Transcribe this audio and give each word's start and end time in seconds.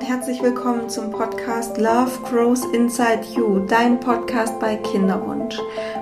und 0.00 0.08
herzlich 0.08 0.42
willkommen 0.42 0.88
zum 0.88 1.10
Podcast 1.10 1.76
Love 1.76 2.10
Grows 2.30 2.64
Inside 2.72 3.20
You, 3.34 3.58
dein 3.58 4.00
Podcast 4.00 4.58
bei 4.58 4.76
Kinderwunsch. 4.76 5.58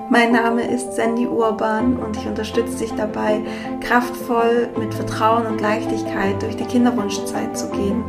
Mein 0.09 0.31
Name 0.31 0.73
ist 0.73 0.93
Sandy 0.93 1.27
Urban 1.27 1.97
und 1.97 2.15
ich 2.15 2.25
unterstütze 2.25 2.77
dich 2.77 2.93
dabei, 2.93 3.41
kraftvoll 3.81 4.69
mit 4.77 4.93
Vertrauen 4.93 5.47
und 5.47 5.59
Leichtigkeit 5.59 6.41
durch 6.41 6.55
die 6.55 6.63
Kinderwunschzeit 6.63 7.57
zu 7.57 7.69
gehen 7.71 8.05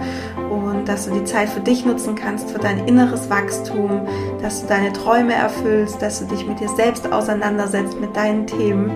und 0.48 0.88
dass 0.88 1.06
du 1.06 1.12
die 1.12 1.24
Zeit 1.24 1.48
für 1.48 1.58
dich 1.58 1.84
nutzen 1.84 2.14
kannst, 2.14 2.52
für 2.52 2.60
dein 2.60 2.86
inneres 2.86 3.28
Wachstum, 3.28 4.06
dass 4.40 4.60
du 4.60 4.68
deine 4.68 4.92
Träume 4.92 5.34
erfüllst, 5.34 6.00
dass 6.00 6.20
du 6.20 6.26
dich 6.26 6.46
mit 6.46 6.60
dir 6.60 6.68
selbst 6.68 7.10
auseinandersetzt, 7.10 8.00
mit 8.00 8.14
deinen 8.14 8.46
Themen 8.46 8.92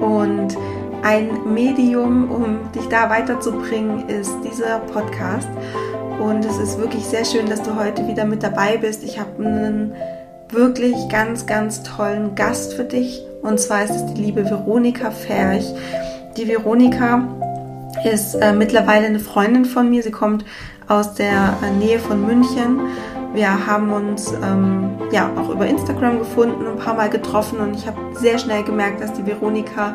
und 0.00 0.56
ein 1.02 1.52
Medium, 1.52 2.30
um 2.30 2.72
dich 2.72 2.86
da 2.88 3.10
weiterzubringen, 3.10 4.08
ist 4.08 4.36
dieser 4.44 4.78
Podcast. 4.78 5.48
Und 6.20 6.44
es 6.44 6.58
ist 6.58 6.78
wirklich 6.78 7.04
sehr 7.04 7.24
schön, 7.24 7.46
dass 7.46 7.62
du 7.62 7.76
heute 7.76 8.06
wieder 8.08 8.24
mit 8.24 8.42
dabei 8.42 8.78
bist. 8.78 9.04
Ich 9.04 9.18
habe 9.18 9.44
einen 9.44 9.92
wirklich 10.50 10.94
ganz, 11.08 11.46
ganz 11.46 11.82
tollen 11.82 12.34
Gast 12.34 12.74
für 12.74 12.84
dich. 12.84 13.22
Und 13.42 13.60
zwar 13.60 13.84
ist 13.84 13.90
es 13.90 14.06
die 14.14 14.22
liebe 14.22 14.44
Veronika 14.44 15.10
Ferch. 15.10 15.66
Die 16.36 16.48
Veronika 16.48 17.22
ist 18.04 18.34
äh, 18.34 18.52
mittlerweile 18.52 19.06
eine 19.06 19.20
Freundin 19.20 19.64
von 19.64 19.90
mir. 19.90 20.02
Sie 20.02 20.10
kommt 20.10 20.44
aus 20.88 21.14
der 21.14 21.54
äh, 21.62 21.70
Nähe 21.78 21.98
von 21.98 22.24
München. 22.26 22.80
Wir 23.34 23.66
haben 23.66 23.92
uns 23.92 24.32
ähm, 24.42 24.92
ja 25.12 25.30
auch 25.36 25.50
über 25.50 25.66
Instagram 25.66 26.20
gefunden, 26.20 26.66
ein 26.66 26.78
paar 26.78 26.94
Mal 26.94 27.10
getroffen 27.10 27.58
und 27.58 27.74
ich 27.76 27.86
habe 27.86 27.98
sehr 28.14 28.38
schnell 28.38 28.62
gemerkt, 28.62 29.02
dass 29.02 29.12
die 29.12 29.26
Veronika 29.26 29.94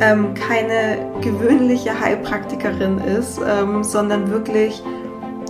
ähm, 0.00 0.34
keine 0.34 0.98
gewöhnliche 1.22 1.98
Heilpraktikerin 1.98 2.98
ist, 2.98 3.40
ähm, 3.46 3.82
sondern 3.82 4.30
wirklich 4.30 4.82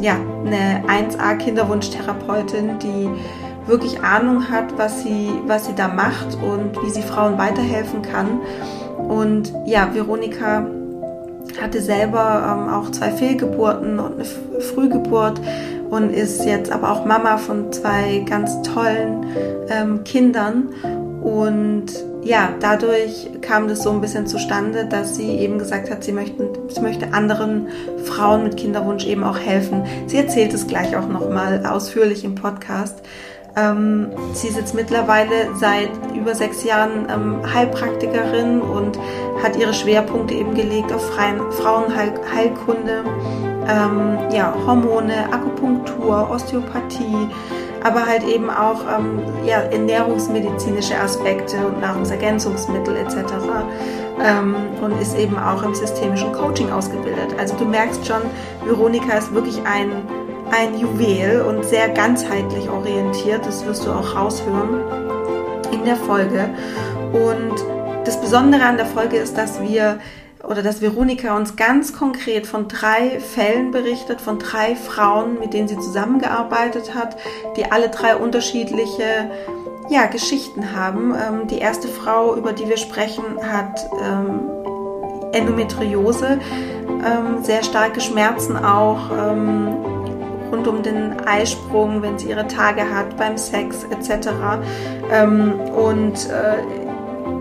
ja, 0.01 0.17
eine 0.45 0.85
1A 0.87 1.37
Kinderwunschtherapeutin, 1.37 2.79
die 2.79 3.09
wirklich 3.67 4.01
Ahnung 4.03 4.51
hat, 4.51 4.77
was 4.77 5.03
sie, 5.03 5.31
was 5.47 5.67
sie 5.67 5.75
da 5.75 5.89
macht 5.89 6.37
und 6.43 6.77
wie 6.83 6.91
sie 6.91 7.03
Frauen 7.03 7.39
weiterhelfen 7.39 8.03
kann. 8.03 8.41
Und 9.09 9.53
ja, 9.67 9.95
Veronika 9.95 10.67
hatte 11.61 11.81
selber 11.81 12.43
ähm, 12.47 12.73
auch 12.73 12.91
zwei 12.91 13.11
Fehlgeburten 13.11 13.99
und 13.99 14.15
eine 14.15 14.25
Frühgeburt 14.25 15.41
und 15.91 16.11
ist 16.11 16.45
jetzt 16.45 16.73
aber 16.73 16.91
auch 16.91 17.05
Mama 17.05 17.37
von 17.37 17.73
zwei 17.73 18.25
ganz 18.29 18.63
tollen 18.63 19.27
ähm, 19.69 20.05
Kindern. 20.05 20.71
Und 21.25 21.87
ja, 22.23 22.51
dadurch 22.61 23.31
kam 23.41 23.67
das 23.67 23.83
so 23.83 23.91
ein 23.91 24.03
bisschen 24.03 24.27
zustande, 24.27 24.85
dass 24.85 25.17
sie 25.17 25.39
eben 25.39 25.59
gesagt 25.59 25.91
hat, 25.91 26.05
sie, 26.05 26.13
möchten, 26.13 26.49
sie 26.69 26.83
möchte 26.83 27.15
anderen 27.15 27.69
Frauen 28.05 28.45
mit 28.45 28.59
Kinderwunsch 28.59 29.07
eben 29.07 29.25
auch 29.25 29.39
helfen. 29.39 29.85
Sie 30.07 30.19
erzählt 30.19 30.53
es 30.53 30.67
gleich 30.67 30.95
auch 30.95 31.09
nochmal 31.09 31.65
ausführlich 31.65 32.25
im 32.25 32.35
Podcast. 32.35 33.01
Ähm, 33.57 34.09
sie 34.35 34.49
ist 34.49 34.59
jetzt 34.59 34.75
mittlerweile 34.75 35.55
seit 35.57 35.89
über 36.15 36.35
sechs 36.35 36.63
Jahren 36.63 37.07
ähm, 37.09 37.55
Heilpraktikerin 37.55 38.61
und 38.61 38.99
hat 39.43 39.57
ihre 39.57 39.73
Schwerpunkte 39.73 40.35
eben 40.35 40.55
gelegt 40.55 40.93
auf 40.93 41.11
Frauenheilkunde, 41.15 43.05
ähm, 43.67 44.19
ja, 44.31 44.55
Hormone, 44.67 45.33
Akupunktur, 45.33 46.29
Osteopathie, 46.31 47.31
aber 47.85 48.07
halt 48.07 48.25
eben 48.25 48.51
auch 48.51 48.81
ähm, 48.99 49.21
ja, 49.45 49.59
ernährungsmedizinische 49.59 50.99
Aspekte 50.99 51.59
und 51.67 51.81
Nahrungsergänzungsmittel 51.81 52.97
etc. 52.97 53.15
Ähm, 54.25 54.57
und 54.81 55.01
ist 55.01 55.17
eben 55.19 55.39
auch 55.39 55.63
im 55.63 55.75
systemischen 55.75 56.33
Coaching 56.33 56.73
ausgebildet. 56.73 57.35
Also 57.39 57.55
du 57.57 57.67
merkst 57.67 58.07
schon, 58.07 58.23
Veronika 58.65 59.19
ist 59.19 59.33
wirklich 59.35 59.59
ein, 59.67 59.93
ein 60.51 60.79
Juwel 60.79 61.43
und 61.43 61.65
sehr 61.65 61.91
ganzheitlich 61.91 62.71
orientiert. 62.71 63.45
Das 63.45 63.67
wirst 63.67 63.85
du 63.85 63.93
auch 63.93 64.17
raushören 64.17 64.81
in 65.71 65.85
der 65.85 65.97
Folge. 65.97 66.49
Und 67.13 67.55
das 68.07 68.19
Besondere 68.19 68.65
an 68.65 68.79
der 68.79 68.87
Folge 68.87 69.19
ist, 69.19 69.37
dass 69.37 69.61
wir 69.61 69.99
oder 70.49 70.63
dass 70.63 70.81
Veronika 70.81 71.37
uns 71.37 71.57
ganz 71.57 71.93
konkret 71.93 72.47
von 72.47 72.69
drei 72.69 73.21
Fällen 73.21 73.71
berichtet, 73.71 74.21
von 74.21 74.39
drei 74.39 74.77
Frauen, 74.77 75.39
mit 75.39 75.55
denen 75.55 75.69
sie 75.69 75.79
zusammengearbeitet 75.79 76.95
hat, 76.95 77.17
die 77.57 77.71
alle 77.71 77.89
drei 77.89 78.17
unterschiedliche 78.17 79.31
ja, 79.89 80.07
Geschichten 80.07 80.75
haben. 80.75 81.15
Ähm, 81.15 81.47
die 81.49 81.59
erste 81.59 81.89
Frau, 81.89 82.37
über 82.37 82.53
die 82.53 82.69
wir 82.69 82.77
sprechen, 82.77 83.25
hat 83.43 83.89
ähm, 84.03 84.51
Endometriose, 85.33 86.39
ähm, 86.89 87.43
sehr 87.43 87.63
starke 87.63 88.01
Schmerzen 88.01 88.57
auch 88.57 89.11
ähm, 89.11 89.69
rund 90.51 90.69
um 90.69 90.83
den 90.83 91.27
Eisprung, 91.27 92.03
wenn 92.03 92.19
sie 92.19 92.29
ihre 92.31 92.47
Tage 92.47 92.83
hat, 92.95 93.17
beim 93.17 93.37
Sex 93.37 93.85
etc. 93.85 94.29
Ähm, 95.11 95.55
und 95.75 96.29
äh, 96.31 96.94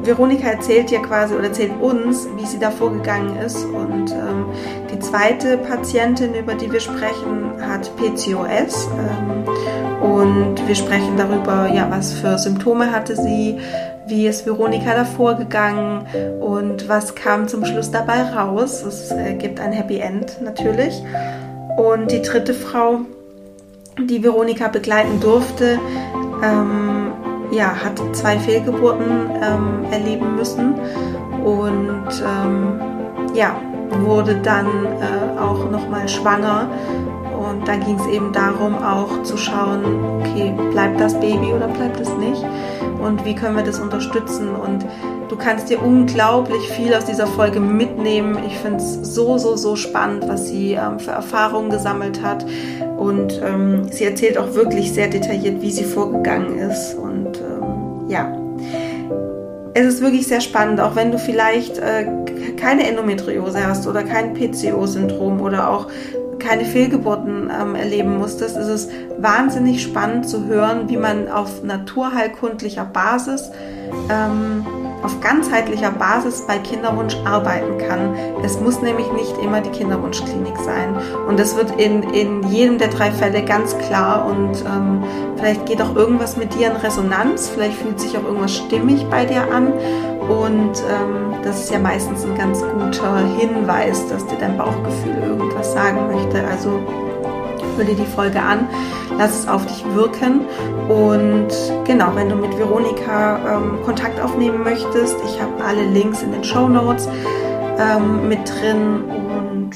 Veronika 0.06 0.48
erzählt 0.50 0.92
ja 0.92 1.00
quasi 1.00 1.34
oder 1.34 1.46
erzählt 1.46 1.72
uns, 1.82 2.28
wie 2.36 2.46
sie 2.46 2.60
da 2.60 2.72
vorgegangen 2.72 3.38
ist. 3.38 3.66
Und 3.66 4.12
ähm, 4.12 4.46
die 4.92 5.00
zweite 5.00 5.58
Patientin, 5.58 6.34
über 6.36 6.56
die 6.56 6.72
wir 6.72 6.80
sprechen, 6.80 7.52
hat 7.62 7.92
PCOS. 7.96 8.88
Ähm, 8.88 10.04
und 10.04 10.68
wir 10.68 10.76
sprechen 10.76 11.16
darüber, 11.18 11.70
ja, 11.74 11.90
was 11.90 12.14
für 12.14 12.38
Symptome 12.38 12.92
hatte 12.92 13.16
sie, 13.16 13.58
wie 14.08 14.28
ist 14.28 14.46
Veronika 14.46 14.94
da 14.94 15.06
vorgegangen 15.06 16.06
und 16.42 16.90
was 16.90 17.16
kam 17.16 17.48
zum 17.48 17.66
Schluss 17.66 17.90
dabei 17.90 18.22
raus. 18.24 18.84
Es 18.84 19.12
äh, 19.12 19.36
gibt 19.36 19.60
ein 19.60 19.72
Happy 19.72 20.00
End 20.00 20.42
natürlich. 20.42 21.02
Und 21.78 22.12
die 22.12 22.22
dritte 22.22 22.54
Frau, 22.54 23.00
die 23.98 24.24
Veronika 24.24 24.68
begleiten 24.68 25.20
durfte, 25.20 25.80
ähm, 26.44 27.03
ja, 27.54 27.76
hat 27.76 28.02
zwei 28.16 28.38
Fehlgeburten 28.40 29.30
ähm, 29.42 29.86
erleben 29.92 30.36
müssen 30.36 30.76
und 31.44 32.24
ähm, 32.26 32.80
ja, 33.34 33.56
wurde 34.02 34.36
dann 34.38 34.68
äh, 34.86 35.40
auch 35.40 35.70
nochmal 35.70 36.08
schwanger. 36.08 36.68
Und 37.38 37.68
dann 37.68 37.82
ging 37.82 38.00
es 38.00 38.08
eben 38.08 38.32
darum, 38.32 38.76
auch 38.76 39.24
zu 39.24 39.36
schauen, 39.38 39.84
okay, 40.20 40.54
bleibt 40.72 41.00
das 41.00 41.14
Baby 41.20 41.52
oder 41.54 41.68
bleibt 41.68 42.00
es 42.00 42.10
nicht? 42.16 42.44
Und 43.02 43.26
wie 43.26 43.36
können 43.36 43.58
wir 43.58 43.64
das 43.64 43.80
unterstützen? 43.80 44.50
Und 44.56 44.86
du 45.30 45.36
kannst 45.36 45.70
dir 45.70 45.82
unglaublich 45.82 46.70
viel 46.70 46.94
aus 46.94 47.06
dieser 47.06 47.28
Folge 47.28 47.60
mitnehmen. 47.60 48.38
Ich 48.46 48.58
finde 48.58 48.78
es 48.78 48.94
so, 49.16 49.38
so, 49.38 49.56
so 49.56 49.76
spannend, 49.76 50.28
was 50.28 50.48
sie 50.48 50.74
ähm, 50.74 51.00
für 51.00 51.12
Erfahrungen 51.12 51.70
gesammelt 51.70 52.22
hat. 52.22 52.46
Und 52.98 53.42
ähm, 53.44 53.88
sie 53.92 54.06
erzählt 54.06 54.38
auch 54.38 54.54
wirklich 54.54 54.94
sehr 54.94 55.08
detailliert, 55.08 55.62
wie 55.62 55.72
sie 55.72 55.84
vorgegangen 55.84 56.58
ist. 56.58 56.96
Und 56.96 57.38
ähm, 57.38 58.10
ja, 58.10 58.32
es 59.74 59.86
ist 59.86 60.02
wirklich 60.02 60.28
sehr 60.28 60.42
spannend, 60.42 60.80
auch 60.80 60.96
wenn 60.96 61.12
du 61.12 61.18
vielleicht 61.18 61.80
äh, 61.80 62.06
keine 62.58 62.88
Endometriose 62.88 63.66
hast 63.66 63.88
oder 63.88 64.04
kein 64.04 64.34
PCO-Syndrom 64.34 65.42
oder 65.42 65.70
auch 65.70 65.88
keine 66.40 66.66
Fehlgeburten 66.66 67.50
ähm, 67.50 67.76
erleben 67.76 68.18
musstest, 68.18 68.58
ist 68.58 68.68
es 68.68 68.90
wahnsinnig 69.18 69.82
spannend 69.82 70.28
zu 70.28 70.46
hören, 70.46 70.90
wie 70.90 70.98
man 70.98 71.30
auf 71.30 71.64
naturheilkundlicher 71.64 72.86
Basis 72.86 73.50
ähm, 74.10 74.66
auf 75.04 75.20
ganzheitlicher 75.20 75.92
Basis 75.92 76.42
bei 76.42 76.58
Kinderwunsch 76.58 77.16
arbeiten 77.26 77.78
kann. 77.78 78.16
Es 78.44 78.60
muss 78.60 78.82
nämlich 78.82 79.12
nicht 79.14 79.38
immer 79.38 79.62
die 79.62 79.70
Kinderwunschklinik 79.70 80.58
sein. 80.58 80.96
Und 81.28 81.40
das 81.40 81.56
wird 81.58 81.80
in, 81.80 82.04
in 82.14 82.44
jedem 82.48 82.78
der 82.78 82.88
drei 82.88 83.12
Fälle 83.12 83.44
ganz 83.44 83.78
klar. 83.78 84.26
Und 84.26 84.64
ähm, 84.66 85.04
vielleicht 85.36 85.66
geht 85.66 85.82
auch 85.82 85.96
irgendwas 85.96 86.38
mit 86.38 86.54
dir 86.56 86.72
in 86.72 86.78
Resonanz. 86.78 87.50
Vielleicht 87.50 87.78
fühlt 87.78 88.00
sich 88.00 88.18
auch 88.18 88.24
irgendwas 88.24 88.56
stimmig 88.56 89.06
bei 89.10 89.26
dir 89.26 89.44
an. 89.52 89.74
Und 89.74 90.82
ähm, 90.90 91.36
das 91.44 91.66
ist 91.66 91.72
ja 91.72 91.80
meistens 91.80 92.24
ein 92.24 92.36
ganz 92.38 92.62
guter 92.62 93.18
Hinweis, 93.38 94.08
dass 94.08 94.26
dir 94.26 94.38
dein 94.40 94.58
Bauchgefühl 94.58 95.18
irgendwas 95.22 95.74
sagen 95.74 96.08
möchte. 96.08 96.48
Also 96.48 96.80
hör 97.78 97.86
dir 97.86 97.96
die 97.96 98.06
Folge 98.06 98.42
an, 98.42 98.68
lass 99.18 99.40
es 99.40 99.48
auf 99.48 99.66
dich 99.66 99.84
wirken 99.94 100.42
und 100.90 101.50
genau, 101.86 102.16
wenn 102.16 102.30
du 102.30 102.36
mit 102.36 102.58
Veronika 102.58 103.58
ähm, 103.58 103.80
Kontakt 103.84 104.20
aufnehmen 104.20 104.64
möchtest, 104.64 105.16
ich 105.26 105.42
habe 105.42 105.64
alle 105.64 105.84
Links 105.84 106.22
in 106.22 106.32
den 106.32 106.44
Show 106.44 106.68
Notes 106.68 107.08
ähm, 107.78 108.28
mit 108.28 108.40
drin 108.50 109.04
und 109.04 109.72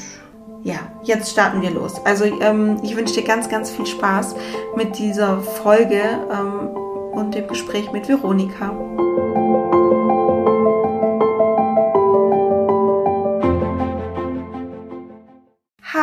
ja, 0.62 0.76
jetzt 1.02 1.30
starten 1.30 1.62
wir 1.62 1.70
los. 1.70 2.00
Also 2.04 2.24
ähm, 2.24 2.78
ich 2.82 2.96
wünsche 2.96 3.14
dir 3.14 3.24
ganz, 3.24 3.48
ganz 3.48 3.70
viel 3.70 3.86
Spaß 3.86 4.34
mit 4.76 4.98
dieser 4.98 5.40
Folge 5.40 6.02
ähm, 6.30 6.68
und 7.12 7.34
dem 7.34 7.46
Gespräch 7.46 7.90
mit 7.92 8.08
Veronika. 8.08 8.72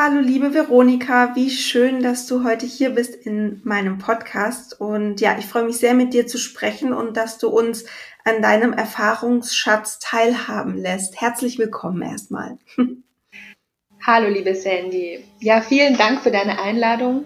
Hallo 0.07 0.22
liebe 0.22 0.54
Veronika, 0.54 1.36
wie 1.36 1.50
schön, 1.50 2.04
dass 2.04 2.28
du 2.28 2.44
heute 2.44 2.68
hier 2.68 2.92
bist 2.92 3.16
in 3.16 3.60
meinem 3.63 3.98
Podcast. 3.98 4.80
Und 4.80 5.19
ja, 5.19 5.36
ich 5.40 5.48
freue 5.48 5.63
mich 5.63 5.78
sehr 5.78 5.96
mit 5.96 6.13
dir 6.13 6.28
zu 6.28 6.38
sprechen 6.38 6.94
und 6.94 7.18
dass 7.18 7.40
du 7.40 7.50
uns 7.50 7.86
an 8.24 8.44
deinem 8.44 8.72
Erfahrungsschatz 8.72 9.98
teilhaben 9.98 10.78
lässt. 10.78 11.19
Herzlich 11.19 11.57
willkommen 11.57 12.04
erstmal. 12.04 12.60
Hallo, 14.06 14.30
liebe 14.30 14.54
Sandy. 14.54 15.24
Ja, 15.40 15.62
vielen 15.62 15.98
Dank 15.98 16.22
für 16.22 16.30
deine 16.30 16.62
Einladung. 16.62 17.25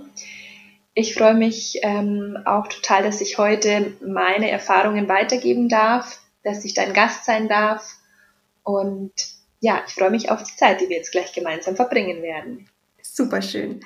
Ich 0.93 1.15
freue 1.15 1.35
mich 1.35 1.79
ähm, 1.83 2.37
auch 2.45 2.67
total, 2.67 3.03
dass 3.03 3.19
ich 3.19 3.37
heute 3.37 3.91
meine 3.99 4.49
Erfahrungen 4.49 5.09
weitergeben 5.09 5.67
darf, 5.67 6.21
dass 6.43 6.63
ich 6.63 6.75
dein 6.75 6.93
Gast 6.93 7.25
sein 7.25 7.49
darf. 7.49 7.97
Und 8.63 9.11
ja, 9.59 9.83
ich 9.85 9.93
freue 9.93 10.11
mich 10.11 10.31
auf 10.31 10.43
die 10.43 10.55
Zeit, 10.55 10.79
die 10.79 10.87
wir 10.87 10.95
jetzt 10.95 11.11
gleich 11.11 11.33
gemeinsam 11.33 11.75
verbringen 11.75 12.21
werden. 12.21 12.68
Super 13.19 13.41
schön. 13.41 13.81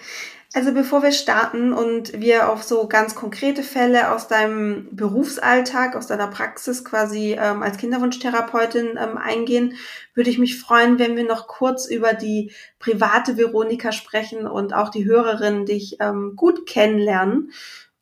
Also 0.53 0.75
bevor 0.75 1.01
wir 1.01 1.11
starten 1.11 1.73
und 1.73 2.21
wir 2.21 2.51
auf 2.51 2.61
so 2.61 2.87
ganz 2.87 3.15
konkrete 3.15 3.63
Fälle 3.63 4.11
aus 4.11 4.27
deinem 4.27 4.95
Berufsalltag, 4.95 5.95
aus 5.95 6.05
deiner 6.05 6.27
Praxis 6.27 6.85
quasi 6.85 7.35
ähm, 7.39 7.63
als 7.63 7.77
Kinderwunschtherapeutin 7.77 8.89
ähm, 8.95 9.17
eingehen, 9.17 9.73
würde 10.13 10.29
ich 10.29 10.37
mich 10.37 10.59
freuen, 10.59 10.99
wenn 10.99 11.15
wir 11.15 11.23
noch 11.23 11.47
kurz 11.47 11.87
über 11.87 12.13
die 12.13 12.51
private 12.77 13.37
Veronika 13.37 13.91
sprechen 13.91 14.45
und 14.45 14.75
auch 14.75 14.89
die 14.89 15.05
Hörerinnen 15.05 15.65
dich 15.65 15.97
ähm, 15.99 16.33
gut 16.35 16.67
kennenlernen. 16.67 17.51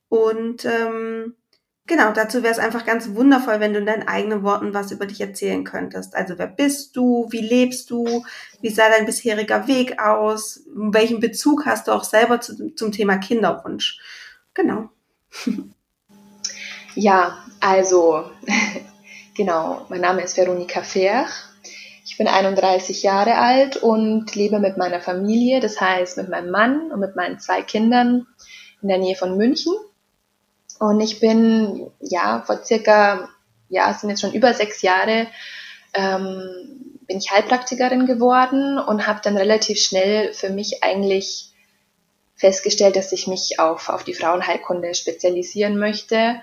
Und 0.09 0.65
ähm, 0.65 1.35
Genau, 1.87 2.11
dazu 2.11 2.43
wäre 2.43 2.53
es 2.53 2.59
einfach 2.59 2.85
ganz 2.85 3.15
wundervoll, 3.15 3.59
wenn 3.59 3.73
du 3.73 3.79
in 3.79 3.85
deinen 3.85 4.07
eigenen 4.07 4.43
Worten 4.43 4.73
was 4.73 4.91
über 4.91 5.05
dich 5.05 5.19
erzählen 5.19 5.63
könntest. 5.63 6.15
Also 6.15 6.37
wer 6.37 6.47
bist 6.47 6.95
du? 6.95 7.27
Wie 7.31 7.41
lebst 7.41 7.89
du? 7.89 8.23
Wie 8.61 8.69
sah 8.69 8.89
dein 8.89 9.05
bisheriger 9.05 9.67
Weg 9.67 9.99
aus? 9.99 10.61
Welchen 10.73 11.19
Bezug 11.19 11.65
hast 11.65 11.87
du 11.87 11.91
auch 11.91 12.03
selber 12.03 12.39
zu, 12.39 12.73
zum 12.75 12.91
Thema 12.91 13.17
Kinderwunsch? 13.17 13.99
Genau. 14.53 14.89
Ja, 16.95 17.37
also 17.61 18.31
genau, 19.37 19.85
mein 19.89 20.01
Name 20.01 20.23
ist 20.23 20.35
Veronika 20.35 20.83
Ferch. 20.83 21.31
Ich 22.05 22.17
bin 22.17 22.27
31 22.27 23.03
Jahre 23.03 23.35
alt 23.35 23.77
und 23.77 24.35
lebe 24.35 24.59
mit 24.59 24.75
meiner 24.75 24.99
Familie, 24.99 25.61
das 25.61 25.79
heißt 25.79 26.17
mit 26.17 26.27
meinem 26.27 26.51
Mann 26.51 26.91
und 26.91 26.99
mit 26.99 27.15
meinen 27.15 27.39
zwei 27.39 27.61
Kindern 27.61 28.27
in 28.81 28.89
der 28.89 28.97
Nähe 28.97 29.15
von 29.15 29.37
München. 29.37 29.73
Und 30.81 30.99
ich 30.99 31.19
bin, 31.19 31.91
ja, 31.99 32.41
vor 32.41 32.63
circa, 32.63 33.29
ja, 33.69 33.91
es 33.91 34.01
sind 34.01 34.09
jetzt 34.09 34.21
schon 34.21 34.33
über 34.33 34.55
sechs 34.55 34.81
Jahre, 34.81 35.27
ähm, 35.93 36.97
bin 37.05 37.19
ich 37.19 37.29
Heilpraktikerin 37.29 38.07
geworden 38.07 38.79
und 38.79 39.05
habe 39.05 39.19
dann 39.23 39.37
relativ 39.37 39.79
schnell 39.79 40.33
für 40.33 40.49
mich 40.49 40.83
eigentlich 40.83 41.53
festgestellt, 42.33 42.95
dass 42.95 43.11
ich 43.11 43.27
mich 43.27 43.59
auf, 43.59 43.89
auf 43.89 44.03
die 44.03 44.15
Frauenheilkunde 44.15 44.95
spezialisieren 44.95 45.77
möchte 45.77 46.41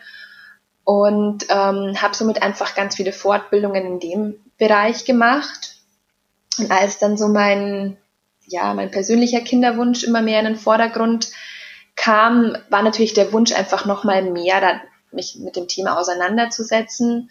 und 0.84 1.46
ähm, 1.48 2.00
habe 2.00 2.14
somit 2.14 2.40
einfach 2.40 2.76
ganz 2.76 2.94
viele 2.94 3.12
Fortbildungen 3.12 3.86
in 3.86 3.98
dem 3.98 4.34
Bereich 4.56 5.04
gemacht. 5.04 5.80
Und 6.60 6.70
als 6.70 7.00
dann 7.00 7.16
so 7.16 7.26
mein, 7.26 7.96
ja, 8.46 8.72
mein 8.72 8.92
persönlicher 8.92 9.40
Kinderwunsch 9.40 10.04
immer 10.04 10.22
mehr 10.22 10.38
in 10.38 10.46
den 10.46 10.56
Vordergrund 10.56 11.32
kam, 11.98 12.56
war 12.70 12.82
natürlich 12.82 13.12
der 13.12 13.32
Wunsch 13.32 13.52
einfach 13.52 13.84
nochmal 13.84 14.22
mehr, 14.22 14.60
da, 14.60 14.80
mich 15.10 15.36
mit 15.40 15.56
dem 15.56 15.68
Thema 15.68 15.98
auseinanderzusetzen. 15.98 17.30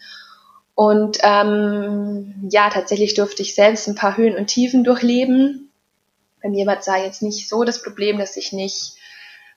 Und 0.74 1.18
ähm, 1.22 2.48
ja, 2.50 2.70
tatsächlich 2.70 3.14
durfte 3.14 3.42
ich 3.42 3.54
selbst 3.54 3.88
ein 3.88 3.96
paar 3.96 4.16
Höhen 4.16 4.36
und 4.36 4.46
Tiefen 4.46 4.84
durchleben. 4.84 5.72
Bei 6.42 6.50
mir 6.50 6.66
war 6.66 6.78
es 6.78 6.86
jetzt 6.86 7.22
nicht 7.22 7.48
so 7.48 7.64
das 7.64 7.82
Problem, 7.82 8.18
dass 8.18 8.36
ich 8.36 8.52
nicht 8.52 8.92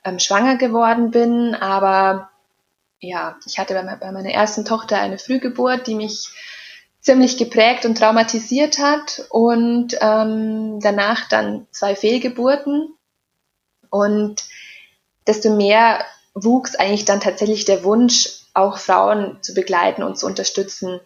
ähm, 0.03 0.17
schwanger 0.17 0.55
geworden 0.55 1.11
bin, 1.11 1.53
aber 1.53 2.31
ja, 2.99 3.35
ich 3.45 3.59
hatte 3.59 3.73
bei, 3.73 3.83
bei 3.95 4.11
meiner 4.11 4.31
ersten 4.31 4.65
Tochter 4.65 4.97
eine 4.97 5.19
Frühgeburt, 5.19 5.87
die 5.87 5.95
mich 5.95 6.29
ziemlich 7.01 7.37
geprägt 7.37 7.85
und 7.85 7.97
traumatisiert 7.97 8.79
hat 8.79 9.25
und 9.29 9.97
ähm, 9.99 10.79
danach 10.79 11.27
dann 11.27 11.67
zwei 11.71 11.95
Fehlgeburten. 11.95 12.95
Und 13.89 14.41
desto 15.27 15.55
mehr 15.55 16.05
wuchs 16.33 16.75
eigentlich 16.75 17.05
dann 17.05 17.19
tatsächlich 17.19 17.65
der 17.65 17.83
Wunsch, 17.83 18.41
auch 18.53 18.77
Frauen 18.77 19.37
zu 19.41 19.53
begleiten 19.53 20.03
und 20.03 20.17
zu 20.17 20.25
unterstützen, 20.25 20.99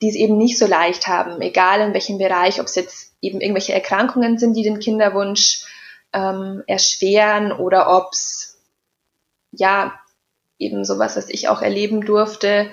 die 0.00 0.08
es 0.08 0.14
eben 0.14 0.38
nicht 0.38 0.58
so 0.58 0.66
leicht 0.66 1.06
haben, 1.06 1.40
egal 1.40 1.80
in 1.80 1.92
welchem 1.92 2.18
Bereich, 2.18 2.60
ob 2.60 2.66
es 2.66 2.76
jetzt 2.76 3.12
eben 3.20 3.40
irgendwelche 3.40 3.74
Erkrankungen 3.74 4.38
sind, 4.38 4.54
die 4.54 4.62
den 4.62 4.78
Kinderwunsch 4.78 5.64
ähm, 6.12 6.62
erschweren 6.66 7.52
oder 7.52 7.94
ob 7.94 8.12
es 8.12 8.58
ja 9.50 9.98
eben 10.58 10.84
sowas, 10.84 11.16
was 11.16 11.28
ich 11.28 11.48
auch 11.48 11.62
erleben 11.62 12.04
durfte, 12.04 12.70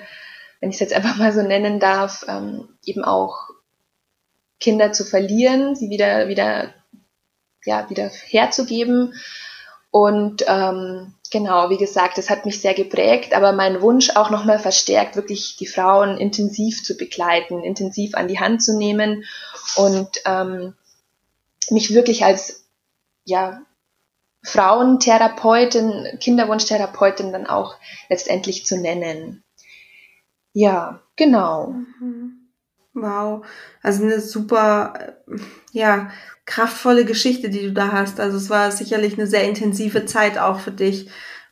wenn 0.60 0.70
ich 0.70 0.76
es 0.76 0.80
jetzt 0.80 0.94
einfach 0.94 1.16
mal 1.16 1.32
so 1.32 1.42
nennen 1.42 1.80
darf, 1.80 2.24
ähm, 2.28 2.68
eben 2.84 3.04
auch 3.04 3.50
Kinder 4.58 4.92
zu 4.92 5.04
verlieren, 5.04 5.74
sie 5.74 5.90
wieder 5.90 6.28
wieder 6.28 6.72
ja 7.64 7.90
wieder 7.90 8.08
herzugeben 8.08 9.12
und 9.90 10.44
ähm, 10.46 11.14
genau, 11.30 11.70
wie 11.70 11.78
gesagt, 11.78 12.18
das 12.18 12.30
hat 12.30 12.44
mich 12.46 12.60
sehr 12.60 12.74
geprägt, 12.74 13.34
aber 13.34 13.52
mein 13.52 13.80
Wunsch 13.80 14.10
auch 14.10 14.30
nochmal 14.30 14.58
verstärkt, 14.58 15.16
wirklich 15.16 15.56
die 15.56 15.66
Frauen 15.66 16.18
intensiv 16.18 16.82
zu 16.82 16.96
begleiten, 16.96 17.62
intensiv 17.62 18.14
an 18.14 18.28
die 18.28 18.38
Hand 18.38 18.62
zu 18.62 18.76
nehmen 18.76 19.24
und 19.76 20.08
ähm, 20.24 20.74
mich 21.70 21.94
wirklich 21.94 22.24
als 22.24 22.66
ja, 23.24 23.62
Frauentherapeutin, 24.42 26.18
Kinderwunschtherapeutin 26.20 27.32
dann 27.32 27.46
auch 27.46 27.76
letztendlich 28.08 28.64
zu 28.64 28.80
nennen. 28.80 29.42
Ja, 30.52 31.02
genau. 31.16 31.74
Mhm. 32.00 32.46
Wow, 32.94 33.44
also 33.82 34.04
eine 34.04 34.20
super, 34.20 35.16
ja, 35.72 36.10
kraftvolle 36.46 37.04
Geschichte, 37.04 37.50
die 37.50 37.62
du 37.62 37.72
da 37.72 37.92
hast. 37.92 38.20
Also 38.20 38.36
es 38.36 38.48
war 38.48 38.70
sicherlich 38.70 39.14
eine 39.14 39.26
sehr 39.26 39.44
intensive 39.44 40.06
Zeit 40.06 40.38
auch 40.38 40.60
für 40.60 40.70
dich. 40.70 41.08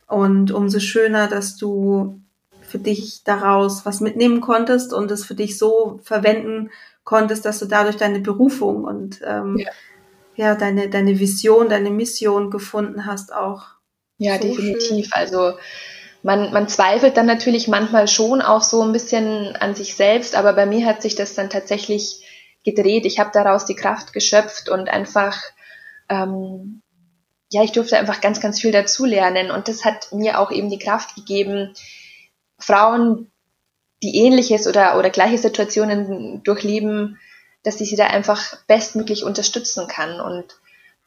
Und 0.07 0.51
umso 0.51 0.79
schöner, 0.79 1.27
dass 1.27 1.57
du 1.57 2.21
für 2.61 2.79
dich 2.79 3.23
daraus 3.23 3.85
was 3.85 4.01
mitnehmen 4.01 4.41
konntest 4.41 4.93
und 4.93 5.11
es 5.11 5.25
für 5.25 5.35
dich 5.35 5.57
so 5.57 5.99
verwenden 6.03 6.71
konntest, 7.03 7.45
dass 7.45 7.59
du 7.59 7.65
dadurch 7.65 7.97
deine 7.97 8.19
Berufung 8.19 8.83
und 8.83 9.21
ähm, 9.23 9.57
ja. 9.57 9.69
ja. 10.35 10.55
deine, 10.55 10.89
deine 10.89 11.19
Vision, 11.19 11.69
deine 11.69 11.91
Mission 11.91 12.49
gefunden 12.49 13.05
hast 13.05 13.33
auch. 13.33 13.65
Ja, 14.17 14.41
so 14.41 14.47
definitiv. 14.47 15.05
Schön. 15.05 15.13
Also 15.13 15.53
man, 16.23 16.51
man 16.51 16.67
zweifelt 16.67 17.17
dann 17.17 17.27
natürlich 17.27 17.67
manchmal 17.67 18.07
schon 18.07 18.41
auch 18.41 18.63
so 18.63 18.81
ein 18.81 18.91
bisschen 18.91 19.55
an 19.57 19.75
sich 19.75 19.95
selbst, 19.95 20.35
aber 20.35 20.53
bei 20.53 20.65
mir 20.65 20.85
hat 20.85 21.01
sich 21.01 21.15
das 21.15 21.35
dann 21.35 21.51
tatsächlich 21.51 22.24
gedreht. 22.65 23.05
Ich 23.05 23.19
habe 23.19 23.29
daraus 23.31 23.65
die 23.65 23.75
Kraft 23.75 24.11
geschöpft 24.11 24.67
und 24.67 24.89
einfach, 24.89 25.41
ähm, 26.09 26.81
ja, 27.51 27.63
ich 27.63 27.71
durfte 27.71 27.97
einfach 27.97 28.19
ganz, 28.19 28.41
ganz 28.41 28.59
viel 28.59 28.71
dazulernen. 28.71 29.51
Und 29.51 29.69
das 29.69 29.85
hat 29.85 30.11
mir 30.11 30.39
auch 30.39 30.51
eben 30.51 30.69
die 30.69 30.79
Kraft 30.79 31.15
gegeben, 31.15 31.73
Frauen, 32.57 33.31
die 34.03 34.17
ähnliches 34.17 34.67
oder, 34.67 34.97
oder 34.97 35.09
gleiche 35.09 35.37
Situationen 35.37 36.43
durchleben, 36.43 37.19
dass 37.63 37.79
ich 37.79 37.89
sie 37.89 37.95
da 37.95 38.07
einfach 38.07 38.57
bestmöglich 38.67 39.23
unterstützen 39.23 39.87
kann 39.87 40.19
und 40.19 40.59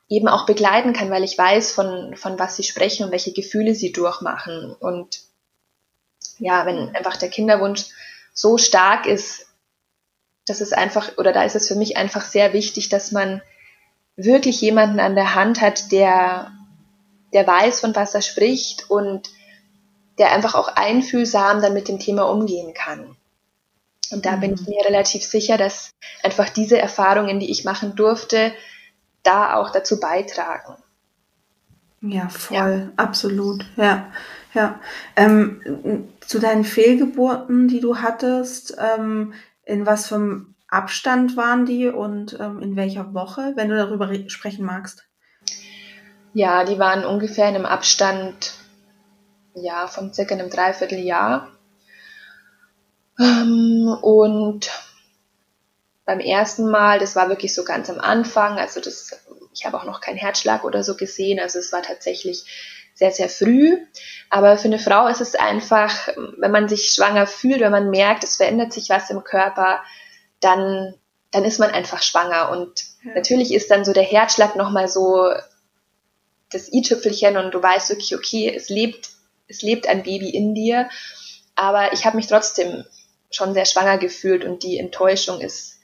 eben 0.09 0.29
auch 0.29 0.47
begleiten 0.47 0.93
kann, 0.93 1.11
weil 1.11 1.25
ich 1.25 1.37
weiß, 1.37 1.73
von, 1.73 2.17
von 2.17 2.39
was 2.39 2.57
sie 2.57 2.63
sprechen 2.63 3.05
und 3.05 3.13
welche 3.13 3.33
Gefühle 3.33 3.75
sie 3.75 3.93
durchmachen. 3.93 4.75
Und 4.81 5.21
ja, 6.39 6.65
wenn 6.67 6.95
einfach 6.97 7.17
der 7.17 7.29
Kinderwunsch 7.29 7.87
so 8.33 8.59
stark 8.59 9.07
ist, 9.07 9.48
das 10.49 10.61
ist 10.61 10.77
einfach, 10.77 11.19
oder 11.19 11.33
da 11.33 11.43
ist 11.43 11.57
es 11.57 11.69
für 11.69 11.75
mich 11.75 11.97
einfach 11.97 12.25
sehr 12.25 12.53
wichtig, 12.53 12.89
dass 12.89 13.13
man 13.13 13.43
wirklich 14.17 14.61
jemanden 14.61 15.01
an 15.01 15.15
der 15.15 15.35
Hand 15.35 15.61
hat, 15.61 15.93
der, 15.93 16.53
der 17.33 17.47
weiß, 17.47 17.81
von 17.81 17.95
was 17.95 18.15
er 18.15 18.23
spricht 18.23 18.91
und 18.91 19.31
der 20.19 20.33
einfach 20.33 20.55
auch 20.55 20.69
einfühlsam 20.69 21.63
dann 21.63 21.75
mit 21.75 21.89
dem 21.89 21.99
Thema 21.99 22.25
umgehen 22.25 22.75
kann. 22.75 23.17
Und 24.11 24.27
da 24.27 24.37
mhm. 24.37 24.41
bin 24.41 24.55
ich 24.55 24.61
mhm. 24.63 24.75
mir 24.75 24.85
relativ 24.85 25.23
sicher, 25.23 25.57
dass 25.57 25.93
einfach 26.23 26.49
diese 26.49 26.79
Erfahrungen, 26.79 27.41
die 27.41 27.51
ich 27.51 27.65
machen 27.65 27.95
durfte, 27.95 28.53
da 29.23 29.55
auch 29.55 29.71
dazu 29.71 30.01
beitragen. 30.01 30.77
Ja, 32.01 32.29
voll, 32.29 32.57
ja. 32.57 32.93
absolut, 32.97 33.65
ja, 33.77 34.13
ja. 34.55 34.81
Ähm, 35.17 36.09
zu 36.21 36.39
deinen 36.39 36.65
Fehlgeburten, 36.65 37.67
die 37.67 37.81
du 37.81 37.99
hattest, 37.99 38.77
ähm, 38.79 39.35
in 39.69 39.87
was 39.87 40.09
für 40.09 40.17
einem 40.17 40.55
Abstand 40.67 41.37
waren 41.37 41.67
die 41.67 41.89
und 41.89 42.39
ähm, 42.41 42.61
in 42.63 42.75
welcher 42.75 43.15
Woche, 43.15 43.53
wenn 43.55 43.69
du 43.69 43.77
darüber 43.77 44.13
sprechen 44.29 44.65
magst? 44.65 45.05
Ja, 46.33 46.65
die 46.65 46.79
waren 46.79 47.05
ungefähr 47.05 47.49
in 47.49 47.55
einem 47.55 47.67
Abstand 47.67 48.55
ja, 49.55 49.87
von 49.87 50.13
circa 50.13 50.35
einem 50.35 50.51
Dreivierteljahr. 50.51 51.49
Ähm, 53.19 53.97
und 54.03 54.71
beim 56.05 56.21
ersten 56.21 56.71
Mal, 56.71 56.99
das 56.99 57.17
war 57.17 57.29
wirklich 57.29 57.55
so 57.55 57.65
ganz 57.65 57.91
am 57.91 58.01
Anfang, 58.01 58.59
also 58.59 58.81
das, 58.81 59.21
ich 59.53 59.67
habe 59.67 59.77
auch 59.79 59.85
noch 59.85 60.01
keinen 60.01 60.17
Herzschlag 60.17 60.65
oder 60.65 60.83
so 60.83 60.97
gesehen, 60.97 61.41
also 61.41 61.59
es 61.59 61.73
war 61.73 61.83
tatsächlich 61.83 62.78
sehr, 62.99 63.13
sehr 63.13 63.29
früh. 63.29 63.79
Aber 64.29 64.59
für 64.59 64.69
eine 64.69 64.79
Frau 64.79 65.07
ist 65.07 65.21
es 65.21 65.35
einfach, 65.35 66.09
wenn 66.39 66.51
man 66.51 66.69
sich 66.69 66.91
schwanger 66.91 67.27
fühlt, 67.27 67.61
wenn 67.61 67.73
man 67.73 67.91
merkt, 67.91 68.25
es 68.25 68.37
verändert 68.37 68.73
sich 68.73 68.91
was 68.91 69.11
im 69.11 69.25
Körper, 69.25 69.81
dann 70.41 70.95
dann 71.31 71.45
ist 71.45 71.59
man 71.59 71.71
einfach 71.71 72.03
schwanger. 72.03 72.51
Und 72.51 72.85
ja. 73.05 73.15
natürlich 73.15 73.53
ist 73.53 73.71
dann 73.71 73.85
so 73.85 73.93
der 73.93 74.03
Herzschlag 74.03 74.57
nochmal 74.57 74.89
so 74.89 75.31
das 76.51 76.73
i-Tüpfelchen 76.73 77.37
und 77.37 77.53
du 77.53 77.63
weißt 77.63 77.91
wirklich, 77.91 78.15
okay, 78.15 78.53
es 78.55 78.69
lebt, 78.69 79.11
es 79.49 79.63
lebt 79.63 79.87
ein 79.87 80.03
Baby 80.03 80.31
in 80.31 80.55
dir. 80.55 80.89
Aber 81.55 81.93
ich 81.93 82.05
habe 82.07 82.17
mich 82.17 82.29
trotzdem 82.29 82.85
schon 83.31 83.53
sehr 83.53 83.67
schwanger 83.67 83.99
gefühlt 83.99 84.45
und 84.45 84.63
die 84.63 84.79
Enttäuschung 84.79 85.41
ist, 85.41 85.81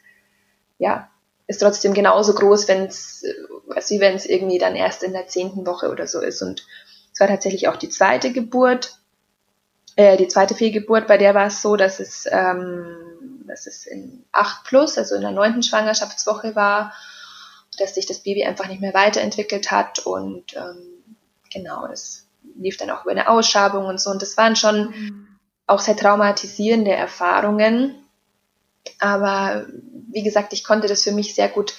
ja, 0.78 1.10
ist 1.46 1.60
trotzdem 1.60 1.92
genauso 1.92 2.34
groß, 2.34 2.68
wenn 2.68 2.84
es, 2.84 3.22
als 3.68 3.90
wie 3.90 4.00
wenn 4.00 4.14
es 4.14 4.24
irgendwie 4.24 4.58
dann 4.58 4.74
erst 4.74 5.02
in 5.02 5.12
der 5.12 5.26
zehnten 5.26 5.66
Woche 5.66 5.90
oder 5.90 6.06
so 6.06 6.20
ist. 6.20 6.40
Und 6.40 6.66
es 7.14 7.20
war 7.20 7.28
tatsächlich 7.28 7.68
auch 7.68 7.76
die 7.76 7.88
zweite 7.88 8.32
Geburt, 8.32 8.98
äh, 9.96 10.16
die 10.16 10.28
zweite 10.28 10.54
Fehlgeburt, 10.54 11.06
bei 11.06 11.16
der 11.16 11.34
war 11.34 11.46
es 11.46 11.62
so, 11.62 11.76
dass 11.76 12.00
es, 12.00 12.26
ähm, 12.30 13.44
dass 13.46 13.66
es 13.66 13.86
in 13.86 14.24
8 14.32 14.64
plus, 14.64 14.98
also 14.98 15.14
in 15.14 15.20
der 15.20 15.30
neunten 15.30 15.62
Schwangerschaftswoche 15.62 16.56
war, 16.56 16.92
dass 17.78 17.94
sich 17.94 18.06
das 18.06 18.18
Baby 18.18 18.44
einfach 18.44 18.66
nicht 18.66 18.80
mehr 18.80 18.94
weiterentwickelt 18.94 19.70
hat 19.70 20.00
und 20.00 20.56
ähm, 20.56 21.04
genau, 21.52 21.86
es 21.86 22.26
lief 22.56 22.76
dann 22.76 22.90
auch 22.90 23.02
über 23.02 23.12
eine 23.12 23.28
Ausschabung 23.28 23.86
und 23.86 24.00
so 24.00 24.10
und 24.10 24.20
das 24.20 24.36
waren 24.36 24.56
schon 24.56 25.28
auch 25.66 25.80
sehr 25.80 25.96
traumatisierende 25.96 26.92
Erfahrungen. 26.92 27.94
Aber 28.98 29.66
wie 30.10 30.22
gesagt, 30.22 30.52
ich 30.52 30.64
konnte 30.64 30.88
das 30.88 31.04
für 31.04 31.12
mich 31.12 31.34
sehr 31.34 31.48
gut 31.48 31.74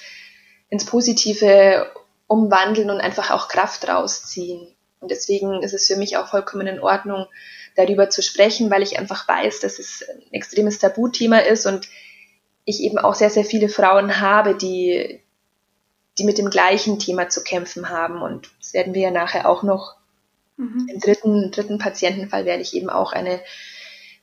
ins 0.68 0.84
Positive 0.84 1.90
umwandeln 2.26 2.90
und 2.90 3.00
einfach 3.00 3.30
auch 3.30 3.48
Kraft 3.48 3.86
rausziehen. 3.86 4.75
Und 5.00 5.10
deswegen 5.10 5.62
ist 5.62 5.74
es 5.74 5.86
für 5.86 5.96
mich 5.96 6.16
auch 6.16 6.28
vollkommen 6.28 6.66
in 6.66 6.80
Ordnung, 6.80 7.26
darüber 7.76 8.08
zu 8.08 8.22
sprechen, 8.22 8.70
weil 8.70 8.82
ich 8.82 8.98
einfach 8.98 9.28
weiß, 9.28 9.60
dass 9.60 9.78
es 9.78 10.02
ein 10.08 10.32
extremes 10.32 10.78
Tabuthema 10.78 11.38
ist 11.38 11.66
und 11.66 11.88
ich 12.64 12.82
eben 12.82 12.98
auch 12.98 13.14
sehr, 13.14 13.30
sehr 13.30 13.44
viele 13.44 13.68
Frauen 13.68 14.20
habe, 14.20 14.54
die, 14.54 15.20
die 16.18 16.24
mit 16.24 16.38
dem 16.38 16.50
gleichen 16.50 16.98
Thema 16.98 17.28
zu 17.28 17.44
kämpfen 17.44 17.90
haben. 17.90 18.22
Und 18.22 18.50
das 18.58 18.72
werden 18.72 18.94
wir 18.94 19.02
ja 19.02 19.10
nachher 19.10 19.48
auch 19.48 19.62
noch 19.62 19.96
mhm. 20.56 20.88
im 20.90 21.00
dritten, 21.00 21.50
dritten 21.52 21.78
Patientenfall 21.78 22.44
werde 22.44 22.62
ich 22.62 22.74
eben 22.74 22.90
auch 22.90 23.12
eine, 23.12 23.40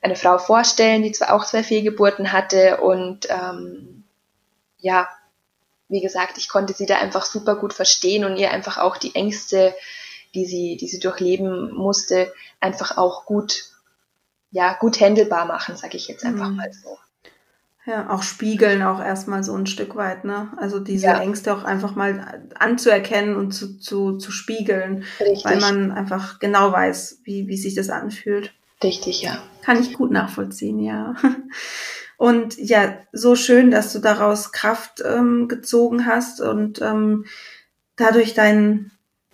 eine 0.01 0.15
Frau 0.15 0.37
vorstellen, 0.37 1.03
die 1.03 1.11
zwar 1.11 1.33
auch 1.33 1.45
zwei 1.45 1.63
Fehlgeburten 1.63 2.31
hatte 2.31 2.81
und 2.81 3.27
ähm, 3.29 4.03
ja, 4.79 5.07
wie 5.87 6.01
gesagt, 6.01 6.37
ich 6.37 6.49
konnte 6.49 6.73
sie 6.73 6.85
da 6.85 6.97
einfach 6.97 7.23
super 7.25 7.55
gut 7.55 7.73
verstehen 7.73 8.25
und 8.25 8.35
ihr 8.35 8.51
einfach 8.51 8.77
auch 8.77 8.97
die 8.97 9.15
Ängste 9.15 9.73
die 10.33 10.45
sie, 10.45 10.77
die 10.77 10.87
sie 10.87 10.99
durchleben 10.99 11.73
musste, 11.73 12.31
einfach 12.59 12.97
auch 12.97 13.25
gut, 13.25 13.65
ja, 14.51 14.73
gut 14.73 14.99
handelbar 14.99 15.45
machen, 15.45 15.75
sage 15.75 15.97
ich 15.97 16.07
jetzt 16.07 16.25
einfach 16.25 16.49
mhm. 16.49 16.57
mal 16.57 16.71
so. 16.71 16.97
Ja, 17.85 18.09
auch 18.09 18.23
spiegeln 18.23 18.81
auch 18.81 19.01
erstmal 19.01 19.43
so 19.43 19.53
ein 19.55 19.67
Stück 19.67 19.97
weit, 19.97 20.23
ne? 20.23 20.53
Also 20.55 20.79
diese 20.79 21.07
ja. 21.07 21.19
Ängste 21.19 21.53
auch 21.53 21.65
einfach 21.65 21.95
mal 21.95 22.47
anzuerkennen 22.55 23.35
und 23.35 23.51
zu, 23.51 23.77
zu, 23.77 24.17
zu 24.17 24.31
spiegeln, 24.31 25.03
Richtig. 25.19 25.43
weil 25.43 25.59
man 25.59 25.91
einfach 25.91 26.39
genau 26.39 26.71
weiß, 26.71 27.19
wie, 27.25 27.47
wie 27.47 27.57
sich 27.57 27.75
das 27.75 27.89
anfühlt. 27.89 28.53
Richtig, 28.81 29.21
ja. 29.21 29.43
Kann 29.63 29.81
ich 29.81 29.93
gut 29.93 30.11
nachvollziehen, 30.11 30.79
ja. 30.79 31.15
Und 32.23 32.57
ja, 32.57 32.99
so 33.11 33.35
schön, 33.35 33.69
dass 33.69 33.91
du 33.91 33.99
daraus 33.99 34.53
Kraft 34.53 35.03
ähm, 35.05 35.49
gezogen 35.49 36.05
hast 36.05 36.39
und 36.39 36.81
ähm, 36.81 37.25
dadurch 37.97 38.33
dein, 38.33 38.91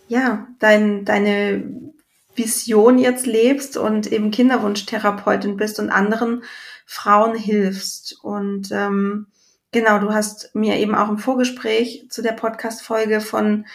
ja, 0.09 0.47
dein, 0.59 1.05
deine 1.05 1.93
Vision 2.35 2.97
jetzt 2.97 3.25
lebst 3.25 3.77
und 3.77 4.11
eben 4.11 4.31
Kinderwunschtherapeutin 4.31 5.55
bist 5.55 5.79
und 5.79 5.89
anderen 5.89 6.43
Frauen 6.85 7.35
hilfst. 7.35 8.17
Und 8.23 8.71
ähm, 8.71 9.27
genau, 9.71 9.99
du 9.99 10.11
hast 10.11 10.53
mir 10.55 10.77
eben 10.77 10.95
auch 10.95 11.09
im 11.09 11.19
Vorgespräch 11.19 12.07
zu 12.09 12.21
der 12.21 12.31
Podcast-Folge 12.31 13.21
von 13.21 13.65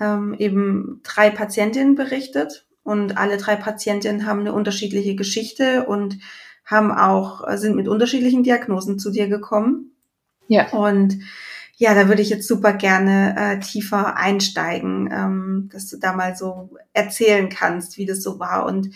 ähm, 0.00 0.34
eben 0.38 1.00
drei 1.04 1.30
Patientinnen 1.30 1.94
berichtet. 1.94 2.66
Und 2.82 3.16
alle 3.16 3.36
drei 3.36 3.54
Patientinnen 3.54 4.26
haben 4.26 4.40
eine 4.40 4.54
unterschiedliche 4.54 5.14
Geschichte 5.14 5.84
und 5.84 6.18
haben 6.64 6.90
auch, 6.90 7.48
sind 7.56 7.76
mit 7.76 7.86
unterschiedlichen 7.86 8.42
Diagnosen 8.42 8.98
zu 8.98 9.10
dir 9.10 9.28
gekommen. 9.28 9.92
Ja. 10.48 10.70
Und 10.70 11.18
ja, 11.80 11.94
da 11.94 12.08
würde 12.08 12.22
ich 12.22 12.28
jetzt 12.28 12.48
super 12.48 12.72
gerne 12.72 13.36
äh, 13.38 13.60
tiefer 13.60 14.16
einsteigen, 14.16 15.08
ähm, 15.12 15.68
dass 15.72 15.88
du 15.88 15.96
da 15.96 16.12
mal 16.12 16.34
so 16.34 16.70
erzählen 16.92 17.48
kannst, 17.48 17.98
wie 17.98 18.04
das 18.04 18.20
so 18.20 18.40
war. 18.40 18.66
Und 18.66 18.90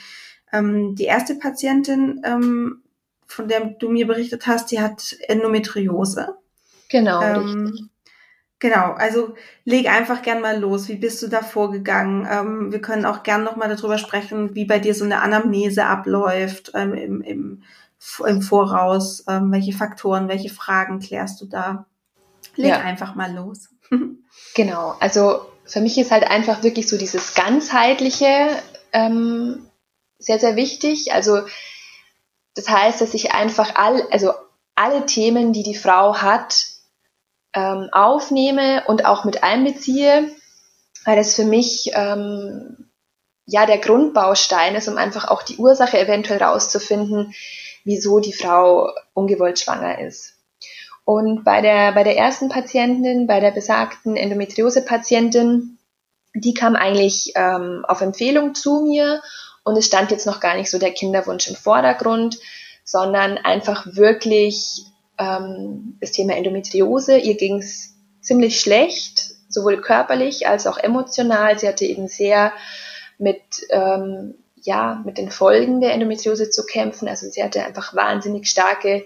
ähm, 0.52 0.96
die 0.96 1.04
erste 1.04 1.36
Patientin, 1.36 2.20
ähm, 2.24 2.82
von 3.24 3.46
der 3.46 3.66
du 3.78 3.88
mir 3.88 4.08
berichtet 4.08 4.48
hast, 4.48 4.72
die 4.72 4.80
hat 4.80 5.16
Endometriose. 5.28 6.34
Genau. 6.88 7.22
Ähm, 7.22 7.88
genau, 8.58 8.94
also 8.94 9.36
leg 9.64 9.88
einfach 9.88 10.20
gern 10.22 10.40
mal 10.40 10.58
los. 10.58 10.88
Wie 10.88 10.96
bist 10.96 11.22
du 11.22 11.28
da 11.28 11.40
vorgegangen? 11.40 12.26
Ähm, 12.28 12.72
wir 12.72 12.80
können 12.80 13.06
auch 13.06 13.22
gern 13.22 13.44
noch 13.44 13.54
mal 13.54 13.68
darüber 13.68 13.96
sprechen, 13.96 14.56
wie 14.56 14.64
bei 14.64 14.80
dir 14.80 14.96
so 14.96 15.04
eine 15.04 15.22
Anamnese 15.22 15.86
abläuft 15.86 16.72
ähm, 16.74 16.94
im, 16.94 17.22
im, 17.22 17.62
im 18.26 18.42
Voraus. 18.42 19.24
Ähm, 19.28 19.52
welche 19.52 19.72
Faktoren, 19.72 20.26
welche 20.26 20.50
Fragen 20.50 20.98
klärst 20.98 21.40
du 21.40 21.46
da? 21.46 21.86
Leg 22.56 22.70
ja. 22.70 22.80
einfach 22.80 23.14
mal 23.14 23.32
los. 23.34 23.68
genau, 24.54 24.94
also 25.00 25.46
für 25.64 25.80
mich 25.80 25.96
ist 25.98 26.10
halt 26.10 26.24
einfach 26.24 26.62
wirklich 26.62 26.88
so 26.88 26.98
dieses 26.98 27.34
ganzheitliche 27.34 28.50
ähm, 28.92 29.66
sehr, 30.18 30.38
sehr 30.38 30.56
wichtig. 30.56 31.12
Also 31.12 31.42
das 32.54 32.68
heißt, 32.68 33.00
dass 33.00 33.14
ich 33.14 33.32
einfach 33.32 33.74
all, 33.76 34.06
also 34.10 34.32
alle 34.74 35.06
Themen, 35.06 35.52
die 35.52 35.62
die 35.62 35.74
Frau 35.74 36.16
hat, 36.16 36.66
ähm, 37.54 37.88
aufnehme 37.92 38.84
und 38.86 39.04
auch 39.04 39.24
mit 39.24 39.42
einbeziehe, 39.42 40.30
weil 41.04 41.16
das 41.16 41.34
für 41.34 41.44
mich 41.44 41.90
ähm, 41.94 42.90
ja 43.46 43.66
der 43.66 43.78
Grundbaustein 43.78 44.74
ist, 44.74 44.88
um 44.88 44.96
einfach 44.96 45.28
auch 45.28 45.42
die 45.42 45.56
Ursache 45.56 45.98
eventuell 45.98 46.42
rauszufinden, 46.42 47.34
wieso 47.84 48.20
die 48.20 48.32
Frau 48.32 48.90
ungewollt 49.12 49.58
schwanger 49.58 49.98
ist. 50.00 50.31
Und 51.04 51.44
bei 51.44 51.60
der, 51.60 51.92
bei 51.92 52.04
der 52.04 52.16
ersten 52.16 52.48
Patientin, 52.48 53.26
bei 53.26 53.40
der 53.40 53.50
besagten 53.50 54.16
Endometriose-Patientin, 54.16 55.78
die 56.34 56.54
kam 56.54 56.76
eigentlich 56.76 57.32
ähm, 57.34 57.84
auf 57.86 58.00
Empfehlung 58.00 58.54
zu 58.54 58.82
mir 58.82 59.20
und 59.64 59.76
es 59.76 59.86
stand 59.86 60.10
jetzt 60.10 60.26
noch 60.26 60.40
gar 60.40 60.56
nicht 60.56 60.70
so 60.70 60.78
der 60.78 60.92
Kinderwunsch 60.92 61.48
im 61.48 61.56
Vordergrund, 61.56 62.38
sondern 62.84 63.38
einfach 63.38 63.86
wirklich 63.86 64.86
ähm, 65.18 65.98
das 66.00 66.12
Thema 66.12 66.36
Endometriose. 66.36 67.18
Ihr 67.18 67.36
ging 67.36 67.58
es 67.58 67.94
ziemlich 68.20 68.60
schlecht, 68.60 69.34
sowohl 69.48 69.80
körperlich 69.80 70.48
als 70.48 70.66
auch 70.66 70.78
emotional. 70.78 71.58
Sie 71.58 71.68
hatte 71.68 71.84
eben 71.84 72.08
sehr 72.08 72.52
mit, 73.18 73.42
ähm, 73.70 74.34
ja, 74.56 75.02
mit 75.04 75.18
den 75.18 75.30
Folgen 75.30 75.80
der 75.80 75.92
Endometriose 75.92 76.50
zu 76.50 76.64
kämpfen. 76.64 77.08
Also 77.08 77.28
sie 77.28 77.42
hatte 77.42 77.64
einfach 77.64 77.94
wahnsinnig 77.94 78.48
starke 78.48 79.04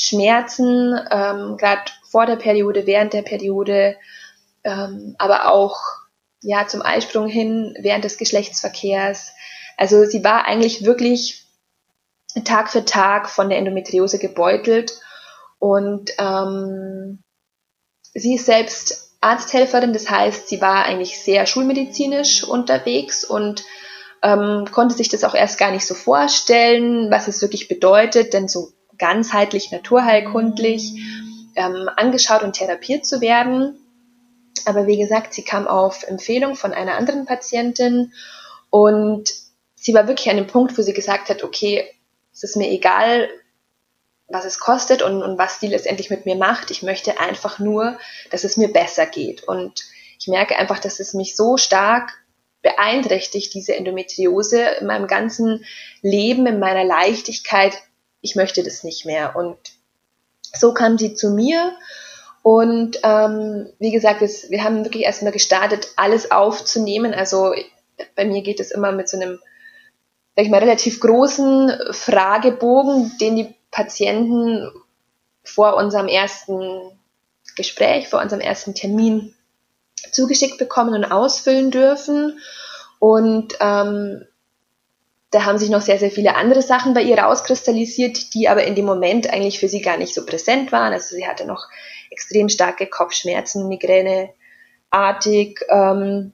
Schmerzen, 0.00 0.98
ähm, 1.10 1.56
gerade 1.56 1.92
vor 2.08 2.26
der 2.26 2.36
Periode, 2.36 2.86
während 2.86 3.12
der 3.12 3.22
Periode, 3.22 3.96
ähm, 4.64 5.14
aber 5.18 5.52
auch 5.52 5.78
ja 6.42 6.66
zum 6.66 6.82
Eisprung 6.82 7.28
hin 7.28 7.76
während 7.80 8.04
des 8.04 8.16
Geschlechtsverkehrs. 8.16 9.32
Also 9.76 10.04
sie 10.06 10.24
war 10.24 10.46
eigentlich 10.46 10.84
wirklich 10.84 11.44
Tag 12.44 12.70
für 12.70 12.84
Tag 12.84 13.28
von 13.28 13.48
der 13.48 13.58
Endometriose 13.58 14.18
gebeutelt 14.18 14.98
und 15.58 16.10
ähm, 16.18 17.22
sie 18.14 18.36
ist 18.36 18.46
selbst 18.46 19.16
Arzthelferin, 19.20 19.92
das 19.92 20.08
heißt, 20.08 20.48
sie 20.48 20.62
war 20.62 20.86
eigentlich 20.86 21.22
sehr 21.22 21.44
schulmedizinisch 21.44 22.42
unterwegs 22.42 23.22
und 23.22 23.64
ähm, 24.22 24.66
konnte 24.72 24.94
sich 24.94 25.10
das 25.10 25.24
auch 25.24 25.34
erst 25.34 25.58
gar 25.58 25.72
nicht 25.72 25.86
so 25.86 25.94
vorstellen, 25.94 27.10
was 27.10 27.28
es 27.28 27.42
wirklich 27.42 27.68
bedeutet, 27.68 28.32
denn 28.32 28.48
so 28.48 28.72
ganzheitlich 29.00 29.72
naturheilkundlich 29.72 31.02
ähm, 31.56 31.88
angeschaut 31.96 32.42
und 32.42 32.54
therapiert 32.54 33.04
zu 33.04 33.20
werden. 33.20 33.80
Aber 34.66 34.86
wie 34.86 34.98
gesagt, 34.98 35.34
sie 35.34 35.42
kam 35.42 35.66
auf 35.66 36.04
Empfehlung 36.04 36.54
von 36.54 36.72
einer 36.72 36.94
anderen 36.94 37.26
Patientin 37.26 38.12
und 38.68 39.30
sie 39.74 39.94
war 39.94 40.06
wirklich 40.06 40.30
an 40.30 40.36
dem 40.36 40.46
Punkt, 40.46 40.78
wo 40.78 40.82
sie 40.82 40.92
gesagt 40.92 41.30
hat, 41.30 41.42
okay, 41.42 41.84
es 42.32 42.44
ist 42.44 42.56
mir 42.56 42.70
egal, 42.70 43.28
was 44.28 44.44
es 44.44 44.60
kostet 44.60 45.02
und, 45.02 45.22
und 45.22 45.38
was 45.38 45.58
die 45.58 45.66
letztendlich 45.66 46.10
mit 46.10 46.26
mir 46.26 46.36
macht. 46.36 46.70
Ich 46.70 46.82
möchte 46.82 47.18
einfach 47.18 47.58
nur, 47.58 47.98
dass 48.30 48.44
es 48.44 48.56
mir 48.56 48.72
besser 48.72 49.06
geht. 49.06 49.42
Und 49.42 49.82
ich 50.20 50.28
merke 50.28 50.56
einfach, 50.56 50.78
dass 50.78 51.00
es 51.00 51.14
mich 51.14 51.34
so 51.34 51.56
stark 51.56 52.12
beeinträchtigt, 52.62 53.54
diese 53.54 53.74
Endometriose 53.74 54.62
in 54.80 54.86
meinem 54.86 55.06
ganzen 55.06 55.64
Leben, 56.02 56.46
in 56.46 56.60
meiner 56.60 56.84
Leichtigkeit, 56.84 57.74
ich 58.20 58.36
möchte 58.36 58.62
das 58.62 58.84
nicht 58.84 59.06
mehr. 59.06 59.36
Und 59.36 59.56
so 60.52 60.74
kam 60.74 60.98
sie 60.98 61.14
zu 61.14 61.30
mir 61.30 61.72
und 62.42 62.98
ähm, 63.02 63.68
wie 63.78 63.90
gesagt, 63.90 64.22
es, 64.22 64.50
wir 64.50 64.64
haben 64.64 64.84
wirklich 64.84 65.04
erstmal 65.04 65.32
gestartet, 65.32 65.88
alles 65.96 66.30
aufzunehmen. 66.30 67.12
Also 67.12 67.54
bei 68.16 68.24
mir 68.24 68.42
geht 68.42 68.60
es 68.60 68.70
immer 68.70 68.92
mit 68.92 69.08
so 69.08 69.18
einem, 69.18 69.38
sag 70.36 70.44
ich 70.44 70.50
mal, 70.50 70.60
relativ 70.60 71.00
großen 71.00 71.72
Fragebogen, 71.90 73.12
den 73.20 73.36
die 73.36 73.54
Patienten 73.70 74.70
vor 75.44 75.76
unserem 75.76 76.08
ersten 76.08 76.98
Gespräch, 77.56 78.08
vor 78.08 78.20
unserem 78.20 78.40
ersten 78.40 78.74
Termin 78.74 79.34
zugeschickt 80.12 80.56
bekommen 80.56 80.94
und 80.94 81.04
ausfüllen 81.04 81.70
dürfen. 81.70 82.38
Und 82.98 83.54
ähm, 83.60 84.24
da 85.30 85.44
haben 85.44 85.58
sich 85.58 85.70
noch 85.70 85.80
sehr, 85.80 85.98
sehr 85.98 86.10
viele 86.10 86.34
andere 86.34 86.62
Sachen 86.62 86.92
bei 86.92 87.02
ihr 87.02 87.18
rauskristallisiert, 87.18 88.34
die 88.34 88.48
aber 88.48 88.64
in 88.64 88.74
dem 88.74 88.84
Moment 88.84 89.32
eigentlich 89.32 89.60
für 89.60 89.68
sie 89.68 89.80
gar 89.80 89.96
nicht 89.96 90.12
so 90.12 90.26
präsent 90.26 90.72
waren. 90.72 90.92
Also 90.92 91.14
sie 91.14 91.26
hatte 91.26 91.46
noch 91.46 91.68
extrem 92.10 92.48
starke 92.48 92.86
Kopfschmerzen, 92.86 93.68
Migräneartig. 93.68 95.60
Ähm, 95.68 96.32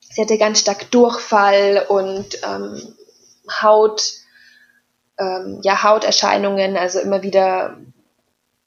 sie 0.00 0.22
hatte 0.22 0.38
ganz 0.38 0.58
stark 0.58 0.90
Durchfall 0.90 1.86
und 1.88 2.40
ähm, 2.44 2.94
Haut, 3.62 4.02
ähm, 5.18 5.60
ja, 5.62 5.84
Hauterscheinungen, 5.84 6.76
also 6.76 6.98
immer 6.98 7.22
wieder 7.22 7.78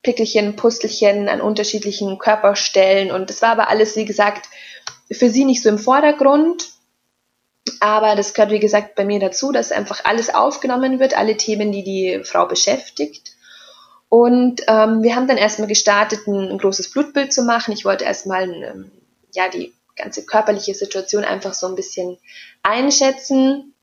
Pickelchen, 0.03 0.55
Pustelchen 0.55 1.27
an 1.27 1.41
unterschiedlichen 1.41 2.17
Körperstellen. 2.17 3.11
Und 3.11 3.29
das 3.29 3.41
war 3.41 3.49
aber 3.49 3.67
alles, 3.67 3.97
wie 3.97 4.05
gesagt, 4.05 4.47
für 5.11 5.29
sie 5.29 5.43
nicht 5.43 5.61
so 5.61 5.67
im 5.67 5.79
Vordergrund. 5.79 6.74
Aber 7.79 8.15
das 8.15 8.33
gehört, 8.33 8.51
wie 8.51 8.59
gesagt, 8.59 8.95
bei 8.95 9.05
mir 9.05 9.19
dazu, 9.19 9.51
dass 9.51 9.71
einfach 9.71 10.05
alles 10.05 10.33
aufgenommen 10.33 10.99
wird, 10.99 11.17
alle 11.17 11.37
Themen, 11.37 11.71
die 11.71 11.83
die 11.83 12.21
Frau 12.23 12.45
beschäftigt. 12.45 13.35
Und 14.09 14.61
ähm, 14.67 15.01
wir 15.01 15.15
haben 15.15 15.27
dann 15.27 15.37
erstmal 15.37 15.67
gestartet, 15.67 16.27
ein, 16.27 16.51
ein, 16.51 16.57
großes 16.57 16.91
Blutbild 16.91 17.33
zu 17.33 17.43
machen. 17.43 17.73
Ich 17.73 17.85
wollte 17.85 18.05
erstmal 18.05 18.49
ähm, 18.49 18.91
ja, 19.33 19.49
die 19.49 19.73
ganze 19.95 20.25
körperliche 20.25 20.73
Situation 20.73 21.23
einfach 21.23 21.53
so 21.53 21.67
ein 21.67 21.75
bisschen 21.75 22.17
einschätzen. 22.61 23.73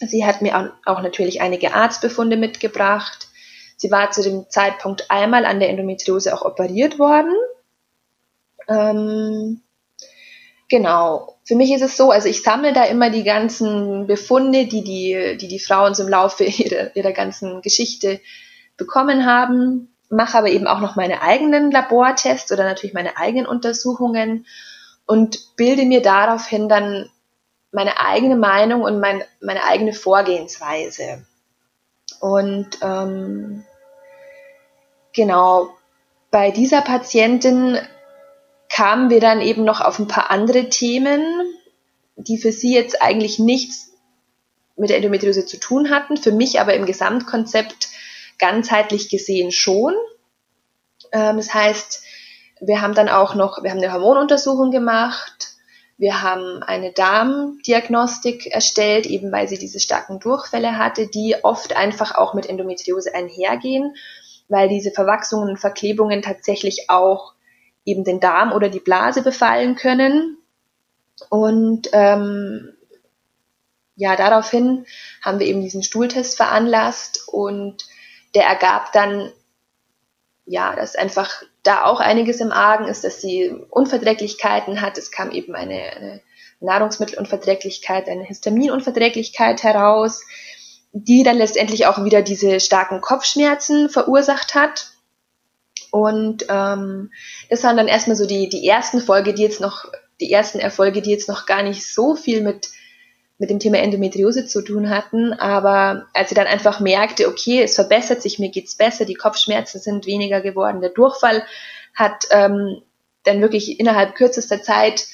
Sie 0.00 0.24
hat 0.24 0.40
mir 0.40 0.58
auch, 0.58 0.68
auch 0.86 1.02
natürlich 1.02 1.40
einige 1.40 1.74
Arztbefunde 1.74 2.36
mitgebracht. 2.36 3.28
Sie 3.76 3.90
war 3.90 4.10
zu 4.10 4.22
dem 4.22 4.48
Zeitpunkt 4.48 5.10
einmal 5.10 5.44
an 5.44 5.60
der 5.60 5.68
Endometriose 5.68 6.34
auch 6.34 6.42
operiert 6.42 6.98
worden. 6.98 7.34
Ähm, 8.68 9.62
genau. 10.70 11.36
Für 11.44 11.56
mich 11.56 11.70
ist 11.72 11.82
es 11.82 11.98
so, 11.98 12.10
also 12.10 12.28
ich 12.28 12.42
sammle 12.42 12.72
da 12.72 12.84
immer 12.84 13.10
die 13.10 13.24
ganzen 13.24 14.06
Befunde, 14.06 14.66
die 14.66 14.82
die, 14.82 15.36
die, 15.38 15.48
die 15.48 15.58
Frauen 15.58 15.94
so 15.94 16.04
im 16.04 16.08
Laufe 16.08 16.44
ihrer, 16.44 16.96
ihrer 16.96 17.12
ganzen 17.12 17.60
Geschichte 17.60 18.20
bekommen 18.78 19.26
haben, 19.26 19.94
mache 20.08 20.38
aber 20.38 20.48
eben 20.48 20.66
auch 20.66 20.80
noch 20.80 20.96
meine 20.96 21.20
eigenen 21.20 21.70
Labortests 21.70 22.50
oder 22.50 22.64
natürlich 22.64 22.94
meine 22.94 23.18
eigenen 23.18 23.46
Untersuchungen 23.46 24.46
und 25.06 25.56
bilde 25.56 25.84
mir 25.84 26.00
daraufhin 26.00 26.68
dann 26.68 27.10
meine 27.72 28.00
eigene 28.00 28.36
Meinung 28.36 28.82
und 28.82 29.00
mein, 29.00 29.22
meine 29.40 29.64
eigene 29.64 29.92
Vorgehensweise. 29.92 31.24
Und 32.20 32.78
ähm, 32.82 33.64
genau, 35.12 35.70
bei 36.30 36.50
dieser 36.50 36.82
Patientin 36.82 37.78
kamen 38.70 39.10
wir 39.10 39.20
dann 39.20 39.40
eben 39.40 39.64
noch 39.64 39.80
auf 39.80 39.98
ein 39.98 40.08
paar 40.08 40.30
andere 40.30 40.68
Themen, 40.68 41.22
die 42.16 42.38
für 42.38 42.52
sie 42.52 42.74
jetzt 42.74 43.02
eigentlich 43.02 43.38
nichts 43.38 43.92
mit 44.76 44.90
der 44.90 44.96
Endometriose 44.96 45.44
zu 45.44 45.58
tun 45.58 45.90
hatten, 45.90 46.16
für 46.16 46.32
mich 46.32 46.60
aber 46.60 46.74
im 46.74 46.86
Gesamtkonzept 46.86 47.88
ganzheitlich 48.38 49.10
gesehen 49.10 49.52
schon. 49.52 49.94
Ähm, 51.12 51.36
das 51.36 51.52
heißt, 51.52 52.02
wir 52.60 52.80
haben 52.80 52.94
dann 52.94 53.08
auch 53.08 53.34
noch, 53.34 53.62
wir 53.62 53.70
haben 53.70 53.78
eine 53.78 53.92
Hormonuntersuchung 53.92 54.70
gemacht, 54.70 55.48
wir 55.98 56.22
haben 56.22 56.62
eine 56.62 56.92
Darmdiagnostik 56.92 58.46
erstellt, 58.46 59.04
eben 59.04 59.30
weil 59.32 59.48
sie 59.48 59.58
diese 59.58 59.80
starken 59.80 60.18
Durchfälle 60.18 60.78
hatte, 60.78 61.08
die 61.08 61.36
oft 61.42 61.76
einfach 61.76 62.14
auch 62.14 62.32
mit 62.32 62.46
Endometriose 62.46 63.14
einhergehen, 63.14 63.94
weil 64.48 64.68
diese 64.68 64.92
Verwachsungen 64.92 65.50
und 65.50 65.58
Verklebungen 65.58 66.22
tatsächlich 66.22 66.88
auch 66.88 67.34
eben 67.90 68.04
den 68.04 68.20
Darm 68.20 68.52
oder 68.52 68.68
die 68.68 68.80
Blase 68.80 69.22
befallen 69.22 69.76
können. 69.76 70.38
Und 71.28 71.88
ähm, 71.92 72.72
ja, 73.96 74.16
daraufhin 74.16 74.86
haben 75.22 75.38
wir 75.38 75.46
eben 75.46 75.60
diesen 75.60 75.82
Stuhltest 75.82 76.36
veranlasst 76.36 77.28
und 77.28 77.84
der 78.34 78.44
ergab 78.44 78.92
dann, 78.92 79.30
ja, 80.46 80.74
dass 80.74 80.96
einfach 80.96 81.42
da 81.62 81.84
auch 81.84 82.00
einiges 82.00 82.40
im 82.40 82.52
Argen 82.52 82.86
ist, 82.86 83.04
dass 83.04 83.20
sie 83.20 83.50
Unverträglichkeiten 83.68 84.80
hat. 84.80 84.96
Es 84.96 85.10
kam 85.10 85.30
eben 85.30 85.54
eine, 85.54 85.74
eine 85.74 86.20
Nahrungsmittelunverträglichkeit, 86.60 88.08
eine 88.08 88.24
Histaminunverträglichkeit 88.24 89.62
heraus, 89.62 90.22
die 90.92 91.22
dann 91.22 91.36
letztendlich 91.36 91.86
auch 91.86 92.02
wieder 92.04 92.22
diese 92.22 92.60
starken 92.60 93.00
Kopfschmerzen 93.00 93.88
verursacht 93.88 94.54
hat. 94.54 94.92
Und 95.90 96.44
ähm, 96.48 97.10
das 97.48 97.64
waren 97.64 97.76
dann 97.76 97.88
erstmal 97.88 98.16
so 98.16 98.26
die, 98.26 98.48
die 98.48 98.66
ersten 98.66 99.00
Folge, 99.00 99.34
die 99.34 99.42
jetzt 99.42 99.60
noch, 99.60 99.86
die 100.20 100.32
ersten 100.32 100.58
Erfolge, 100.58 101.02
die 101.02 101.10
jetzt 101.10 101.28
noch 101.28 101.46
gar 101.46 101.62
nicht 101.62 101.86
so 101.86 102.14
viel 102.14 102.42
mit 102.42 102.68
mit 103.40 103.48
dem 103.48 103.58
Thema 103.58 103.78
Endometriose 103.78 104.44
zu 104.44 104.60
tun 104.60 104.90
hatten. 104.90 105.32
Aber 105.32 106.06
als 106.12 106.28
sie 106.28 106.34
dann 106.34 106.46
einfach 106.46 106.78
merkte, 106.78 107.26
okay, 107.26 107.62
es 107.62 107.74
verbessert 107.74 108.20
sich, 108.20 108.38
mir 108.38 108.50
geht's 108.50 108.76
besser, 108.76 109.06
die 109.06 109.14
Kopfschmerzen 109.14 109.80
sind 109.80 110.06
weniger 110.06 110.42
geworden, 110.42 110.82
der 110.82 110.90
Durchfall 110.90 111.42
hat 111.94 112.26
ähm, 112.30 112.82
dann 113.24 113.40
wirklich 113.40 113.80
innerhalb 113.80 114.14
kürzester 114.14 114.62
Zeit 114.62 115.06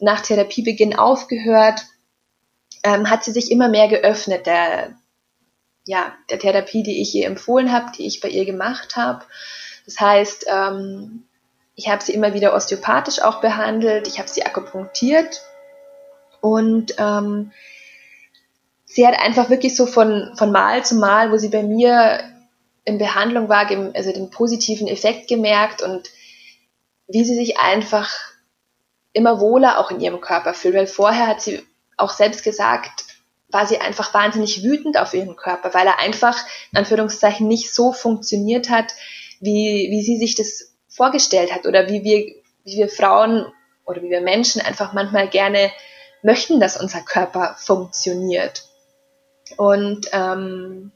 nach 0.00 0.22
Therapiebeginn 0.22 0.96
aufgehört, 0.96 1.82
ähm, 2.84 3.10
hat 3.10 3.22
sie 3.22 3.32
sich 3.32 3.50
immer 3.50 3.68
mehr 3.68 3.88
geöffnet 3.88 4.46
der, 4.46 4.96
ja, 5.84 6.14
der 6.30 6.38
Therapie, 6.38 6.82
die 6.82 7.02
ich 7.02 7.14
ihr 7.14 7.26
empfohlen 7.26 7.70
habe, 7.70 7.92
die 7.96 8.06
ich 8.06 8.20
bei 8.20 8.28
ihr 8.28 8.46
gemacht 8.46 8.96
habe. 8.96 9.26
Das 9.84 10.00
heißt, 10.00 10.46
ähm, 10.48 11.24
ich 11.74 11.88
habe 11.88 12.02
sie 12.02 12.12
immer 12.12 12.34
wieder 12.34 12.54
osteopathisch 12.54 13.20
auch 13.20 13.40
behandelt, 13.40 14.06
ich 14.06 14.18
habe 14.18 14.28
sie 14.28 14.44
akupunktiert 14.44 15.42
und 16.40 16.94
ähm, 16.98 17.52
sie 18.84 19.06
hat 19.06 19.18
einfach 19.18 19.50
wirklich 19.50 19.76
so 19.76 19.86
von, 19.86 20.32
von 20.36 20.52
Mal 20.52 20.84
zu 20.84 20.94
Mal, 20.94 21.32
wo 21.32 21.36
sie 21.36 21.48
bei 21.48 21.62
mir 21.62 22.20
in 22.84 22.98
Behandlung 22.98 23.48
war, 23.48 23.68
also 23.94 24.12
den 24.12 24.30
positiven 24.30 24.88
Effekt 24.88 25.26
gemerkt 25.28 25.82
und 25.82 26.10
wie 27.08 27.24
sie 27.24 27.34
sich 27.34 27.58
einfach 27.58 28.10
immer 29.12 29.40
wohler 29.40 29.78
auch 29.78 29.90
in 29.90 30.00
ihrem 30.00 30.20
Körper 30.20 30.54
fühlt. 30.54 30.74
Weil 30.74 30.86
vorher 30.86 31.26
hat 31.26 31.40
sie 31.40 31.62
auch 31.96 32.12
selbst 32.12 32.44
gesagt, 32.44 33.04
war 33.48 33.66
sie 33.66 33.80
einfach 33.80 34.12
wahnsinnig 34.12 34.62
wütend 34.64 34.98
auf 34.98 35.14
ihren 35.14 35.36
Körper, 35.36 35.72
weil 35.74 35.86
er 35.86 35.98
einfach, 35.98 36.36
in 36.72 36.78
Anführungszeichen, 36.78 37.46
nicht 37.46 37.72
so 37.72 37.92
funktioniert 37.92 38.68
hat, 38.68 38.92
wie, 39.44 39.88
wie 39.90 40.02
sie 40.02 40.18
sich 40.18 40.34
das 40.34 40.74
vorgestellt 40.88 41.52
hat 41.52 41.66
oder 41.66 41.88
wie 41.88 42.02
wir, 42.02 42.34
wie 42.64 42.78
wir 42.78 42.88
Frauen 42.88 43.46
oder 43.84 44.02
wie 44.02 44.10
wir 44.10 44.20
Menschen 44.20 44.60
einfach 44.60 44.92
manchmal 44.92 45.28
gerne 45.28 45.70
möchten, 46.22 46.60
dass 46.60 46.80
unser 46.80 47.00
Körper 47.00 47.54
funktioniert. 47.58 48.64
Und 49.56 50.08
ähm, 50.12 50.92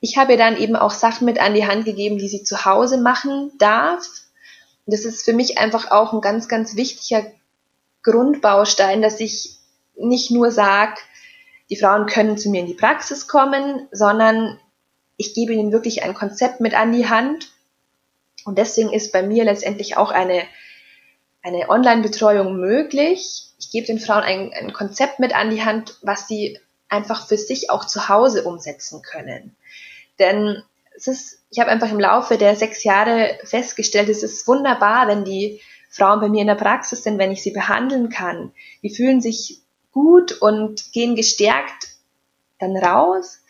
ich 0.00 0.16
habe 0.16 0.32
ihr 0.32 0.38
dann 0.38 0.56
eben 0.56 0.76
auch 0.76 0.92
Sachen 0.92 1.24
mit 1.24 1.40
an 1.40 1.54
die 1.54 1.66
Hand 1.66 1.84
gegeben, 1.84 2.18
die 2.18 2.28
sie 2.28 2.44
zu 2.44 2.64
Hause 2.64 2.98
machen 2.98 3.52
darf. 3.58 4.06
Das 4.86 5.04
ist 5.04 5.24
für 5.24 5.32
mich 5.32 5.58
einfach 5.58 5.90
auch 5.90 6.12
ein 6.12 6.20
ganz, 6.20 6.48
ganz 6.48 6.76
wichtiger 6.76 7.24
Grundbaustein, 8.02 9.02
dass 9.02 9.20
ich 9.20 9.56
nicht 9.96 10.30
nur 10.30 10.50
sage, 10.50 10.94
die 11.68 11.76
Frauen 11.76 12.06
können 12.06 12.38
zu 12.38 12.50
mir 12.50 12.60
in 12.60 12.66
die 12.66 12.74
Praxis 12.74 13.28
kommen, 13.28 13.88
sondern 13.92 14.58
ich 15.20 15.34
gebe 15.34 15.52
ihnen 15.52 15.70
wirklich 15.70 16.02
ein 16.02 16.14
Konzept 16.14 16.60
mit 16.60 16.72
an 16.72 16.92
die 16.92 17.10
Hand. 17.10 17.52
Und 18.46 18.56
deswegen 18.56 18.90
ist 18.90 19.12
bei 19.12 19.22
mir 19.22 19.44
letztendlich 19.44 19.98
auch 19.98 20.10
eine, 20.10 20.44
eine 21.42 21.68
Online-Betreuung 21.68 22.56
möglich. 22.58 23.52
Ich 23.58 23.70
gebe 23.70 23.86
den 23.86 24.00
Frauen 24.00 24.22
ein, 24.22 24.50
ein 24.54 24.72
Konzept 24.72 25.18
mit 25.18 25.36
an 25.36 25.50
die 25.50 25.62
Hand, 25.62 25.98
was 26.00 26.26
sie 26.26 26.58
einfach 26.88 27.28
für 27.28 27.36
sich 27.36 27.68
auch 27.68 27.84
zu 27.84 28.08
Hause 28.08 28.44
umsetzen 28.44 29.02
können. 29.02 29.54
Denn 30.18 30.62
es 30.96 31.06
ist, 31.06 31.42
ich 31.50 31.60
habe 31.60 31.70
einfach 31.70 31.90
im 31.90 32.00
Laufe 32.00 32.38
der 32.38 32.56
sechs 32.56 32.82
Jahre 32.82 33.38
festgestellt, 33.44 34.08
es 34.08 34.22
ist 34.22 34.48
wunderbar, 34.48 35.06
wenn 35.06 35.26
die 35.26 35.60
Frauen 35.90 36.20
bei 36.20 36.30
mir 36.30 36.40
in 36.40 36.46
der 36.46 36.54
Praxis 36.54 37.02
sind, 37.02 37.18
wenn 37.18 37.30
ich 37.30 37.42
sie 37.42 37.50
behandeln 37.50 38.08
kann. 38.08 38.52
Die 38.82 38.94
fühlen 38.94 39.20
sich 39.20 39.60
gut 39.92 40.32
und 40.40 40.94
gehen 40.94 41.14
gestärkt 41.14 41.88
dann 42.58 42.74
raus. 42.74 43.40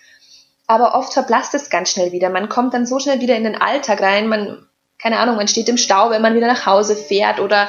Aber 0.70 0.94
oft 0.94 1.12
verblasst 1.12 1.52
es 1.56 1.68
ganz 1.68 1.90
schnell 1.90 2.12
wieder. 2.12 2.30
Man 2.30 2.48
kommt 2.48 2.74
dann 2.74 2.86
so 2.86 3.00
schnell 3.00 3.20
wieder 3.20 3.34
in 3.34 3.42
den 3.42 3.60
Alltag 3.60 4.00
rein. 4.00 4.28
Man, 4.28 4.68
keine 5.00 5.18
Ahnung, 5.18 5.34
man 5.34 5.48
steht 5.48 5.68
im 5.68 5.76
Stau, 5.76 6.10
wenn 6.10 6.22
man 6.22 6.36
wieder 6.36 6.46
nach 6.46 6.64
Hause 6.64 6.94
fährt 6.94 7.40
oder 7.40 7.68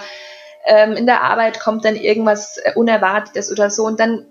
ähm, 0.68 0.94
in 0.94 1.08
der 1.08 1.24
Arbeit 1.24 1.60
kommt 1.60 1.84
dann 1.84 1.96
irgendwas 1.96 2.60
Unerwartetes 2.76 3.52
oder 3.52 3.72
so 3.72 3.88
und 3.88 4.00
dann 4.00 4.28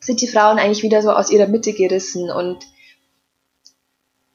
sind 0.00 0.22
die 0.22 0.26
Frauen 0.26 0.58
eigentlich 0.58 0.82
wieder 0.82 1.02
so 1.02 1.12
aus 1.12 1.28
ihrer 1.28 1.48
Mitte 1.48 1.74
gerissen. 1.74 2.30
Und 2.30 2.64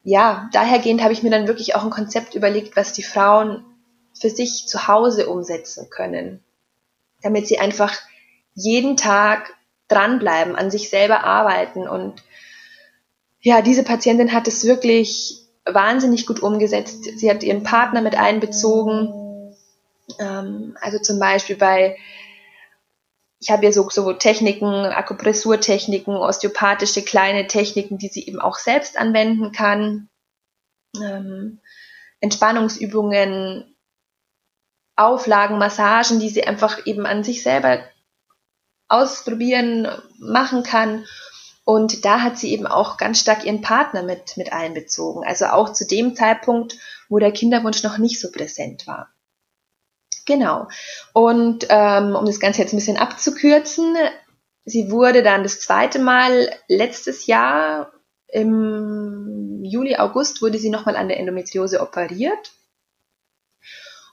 ja, 0.04 0.48
dahergehend 0.52 1.02
habe 1.02 1.12
ich 1.12 1.24
mir 1.24 1.30
dann 1.30 1.48
wirklich 1.48 1.74
auch 1.74 1.82
ein 1.82 1.90
Konzept 1.90 2.36
überlegt, 2.36 2.76
was 2.76 2.92
die 2.92 3.02
Frauen 3.02 3.64
für 4.14 4.30
sich 4.30 4.68
zu 4.68 4.86
Hause 4.86 5.28
umsetzen 5.28 5.90
können, 5.90 6.44
damit 7.22 7.48
sie 7.48 7.58
einfach 7.58 7.92
jeden 8.54 8.96
Tag 8.96 9.52
dranbleiben, 9.88 10.54
an 10.54 10.70
sich 10.70 10.90
selber 10.90 11.24
arbeiten. 11.24 11.88
Und 11.88 12.22
ja, 13.40 13.62
diese 13.62 13.84
Patientin 13.84 14.32
hat 14.32 14.48
es 14.48 14.64
wirklich 14.64 15.34
wahnsinnig 15.64 16.26
gut 16.26 16.40
umgesetzt. 16.40 17.04
Sie 17.16 17.30
hat 17.30 17.42
ihren 17.42 17.62
Partner 17.62 18.00
mit 18.00 18.16
einbezogen 18.16 19.12
Ähm, 20.18 20.76
also 20.80 20.98
zum 20.98 21.18
Beispiel 21.18 21.56
bei, 21.56 21.96
ich 23.40 23.50
habe 23.50 23.64
ja 23.64 23.72
so, 23.72 23.88
so 23.90 24.12
Techniken, 24.12 24.66
Akupressurtechniken, 24.66 26.16
osteopathische 26.16 27.02
kleine 27.02 27.46
Techniken, 27.46 27.98
die 27.98 28.08
sie 28.08 28.26
eben 28.26 28.40
auch 28.40 28.56
selbst 28.56 28.98
anwenden 28.98 29.52
kann. 29.52 30.08
Ähm, 31.00 31.60
Entspannungsübungen, 32.20 33.76
Auflagen, 34.96 35.58
Massagen, 35.58 36.18
die 36.18 36.30
sie 36.30 36.44
einfach 36.44 36.84
eben 36.86 37.06
an 37.06 37.22
sich 37.22 37.42
selber 37.42 37.80
ausprobieren, 38.88 39.86
machen 40.18 40.62
kann. 40.62 41.06
Und 41.68 42.06
da 42.06 42.22
hat 42.22 42.38
sie 42.38 42.50
eben 42.50 42.66
auch 42.66 42.96
ganz 42.96 43.20
stark 43.20 43.44
ihren 43.44 43.60
Partner 43.60 44.02
mit, 44.02 44.38
mit 44.38 44.54
einbezogen. 44.54 45.22
Also 45.22 45.44
auch 45.48 45.74
zu 45.74 45.86
dem 45.86 46.16
Zeitpunkt, 46.16 46.78
wo 47.10 47.18
der 47.18 47.30
Kinderwunsch 47.30 47.82
noch 47.82 47.98
nicht 47.98 48.18
so 48.18 48.32
präsent 48.32 48.86
war. 48.86 49.10
Genau. 50.24 50.68
Und 51.12 51.66
ähm, 51.68 52.16
um 52.16 52.24
das 52.24 52.40
Ganze 52.40 52.62
jetzt 52.62 52.72
ein 52.72 52.78
bisschen 52.78 52.96
abzukürzen, 52.96 53.98
sie 54.64 54.90
wurde 54.90 55.22
dann 55.22 55.42
das 55.42 55.60
zweite 55.60 55.98
Mal 55.98 56.48
letztes 56.68 57.26
Jahr 57.26 57.92
im 58.28 59.62
Juli, 59.62 59.96
August 59.96 60.40
wurde 60.40 60.58
sie 60.58 60.70
nochmal 60.70 60.96
an 60.96 61.08
der 61.08 61.20
Endometriose 61.20 61.82
operiert. 61.82 62.52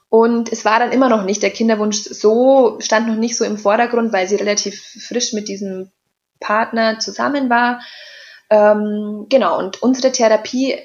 Und 0.09 0.51
es 0.51 0.65
war 0.65 0.79
dann 0.79 0.91
immer 0.91 1.07
noch 1.07 1.23
nicht, 1.23 1.41
der 1.41 1.51
Kinderwunsch 1.51 2.03
so, 2.03 2.79
stand 2.81 3.07
noch 3.07 3.15
nicht 3.15 3.37
so 3.37 3.45
im 3.45 3.57
Vordergrund, 3.57 4.11
weil 4.11 4.27
sie 4.27 4.35
relativ 4.35 4.77
frisch 5.07 5.31
mit 5.31 5.47
diesem 5.47 5.93
Partner 6.39 6.99
zusammen 6.99 7.49
war. 7.49 7.81
Ähm, 8.49 9.27
genau, 9.29 9.57
und 9.57 9.81
unsere 9.81 10.11
Therapie 10.11 10.77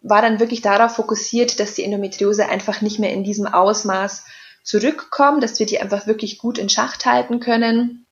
war 0.00 0.22
dann 0.22 0.40
wirklich 0.40 0.62
darauf 0.62 0.96
fokussiert, 0.96 1.60
dass 1.60 1.74
die 1.74 1.84
Endometriose 1.84 2.48
einfach 2.48 2.80
nicht 2.80 2.98
mehr 2.98 3.12
in 3.12 3.24
diesem 3.24 3.46
Ausmaß 3.46 4.24
zurückkommt, 4.64 5.42
dass 5.42 5.58
wir 5.58 5.66
die 5.66 5.80
einfach 5.80 6.06
wirklich 6.06 6.38
gut 6.38 6.58
in 6.58 6.68
Schacht 6.68 7.06
halten 7.06 7.40
können. 7.40 8.06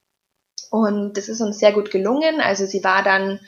Und 0.71 1.17
das 1.17 1.29
ist 1.29 1.41
uns 1.41 1.59
sehr 1.59 1.73
gut 1.73 1.91
gelungen. 1.91 2.41
Also 2.41 2.67
sie 2.67 2.85
war 2.85 3.03
dann 3.03 3.41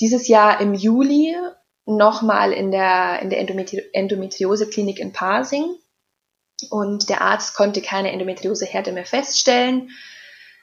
dieses 0.00 0.28
Jahr 0.28 0.60
im 0.60 0.74
Juli 0.74 1.34
nochmal 1.86 2.52
in 2.52 2.70
der, 2.70 3.20
in 3.22 3.30
der 3.30 3.40
Endometri 3.40 3.82
Endometriose-Klinik 3.92 4.98
in 4.98 5.12
Parsing 5.12 5.74
und 6.70 7.08
der 7.08 7.22
Arzt 7.22 7.54
konnte 7.54 7.80
keine 7.80 8.12
Endometrioseherde 8.12 8.92
mehr 8.92 9.06
feststellen. 9.06 9.90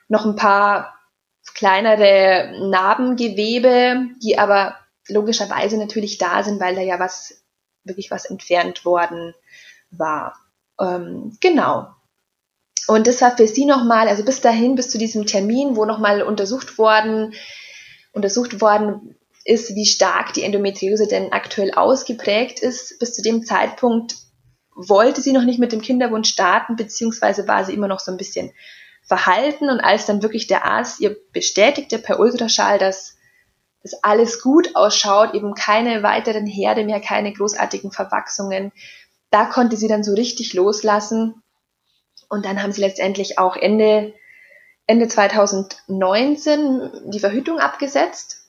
Noch 0.08 0.26
ein 0.26 0.36
paar 0.36 0.99
kleinere 1.54 2.68
Narbengewebe, 2.70 4.08
die 4.22 4.38
aber 4.38 4.76
logischerweise 5.08 5.78
natürlich 5.78 6.18
da 6.18 6.44
sind, 6.44 6.60
weil 6.60 6.76
da 6.76 6.82
ja 6.82 7.00
was, 7.00 7.44
wirklich 7.84 8.12
was 8.12 8.26
entfernt 8.26 8.86
worden 8.86 9.34
war. 9.92 10.36
Ähm, 10.80 11.38
genau. 11.42 11.88
Und 12.88 13.06
das 13.08 13.22
war 13.22 13.36
für 13.36 13.48
sie 13.48 13.66
nochmal, 13.66 14.08
also 14.08 14.24
bis 14.24 14.42
dahin, 14.42 14.76
bis 14.76 14.90
zu 14.90 14.98
diesem 14.98 15.26
Termin, 15.26 15.76
wo 15.76 15.86
nochmal 15.86 16.22
untersucht 16.22 16.78
worden, 16.78 17.34
untersucht 18.14 18.62
worden 18.62 19.16
ist, 19.46 19.76
wie 19.76 19.86
stark 19.86 20.34
die 20.34 20.44
Endometriose 20.44 21.08
denn 21.08 21.32
aktuell 21.32 21.72
ausgeprägt 21.72 22.60
ist. 22.60 23.00
Bis 23.00 23.14
zu 23.14 23.22
dem 23.22 23.44
Zeitpunkt 23.44 24.16
wollte 24.76 25.22
sie 25.22 25.34
noch 25.34 25.44
nicht 25.44 25.60
mit 25.60 25.72
dem 25.72 25.82
Kinderwunsch 25.82 26.30
starten, 26.30 26.76
beziehungsweise 26.76 27.48
war 27.48 27.66
sie 27.66 27.74
immer 27.74 27.88
noch 27.88 28.00
so 28.00 28.12
ein 28.12 28.18
bisschen 28.18 28.52
verhalten. 29.10 29.70
Und 29.70 29.82
als 29.82 30.06
dann 30.06 30.22
wirklich 30.22 30.48
der 30.48 30.64
Arzt 30.64 31.02
ihr 31.02 31.18
bestätigte 31.34 32.00
per 32.00 32.20
Ultraschall, 32.20 32.78
dass 32.78 33.18
das 33.82 34.04
alles 34.04 34.42
gut 34.42 34.76
ausschaut, 34.76 35.34
eben 35.34 35.54
keine 35.56 36.04
weiteren 36.04 36.46
Herde 36.46 36.86
mehr, 36.86 37.02
keine 37.02 37.34
großartigen 37.34 37.92
Verwachsungen, 37.92 38.72
da 39.32 39.46
konnte 39.46 39.76
sie 39.78 39.88
dann 39.88 40.04
so 40.04 40.14
richtig 40.14 40.54
loslassen. 40.54 41.42
Und 42.30 42.46
dann 42.46 42.62
haben 42.62 42.72
sie 42.72 42.82
letztendlich 42.82 43.40
auch 43.40 43.56
Ende, 43.56 44.14
Ende 44.86 45.08
2019 45.08 46.92
die 47.06 47.20
Verhütung 47.20 47.60
abgesetzt. 47.60 48.46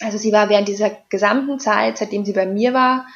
Also 0.00 0.18
sie 0.18 0.32
war 0.32 0.48
während 0.48 0.66
dieser 0.66 0.90
gesamten 1.08 1.60
Zeit, 1.60 1.98
seitdem 1.98 2.24
sie 2.24 2.32
bei 2.32 2.46
mir 2.46 2.74
war, 2.74 3.06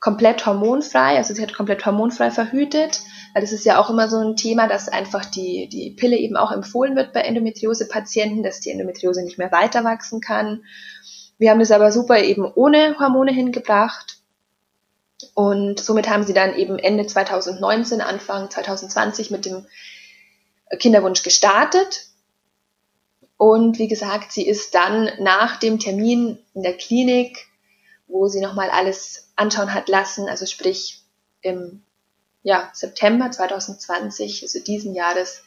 komplett 0.00 0.44
hormonfrei. 0.46 1.16
Also 1.16 1.34
sie 1.34 1.42
hat 1.42 1.54
komplett 1.54 1.86
hormonfrei 1.86 2.32
verhütet. 2.32 3.02
Weil 3.32 3.42
das 3.42 3.52
ist 3.52 3.64
ja 3.64 3.80
auch 3.80 3.88
immer 3.88 4.08
so 4.08 4.18
ein 4.18 4.36
Thema, 4.36 4.68
dass 4.68 4.88
einfach 4.88 5.24
die, 5.24 5.68
die 5.68 5.90
Pille 5.90 6.16
eben 6.16 6.36
auch 6.36 6.52
empfohlen 6.52 6.96
wird 6.96 7.12
bei 7.12 7.20
Endometriose-Patienten, 7.20 8.42
dass 8.42 8.60
die 8.60 8.70
Endometriose 8.70 9.22
nicht 9.22 9.38
mehr 9.38 9.52
weiter 9.52 9.84
wachsen 9.84 10.20
kann. 10.20 10.64
Wir 11.38 11.50
haben 11.50 11.60
das 11.60 11.70
aber 11.70 11.92
super 11.92 12.22
eben 12.22 12.44
ohne 12.54 12.98
Hormone 12.98 13.32
hingebracht. 13.32 14.18
Und 15.34 15.80
somit 15.80 16.08
haben 16.08 16.24
sie 16.24 16.34
dann 16.34 16.54
eben 16.54 16.78
Ende 16.78 17.06
2019, 17.06 18.00
Anfang 18.00 18.50
2020 18.50 19.30
mit 19.30 19.46
dem 19.46 19.66
Kinderwunsch 20.78 21.22
gestartet. 21.22 22.06
Und 23.36 23.78
wie 23.78 23.88
gesagt, 23.88 24.32
sie 24.32 24.46
ist 24.46 24.74
dann 24.74 25.10
nach 25.20 25.56
dem 25.56 25.78
Termin 25.78 26.38
in 26.54 26.62
der 26.62 26.76
Klinik, 26.76 27.48
wo 28.06 28.28
sie 28.28 28.40
nochmal 28.40 28.70
alles 28.70 29.32
anschauen 29.36 29.72
hat 29.72 29.88
lassen, 29.88 30.28
also 30.28 30.44
sprich 30.44 31.02
im 31.40 31.82
ja, 32.42 32.70
September 32.72 33.30
2020, 33.30 34.42
also 34.42 34.60
diesen 34.60 34.94
Jahres, 34.94 35.42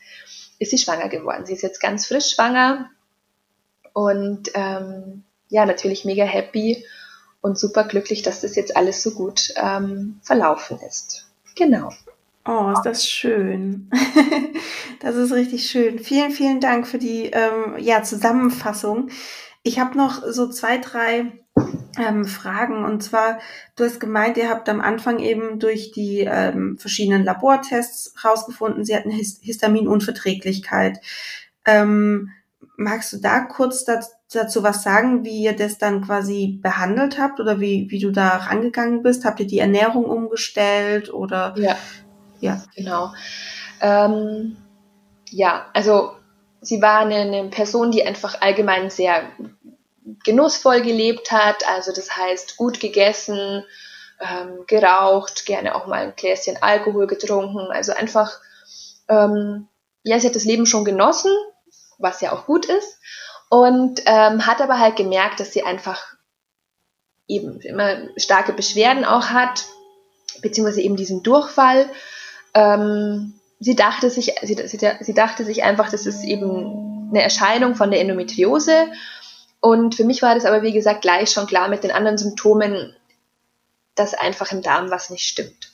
ist 0.60 0.71
sie 0.71 0.77
schwanger 0.77 1.10
geworden. 1.10 1.45
Sie 1.45 1.53
ist 1.53 1.63
jetzt 1.63 1.81
ganz 1.81 2.08
frisch 2.08 2.34
schwanger 2.34 2.89
und 3.93 4.51
ähm, 4.53 5.23
ja, 5.49 5.65
natürlich 5.65 6.05
mega 6.05 6.23
happy 6.23 6.86
und 7.41 7.60
super 7.60 7.84
glücklich, 7.84 8.21
dass 8.23 8.41
das 8.41 8.55
jetzt 8.55 8.75
alles 8.75 9.03
so 9.03 9.12
gut 9.12 9.53
ähm, 9.55 10.19
verlaufen 10.23 10.79
ist. 10.88 11.27
Genau. 11.55 11.89
Oh, 12.47 12.71
ist 12.71 12.84
das 12.84 13.08
schön. 13.08 13.89
das 14.99 15.15
ist 15.15 15.31
richtig 15.31 15.69
schön. 15.69 15.99
Vielen, 15.99 16.31
vielen 16.31 16.60
Dank 16.60 16.88
für 16.88 16.99
die 16.99 17.25
ähm, 17.25 17.75
ja, 17.79 18.03
Zusammenfassung. 18.03 19.10
Ich 19.65 19.80
habe 19.80 19.97
noch 19.97 20.21
so 20.28 20.47
zwei, 20.47 20.78
drei 20.78 21.34
ähm, 21.97 22.25
Fragen. 22.25 22.86
Und 22.86 23.01
zwar, 23.01 23.39
du 23.75 23.84
hast 23.84 23.99
gemeint, 23.99 24.38
ihr 24.38 24.47
habt 24.47 24.69
am 24.69 24.80
Anfang 24.80 25.17
eben 25.17 25.58
durch 25.60 25.91
die 25.91 26.19
ähm, 26.19 26.78
verschiedenen 26.78 27.25
Labortests 27.25 28.13
rausgefunden, 28.23 28.86
sie 28.86 28.95
hatten 28.95 29.10
Hist 29.10 29.43
Histaminunverträglichkeit. 29.43 30.99
Ähm, 31.65 32.30
magst 32.78 33.12
du 33.13 33.17
da 33.17 33.39
kurz 33.39 33.86
dazu 33.86 34.62
was 34.62 34.84
sagen, 34.84 35.25
wie 35.25 35.43
ihr 35.43 35.56
das 35.56 35.80
dann 35.80 36.04
quasi 36.06 36.60
behandelt 36.62 37.17
habt 37.17 37.39
oder 37.39 37.60
wie, 37.60 37.88
wie 37.89 37.99
du 37.99 38.12
da 38.12 38.38
rangegangen 38.38 39.01
bist? 39.01 39.25
Habt 39.25 39.39
ihr 39.39 39.47
die 39.47 39.60
Ernährung 39.60 40.06
umgestellt 40.06 41.12
oder 41.12 41.56
ja. 41.58 41.75
Ja, 42.39 42.63
genau. 42.75 43.13
Ähm, 43.82 44.58
ja, 45.32 45.65
also 45.73 46.12
sie 46.65 46.82
war 46.82 46.99
eine, 46.99 47.15
eine 47.15 47.49
Person, 47.49 47.91
die 47.91 48.06
einfach 48.06 48.41
allgemein 48.41 48.89
sehr 48.89 49.30
genussvoll 50.23 50.82
gelebt 50.82 51.32
hat. 51.32 51.67
Also 51.67 51.91
das 51.91 52.15
heißt 52.15 52.58
gut 52.58 52.80
gegessen, 52.80 53.63
ähm, 54.19 54.65
geraucht, 54.67 55.45
gerne 55.45 55.75
auch 55.75 55.88
mal 55.88 56.01
ein 56.01 56.15
Gläschen 56.15 56.58
Alkohol 56.62 57.08
getrunken. 57.08 57.71
Also 57.71 57.93
einfach, 57.93 58.39
ähm, 59.10 59.67
ja, 60.04 60.19
sie 60.19 60.28
hat 60.28 60.36
das 60.36 60.45
Leben 60.45 60.65
schon 60.65 60.86
genossen, 60.86 61.32
was 61.97 62.21
ja 62.21 62.32
auch 62.32 62.45
gut 62.45 62.65
ist. 62.65 62.99
Und 63.49 64.01
ähm, 64.06 64.45
hat 64.45 64.62
aber 64.62 64.80
halt 64.80 64.95
gemerkt, 64.95 65.39
dass 65.39 65.54
sie 65.54 65.63
einfach 65.63 66.15
eben 67.28 67.60
immer 67.62 67.97
starke 68.17 68.54
Beschwerden 68.54 69.06
auch 69.06 69.28
hat, 69.28 69.65
beziehungsweise 70.41 70.82
eben 70.82 70.95
diesen 70.95 71.23
Durchfall 71.23 71.89
ähm, 72.54 73.39
sie 73.65 73.75
dachte 73.75 74.12
sich, 74.12 74.32
sie, 74.43 74.56
sie, 74.67 74.91
sie 74.99 75.13
dachte 75.15 75.43
sich 75.43 75.63
einfach, 75.63 75.89
das 75.89 76.06
ist 76.06 76.23
eben 76.23 77.10
eine 77.10 77.23
Erscheinung 77.23 77.73
von 77.73 77.89
der 77.89 77.99
Endometriose. 77.99 78.91
Und 79.60 79.95
für 79.95 80.04
mich 80.04 80.21
war 80.21 80.36
das 80.36 80.45
aber, 80.45 80.62
wie 80.62 80.71
gesagt, 80.71 81.01
gleich 81.01 81.32
schon 81.32 81.47
klar 81.47 81.67
mit 81.67 81.84
den 81.84 81.89
anderen 81.89 82.19
Symptomen, 82.19 82.95
dass 83.95 84.13
einfach 84.13 84.51
im 84.51 84.62
Darm 84.62 84.91
was 84.91 85.10
nicht 85.10 85.25
stimmt. 85.25 85.71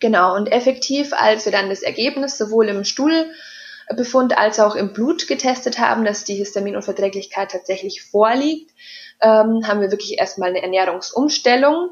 Genau, 0.00 0.34
und 0.34 0.50
effektiv, 0.50 1.12
als 1.12 1.44
wir 1.44 1.52
dann 1.52 1.68
das 1.68 1.82
Ergebnis 1.82 2.38
sowohl 2.38 2.68
im 2.68 2.84
Stuhlbefund 2.84 4.38
als 4.38 4.58
auch 4.58 4.74
im 4.74 4.94
Blut 4.94 5.28
getestet 5.28 5.78
haben, 5.78 6.06
dass 6.06 6.24
die 6.24 6.36
Histaminunverträglichkeit 6.36 7.50
tatsächlich 7.50 8.02
vorliegt, 8.02 8.70
ähm, 9.20 9.68
haben 9.68 9.82
wir 9.82 9.90
wirklich 9.90 10.18
erstmal 10.18 10.48
eine 10.48 10.62
Ernährungsumstellung 10.62 11.90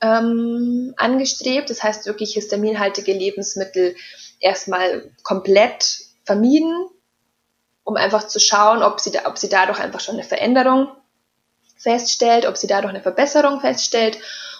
ähm, 0.00 0.94
angestrebt. 0.96 1.70
Das 1.70 1.82
heißt 1.82 2.06
wirklich 2.06 2.34
histaminhaltige 2.34 3.12
Lebensmittel 3.12 3.96
erstmal 4.40 5.10
komplett 5.22 5.98
vermieden, 6.24 6.88
um 7.84 7.96
einfach 7.96 8.28
zu 8.28 8.38
schauen, 8.38 8.82
ob 8.82 9.00
sie, 9.00 9.10
da, 9.10 9.26
ob 9.26 9.38
sie 9.38 9.48
dadurch 9.48 9.80
einfach 9.80 10.00
schon 10.00 10.14
eine 10.14 10.24
Veränderung 10.24 10.88
feststellt, 11.76 12.46
ob 12.46 12.56
sie 12.56 12.66
dadurch 12.66 12.90
eine 12.90 13.02
Verbesserung 13.02 13.60
feststellt. 13.60 14.18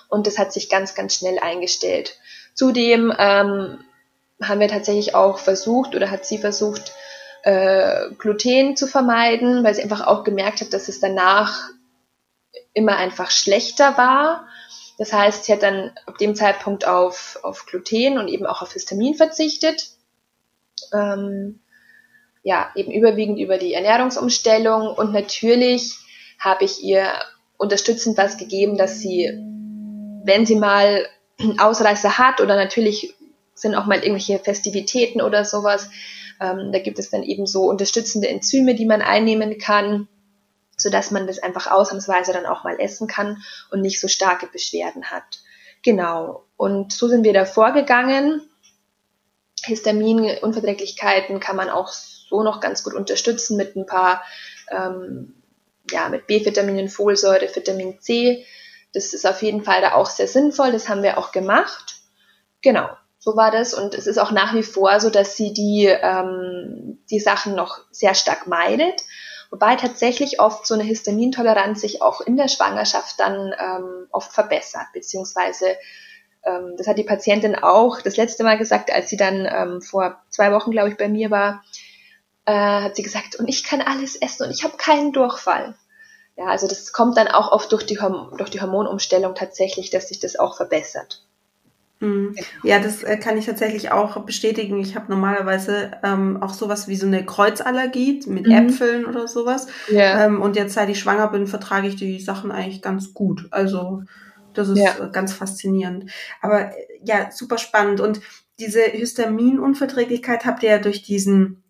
Und 0.08 0.26
das 0.26 0.38
hat 0.38 0.52
sich 0.52 0.68
ganz, 0.68 0.94
ganz 0.94 1.14
schnell 1.14 1.38
eingestellt. 1.38 2.18
Zudem 2.54 3.12
ähm, 3.18 3.84
haben 4.42 4.60
wir 4.60 4.68
tatsächlich 4.68 5.14
auch 5.14 5.38
versucht 5.38 5.94
oder 5.94 6.10
hat 6.10 6.24
sie 6.24 6.38
versucht, 6.38 6.92
äh, 7.42 8.10
Gluten 8.18 8.76
zu 8.76 8.86
vermeiden, 8.86 9.62
weil 9.62 9.74
sie 9.74 9.82
einfach 9.82 10.06
auch 10.06 10.24
gemerkt 10.24 10.60
hat, 10.60 10.72
dass 10.72 10.88
es 10.88 11.00
danach 11.00 11.68
immer 12.72 12.96
einfach 12.96 13.30
schlechter 13.30 13.96
war 13.96 14.48
Das 14.98 15.12
heißt, 15.12 15.44
sie 15.44 15.52
hat 15.52 15.62
dann 15.62 15.92
ab 16.06 16.18
dem 16.18 16.34
Zeitpunkt 16.34 16.86
auf, 16.86 17.38
auf 17.42 17.66
Gluten 17.66 18.18
und 18.18 18.28
eben 18.28 18.46
auch 18.46 18.62
auf 18.62 18.72
Histamin 18.72 19.14
verzichtet. 19.14 19.90
Ähm, 20.92 21.60
ja, 22.42 22.70
eben 22.74 22.90
überwiegend 22.90 23.38
über 23.38 23.58
die 23.58 23.74
Ernährungsumstellung 23.74 24.88
und 24.88 25.12
natürlich 25.12 25.96
habe 26.38 26.64
ich 26.64 26.82
ihr 26.82 27.12
unterstützend 27.56 28.16
was 28.18 28.38
gegeben, 28.38 28.76
dass 28.76 28.98
sie, 28.98 29.30
wenn 30.24 30.46
sie 30.46 30.56
mal 30.56 31.06
Ausreißer 31.58 32.18
hat 32.18 32.40
oder 32.40 32.56
natürlich 32.56 33.14
sind 33.54 33.74
auch 33.74 33.86
mal 33.86 33.98
irgendwelche 33.98 34.38
Festivitäten 34.38 35.20
oder 35.20 35.44
sowas, 35.44 35.90
ähm, 36.40 36.70
da 36.72 36.78
gibt 36.78 36.98
es 36.98 37.10
dann 37.10 37.22
eben 37.22 37.46
so 37.46 37.64
unterstützende 37.64 38.28
Enzyme, 38.28 38.74
die 38.74 38.86
man 38.86 39.02
einnehmen 39.02 39.58
kann, 39.58 40.08
sodass 40.78 41.10
man 41.10 41.26
das 41.26 41.40
einfach 41.40 41.70
ausnahmsweise 41.70 42.32
dann 42.32 42.46
auch 42.46 42.64
mal 42.64 42.80
essen 42.80 43.08
kann 43.08 43.42
und 43.70 43.82
nicht 43.82 44.00
so 44.00 44.08
starke 44.08 44.46
Beschwerden 44.46 45.10
hat. 45.10 45.40
Genau. 45.82 46.44
Und 46.56 46.92
so 46.92 47.08
sind 47.08 47.24
wir 47.24 47.32
da 47.32 47.44
vorgegangen. 47.44 48.48
Histaminunverträglichkeiten 49.64 51.40
kann 51.40 51.56
man 51.56 51.68
auch 51.68 51.88
so 51.88 52.42
noch 52.42 52.60
ganz 52.60 52.84
gut 52.84 52.94
unterstützen 52.94 53.56
mit 53.56 53.76
ein 53.76 53.86
paar, 53.86 54.22
ähm, 54.70 55.34
ja, 55.90 56.08
mit 56.08 56.26
B-Vitaminen, 56.26 56.88
Folsäure, 56.88 57.48
Vitamin 57.54 58.00
C. 58.00 58.46
Das 58.94 59.12
ist 59.14 59.26
auf 59.26 59.42
jeden 59.42 59.64
Fall 59.64 59.80
da 59.80 59.94
auch 59.94 60.08
sehr 60.08 60.28
sinnvoll. 60.28 60.72
Das 60.72 60.88
haben 60.88 61.02
wir 61.02 61.18
auch 61.18 61.32
gemacht. 61.32 61.96
Genau. 62.62 62.88
So 63.18 63.36
war 63.36 63.50
das 63.50 63.74
und 63.74 63.94
es 63.94 64.06
ist 64.06 64.18
auch 64.18 64.30
nach 64.30 64.54
wie 64.54 64.62
vor 64.62 65.00
so, 65.00 65.10
dass 65.10 65.36
sie 65.36 65.52
die, 65.52 65.86
ähm, 65.86 66.98
die 67.10 67.18
Sachen 67.18 67.54
noch 67.54 67.80
sehr 67.90 68.14
stark 68.14 68.46
meidet, 68.46 69.02
wobei 69.50 69.76
tatsächlich 69.76 70.40
oft 70.40 70.66
so 70.66 70.74
eine 70.74 70.84
Histamintoleranz 70.84 71.80
sich 71.80 72.02
auch 72.02 72.20
in 72.20 72.36
der 72.36 72.48
Schwangerschaft 72.48 73.18
dann 73.18 73.54
ähm, 73.58 74.06
oft 74.10 74.32
verbessert, 74.32 74.86
beziehungsweise 74.92 75.76
ähm, 76.44 76.74
das 76.76 76.86
hat 76.86 76.98
die 76.98 77.04
Patientin 77.04 77.54
auch 77.54 78.00
das 78.00 78.16
letzte 78.16 78.44
Mal 78.44 78.58
gesagt, 78.58 78.92
als 78.92 79.08
sie 79.10 79.16
dann 79.16 79.46
ähm, 79.50 79.82
vor 79.82 80.22
zwei 80.30 80.52
Wochen, 80.52 80.70
glaube 80.70 80.90
ich, 80.90 80.96
bei 80.96 81.08
mir 81.08 81.30
war, 81.30 81.62
äh, 82.44 82.52
hat 82.52 82.96
sie 82.96 83.02
gesagt, 83.02 83.36
und 83.36 83.48
ich 83.48 83.64
kann 83.64 83.80
alles 83.80 84.16
essen 84.16 84.46
und 84.46 84.50
ich 84.50 84.64
habe 84.64 84.76
keinen 84.76 85.12
Durchfall. 85.12 85.74
Ja, 86.36 86.46
also 86.46 86.68
das 86.68 86.92
kommt 86.92 87.16
dann 87.16 87.28
auch 87.28 87.50
oft 87.50 87.72
durch 87.72 87.84
die, 87.84 87.98
durch 88.36 88.50
die 88.50 88.60
Hormonumstellung 88.60 89.34
tatsächlich, 89.34 89.90
dass 89.90 90.08
sich 90.08 90.20
das 90.20 90.36
auch 90.36 90.56
verbessert. 90.56 91.27
Mhm. 92.00 92.36
Ja, 92.62 92.78
das 92.78 93.02
äh, 93.02 93.16
kann 93.16 93.36
ich 93.36 93.46
tatsächlich 93.46 93.90
auch 93.90 94.24
bestätigen. 94.24 94.78
Ich 94.78 94.94
habe 94.94 95.06
normalerweise 95.08 95.90
ähm, 96.04 96.40
auch 96.42 96.54
sowas 96.54 96.86
wie 96.88 96.96
so 96.96 97.06
eine 97.06 97.24
Kreuzallergie 97.26 98.22
mit 98.26 98.46
mhm. 98.46 98.52
Äpfeln 98.52 99.06
oder 99.06 99.26
sowas. 99.26 99.66
Ja. 99.90 100.24
Ähm, 100.24 100.40
und 100.40 100.56
jetzt, 100.56 100.74
seit 100.74 100.88
ich 100.88 101.00
schwanger 101.00 101.28
bin, 101.28 101.46
vertrage 101.46 101.88
ich 101.88 101.96
die 101.96 102.20
Sachen 102.20 102.52
eigentlich 102.52 102.82
ganz 102.82 103.14
gut. 103.14 103.48
Also 103.50 104.04
das 104.54 104.68
ist 104.68 104.78
ja. 104.78 105.06
ganz 105.06 105.32
faszinierend. 105.32 106.10
Aber 106.40 106.70
ja, 107.04 107.30
super 107.30 107.58
spannend. 107.58 108.00
Und 108.00 108.20
diese 108.58 108.82
Histaminunverträglichkeit 108.82 110.44
habt 110.44 110.62
ihr 110.62 110.70
ja 110.70 110.78
durch 110.78 111.02
diesen 111.02 111.62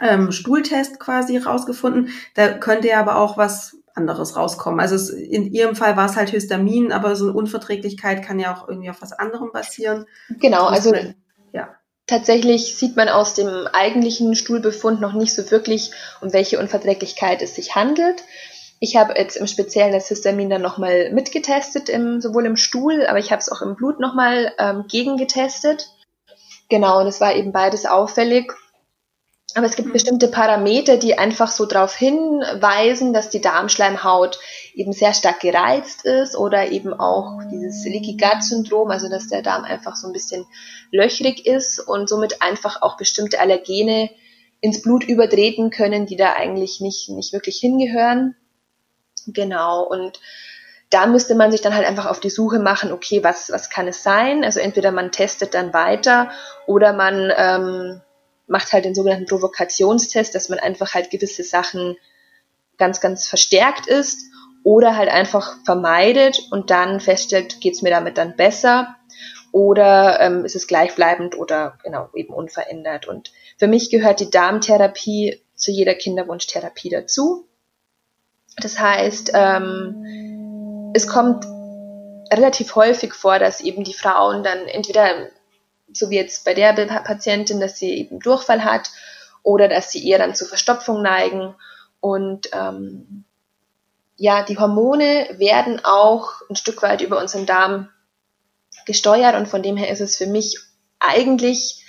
ähm, 0.00 0.32
Stuhltest 0.32 1.00
quasi 1.00 1.36
rausgefunden. 1.36 2.10
Da 2.34 2.52
könnte 2.52 2.88
ja 2.88 3.00
aber 3.00 3.16
auch 3.16 3.36
was 3.36 3.77
anderes 3.98 4.36
rauskommen. 4.36 4.80
Also 4.80 4.94
es, 4.94 5.10
in 5.10 5.52
ihrem 5.52 5.76
Fall 5.76 5.96
war 5.98 6.06
es 6.06 6.16
halt 6.16 6.30
Histamin, 6.30 6.92
aber 6.92 7.16
so 7.16 7.26
eine 7.26 7.34
Unverträglichkeit 7.34 8.24
kann 8.24 8.40
ja 8.40 8.54
auch 8.56 8.66
irgendwie 8.66 8.88
auf 8.88 9.02
was 9.02 9.12
anderem 9.12 9.50
basieren. 9.52 10.06
Genau, 10.40 10.64
also 10.64 10.94
ja. 11.52 11.74
Tatsächlich 12.06 12.76
sieht 12.76 12.96
man 12.96 13.10
aus 13.10 13.34
dem 13.34 13.66
eigentlichen 13.72 14.34
Stuhlbefund 14.34 15.00
noch 15.02 15.12
nicht 15.12 15.34
so 15.34 15.50
wirklich, 15.50 15.90
um 16.22 16.32
welche 16.32 16.58
Unverträglichkeit 16.58 17.42
es 17.42 17.54
sich 17.54 17.74
handelt. 17.74 18.24
Ich 18.80 18.96
habe 18.96 19.14
jetzt 19.18 19.36
im 19.36 19.46
Speziellen 19.46 19.92
das 19.92 20.08
Histamin 20.08 20.48
dann 20.48 20.62
nochmal 20.62 21.12
mitgetestet, 21.12 21.88
im, 21.88 22.20
sowohl 22.20 22.46
im 22.46 22.56
Stuhl, 22.56 23.04
aber 23.06 23.18
ich 23.18 23.30
habe 23.32 23.40
es 23.40 23.50
auch 23.50 23.60
im 23.60 23.74
Blut 23.74 24.00
nochmal 24.00 24.52
ähm, 24.58 24.84
gegengetestet. 24.88 25.90
Genau, 26.70 27.00
und 27.00 27.06
es 27.06 27.20
war 27.20 27.34
eben 27.34 27.52
beides 27.52 27.86
auffällig. 27.86 28.52
Aber 29.58 29.66
es 29.66 29.74
gibt 29.74 29.88
mhm. 29.88 29.92
bestimmte 29.92 30.28
Parameter, 30.28 30.98
die 30.98 31.18
einfach 31.18 31.50
so 31.50 31.66
darauf 31.66 31.96
hinweisen, 31.96 33.12
dass 33.12 33.28
die 33.28 33.40
Darmschleimhaut 33.40 34.38
eben 34.72 34.92
sehr 34.92 35.12
stark 35.12 35.40
gereizt 35.40 36.04
ist 36.04 36.36
oder 36.36 36.70
eben 36.70 36.94
auch 36.94 37.40
dieses 37.50 37.84
Leaky 37.84 38.16
Gut 38.16 38.44
Syndrom, 38.44 38.92
also 38.92 39.08
dass 39.08 39.26
der 39.26 39.42
Darm 39.42 39.64
einfach 39.64 39.96
so 39.96 40.06
ein 40.06 40.12
bisschen 40.12 40.46
löchrig 40.92 41.44
ist 41.44 41.80
und 41.80 42.08
somit 42.08 42.40
einfach 42.40 42.82
auch 42.82 42.96
bestimmte 42.96 43.40
Allergene 43.40 44.10
ins 44.60 44.80
Blut 44.80 45.02
übertreten 45.02 45.70
können, 45.70 46.06
die 46.06 46.14
da 46.14 46.34
eigentlich 46.34 46.80
nicht, 46.80 47.08
nicht 47.08 47.32
wirklich 47.32 47.58
hingehören. 47.58 48.36
Genau. 49.26 49.82
Und 49.82 50.20
da 50.90 51.06
müsste 51.06 51.34
man 51.34 51.50
sich 51.50 51.62
dann 51.62 51.74
halt 51.74 51.84
einfach 51.84 52.06
auf 52.06 52.20
die 52.20 52.30
Suche 52.30 52.60
machen, 52.60 52.92
okay, 52.92 53.24
was, 53.24 53.50
was 53.50 53.70
kann 53.70 53.88
es 53.88 54.04
sein? 54.04 54.44
Also 54.44 54.60
entweder 54.60 54.92
man 54.92 55.10
testet 55.10 55.54
dann 55.54 55.74
weiter 55.74 56.30
oder 56.68 56.92
man 56.92 57.32
ähm, 57.36 58.00
macht 58.48 58.72
halt 58.72 58.84
den 58.84 58.94
sogenannten 58.94 59.26
Provokationstest, 59.26 60.34
dass 60.34 60.48
man 60.48 60.58
einfach 60.58 60.94
halt 60.94 61.10
gewisse 61.10 61.44
Sachen 61.44 61.96
ganz, 62.78 63.00
ganz 63.00 63.26
verstärkt 63.26 63.86
ist 63.86 64.18
oder 64.64 64.96
halt 64.96 65.10
einfach 65.10 65.56
vermeidet 65.64 66.40
und 66.50 66.70
dann 66.70 67.00
feststellt, 67.00 67.60
geht 67.60 67.74
es 67.74 67.82
mir 67.82 67.90
damit 67.90 68.18
dann 68.18 68.36
besser 68.36 68.96
oder 69.52 70.20
ähm, 70.20 70.44
ist 70.44 70.56
es 70.56 70.66
gleichbleibend 70.66 71.36
oder 71.36 71.78
genau 71.82 72.08
eben 72.14 72.34
unverändert. 72.34 73.06
Und 73.06 73.32
für 73.56 73.66
mich 73.66 73.90
gehört 73.90 74.20
die 74.20 74.30
Darmtherapie 74.30 75.42
zu 75.54 75.70
jeder 75.70 75.94
Kinderwunschtherapie 75.94 76.90
dazu. 76.90 77.48
Das 78.56 78.78
heißt, 78.78 79.32
ähm, 79.34 80.92
es 80.94 81.06
kommt 81.06 81.44
relativ 82.32 82.74
häufig 82.74 83.14
vor, 83.14 83.38
dass 83.38 83.60
eben 83.60 83.84
die 83.84 83.94
Frauen 83.94 84.42
dann 84.42 84.66
entweder 84.66 85.28
so 85.92 86.10
wie 86.10 86.16
jetzt 86.16 86.44
bei 86.44 86.54
der 86.54 86.72
Patientin, 86.72 87.60
dass 87.60 87.78
sie 87.78 87.92
eben 87.94 88.20
Durchfall 88.20 88.64
hat 88.64 88.90
oder 89.42 89.68
dass 89.68 89.90
sie 89.90 90.06
eher 90.06 90.18
dann 90.18 90.34
zur 90.34 90.48
Verstopfung 90.48 91.02
neigen. 91.02 91.54
Und 92.00 92.48
ähm, 92.52 93.24
ja, 94.16 94.44
die 94.44 94.58
Hormone 94.58 95.28
werden 95.38 95.80
auch 95.84 96.32
ein 96.50 96.56
Stück 96.56 96.82
weit 96.82 97.00
über 97.00 97.18
unseren 97.18 97.46
Darm 97.46 97.88
gesteuert 98.86 99.36
und 99.36 99.48
von 99.48 99.62
dem 99.62 99.76
her 99.76 99.90
ist 99.90 100.00
es 100.00 100.16
für 100.16 100.26
mich 100.26 100.58
eigentlich 100.98 101.84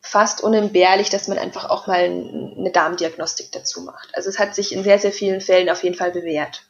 fast 0.00 0.42
unentbehrlich, 0.42 1.10
dass 1.10 1.28
man 1.28 1.38
einfach 1.38 1.68
auch 1.68 1.86
mal 1.86 1.98
eine 1.98 2.70
Darmdiagnostik 2.72 3.52
dazu 3.52 3.82
macht. 3.82 4.08
Also 4.14 4.28
es 4.28 4.38
hat 4.38 4.54
sich 4.54 4.72
in 4.72 4.82
sehr, 4.82 4.98
sehr 4.98 5.12
vielen 5.12 5.40
Fällen 5.40 5.68
auf 5.68 5.82
jeden 5.84 5.96
Fall 5.96 6.10
bewährt. 6.10 6.62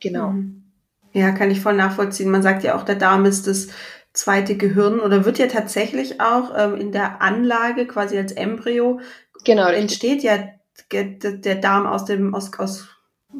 Genau. 0.00 0.30
Mhm. 0.30 0.64
Ja, 1.12 1.32
kann 1.32 1.50
ich 1.50 1.60
voll 1.60 1.74
nachvollziehen. 1.74 2.30
Man 2.30 2.42
sagt 2.42 2.62
ja 2.62 2.76
auch, 2.76 2.84
der 2.84 2.94
Darm 2.94 3.24
ist 3.24 3.46
das 3.46 3.68
zweite 4.12 4.56
Gehirn 4.56 5.00
oder 5.00 5.24
wird 5.24 5.38
ja 5.38 5.46
tatsächlich 5.46 6.20
auch 6.20 6.52
ähm, 6.56 6.74
in 6.76 6.92
der 6.92 7.22
Anlage 7.22 7.86
quasi 7.86 8.18
als 8.18 8.32
Embryo 8.32 9.00
genau 9.44 9.68
entsteht 9.68 10.22
ja 10.22 10.38
der 10.92 11.56
Darm 11.56 11.86
aus 11.86 12.06
dem 12.06 12.34
aus, 12.34 12.50
aus 12.58 12.88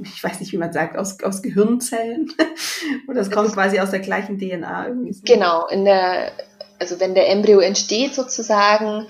ich 0.03 0.23
weiß 0.23 0.41
nicht, 0.41 0.53
wie 0.53 0.59
man 0.59 0.73
sagt, 0.73 0.97
aus, 0.97 1.21
aus 1.23 1.43
Gehirnzellen. 1.43 2.33
Oder 3.09 3.21
es 3.21 3.31
kommt 3.31 3.53
quasi 3.53 3.81
aus 3.81 3.91
der 3.91 4.01
gleichen 4.01 4.39
DNA 4.39 4.89
irgendwie. 4.89 5.13
So. 5.13 5.23
Genau, 5.25 5.67
in 5.67 5.85
der, 5.85 6.33
also 6.79 7.01
wenn 7.01 7.15
der 7.15 7.29
Embryo 7.29 7.59
entsteht 7.59 8.15
sozusagen, 8.15 9.09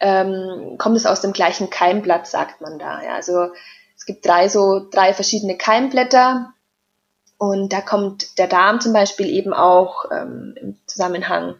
ähm, 0.00 0.76
kommt 0.78 0.96
es 0.96 1.06
aus 1.06 1.20
dem 1.20 1.32
gleichen 1.32 1.70
Keimblatt, 1.70 2.26
sagt 2.26 2.60
man 2.60 2.78
da. 2.78 3.02
Ja. 3.02 3.14
Also 3.14 3.48
es 3.96 4.06
gibt 4.06 4.26
drei 4.26 4.48
so 4.48 4.86
drei 4.90 5.12
verschiedene 5.12 5.56
Keimblätter 5.56 6.52
und 7.38 7.72
da 7.72 7.80
kommt 7.80 8.36
der 8.38 8.48
Darm 8.48 8.80
zum 8.80 8.92
Beispiel 8.92 9.28
eben 9.28 9.54
auch 9.54 10.06
ähm, 10.10 10.54
im 10.60 10.76
Zusammenhang 10.86 11.54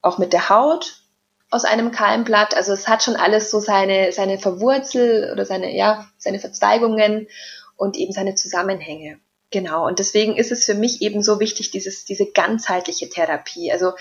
auch 0.00 0.18
mit 0.18 0.32
der 0.32 0.48
Haut 0.48 1.02
aus 1.50 1.64
einem 1.64 1.92
Keimblatt. 1.92 2.56
Also 2.56 2.72
es 2.72 2.88
hat 2.88 3.02
schon 3.02 3.14
alles 3.14 3.50
so 3.50 3.60
seine, 3.60 4.12
seine 4.12 4.38
Verwurzel 4.38 5.30
oder 5.30 5.44
seine, 5.44 5.76
ja, 5.76 6.06
seine 6.16 6.40
Verzweigungen 6.40 7.28
und 7.76 7.96
eben 7.96 8.12
seine 8.12 8.34
Zusammenhänge. 8.34 9.18
Genau. 9.50 9.86
Und 9.86 9.98
deswegen 9.98 10.36
ist 10.36 10.50
es 10.50 10.64
für 10.64 10.74
mich 10.74 11.02
eben 11.02 11.22
so 11.22 11.38
wichtig, 11.38 11.70
dieses, 11.70 12.06
diese 12.06 12.26
ganzheitliche 12.26 13.08
Therapie. 13.08 13.70
Also 13.70 13.92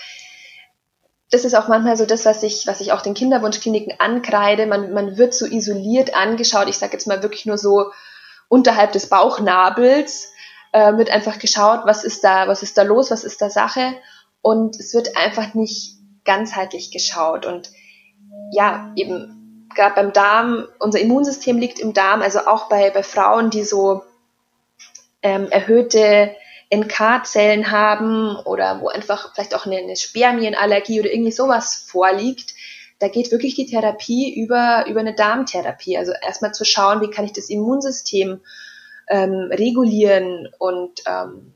das 1.30 1.46
ist 1.46 1.54
auch 1.54 1.68
manchmal 1.68 1.98
so 1.98 2.06
das, 2.06 2.26
was 2.26 2.44
ich, 2.44 2.66
was 2.66 2.80
ich 2.80 2.92
auch 2.94 3.02
den 3.02 3.14
Kinderwunschkliniken 3.14 4.00
ankreide. 4.00 4.68
Man, 4.68 4.94
man 4.94 5.18
wird 5.18 5.34
so 5.34 5.46
isoliert 5.46 6.16
angeschaut. 6.16 6.70
Ich 6.70 6.78
sage 6.78 6.94
jetzt 6.94 7.08
mal 7.08 7.24
wirklich 7.24 7.46
nur 7.46 7.58
so 7.58 7.92
unterhalb 8.48 8.94
des 8.94 9.10
Bauchnabels 9.10 10.33
äh, 10.74 10.98
wird 10.98 11.10
einfach 11.10 11.40
geschaut, 11.40 11.82
was 11.86 12.04
ist 12.04 12.24
da, 12.24 12.48
was 12.48 12.64
ist 12.64 12.78
da 12.78 12.84
los, 12.84 13.12
was 13.12 13.24
ist 13.24 13.42
da 13.42 13.50
Sache. 13.50 13.94
Und 14.42 14.78
es 14.80 14.94
wird 14.94 15.16
einfach 15.16 15.54
nicht 15.54 15.96
ganzheitlich 16.26 16.92
geschaut. 16.92 17.46
Und 17.46 17.72
ja, 18.52 18.92
eben 18.96 19.70
gerade 19.74 19.96
beim 19.96 20.14
Darm, 20.14 20.68
unser 20.80 21.00
Immunsystem 21.00 21.58
liegt 21.58 21.80
im 21.80 21.94
Darm, 21.94 22.22
also 22.22 22.40
auch 22.40 22.70
bei, 22.70 22.90
bei 22.90 23.04
Frauen, 23.04 23.50
die 23.50 23.64
so 23.64 24.04
ähm, 25.22 25.50
erhöhte 25.50 26.36
NK-Zellen 26.74 27.72
haben 27.72 28.36
oder 28.36 28.82
wo 28.82 28.88
einfach 28.88 29.34
vielleicht 29.34 29.56
auch 29.56 29.66
eine, 29.66 29.78
eine 29.78 29.96
Spermienallergie 29.96 31.00
oder 31.00 31.12
irgendwie 31.12 31.32
sowas 31.32 31.86
vorliegt, 31.88 32.54
da 33.00 33.08
geht 33.10 33.32
wirklich 33.32 33.56
die 33.56 33.66
Therapie 33.66 34.34
über, 34.34 34.86
über 34.88 35.02
eine 35.02 35.14
Darmtherapie. 35.14 35.98
Also 35.98 36.14
erstmal 36.26 36.54
zu 36.54 36.66
schauen, 36.66 37.02
wie 37.02 37.10
kann 37.10 37.26
ich 37.26 37.34
das 37.34 37.50
Immunsystem 37.50 38.42
ähm, 39.10 39.50
regulieren 39.52 40.50
und 40.60 41.02
ähm, 41.06 41.54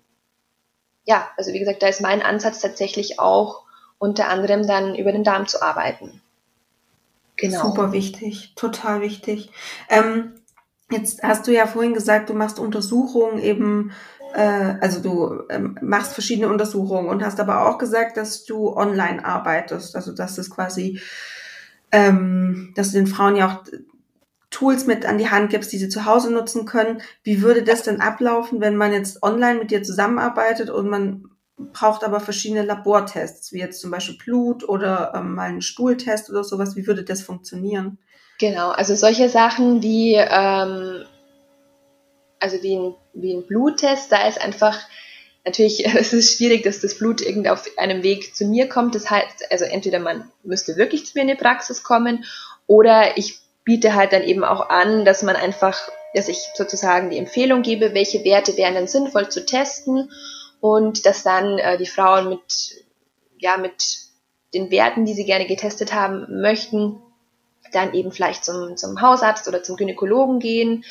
ja, 1.06 1.30
also 1.38 1.54
wie 1.54 1.60
gesagt, 1.60 1.82
da 1.82 1.88
ist 1.88 2.02
mein 2.02 2.22
Ansatz 2.22 2.60
tatsächlich 2.60 3.20
auch 3.20 3.64
unter 3.98 4.28
anderem 4.28 4.68
dann 4.68 4.94
über 4.94 5.12
den 5.12 5.24
Darm 5.24 5.48
zu 5.48 5.62
arbeiten. 5.62 6.22
Genau. 7.38 7.68
Super 7.68 7.92
wichtig, 7.92 8.54
total 8.56 9.02
wichtig. 9.02 9.52
Ähm, 9.90 10.34
jetzt 10.92 11.24
hast 11.24 11.48
du 11.48 11.54
ja 11.54 11.68
vorhin 11.68 11.94
gesagt, 11.94 12.30
du 12.30 12.34
machst 12.34 12.60
Untersuchungen 12.60 13.40
eben, 13.40 13.92
äh, 14.34 14.76
also 14.82 15.02
du 15.02 15.44
ähm, 15.50 15.78
machst 15.82 16.14
verschiedene 16.14 16.50
Untersuchungen 16.50 17.08
und 17.08 17.24
hast 17.24 17.40
aber 17.40 17.68
auch 17.70 17.78
gesagt, 17.78 18.18
dass 18.18 18.44
du 18.44 18.76
online 18.76 19.24
arbeitest, 19.24 19.96
also 19.96 20.14
dass 20.14 20.38
es 20.38 20.50
quasi, 20.50 21.00
ähm, 21.92 22.74
dass 22.76 22.92
du 22.92 22.98
den 22.98 23.08
Frauen 23.08 23.36
ja 23.36 23.48
auch 23.48 23.64
Tools 24.58 24.88
mit 24.88 25.06
an 25.06 25.20
die 25.20 25.30
Hand 25.30 25.52
gibst, 25.52 25.72
die 25.72 25.78
sie 25.78 25.88
zu 25.88 26.06
Hause 26.06 26.34
nutzen 26.34 26.66
können. 26.66 27.00
Wie 27.22 27.44
würde 27.44 27.62
das 27.62 27.84
denn 27.84 28.02
ablaufen, 28.02 28.60
wenn 28.60 28.76
man 28.76 28.92
jetzt 28.92 29.22
online 29.22 29.60
mit 29.60 29.70
dir 29.70 29.84
zusammenarbeitet 29.84 30.72
und 30.72 30.90
man 30.90 31.26
braucht 31.58 32.04
aber 32.04 32.20
verschiedene 32.20 32.64
Labortests, 32.64 33.54
wie 33.54 33.60
jetzt 33.60 33.80
zum 33.80 33.92
Beispiel 33.92 34.18
Blut 34.18 34.68
oder 34.68 35.14
ähm, 35.16 35.36
mal 35.36 35.50
einen 35.50 35.62
Stuhltest 35.62 36.32
oder 36.32 36.44
sowas. 36.44 36.76
Wie 36.76 36.88
würde 36.88 37.04
das 37.04 37.22
funktionieren? 37.22 38.00
Genau, 38.40 38.70
also 38.70 38.96
solche 38.96 39.30
Sachen 39.30 39.84
wie, 39.84 40.16
ähm, 40.16 41.06
also 42.40 42.58
wie 42.64 42.78
ein, 42.78 42.96
wie 43.14 43.36
ein 43.36 43.46
Bluttest, 43.46 44.12
da 44.12 44.28
ist 44.28 44.42
einfach 44.42 44.80
natürlich, 45.46 45.86
es 45.96 46.14
ist 46.14 46.36
schwierig, 46.36 46.64
dass 46.64 46.80
das 46.80 46.98
Blut 46.98 47.22
irgendwie 47.22 47.50
auf 47.50 47.64
einem 47.78 48.02
Weg 48.02 48.36
zu 48.36 48.46
mir 48.46 48.68
kommt. 48.68 48.96
Das 48.96 49.12
heißt, 49.12 49.52
also 49.52 49.66
entweder 49.66 50.00
man 50.00 50.32
müsste 50.42 50.78
wirklich 50.78 51.06
zu 51.06 51.12
mir 51.14 51.22
in 51.22 51.28
die 51.28 51.36
Praxis 51.36 51.84
kommen 51.84 52.26
oder 52.66 53.18
ich 53.18 53.40
biete 53.68 53.96
halt 53.96 54.14
dann 54.14 54.24
eben 54.24 54.46
auch 54.46 54.70
an, 54.70 55.04
dass 55.04 55.24
man 55.24 55.36
einfach, 55.36 55.78
dass 56.14 56.30
ich 56.30 56.40
sozusagen 56.56 57.10
die 57.10 57.18
Empfehlung 57.18 57.64
gebe, 57.64 57.94
welche 57.94 58.24
Werte 58.24 58.56
wären 58.56 58.76
dann 58.76 58.88
sinnvoll 58.88 59.28
zu 59.28 59.46
testen 59.46 60.10
und 60.62 61.06
dass 61.06 61.22
dann 61.22 61.58
äh, 61.58 61.78
die 61.78 61.86
Frauen 61.86 62.30
mit, 62.30 62.86
ja, 63.38 63.58
mit 63.58 63.98
den 64.54 64.72
Werten, 64.72 65.04
die 65.04 65.14
sie 65.14 65.26
gerne 65.26 65.48
getestet 65.48 65.94
haben 65.94 66.42
möchten, 66.42 67.02
dann 67.74 67.94
eben 67.94 68.14
vielleicht 68.14 68.46
zum, 68.46 68.78
zum 68.78 69.02
Hausarzt 69.02 69.50
oder 69.50 69.62
zum 69.64 69.76
Gynäkologen 69.76 70.40
gehen. 70.40 70.86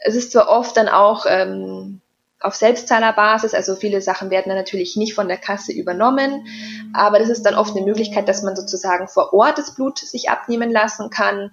Es 0.00 0.16
ist 0.16 0.32
zwar 0.32 0.48
oft 0.48 0.76
dann 0.76 0.88
auch 0.88 1.26
ähm, 1.28 2.00
auf 2.40 2.56
Selbstzahlerbasis, 2.56 3.54
also 3.54 3.76
viele 3.76 4.00
Sachen 4.00 4.30
werden 4.30 4.48
dann 4.48 4.58
natürlich 4.58 4.96
nicht 4.96 5.14
von 5.14 5.28
der 5.28 5.38
Kasse 5.38 5.72
übernommen, 5.72 6.44
aber 6.92 7.20
das 7.20 7.28
ist 7.28 7.44
dann 7.44 7.54
oft 7.54 7.76
eine 7.76 7.86
Möglichkeit, 7.86 8.28
dass 8.28 8.42
man 8.42 8.56
sozusagen 8.56 9.06
vor 9.06 9.32
Ort 9.32 9.58
das 9.58 9.76
Blut 9.76 10.00
sich 10.00 10.28
abnehmen 10.28 10.72
lassen 10.72 11.10
kann 11.10 11.52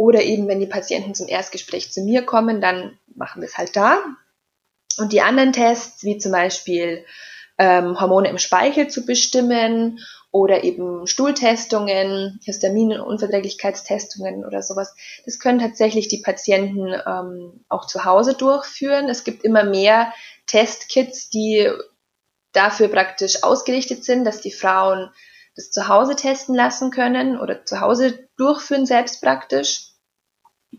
oder 0.00 0.22
eben, 0.22 0.48
wenn 0.48 0.60
die 0.60 0.66
Patienten 0.66 1.14
zum 1.14 1.28
Erstgespräch 1.28 1.92
zu 1.92 2.00
mir 2.00 2.24
kommen, 2.24 2.62
dann 2.62 2.98
machen 3.14 3.42
wir 3.42 3.48
es 3.48 3.58
halt 3.58 3.76
da. 3.76 3.98
Und 4.96 5.12
die 5.12 5.20
anderen 5.20 5.52
Tests, 5.52 6.04
wie 6.04 6.16
zum 6.16 6.32
Beispiel 6.32 7.04
ähm, 7.58 8.00
Hormone 8.00 8.30
im 8.30 8.38
Speichel 8.38 8.88
zu 8.88 9.04
bestimmen 9.04 9.98
oder 10.30 10.64
eben 10.64 11.06
Stuhltestungen, 11.06 12.40
Histamin- 12.42 12.94
und 12.94 13.02
Unverträglichkeitstestungen 13.02 14.46
oder 14.46 14.62
sowas, 14.62 14.94
das 15.26 15.38
können 15.38 15.58
tatsächlich 15.58 16.08
die 16.08 16.22
Patienten 16.22 16.94
ähm, 17.06 17.62
auch 17.68 17.86
zu 17.86 18.06
Hause 18.06 18.32
durchführen. 18.32 19.10
Es 19.10 19.22
gibt 19.22 19.44
immer 19.44 19.64
mehr 19.64 20.14
Testkits, 20.46 21.28
die 21.28 21.70
dafür 22.52 22.88
praktisch 22.88 23.42
ausgerichtet 23.42 24.06
sind, 24.06 24.24
dass 24.24 24.40
die 24.40 24.50
Frauen 24.50 25.10
das 25.56 25.70
zu 25.70 25.88
Hause 25.88 26.16
testen 26.16 26.54
lassen 26.54 26.90
können 26.90 27.38
oder 27.38 27.66
zu 27.66 27.82
Hause 27.82 28.26
durchführen 28.38 28.86
selbst 28.86 29.20
praktisch. 29.20 29.89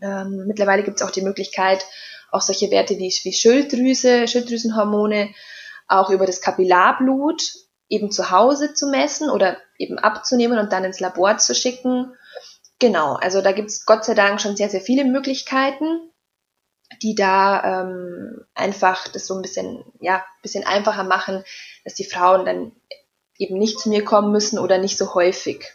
Ähm, 0.00 0.44
mittlerweile 0.46 0.82
gibt 0.82 1.00
es 1.00 1.06
auch 1.06 1.10
die 1.10 1.22
Möglichkeit, 1.22 1.84
auch 2.30 2.40
solche 2.40 2.70
Werte 2.70 2.98
wie, 2.98 3.14
wie 3.22 3.32
Schilddrüse, 3.32 4.26
Schilddrüsenhormone 4.26 5.34
auch 5.86 6.10
über 6.10 6.26
das 6.26 6.40
Kapillarblut 6.40 7.42
eben 7.88 8.10
zu 8.10 8.30
Hause 8.30 8.72
zu 8.72 8.88
messen 8.88 9.28
oder 9.28 9.58
eben 9.76 9.98
abzunehmen 9.98 10.58
und 10.58 10.72
dann 10.72 10.84
ins 10.84 11.00
Labor 11.00 11.36
zu 11.36 11.54
schicken. 11.54 12.14
Genau, 12.78 13.14
also 13.14 13.42
da 13.42 13.52
gibt 13.52 13.68
es 13.68 13.84
Gott 13.84 14.04
sei 14.04 14.14
Dank 14.14 14.40
schon 14.40 14.56
sehr, 14.56 14.70
sehr 14.70 14.80
viele 14.80 15.04
Möglichkeiten, 15.04 16.10
die 17.02 17.14
da 17.14 17.82
ähm, 17.82 18.44
einfach 18.54 19.08
das 19.08 19.26
so 19.26 19.34
ein 19.34 19.42
bisschen, 19.42 19.84
ja, 20.00 20.24
bisschen 20.42 20.64
einfacher 20.64 21.04
machen, 21.04 21.44
dass 21.84 21.94
die 21.94 22.08
Frauen 22.08 22.46
dann 22.46 22.72
eben 23.36 23.58
nicht 23.58 23.78
zu 23.78 23.88
mir 23.88 24.04
kommen 24.04 24.32
müssen 24.32 24.58
oder 24.58 24.78
nicht 24.78 24.96
so 24.96 25.14
häufig. 25.14 25.72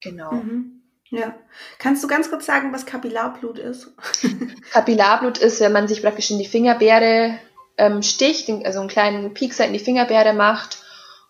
Genau. 0.00 0.32
Mhm. 0.32 0.79
Ja. 1.10 1.34
Kannst 1.78 2.02
du 2.02 2.08
ganz 2.08 2.30
kurz 2.30 2.46
sagen, 2.46 2.72
was 2.72 2.86
Kapillarblut 2.86 3.58
ist? 3.58 3.92
Kapillarblut 4.72 5.38
ist, 5.38 5.60
wenn 5.60 5.72
man 5.72 5.88
sich 5.88 6.02
praktisch 6.02 6.30
in 6.30 6.38
die 6.38 6.46
Fingerbeere 6.46 7.38
ähm, 7.76 8.02
sticht, 8.02 8.48
also 8.64 8.80
einen 8.80 8.88
kleinen 8.88 9.34
Piekser 9.34 9.66
in 9.66 9.72
die 9.72 9.78
Fingerbeere 9.78 10.32
macht 10.32 10.78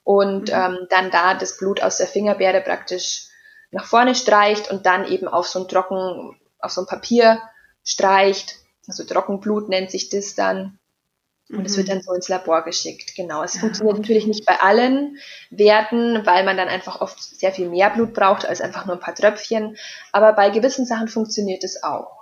und 0.04 0.48
mhm. 0.48 0.54
ähm, 0.54 0.78
dann 0.90 1.10
da 1.10 1.34
das 1.34 1.56
Blut 1.56 1.82
aus 1.82 1.96
der 1.96 2.06
Fingerbeere 2.06 2.60
praktisch 2.60 3.28
nach 3.70 3.86
vorne 3.86 4.14
streicht 4.14 4.70
und 4.70 4.84
dann 4.84 5.06
eben 5.06 5.28
auf 5.28 5.46
so 5.46 5.60
ein 5.60 5.68
Trocken, 5.68 6.36
auf 6.58 6.72
so 6.72 6.82
ein 6.82 6.86
Papier 6.86 7.40
streicht. 7.84 8.56
Also 8.88 9.04
Trockenblut 9.04 9.68
nennt 9.68 9.90
sich 9.90 10.08
das 10.10 10.34
dann. 10.34 10.79
Und 11.52 11.66
es 11.66 11.76
wird 11.76 11.88
mhm. 11.88 11.92
dann 11.92 12.02
so 12.02 12.12
ins 12.12 12.28
Labor 12.28 12.62
geschickt. 12.62 13.14
Genau. 13.16 13.42
Es 13.42 13.54
ja. 13.54 13.60
funktioniert 13.60 13.98
natürlich 13.98 14.26
nicht 14.26 14.46
bei 14.46 14.60
allen 14.60 15.18
Werten, 15.50 16.24
weil 16.24 16.44
man 16.44 16.56
dann 16.56 16.68
einfach 16.68 17.00
oft 17.00 17.20
sehr 17.20 17.52
viel 17.52 17.68
mehr 17.68 17.90
Blut 17.90 18.14
braucht 18.14 18.46
als 18.46 18.60
einfach 18.60 18.86
nur 18.86 18.96
ein 18.96 19.00
paar 19.00 19.14
Tröpfchen. 19.14 19.76
Aber 20.12 20.32
bei 20.32 20.50
gewissen 20.50 20.86
Sachen 20.86 21.08
funktioniert 21.08 21.64
es 21.64 21.82
auch. 21.82 22.20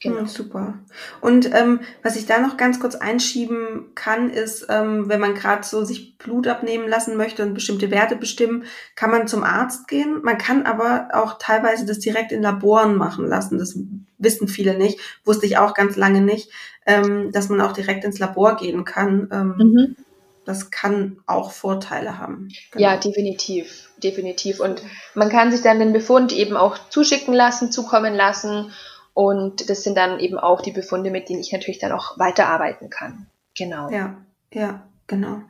Genau. 0.00 0.20
Ja, 0.20 0.26
super. 0.26 0.74
Und 1.20 1.52
ähm, 1.52 1.80
was 2.04 2.14
ich 2.14 2.26
da 2.26 2.38
noch 2.38 2.56
ganz 2.56 2.78
kurz 2.78 2.94
einschieben 2.94 3.86
kann, 3.96 4.30
ist, 4.30 4.66
ähm, 4.68 5.08
wenn 5.08 5.18
man 5.18 5.34
gerade 5.34 5.64
so 5.64 5.84
sich 5.84 6.18
Blut 6.18 6.46
abnehmen 6.46 6.86
lassen 6.86 7.16
möchte 7.16 7.42
und 7.42 7.54
bestimmte 7.54 7.90
Werte 7.90 8.14
bestimmen, 8.14 8.64
kann 8.94 9.10
man 9.10 9.26
zum 9.26 9.42
Arzt 9.42 9.88
gehen. 9.88 10.20
Man 10.22 10.38
kann 10.38 10.66
aber 10.66 11.08
auch 11.14 11.38
teilweise 11.38 11.84
das 11.84 11.98
direkt 11.98 12.30
in 12.30 12.42
Laboren 12.42 12.94
machen 12.94 13.26
lassen. 13.26 13.58
Das 13.58 13.76
wissen 14.18 14.46
viele 14.46 14.78
nicht, 14.78 15.00
wusste 15.24 15.46
ich 15.46 15.58
auch 15.58 15.74
ganz 15.74 15.96
lange 15.96 16.20
nicht, 16.20 16.52
ähm, 16.88 17.30
dass 17.32 17.50
man 17.50 17.60
auch 17.60 17.72
direkt 17.72 18.04
ins 18.04 18.18
Labor 18.18 18.56
gehen 18.56 18.84
kann. 18.84 19.28
Ähm, 19.30 19.54
mhm. 19.58 19.96
Das 20.44 20.70
kann 20.70 21.18
auch 21.26 21.52
Vorteile 21.52 22.18
haben. 22.18 22.48
Genau. 22.72 22.82
Ja, 22.82 22.96
definitiv, 22.96 23.90
definitiv. 24.02 24.60
Und 24.60 24.82
man 25.14 25.28
kann 25.28 25.52
sich 25.52 25.60
dann 25.60 25.78
den 25.78 25.92
Befund 25.92 26.32
eben 26.32 26.56
auch 26.56 26.78
zuschicken 26.88 27.34
lassen, 27.34 27.70
zukommen 27.70 28.14
lassen 28.14 28.72
und 29.12 29.68
das 29.68 29.82
sind 29.82 29.98
dann 29.98 30.18
eben 30.20 30.38
auch 30.38 30.62
die 30.62 30.70
Befunde, 30.70 31.10
mit 31.10 31.28
denen 31.28 31.40
ich 31.40 31.52
natürlich 31.52 31.78
dann 31.78 31.92
auch 31.92 32.18
weiterarbeiten 32.18 32.88
kann. 32.88 33.26
Genau. 33.54 33.90
Ja, 33.90 34.16
ja, 34.50 34.88
genau. 35.06 35.42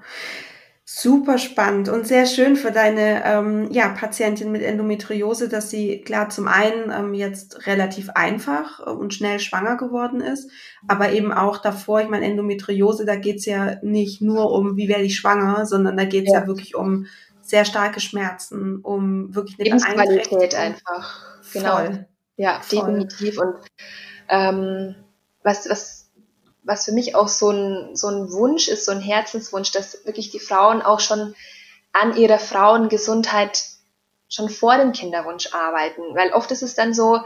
Super 0.90 1.36
spannend 1.36 1.90
und 1.90 2.06
sehr 2.06 2.24
schön 2.24 2.56
für 2.56 2.72
deine 2.72 3.22
ähm, 3.26 3.70
ja, 3.70 3.90
Patientin 3.90 4.50
mit 4.50 4.62
Endometriose, 4.62 5.50
dass 5.50 5.68
sie 5.68 6.00
klar 6.00 6.30
zum 6.30 6.48
einen 6.48 6.90
ähm, 6.90 7.12
jetzt 7.12 7.66
relativ 7.66 8.08
einfach 8.14 8.78
und 8.86 9.12
schnell 9.12 9.38
schwanger 9.38 9.76
geworden 9.76 10.22
ist, 10.22 10.50
aber 10.86 11.12
eben 11.12 11.30
auch 11.30 11.58
davor, 11.58 12.00
ich 12.00 12.08
meine, 12.08 12.24
Endometriose, 12.24 13.04
da 13.04 13.16
geht's 13.16 13.44
ja 13.44 13.76
nicht 13.82 14.22
nur 14.22 14.50
um, 14.50 14.78
wie 14.78 14.88
werde 14.88 15.04
ich 15.04 15.16
schwanger, 15.16 15.66
sondern 15.66 15.94
da 15.98 16.04
geht's 16.04 16.32
ja. 16.32 16.40
ja 16.40 16.46
wirklich 16.46 16.74
um 16.74 17.04
sehr 17.42 17.66
starke 17.66 18.00
Schmerzen, 18.00 18.76
um 18.76 19.34
wirklich 19.34 19.58
eine 19.58 19.64
Lebensqualität 19.64 20.54
einfach. 20.54 21.38
Genau. 21.52 21.76
Voll. 21.76 22.06
Ja, 22.36 22.60
Voll. 22.62 22.78
definitiv. 22.78 23.38
Und 23.38 23.56
ähm, 24.30 24.94
was, 25.42 25.68
was, 25.68 25.97
was 26.68 26.84
für 26.84 26.92
mich 26.92 27.14
auch 27.14 27.28
so 27.28 27.50
ein, 27.50 27.96
so 27.96 28.08
ein 28.08 28.30
Wunsch 28.30 28.68
ist, 28.68 28.84
so 28.84 28.92
ein 28.92 29.00
Herzenswunsch, 29.00 29.72
dass 29.72 30.04
wirklich 30.04 30.30
die 30.30 30.38
Frauen 30.38 30.82
auch 30.82 31.00
schon 31.00 31.34
an 31.92 32.14
ihrer 32.14 32.38
Frauengesundheit 32.38 33.64
schon 34.28 34.50
vor 34.50 34.76
dem 34.76 34.92
Kinderwunsch 34.92 35.54
arbeiten. 35.54 36.02
Weil 36.14 36.30
oft 36.32 36.50
ist 36.50 36.62
es 36.62 36.74
dann 36.74 36.92
so, 36.92 37.20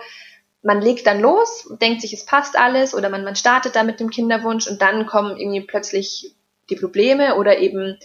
man 0.62 0.80
legt 0.80 1.08
dann 1.08 1.20
los, 1.20 1.68
denkt 1.80 2.02
sich, 2.02 2.12
es 2.12 2.24
passt 2.24 2.56
alles 2.56 2.94
oder 2.94 3.10
man, 3.10 3.24
man 3.24 3.34
startet 3.34 3.74
da 3.74 3.82
mit 3.82 3.98
dem 3.98 4.10
Kinderwunsch 4.10 4.68
und 4.68 4.80
dann 4.80 5.06
kommen 5.06 5.36
irgendwie 5.36 5.62
plötzlich 5.62 6.36
die 6.70 6.76
Probleme 6.76 7.34
oder 7.34 7.58
eben 7.58 7.98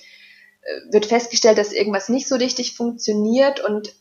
äh, 0.61 0.91
wird 0.91 1.05
festgestellt, 1.05 1.59
dass 1.59 1.71
irgendwas 1.71 2.09
nicht 2.09 2.27
so 2.27 2.35
richtig 2.35 2.75
funktioniert 2.75 3.63
und 3.63 3.93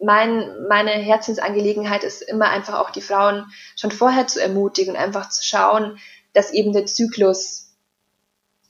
mein, 0.00 0.66
meine 0.68 0.90
Herzensangelegenheit 0.90 2.02
ist 2.02 2.22
immer 2.22 2.48
einfach 2.48 2.80
auch 2.80 2.90
die 2.90 3.02
Frauen 3.02 3.44
schon 3.76 3.90
vorher 3.90 4.26
zu 4.26 4.40
ermutigen 4.40 4.94
und 4.94 5.00
einfach 5.00 5.28
zu 5.28 5.44
schauen, 5.44 5.98
dass 6.32 6.52
eben 6.52 6.72
der 6.72 6.86
Zyklus 6.86 7.70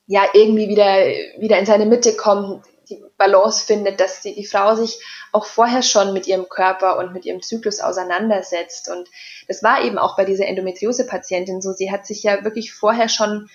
ja 0.06 0.24
irgendwie 0.34 0.68
wieder, 0.68 1.06
wieder 1.40 1.58
in 1.58 1.66
seine 1.66 1.86
Mitte 1.86 2.14
kommt, 2.14 2.64
die 2.88 3.02
Balance 3.16 3.64
findet, 3.64 4.00
dass 4.00 4.20
die, 4.20 4.34
die 4.34 4.46
Frau 4.46 4.74
sich 4.74 4.98
auch 5.30 5.46
vorher 5.46 5.82
schon 5.82 6.12
mit 6.12 6.26
ihrem 6.26 6.48
Körper 6.48 6.98
und 6.98 7.12
mit 7.12 7.24
ihrem 7.24 7.40
Zyklus 7.40 7.80
auseinandersetzt. 7.80 8.90
Und 8.90 9.08
das 9.48 9.62
war 9.62 9.84
eben 9.84 9.98
auch 9.98 10.16
bei 10.16 10.24
dieser 10.24 10.46
Endometriose-Patientin 10.46 11.62
so. 11.62 11.72
Sie 11.72 11.90
hat 11.90 12.06
sich 12.06 12.22
ja 12.22 12.44
wirklich 12.44 12.72
vorher 12.72 13.08
schon 13.08 13.48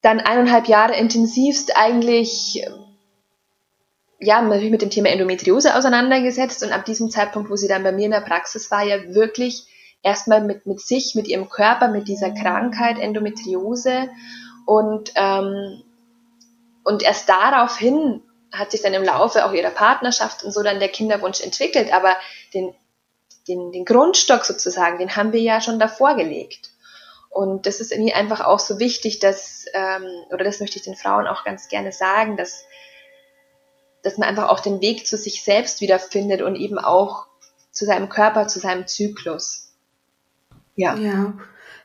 dann 0.00 0.20
eineinhalb 0.20 0.68
Jahre 0.68 0.96
intensivst 0.96 1.76
eigentlich 1.76 2.64
ja, 4.20 4.42
natürlich 4.42 4.70
mit 4.70 4.82
dem 4.82 4.90
Thema 4.90 5.10
Endometriose 5.10 5.76
auseinandergesetzt 5.76 6.64
und 6.64 6.72
ab 6.72 6.84
diesem 6.84 7.10
Zeitpunkt, 7.10 7.50
wo 7.50 7.56
sie 7.56 7.68
dann 7.68 7.84
bei 7.84 7.92
mir 7.92 8.06
in 8.06 8.10
der 8.10 8.20
Praxis 8.20 8.70
war, 8.70 8.82
ja 8.82 9.14
wirklich 9.14 9.66
erstmal 10.02 10.40
mit, 10.42 10.66
mit 10.66 10.80
sich, 10.80 11.14
mit 11.14 11.28
ihrem 11.28 11.48
Körper, 11.48 11.88
mit 11.88 12.08
dieser 12.08 12.30
Krankheit 12.30 12.98
Endometriose 12.98 14.08
und, 14.66 15.12
ähm, 15.14 15.82
und 16.84 17.02
erst 17.02 17.28
daraufhin 17.28 18.22
hat 18.52 18.70
sich 18.70 18.82
dann 18.82 18.94
im 18.94 19.04
Laufe 19.04 19.44
auch 19.44 19.52
ihrer 19.52 19.70
Partnerschaft 19.70 20.42
und 20.42 20.52
so 20.52 20.62
dann 20.62 20.78
der 20.78 20.88
Kinderwunsch 20.88 21.40
entwickelt. 21.40 21.92
Aber 21.92 22.16
den, 22.54 22.74
den, 23.46 23.72
den 23.72 23.84
Grundstock 23.84 24.44
sozusagen, 24.44 24.98
den 24.98 25.16
haben 25.16 25.32
wir 25.32 25.40
ja 25.40 25.60
schon 25.60 25.78
davor 25.78 26.16
gelegt. 26.16 26.70
Und 27.30 27.66
das 27.66 27.80
ist 27.80 27.92
irgendwie 27.92 28.14
einfach 28.14 28.40
auch 28.40 28.58
so 28.58 28.78
wichtig, 28.78 29.18
dass, 29.18 29.66
ähm, 29.74 30.06
oder 30.30 30.44
das 30.44 30.60
möchte 30.60 30.78
ich 30.78 30.84
den 30.84 30.96
Frauen 30.96 31.26
auch 31.26 31.44
ganz 31.44 31.68
gerne 31.68 31.92
sagen, 31.92 32.36
dass, 32.36 32.64
dass 34.02 34.16
man 34.16 34.28
einfach 34.28 34.48
auch 34.48 34.60
den 34.60 34.80
Weg 34.80 35.06
zu 35.06 35.16
sich 35.16 35.44
selbst 35.44 35.80
wiederfindet 35.80 36.42
und 36.42 36.56
eben 36.56 36.78
auch 36.78 37.26
zu 37.70 37.84
seinem 37.84 38.08
Körper, 38.08 38.48
zu 38.48 38.58
seinem 38.60 38.86
Zyklus. 38.86 39.67
Ja. 40.78 40.96
Ja, 40.96 41.36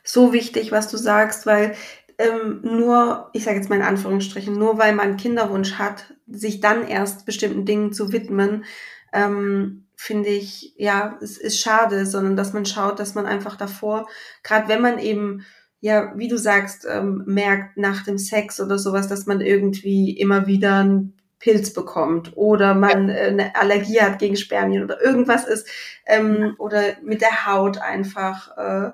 so 0.04 0.32
wichtig, 0.32 0.70
was 0.70 0.88
du 0.88 0.96
sagst, 0.96 1.46
weil 1.46 1.74
ähm, 2.18 2.60
nur, 2.62 3.28
ich 3.32 3.42
sage 3.42 3.56
jetzt 3.56 3.68
mal 3.68 3.76
in 3.76 3.82
Anführungsstrichen, 3.82 4.56
nur 4.56 4.78
weil 4.78 4.94
man 4.94 5.16
Kinderwunsch 5.16 5.74
hat, 5.74 6.14
sich 6.28 6.60
dann 6.60 6.86
erst 6.86 7.26
bestimmten 7.26 7.64
Dingen 7.66 7.92
zu 7.92 8.12
widmen, 8.12 8.64
ähm, 9.12 9.86
finde 9.96 10.28
ich, 10.28 10.74
ja, 10.76 11.18
es 11.20 11.38
ist 11.38 11.58
schade, 11.58 12.06
sondern 12.06 12.36
dass 12.36 12.52
man 12.52 12.66
schaut, 12.66 13.00
dass 13.00 13.16
man 13.16 13.26
einfach 13.26 13.56
davor, 13.56 14.08
gerade 14.44 14.68
wenn 14.68 14.80
man 14.80 14.98
eben, 15.00 15.44
ja, 15.80 16.12
wie 16.16 16.28
du 16.28 16.38
sagst, 16.38 16.86
ähm, 16.88 17.24
merkt 17.26 17.76
nach 17.76 18.04
dem 18.04 18.18
Sex 18.18 18.60
oder 18.60 18.78
sowas, 18.78 19.08
dass 19.08 19.26
man 19.26 19.40
irgendwie 19.40 20.16
immer 20.16 20.46
wieder 20.46 20.76
einen 20.78 21.14
Pilz 21.44 21.74
bekommt 21.74 22.32
oder 22.36 22.74
man 22.74 23.10
äh, 23.10 23.26
eine 23.26 23.54
Allergie 23.54 24.00
hat 24.00 24.18
gegen 24.18 24.34
Spermien 24.34 24.82
oder 24.82 25.02
irgendwas 25.02 25.44
ist 25.44 25.68
ähm, 26.06 26.54
oder 26.56 26.94
mit 27.02 27.20
der 27.20 27.46
Haut 27.46 27.76
einfach 27.76 28.56
äh, 28.56 28.92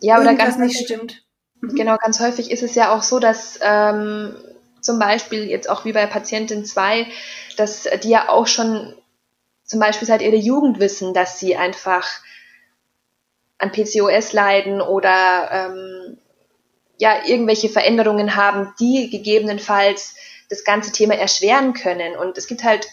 ja, 0.00 0.18
oder 0.18 0.34
ganz 0.36 0.56
nicht 0.56 0.82
stimmt. 0.82 1.22
Mhm. 1.60 1.74
Genau, 1.74 1.98
ganz 1.98 2.18
häufig 2.18 2.50
ist 2.50 2.62
es 2.62 2.74
ja 2.74 2.94
auch 2.94 3.02
so, 3.02 3.18
dass 3.18 3.58
ähm, 3.60 4.34
zum 4.80 4.98
Beispiel 4.98 5.50
jetzt 5.50 5.68
auch 5.68 5.84
wie 5.84 5.92
bei 5.92 6.06
Patientin 6.06 6.64
2, 6.64 7.06
dass 7.58 7.86
die 8.02 8.08
ja 8.08 8.30
auch 8.30 8.46
schon 8.46 8.94
zum 9.62 9.80
Beispiel 9.80 10.08
seit 10.08 10.22
ihrer 10.22 10.36
Jugend 10.36 10.80
wissen, 10.80 11.12
dass 11.12 11.38
sie 11.38 11.56
einfach 11.56 12.08
an 13.58 13.70
PCOS 13.70 14.32
leiden 14.32 14.80
oder 14.80 15.50
ähm, 15.52 16.16
ja 16.96 17.26
irgendwelche 17.26 17.68
Veränderungen 17.68 18.34
haben, 18.34 18.72
die 18.80 19.10
gegebenenfalls 19.10 20.14
das 20.50 20.64
ganze 20.64 20.92
Thema 20.92 21.14
erschweren 21.14 21.72
können. 21.72 22.16
Und 22.16 22.36
es 22.36 22.46
gibt 22.46 22.64
halt 22.64 22.88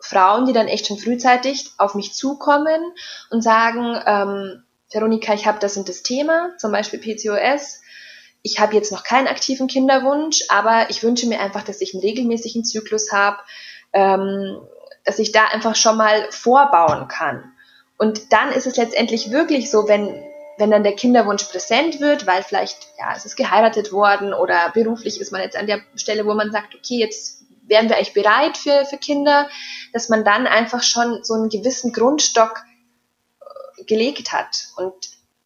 Frauen, 0.00 0.46
die 0.46 0.52
dann 0.52 0.68
echt 0.68 0.86
schon 0.86 0.98
frühzeitig 0.98 1.70
auf 1.78 1.94
mich 1.94 2.12
zukommen 2.12 2.92
und 3.30 3.42
sagen, 3.42 4.00
ähm, 4.06 4.62
Veronika, 4.92 5.32
ich 5.32 5.46
habe 5.46 5.58
das 5.58 5.76
und 5.76 5.88
das 5.88 6.02
Thema, 6.02 6.56
zum 6.58 6.70
Beispiel 6.70 7.00
PCOS. 7.00 7.80
Ich 8.42 8.60
habe 8.60 8.74
jetzt 8.74 8.92
noch 8.92 9.04
keinen 9.04 9.28
aktiven 9.28 9.68
Kinderwunsch, 9.68 10.42
aber 10.48 10.90
ich 10.90 11.02
wünsche 11.02 11.26
mir 11.26 11.40
einfach, 11.40 11.62
dass 11.62 11.80
ich 11.80 11.94
einen 11.94 12.02
regelmäßigen 12.02 12.64
Zyklus 12.64 13.12
habe, 13.12 13.38
ähm, 13.92 14.60
dass 15.04 15.18
ich 15.18 15.32
da 15.32 15.46
einfach 15.46 15.76
schon 15.76 15.96
mal 15.96 16.26
vorbauen 16.30 17.08
kann. 17.08 17.52
Und 17.96 18.32
dann 18.32 18.50
ist 18.50 18.66
es 18.66 18.76
letztendlich 18.76 19.30
wirklich 19.30 19.70
so, 19.70 19.86
wenn, 19.88 20.22
wenn 20.62 20.70
dann 20.70 20.84
der 20.84 20.94
Kinderwunsch 20.94 21.42
präsent 21.42 22.00
wird, 22.00 22.24
weil 22.28 22.44
vielleicht, 22.44 22.86
ja, 22.96 23.12
es 23.16 23.24
ist 23.24 23.34
geheiratet 23.34 23.90
worden 23.90 24.32
oder 24.32 24.70
beruflich 24.72 25.20
ist 25.20 25.32
man 25.32 25.40
jetzt 25.40 25.56
an 25.56 25.66
der 25.66 25.80
Stelle, 25.96 26.24
wo 26.24 26.34
man 26.34 26.52
sagt, 26.52 26.76
okay, 26.76 27.00
jetzt 27.00 27.42
wären 27.66 27.88
wir 27.88 27.96
eigentlich 27.96 28.14
bereit 28.14 28.56
für, 28.56 28.84
für 28.84 28.96
Kinder, 28.96 29.48
dass 29.92 30.08
man 30.08 30.24
dann 30.24 30.46
einfach 30.46 30.84
schon 30.84 31.24
so 31.24 31.34
einen 31.34 31.48
gewissen 31.48 31.92
Grundstock 31.92 32.62
gelegt 33.88 34.32
hat. 34.32 34.68
Und 34.76 34.94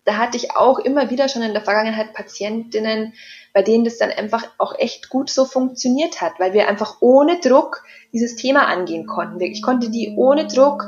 da 0.06 0.16
hatte 0.16 0.36
ich 0.36 0.52
auch 0.52 0.78
immer 0.78 1.10
wieder 1.10 1.28
schon 1.28 1.42
in 1.42 1.52
der 1.52 1.62
Vergangenheit 1.62 2.14
Patientinnen, 2.14 3.12
bei 3.52 3.62
denen 3.62 3.84
das 3.84 3.98
dann 3.98 4.10
einfach 4.10 4.48
auch 4.56 4.78
echt 4.78 5.08
gut 5.08 5.28
so 5.28 5.44
funktioniert 5.44 6.20
hat, 6.20 6.38
weil 6.38 6.52
wir 6.52 6.68
einfach 6.68 6.98
ohne 7.00 7.40
Druck 7.40 7.82
dieses 8.12 8.36
Thema 8.36 8.66
angehen 8.68 9.06
konnten. 9.06 9.40
Ich 9.40 9.62
konnte 9.62 9.90
die 9.90 10.14
ohne 10.16 10.46
Druck 10.46 10.84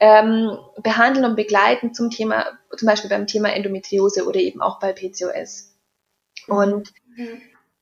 ähm, 0.00 0.58
behandeln 0.82 1.26
und 1.26 1.36
begleiten 1.36 1.92
zum 1.92 2.10
Thema, 2.10 2.46
zum 2.76 2.86
Beispiel 2.86 3.10
beim 3.10 3.26
Thema 3.26 3.52
Endometriose 3.52 4.26
oder 4.26 4.40
eben 4.40 4.62
auch 4.62 4.80
bei 4.80 4.94
PCOS. 4.94 5.76
Und 6.48 6.92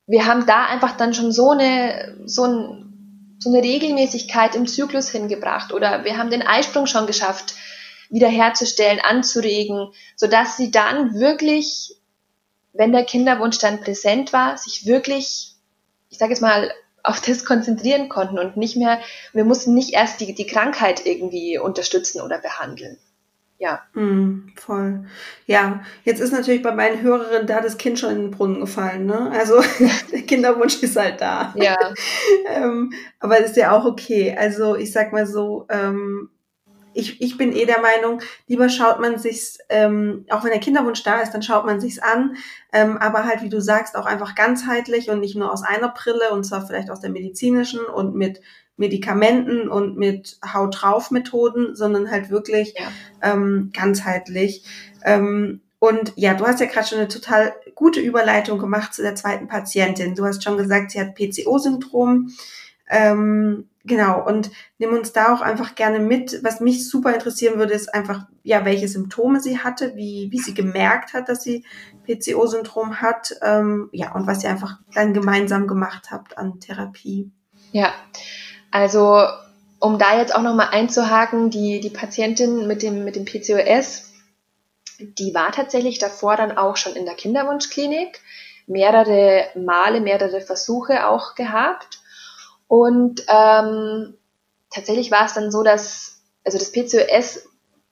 wir 0.07 0.27
haben 0.27 0.45
da 0.45 0.67
einfach 0.67 0.97
dann 0.97 1.15
schon 1.15 1.31
so 1.31 1.51
eine, 1.51 2.19
so, 2.25 2.45
ein, 2.45 3.37
so 3.39 3.49
eine 3.49 3.63
Regelmäßigkeit 3.63 4.57
im 4.57 4.67
Zyklus 4.67 5.09
hingebracht 5.09 5.73
oder 5.73 6.03
wir 6.03 6.19
haben 6.19 6.31
den 6.31 6.43
Eisprung 6.43 6.87
schon 6.87 7.07
geschafft, 7.07 7.55
wiederherzustellen, 8.11 9.01
anzuregen, 9.01 9.93
sodass 10.17 10.57
sie 10.57 10.71
dann 10.71 11.15
wirklich, 11.15 11.97
wenn 12.73 12.93
der 12.93 13.05
Kinderwunsch 13.05 13.59
dann 13.59 13.81
präsent 13.81 14.33
war, 14.33 14.59
sich 14.59 14.87
wirklich, 14.87 15.55
ich 16.11 16.19
sage 16.19 16.33
jetzt 16.33 16.43
mal, 16.43 16.71
auf 17.03 17.21
das 17.21 17.45
konzentrieren 17.45 18.09
konnten 18.09 18.39
und 18.39 18.57
nicht 18.57 18.77
mehr, 18.77 19.01
wir 19.33 19.45
mussten 19.45 19.75
nicht 19.75 19.95
erst 19.95 20.21
die, 20.21 20.35
die 20.35 20.47
Krankheit 20.47 21.07
irgendwie 21.07 21.59
unterstützen 21.59 22.21
oder 22.21 22.39
behandeln. 22.39 22.99
Ja. 23.59 23.83
Mm, 23.93 24.53
voll. 24.57 25.05
Ja, 25.47 25.83
jetzt 26.05 26.21
ist 26.21 26.33
natürlich 26.33 26.63
bei 26.63 26.73
meinen 26.73 27.03
Hörerinnen 27.03 27.47
da 27.47 27.61
das 27.61 27.77
Kind 27.77 27.99
schon 27.99 28.11
in 28.11 28.21
den 28.23 28.31
Brunnen 28.31 28.61
gefallen, 28.61 29.05
ne? 29.05 29.31
Also 29.33 29.63
der 30.13 30.23
Kinderwunsch 30.23 30.83
ist 30.83 30.97
halt 30.97 31.21
da. 31.21 31.55
Ja. 31.57 31.77
ähm, 32.49 32.91
aber 33.19 33.39
ist 33.39 33.57
ja 33.57 33.73
auch 33.73 33.85
okay. 33.85 34.35
Also 34.37 34.77
ich 34.77 34.93
sag 34.93 35.13
mal 35.13 35.27
so, 35.27 35.67
ähm, 35.69 36.31
ich, 36.93 37.21
ich 37.21 37.37
bin 37.37 37.53
eh 37.53 37.67
der 37.67 37.81
Meinung, 37.81 38.21
lieber 38.47 38.69
schaut 38.69 39.01
man 39.01 39.19
sich's, 39.19 39.59
ähm, 39.69 40.27
auch 40.31 40.45
wenn 40.45 40.51
der 40.51 40.61
Kinderwunsch 40.61 41.03
da 41.03 41.21
ist, 41.21 41.33
dann 41.33 41.43
schaut 41.43 41.65
man 41.67 41.81
sich's 41.81 41.99
an, 41.99 42.37
ähm, 42.73 42.99
aber 42.99 43.25
halt, 43.25 43.43
wie 43.43 43.49
du 43.49 43.61
sagst, 43.61 43.97
auch 43.97 44.07
einfach 44.07 44.35
ganzheitlich 44.35 45.11
und 45.11 45.21
nicht 45.21 45.37
nur 45.37 45.53
aus 45.53 45.63
einer 45.63 45.89
Brille 45.89 46.31
und 46.33 46.45
zwar 46.45 46.67
vielleicht 46.67 46.91
aus 46.91 47.01
der 47.01 47.11
medizinischen 47.11 47.81
und 47.81 48.15
mit 48.15 48.41
Medikamenten 48.77 49.69
und 49.69 49.97
mit 49.97 50.39
Haut 50.55 50.81
drauf 50.81 51.11
Methoden, 51.11 51.77
sondern 51.77 52.11
halt 52.11 52.31
wirklich 52.31 52.75
ja. 52.77 52.91
ähm, 53.23 53.71
ganzheitlich. 53.73 54.65
Ähm, 55.05 55.61
und 55.79 56.13
ja, 56.17 56.35
du 56.35 56.47
hast 56.47 56.61
ja 56.61 56.67
gerade 56.67 56.87
schon 56.87 56.99
eine 56.99 57.09
total 57.09 57.55
gute 57.75 58.01
Überleitung 58.01 58.59
gemacht 58.59 58.93
zu 58.93 59.03
der 59.03 59.15
zweiten 59.15 59.49
Patientin. 59.49 60.15
Du 60.15 60.25
hast 60.25 60.45
schon 60.45 60.59
gesagt, 60.59 60.91
sie 60.91 61.01
hat 61.01 61.15
PCO-Syndrom. 61.15 62.31
Ähm, 62.89 63.70
genau, 63.85 64.25
und 64.27 64.51
nimm 64.79 64.93
uns 64.93 65.13
da 65.13 65.35
auch 65.35 65.41
einfach 65.41 65.75
gerne 65.75 65.99
mit. 65.99 66.43
Was 66.43 66.61
mich 66.61 66.89
super 66.89 67.13
interessieren 67.15 67.59
würde, 67.59 67.75
ist 67.75 67.93
einfach, 67.93 68.27
ja, 68.43 68.65
welche 68.65 68.89
Symptome 68.89 69.41
sie 69.41 69.59
hatte, 69.59 69.97
wie, 69.97 70.29
wie 70.31 70.39
sie 70.39 70.55
gemerkt 70.55 71.15
hat, 71.15 71.29
dass 71.29 71.43
sie 71.43 71.65
PCO-Syndrom 72.07 73.01
hat, 73.01 73.35
ähm, 73.43 73.89
ja, 73.93 74.15
und 74.15 74.27
was 74.27 74.45
ihr 74.45 74.51
einfach 74.51 74.79
dann 74.95 75.15
gemeinsam 75.15 75.67
gemacht 75.67 76.11
habt 76.11 76.39
an 76.39 76.61
Therapie. 76.61 77.31
Ja, 77.73 77.93
also 78.71 79.25
um 79.79 79.99
da 79.99 80.19
jetzt 80.19 80.35
auch 80.35 80.43
nochmal 80.43 80.69
einzuhaken, 80.73 81.51
die, 81.51 81.81
die 81.81 81.91
Patientin 81.91 82.67
mit 82.67 82.83
dem, 82.83 83.05
mit 83.05 83.17
dem 83.17 83.25
PCOS, 83.25 84.13
die 84.99 85.35
war 85.35 85.53
tatsächlich 85.53 85.99
davor 85.99 86.37
dann 86.37 86.59
auch 86.59 86.77
schon 86.77 86.95
in 86.95 87.07
der 87.07 87.15
Kinderwunschklinik, 87.15 88.21
mehrere 88.67 89.47
Male, 89.55 90.01
mehrere 90.01 90.43
Versuche 90.43 91.07
auch 91.07 91.35
gehabt 91.35 92.00
und 92.71 93.25
ähm, 93.27 94.17
tatsächlich 94.73 95.11
war 95.11 95.27
es 95.27 95.35
dann 95.35 95.51
so, 95.51 95.65
dass, 95.65 96.23
also 96.45 96.57
das 96.57 96.71
PCOS 96.71 97.49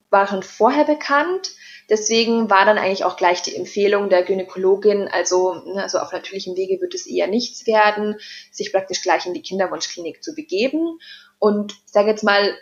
war 0.09 0.29
schon 0.29 0.45
vorher 0.45 0.85
bekannt, 0.85 1.51
deswegen 1.91 2.49
war 2.49 2.65
dann 2.65 2.79
eigentlich 2.79 3.03
auch 3.03 3.17
gleich 3.17 3.43
die 3.43 3.57
Empfehlung 3.57 4.09
der 4.09 4.23
Gynäkologin, 4.23 5.09
also, 5.09 5.55
ne, 5.67 5.83
also 5.83 5.99
auf 5.99 6.13
natürlichem 6.13 6.55
Wege 6.55 6.81
wird 6.81 6.95
es 6.95 7.09
eher 7.09 7.27
nichts 7.27 7.67
werden, 7.67 8.21
sich 8.53 8.71
praktisch 8.71 9.03
gleich 9.03 9.27
in 9.27 9.35
die 9.35 9.43
Kinderwunschklinik 9.43 10.23
zu 10.23 10.37
begeben. 10.37 11.01
Und 11.41 11.73
ich 11.73 11.93
sage 11.93 12.11
jetzt 12.11 12.23
mal, 12.23 12.57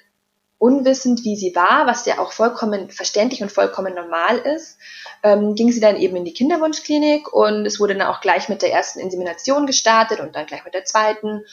unwissend 0.57 1.23
wie 1.23 1.37
sie 1.37 1.55
war, 1.55 1.87
was 1.87 2.07
ja 2.07 2.19
auch 2.19 2.33
vollkommen 2.33 2.89
verständlich 2.89 3.43
und 3.43 3.53
vollkommen 3.53 3.95
normal 3.95 4.39
ist, 4.39 4.79
ähm, 5.23 5.55
ging 5.55 5.71
sie 5.71 5.81
dann 5.81 5.97
eben 5.97 6.17
in 6.17 6.25
die 6.25 6.33
Kinderwunschklinik 6.33 7.31
und 7.31 7.67
es 7.67 7.79
wurde 7.79 7.95
dann 7.95 8.09
auch 8.09 8.23
gleich 8.23 8.49
mit 8.49 8.63
der 8.63 8.73
ersten 8.73 9.01
Insemination 9.01 9.67
gestartet 9.67 10.21
und 10.21 10.35
dann 10.35 10.47
gleich 10.47 10.65
mit 10.65 10.73
der 10.73 10.87
zweiten. 10.87 11.45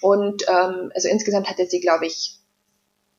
Und 0.00 0.44
ähm, 0.48 0.92
also 0.94 1.08
insgesamt 1.08 1.48
hatte 1.48 1.66
sie, 1.66 1.80
glaube 1.80 2.06
ich, 2.06 2.38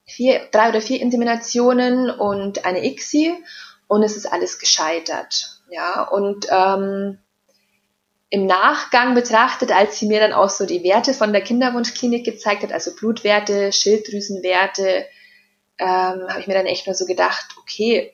vier, 0.05 0.47
drei 0.51 0.69
oder 0.69 0.81
vier 0.81 1.01
Inseminationen 1.01 2.09
und 2.09 2.65
eine 2.65 2.85
ICSI 2.85 3.33
und 3.87 4.03
es 4.03 4.15
ist 4.15 4.25
alles 4.25 4.59
gescheitert. 4.59 5.61
Ja, 5.69 6.03
und 6.03 6.47
ähm, 6.49 7.19
im 8.29 8.45
Nachgang 8.45 9.15
betrachtet, 9.15 9.71
als 9.71 9.99
sie 9.99 10.07
mir 10.07 10.19
dann 10.19 10.33
auch 10.33 10.49
so 10.49 10.65
die 10.65 10.83
Werte 10.83 11.13
von 11.13 11.31
der 11.31 11.41
Kinderwunschklinik 11.41 12.25
gezeigt 12.25 12.63
hat, 12.63 12.73
also 12.73 12.93
Blutwerte, 12.95 13.71
Schilddrüsenwerte, 13.71 15.05
ähm, 15.77 16.27
habe 16.27 16.39
ich 16.39 16.47
mir 16.47 16.53
dann 16.53 16.65
echt 16.65 16.87
nur 16.87 16.95
so 16.95 17.05
gedacht, 17.05 17.45
okay, 17.59 18.13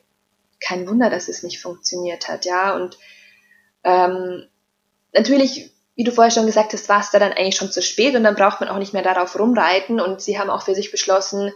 kein 0.59 0.87
Wunder, 0.87 1.09
dass 1.09 1.27
es 1.27 1.43
nicht 1.43 1.61
funktioniert 1.61 2.27
hat, 2.27 2.45
ja. 2.45 2.75
Und 2.75 2.97
ähm, 3.83 4.47
natürlich 5.13 5.72
wie 5.95 6.03
du 6.03 6.11
vorher 6.11 6.31
schon 6.31 6.45
gesagt 6.45 6.73
hast, 6.73 6.89
war 6.89 7.01
es 7.01 7.11
da 7.11 7.19
dann 7.19 7.33
eigentlich 7.33 7.55
schon 7.55 7.71
zu 7.71 7.81
spät 7.81 8.15
und 8.15 8.23
dann 8.23 8.35
braucht 8.35 8.59
man 8.59 8.69
auch 8.69 8.79
nicht 8.79 8.93
mehr 8.93 9.03
darauf 9.03 9.37
rumreiten. 9.37 9.99
Und 9.99 10.21
sie 10.21 10.39
haben 10.39 10.49
auch 10.49 10.63
für 10.63 10.75
sich 10.75 10.91
beschlossen, 10.91 11.51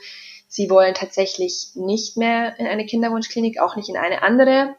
sie 0.47 0.69
wollen 0.69 0.93
tatsächlich 0.93 1.71
nicht 1.75 2.17
mehr 2.17 2.57
in 2.59 2.67
eine 2.67 2.85
Kinderwunschklinik, 2.85 3.59
auch 3.59 3.75
nicht 3.75 3.89
in 3.89 3.97
eine 3.97 4.21
andere. 4.21 4.75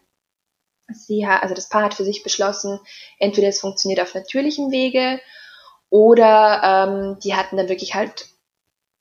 Sie, 0.91 1.27
also 1.27 1.55
das 1.55 1.69
Paar 1.69 1.83
hat 1.83 1.95
für 1.95 2.05
sich 2.05 2.23
beschlossen, 2.23 2.81
entweder 3.19 3.49
es 3.49 3.61
funktioniert 3.61 4.01
auf 4.01 4.15
natürlichem 4.15 4.71
Wege 4.71 5.21
Oder 5.91 6.63
ähm, 6.65 7.19
die 7.23 7.35
hatten 7.35 7.57
dann 7.57 7.69
wirklich 7.69 7.95
halt 7.95 8.29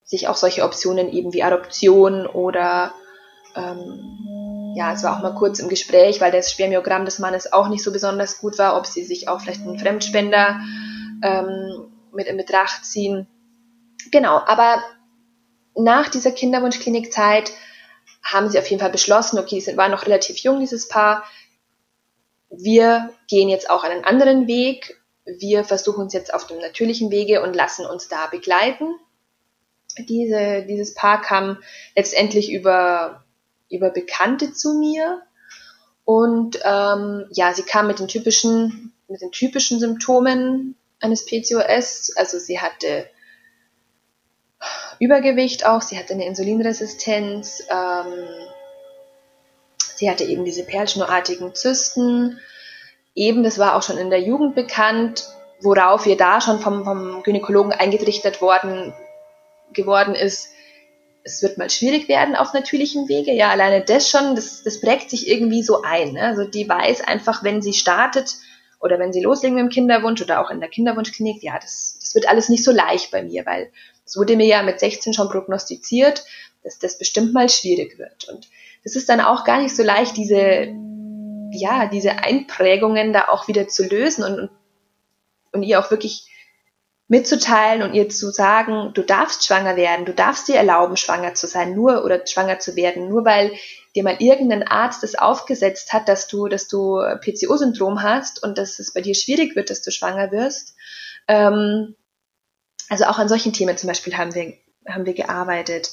sich 0.04 0.28
auch 0.28 0.36
solche 0.36 0.64
Optionen 0.64 1.10
eben 1.12 1.32
wie 1.32 1.42
Adoption 1.42 2.26
oder 2.26 2.94
ähm, 3.54 4.74
ja, 4.76 4.92
es 4.92 5.02
war 5.02 5.16
auch 5.16 5.22
mal 5.22 5.34
kurz 5.34 5.58
im 5.58 5.68
Gespräch, 5.68 6.20
weil 6.20 6.30
das 6.30 6.52
Spermiogramm 6.52 7.04
des 7.04 7.18
Mannes 7.18 7.52
auch 7.52 7.68
nicht 7.68 7.82
so 7.82 7.92
besonders 7.92 8.38
gut 8.38 8.58
war, 8.58 8.76
ob 8.76 8.86
sie 8.86 9.04
sich 9.04 9.28
auch 9.28 9.40
vielleicht 9.40 9.62
einen 9.62 9.78
Fremdspender 9.78 10.60
ähm, 11.22 11.92
mit 12.12 12.26
in 12.26 12.36
Betracht 12.36 12.84
ziehen. 12.84 13.26
Genau, 14.10 14.36
aber 14.38 14.82
nach 15.74 16.08
dieser 16.08 16.30
Kinderwunschklinikzeit 16.30 17.52
haben 18.22 18.48
sie 18.50 18.58
auf 18.58 18.68
jeden 18.68 18.80
Fall 18.80 18.90
beschlossen, 18.90 19.38
okay, 19.38 19.60
sie 19.60 19.76
waren 19.76 19.90
noch 19.90 20.06
relativ 20.06 20.38
jung, 20.38 20.60
dieses 20.60 20.88
Paar. 20.88 21.24
Wir 22.50 23.10
gehen 23.28 23.48
jetzt 23.48 23.70
auch 23.70 23.84
einen 23.84 24.04
anderen 24.04 24.46
Weg. 24.46 25.00
Wir 25.24 25.64
versuchen 25.64 26.02
uns 26.02 26.12
jetzt 26.12 26.32
auf 26.32 26.46
dem 26.46 26.58
natürlichen 26.58 27.10
Wege 27.10 27.42
und 27.42 27.54
lassen 27.54 27.86
uns 27.86 28.08
da 28.08 28.26
begleiten. 28.26 28.94
Diese, 29.98 30.64
dieses 30.66 30.94
Paar 30.94 31.20
kam 31.20 31.58
letztendlich 31.96 32.52
über, 32.52 33.24
über 33.70 33.90
Bekannte 33.90 34.52
zu 34.52 34.74
mir. 34.74 35.22
Und 36.04 36.58
ähm, 36.64 37.26
ja, 37.30 37.52
sie 37.52 37.62
kam 37.62 37.86
mit 37.86 37.98
den 37.98 38.08
typischen, 38.08 38.92
mit 39.08 39.20
den 39.20 39.30
typischen 39.30 39.78
Symptomen 39.78 40.76
eines 41.00 41.26
PCOS. 41.26 42.12
Also 42.16 42.38
sie 42.38 42.60
hatte 42.60 43.08
Übergewicht 44.98 45.66
auch, 45.66 45.82
sie 45.82 45.98
hatte 45.98 46.14
eine 46.14 46.26
Insulinresistenz, 46.26 47.62
ähm, 47.70 48.12
sie 49.94 50.10
hatte 50.10 50.24
eben 50.24 50.44
diese 50.44 50.64
perlschnurartigen 50.64 51.54
Zysten. 51.54 52.40
Eben, 53.14 53.42
das 53.42 53.58
war 53.58 53.76
auch 53.76 53.82
schon 53.82 53.98
in 53.98 54.10
der 54.10 54.20
Jugend 54.20 54.54
bekannt, 54.54 55.28
worauf 55.60 56.06
wir 56.06 56.16
da 56.16 56.40
schon 56.40 56.60
vom, 56.60 56.84
vom 56.84 57.22
Gynäkologen 57.22 57.72
eingetrichtert 57.72 58.40
worden 58.40 58.94
geworden 59.72 60.14
ist, 60.14 60.48
es 61.28 61.42
wird 61.42 61.58
mal 61.58 61.70
schwierig 61.70 62.08
werden 62.08 62.34
auf 62.34 62.52
natürlichem 62.54 63.08
Wege. 63.08 63.32
Ja, 63.32 63.50
alleine 63.50 63.84
das 63.84 64.08
schon, 64.08 64.34
das, 64.34 64.62
das 64.62 64.80
prägt 64.80 65.10
sich 65.10 65.28
irgendwie 65.28 65.62
so 65.62 65.82
ein. 65.82 66.12
Ne? 66.12 66.22
Also 66.22 66.44
die 66.44 66.68
weiß 66.68 67.02
einfach, 67.02 67.44
wenn 67.44 67.62
sie 67.62 67.74
startet 67.74 68.36
oder 68.80 68.98
wenn 68.98 69.12
sie 69.12 69.20
loslegen 69.20 69.56
mit 69.56 69.64
dem 69.64 69.70
Kinderwunsch 69.70 70.22
oder 70.22 70.40
auch 70.40 70.50
in 70.50 70.60
der 70.60 70.68
Kinderwunschklinik, 70.68 71.42
ja, 71.42 71.58
das, 71.58 71.98
das 72.00 72.14
wird 72.14 72.28
alles 72.28 72.48
nicht 72.48 72.64
so 72.64 72.72
leicht 72.72 73.10
bei 73.10 73.22
mir, 73.22 73.44
weil 73.44 73.70
es 74.04 74.16
wurde 74.16 74.36
mir 74.36 74.46
ja 74.46 74.62
mit 74.62 74.80
16 74.80 75.12
schon 75.12 75.28
prognostiziert, 75.28 76.24
dass 76.62 76.78
das 76.78 76.98
bestimmt 76.98 77.34
mal 77.34 77.48
schwierig 77.48 77.98
wird. 77.98 78.28
Und 78.28 78.48
das 78.84 78.96
ist 78.96 79.08
dann 79.08 79.20
auch 79.20 79.44
gar 79.44 79.60
nicht 79.60 79.76
so 79.76 79.82
leicht, 79.82 80.16
diese, 80.16 80.68
ja, 81.52 81.86
diese 81.86 82.12
Einprägungen 82.18 83.12
da 83.12 83.28
auch 83.28 83.48
wieder 83.48 83.68
zu 83.68 83.84
lösen 83.84 84.24
und, 84.24 84.50
und 85.52 85.62
ihr 85.62 85.80
auch 85.80 85.90
wirklich 85.90 86.26
mitzuteilen 87.08 87.82
und 87.82 87.94
ihr 87.94 88.08
zu 88.10 88.30
sagen, 88.30 88.92
du 88.92 89.02
darfst 89.02 89.46
schwanger 89.46 89.76
werden, 89.76 90.04
du 90.04 90.12
darfst 90.12 90.46
dir 90.46 90.56
erlauben, 90.56 90.96
schwanger 90.96 91.34
zu 91.34 91.46
sein, 91.46 91.74
nur 91.74 92.04
oder 92.04 92.26
schwanger 92.26 92.58
zu 92.58 92.76
werden, 92.76 93.08
nur 93.08 93.24
weil 93.24 93.52
dir 93.94 94.02
mal 94.02 94.16
irgendein 94.18 94.62
Arzt 94.62 95.02
das 95.02 95.14
aufgesetzt 95.14 95.94
hat, 95.94 96.08
dass 96.08 96.28
du, 96.28 96.48
dass 96.48 96.68
du 96.68 97.00
PCO-Syndrom 97.20 98.02
hast 98.02 98.42
und 98.42 98.58
dass 98.58 98.78
es 98.78 98.92
bei 98.92 99.00
dir 99.00 99.14
schwierig 99.14 99.56
wird, 99.56 99.70
dass 99.70 99.80
du 99.80 99.90
schwanger 99.90 100.30
wirst. 100.30 100.76
Ähm, 101.26 101.96
also 102.90 103.04
auch 103.04 103.18
an 103.18 103.28
solchen 103.28 103.54
Themen 103.54 103.76
zum 103.76 103.88
Beispiel 103.88 104.16
haben 104.16 104.34
wir, 104.34 104.54
haben 104.86 105.06
wir 105.06 105.14
gearbeitet. 105.14 105.90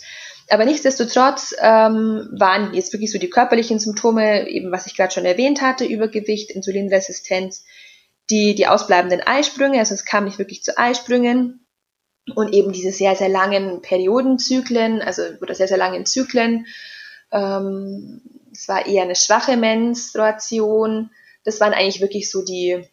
Aber 0.49 0.66
nichtsdestotrotz 0.66 1.55
ähm, 1.59 2.30
waren 2.38 2.74
jetzt 2.74 2.93
wirklich 2.93 3.11
so 3.11 3.18
die 3.18 3.30
körperlichen 3.30 3.80
Symptome, 3.80 4.47
eben 4.47 4.72
was 4.72 4.86
ich 4.86 4.95
gerade 4.95 5.13
schon 5.13 5.26
erwähnt 5.26 5.61
hatte, 5.61 5.86
Übergewicht, 5.86 6.51
Insulinresistenz, 6.51 7.66
die, 8.30 8.55
die 8.55 8.67
ausbleibenden 8.67 9.21
Eisprünge, 9.21 9.80
also 9.80 9.93
es 9.93 10.05
kam 10.05 10.26
nicht 10.26 10.39
wirklich 10.39 10.63
zu 10.63 10.78
Eisprüngen 10.78 11.65
und 12.34 12.53
eben 12.53 12.71
diese 12.71 12.91
sehr, 12.91 13.15
sehr 13.15 13.30
langen 13.30 13.82
Periodenzyklen, 13.82 15.01
also 15.01 15.23
oder 15.41 15.53
sehr, 15.53 15.67
sehr 15.67 15.78
langen 15.78 16.05
Zyklen. 16.05 16.65
Ähm, 17.32 18.21
es 18.51 18.67
war 18.67 18.86
eher 18.86 19.03
eine 19.03 19.15
schwache 19.15 19.57
Menstruation. 19.57 21.11
Das 21.43 21.59
waren 21.59 21.73
eigentlich 21.73 22.01
wirklich 22.01 22.32
so 22.32 22.43
die, 22.43 22.88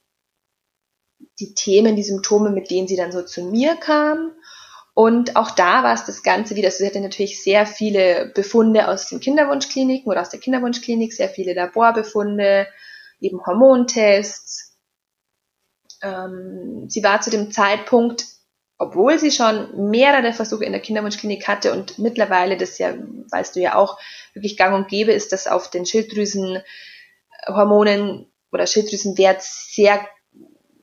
die 1.40 1.54
Themen, 1.54 1.96
die 1.96 2.02
Symptome, 2.02 2.50
mit 2.50 2.70
denen 2.70 2.88
sie 2.88 2.96
dann 2.96 3.12
so 3.12 3.22
zu 3.22 3.44
mir 3.44 3.76
kam. 3.76 4.32
Und 4.94 5.36
auch 5.36 5.52
da 5.52 5.82
war 5.82 5.94
es 5.94 6.04
das 6.04 6.22
Ganze 6.22 6.54
wieder, 6.54 6.66
also 6.66 6.78
sie 6.78 6.86
hatte 6.86 7.00
natürlich 7.00 7.42
sehr 7.42 7.64
viele 7.64 8.30
Befunde 8.34 8.88
aus 8.88 9.08
den 9.08 9.20
Kinderwunschkliniken 9.20 10.10
oder 10.10 10.20
aus 10.20 10.28
der 10.28 10.40
Kinderwunschklinik, 10.40 11.14
sehr 11.14 11.30
viele 11.30 11.54
Laborbefunde, 11.54 12.66
eben 13.18 13.40
Hormontests. 13.46 14.71
Ähm, 16.03 16.88
sie 16.88 17.03
war 17.03 17.20
zu 17.20 17.30
dem 17.30 17.50
Zeitpunkt, 17.50 18.26
obwohl 18.78 19.18
sie 19.18 19.30
schon 19.30 19.90
mehrere 19.90 20.32
Versuche 20.32 20.64
in 20.64 20.72
der 20.72 20.80
Kinderwunschklinik 20.80 21.46
hatte 21.46 21.72
und 21.72 21.98
mittlerweile, 21.98 22.57
das 22.57 22.78
ja, 22.78 22.94
weißt 23.30 23.57
du 23.57 23.61
ja 23.61 23.74
auch, 23.76 23.98
wirklich 24.34 24.57
gang 24.57 24.74
und 24.74 24.88
gäbe 24.88 25.12
ist, 25.12 25.32
dass 25.32 25.46
auf 25.46 25.68
den 25.70 25.86
Schilddrüsenhormonen 25.86 28.26
oder 28.50 28.66
Schilddrüsenwert 28.66 29.42
sehr 29.42 30.00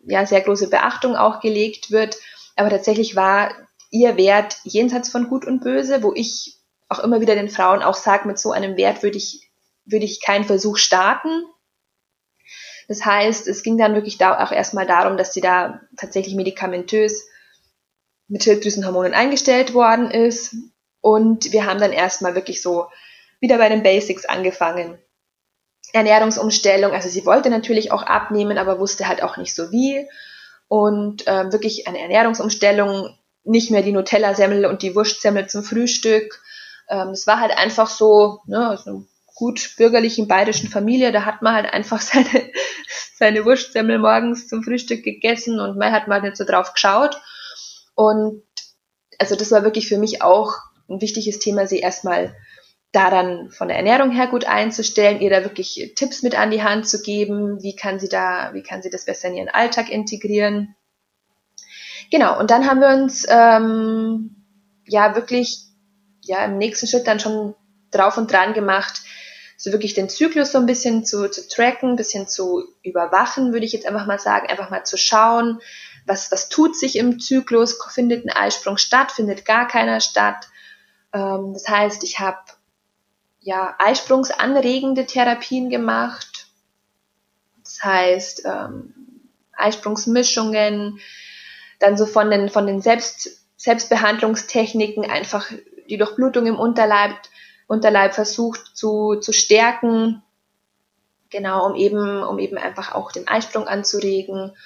ja, 0.09 0.25
sehr 0.25 0.41
große 0.41 0.69
Beachtung 0.69 1.15
auch 1.15 1.39
gelegt 1.39 1.91
wird. 1.91 2.17
Aber 2.55 2.69
tatsächlich 2.69 3.15
war 3.15 3.51
ihr 3.91 4.17
Wert 4.17 4.57
jenseits 4.63 5.09
von 5.09 5.29
Gut 5.29 5.45
und 5.45 5.61
Böse, 5.61 6.03
wo 6.03 6.13
ich 6.13 6.57
auch 6.89 6.99
immer 6.99 7.21
wieder 7.21 7.35
den 7.35 7.49
Frauen 7.49 7.83
auch 7.83 7.95
sage, 7.95 8.27
mit 8.27 8.39
so 8.39 8.51
einem 8.51 8.75
Wert 8.77 9.03
würde 9.03 9.17
ich, 9.17 9.49
würde 9.85 10.05
ich 10.05 10.21
keinen 10.21 10.43
Versuch 10.43 10.77
starten. 10.77 11.29
Das 12.89 13.05
heißt, 13.05 13.47
es 13.47 13.61
ging 13.61 13.77
dann 13.77 13.93
wirklich 13.93 14.17
da 14.17 14.43
auch 14.43 14.51
erstmal 14.51 14.87
darum, 14.87 15.15
dass 15.15 15.31
sie 15.31 15.41
da 15.41 15.79
tatsächlich 15.95 16.33
medikamentös 16.33 17.27
mit 18.27 18.43
Schilddrüsenhormonen 18.43 19.13
eingestellt 19.13 19.75
worden 19.75 20.09
ist. 20.09 20.55
Und 20.99 21.51
wir 21.51 21.67
haben 21.67 21.79
dann 21.79 21.93
erstmal 21.93 22.33
wirklich 22.33 22.63
so 22.63 22.87
wieder 23.39 23.59
bei 23.59 23.69
den 23.69 23.83
Basics 23.83 24.25
angefangen. 24.25 24.97
Ernährungsumstellung. 25.93 26.91
Also 26.91 27.09
sie 27.09 27.27
wollte 27.27 27.51
natürlich 27.51 27.91
auch 27.91 28.01
abnehmen, 28.01 28.57
aber 28.57 28.79
wusste 28.79 29.07
halt 29.07 29.21
auch 29.21 29.37
nicht 29.37 29.53
so 29.53 29.71
wie. 29.71 30.07
Und 30.67 31.27
äh, 31.27 31.51
wirklich 31.51 31.87
eine 31.87 31.99
Ernährungsumstellung, 31.99 33.15
nicht 33.43 33.69
mehr 33.69 33.83
die 33.83 33.91
Nutella-Semmel 33.91 34.65
und 34.65 34.81
die 34.81 34.95
Wurstsemmel 34.95 35.47
zum 35.47 35.61
Frühstück. 35.61 36.41
Ähm, 36.89 37.09
es 37.09 37.27
war 37.27 37.39
halt 37.39 37.55
einfach 37.55 37.87
so, 37.87 38.39
ne, 38.47 38.79
so 38.83 39.05
gut 39.39 39.75
bürgerlichen 39.77 40.27
bayerischen 40.27 40.67
Familie, 40.67 41.13
da 41.13 41.23
hat 41.23 41.41
man 41.41 41.55
halt 41.55 41.73
einfach 41.73 42.01
seine, 42.01 42.51
seine 43.15 43.45
Wurstsemmel 43.45 43.97
morgens 43.97 44.47
zum 44.47 44.63
Frühstück 44.63 45.01
gegessen 45.03 45.61
und 45.61 45.77
man 45.77 45.93
hat 45.93 46.09
mal 46.09 46.21
nicht 46.21 46.35
so 46.35 46.43
drauf 46.43 46.73
geschaut. 46.73 47.19
Und 47.95 48.43
also 49.17 49.35
das 49.35 49.51
war 49.51 49.63
wirklich 49.63 49.87
für 49.87 49.97
mich 49.97 50.21
auch 50.21 50.53
ein 50.89 51.01
wichtiges 51.01 51.39
Thema, 51.39 51.67
sie 51.67 51.79
erstmal 51.79 52.35
da 52.91 53.09
dann 53.09 53.49
von 53.49 53.69
der 53.69 53.77
Ernährung 53.77 54.11
her 54.11 54.27
gut 54.27 54.45
einzustellen, 54.45 55.21
ihr 55.21 55.29
da 55.29 55.43
wirklich 55.43 55.93
Tipps 55.95 56.21
mit 56.21 56.37
an 56.37 56.51
die 56.51 56.63
Hand 56.63 56.89
zu 56.89 57.01
geben, 57.01 57.61
wie 57.61 57.75
kann 57.75 57.99
sie 57.99 58.09
da, 58.09 58.49
wie 58.53 58.63
kann 58.63 58.81
sie 58.81 58.89
das 58.89 59.05
besser 59.05 59.29
in 59.29 59.35
ihren 59.35 59.49
Alltag 59.49 59.89
integrieren. 59.89 60.75
Genau, 62.11 62.37
und 62.39 62.51
dann 62.51 62.67
haben 62.67 62.81
wir 62.81 62.89
uns 62.89 63.25
ähm, 63.29 64.43
ja 64.85 65.15
wirklich 65.15 65.65
ja 66.23 66.43
im 66.43 66.57
nächsten 66.57 66.87
Schritt 66.87 67.07
dann 67.07 67.19
schon 67.19 67.55
drauf 67.91 68.17
und 68.17 68.31
dran 68.31 68.53
gemacht, 68.53 69.01
so 69.61 69.73
wirklich 69.73 69.93
den 69.93 70.07
Zyklus 70.07 70.53
so 70.53 70.57
ein 70.57 70.65
bisschen 70.65 71.03
zu, 71.03 71.29
zu 71.29 71.45
tracken, 71.49 71.89
ein 71.89 71.95
bisschen 71.97 72.29
zu 72.29 72.63
überwachen, 72.81 73.51
würde 73.51 73.65
ich 73.65 73.73
jetzt 73.73 73.85
einfach 73.85 74.05
mal 74.05 74.17
sagen, 74.17 74.47
einfach 74.47 74.69
mal 74.69 74.85
zu 74.85 74.97
schauen, 74.97 75.59
was, 76.05 76.31
was 76.31 76.47
tut 76.47 76.77
sich 76.77 76.95
im 76.95 77.19
Zyklus, 77.19 77.77
findet 77.91 78.25
ein 78.25 78.31
Eisprung 78.31 78.77
statt, 78.77 79.11
findet 79.11 79.43
gar 79.43 79.67
keiner 79.67 79.99
statt. 79.99 80.47
Ähm, 81.13 81.51
das 81.53 81.67
heißt, 81.67 82.05
ich 82.05 82.19
habe 82.19 82.39
ja, 83.41 83.75
eisprungsanregende 83.79 85.05
Therapien 85.05 85.69
gemacht. 85.69 86.47
Das 87.61 87.83
heißt, 87.83 88.43
ähm, 88.45 88.93
Eisprungsmischungen, 89.53 91.01
dann 91.79 91.97
so 91.97 92.05
von 92.05 92.31
den, 92.31 92.47
von 92.47 92.65
den 92.65 92.81
Selbst, 92.81 93.45
Selbstbehandlungstechniken 93.57 95.09
einfach 95.09 95.51
die 95.89 95.97
Durchblutung 95.97 96.45
im 96.45 96.57
Unterleib, 96.57 97.15
Unterleib 97.69 98.15
versucht 98.15 98.75
zu, 98.75 99.17
zu 99.17 99.31
stärken. 99.31 100.23
Genau, 101.29 101.67
um 101.67 101.75
eben, 101.75 102.23
um 102.23 102.39
eben 102.39 102.57
einfach 102.57 102.95
auch 102.95 103.11
den 103.11 103.27
Eisprung 103.27 103.67
anzuregen. 103.67 104.57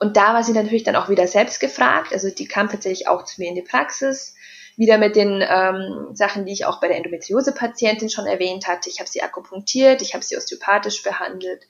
Und 0.00 0.16
da 0.16 0.34
war 0.34 0.42
sie 0.42 0.52
natürlich 0.52 0.82
dann 0.82 0.96
auch 0.96 1.08
wieder 1.08 1.28
selbst 1.28 1.60
gefragt. 1.60 2.12
Also 2.12 2.30
die 2.30 2.48
kam 2.48 2.68
tatsächlich 2.68 3.06
auch 3.06 3.24
zu 3.24 3.40
mir 3.40 3.48
in 3.48 3.54
die 3.54 3.62
Praxis 3.62 4.34
wieder 4.76 4.98
mit 4.98 5.14
den 5.14 5.40
ähm, 5.48 6.14
Sachen, 6.14 6.46
die 6.46 6.52
ich 6.52 6.64
auch 6.64 6.80
bei 6.80 6.88
der 6.88 6.96
Endometriose-Patientin 6.96 8.10
schon 8.10 8.26
erwähnt 8.26 8.66
hatte. 8.66 8.90
Ich 8.90 8.98
habe 8.98 9.08
sie 9.08 9.22
akupunktiert, 9.22 10.02
ich 10.02 10.14
habe 10.14 10.24
sie 10.24 10.36
osteopathisch 10.36 11.04
behandelt, 11.04 11.62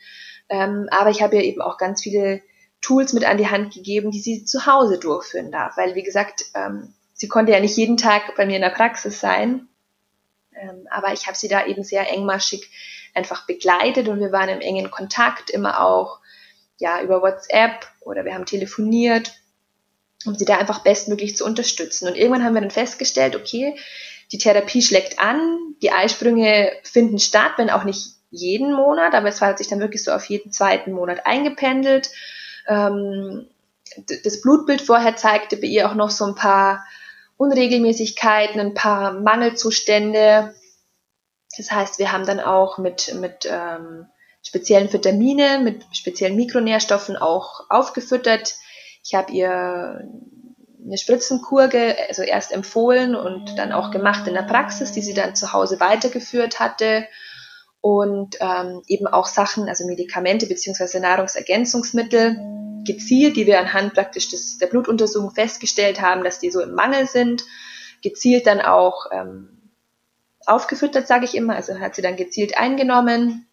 ähm, 0.49 0.89
aber 0.91 1.11
ich 1.11 1.21
habe 1.21 1.37
ihr 1.37 1.45
eben 1.45 1.61
auch 1.61 1.77
ganz 1.77 2.03
viele 2.03 2.41
Tools 2.81 3.13
mit 3.13 3.27
an 3.27 3.37
die 3.37 3.49
Hand 3.49 3.75
gegeben, 3.75 4.11
die 4.11 4.21
sie 4.21 4.47
zu 4.47 4.65
Hause 4.65 4.99
durchführen 4.99 5.51
darf, 5.51 5.77
weil 5.77 5.95
wie 5.95 6.03
gesagt, 6.03 6.47
ähm, 6.55 6.95
sie 7.13 7.29
konnte 7.29 7.53
ja 7.53 7.61
nicht 7.61 7.77
jeden 7.77 7.99
Tag 7.99 8.37
bei 8.37 8.47
mir 8.47 8.57
in 8.57 8.63
der 8.63 8.71
Praxis 8.71 9.21
sein, 9.21 9.69
aber 10.91 11.13
ich 11.13 11.27
habe 11.27 11.37
sie 11.37 11.49
da 11.49 11.67
eben 11.67 11.85
sehr 11.85 12.11
engmaschig 12.11 12.71
einfach 13.15 13.47
begleitet 13.47 14.09
und 14.09 14.21
wir 14.21 14.33
waren 14.33 14.49
im 14.49 14.61
engen 14.61 14.91
Kontakt 14.91 15.51
immer 15.51 15.85
auch 15.85 16.21
ja 16.79 17.03
über 17.03 17.23
WhatsApp 17.23 17.87
oder 18.01 18.25
wir 18.25 18.35
haben 18.35 18.47
telefoniert 18.47 19.33
um 20.27 20.35
sie 20.35 20.45
da 20.45 20.59
einfach 20.59 20.81
bestmöglich 20.81 21.37
zu 21.37 21.45
unterstützen. 21.45 22.09
Und 22.09 22.17
irgendwann 22.17 22.45
haben 22.45 22.55
wir 22.55 22.61
dann 22.61 22.71
festgestellt, 22.71 23.37
okay, 23.37 23.79
die 24.33 24.39
Therapie 24.39 24.83
schlägt 24.83 25.19
an, 25.21 25.59
die 25.81 25.93
Eisprünge 25.93 26.73
finden 26.83 27.19
statt, 27.19 27.53
wenn 27.57 27.71
auch 27.71 27.85
nicht 27.85 28.15
jeden 28.31 28.73
Monat, 28.73 29.15
aber 29.15 29.29
es 29.29 29.41
hat 29.41 29.59
sich 29.59 29.69
dann 29.69 29.81
wirklich 29.81 30.05
so 30.05 30.13
auf 30.13 30.27
jeden 30.27 30.53
zweiten 30.53 30.93
Monat 30.93 31.25
eingependelt. 31.25 32.11
Ähm, 32.67 33.47
das 34.25 34.43
Blutbild 34.43 34.83
vorher 34.83 35.17
zeigte 35.17 35.57
bei 35.57 35.67
ihr 35.67 35.89
auch 35.89 35.95
noch 35.95 36.11
so 36.11 36.27
ein 36.27 36.35
paar 36.35 36.85
Unregelmäßigkeiten, 37.39 38.61
ein 38.61 38.75
paar 38.75 39.13
Mangelzustände. 39.13 40.55
Das 41.57 41.71
heißt, 41.71 41.99
wir 41.99 42.13
haben 42.13 42.27
dann 42.27 42.41
auch 42.41 42.77
mit, 42.77 43.15
mit 43.15 43.49
ähm, 43.51 44.07
speziellen 44.43 44.93
Vitaminen, 44.93 45.65
mit 45.65 45.85
speziellen 45.93 46.37
Mikronährstoffen 46.37 47.17
auch 47.17 47.71
aufgefüttert. 47.71 48.55
Ich 49.03 49.15
habe 49.15 49.33
ihr 49.33 50.05
eine 50.85 50.99
Spritzenkur, 50.99 51.71
also 52.09 52.23
erst 52.23 52.53
empfohlen 52.53 53.15
und 53.15 53.59
dann 53.59 53.73
auch 53.73 53.91
gemacht 53.91 54.27
in 54.27 54.35
der 54.35 54.43
Praxis, 54.43 54.93
die 54.93 55.03
sie 55.03 55.15
dann 55.15 55.37
zu 55.37 55.53
Hause 55.53 55.81
weitergeführt 55.81 56.61
hatte. 56.61 57.07
Und 57.81 58.37
ähm, 58.41 58.83
eben 58.89 59.07
auch 59.07 59.27
Sachen, 59.27 59.69
also 59.69 59.87
Medikamente 59.87 60.47
beziehungsweise 60.47 61.01
Nahrungsergänzungsmittel 61.01 62.39
gezielt, 62.85 63.37
die 63.37 63.47
wir 63.47 63.59
anhand 63.59 63.95
praktisch 63.95 64.29
des, 64.29 64.59
der 64.59 64.67
Blutuntersuchung 64.67 65.31
festgestellt 65.31 66.01
haben, 66.01 66.25
dass 66.25 66.41
die 66.41 66.51
so 66.51 66.61
im 66.61 66.75
Mangel 66.75 67.07
sind, 67.07 67.45
gezielt 68.03 68.47
dann 68.47 68.61
auch 68.61 69.07
ähm, 69.13 69.71
aufgefüttert, 70.47 71.07
sage 71.07 71.25
ich 71.25 71.35
immer, 71.35 71.55
also 71.55 71.79
hat 71.79 71.95
sie 71.95 72.03
dann 72.03 72.17
gezielt 72.17 72.57
eingenommen. 72.57 73.47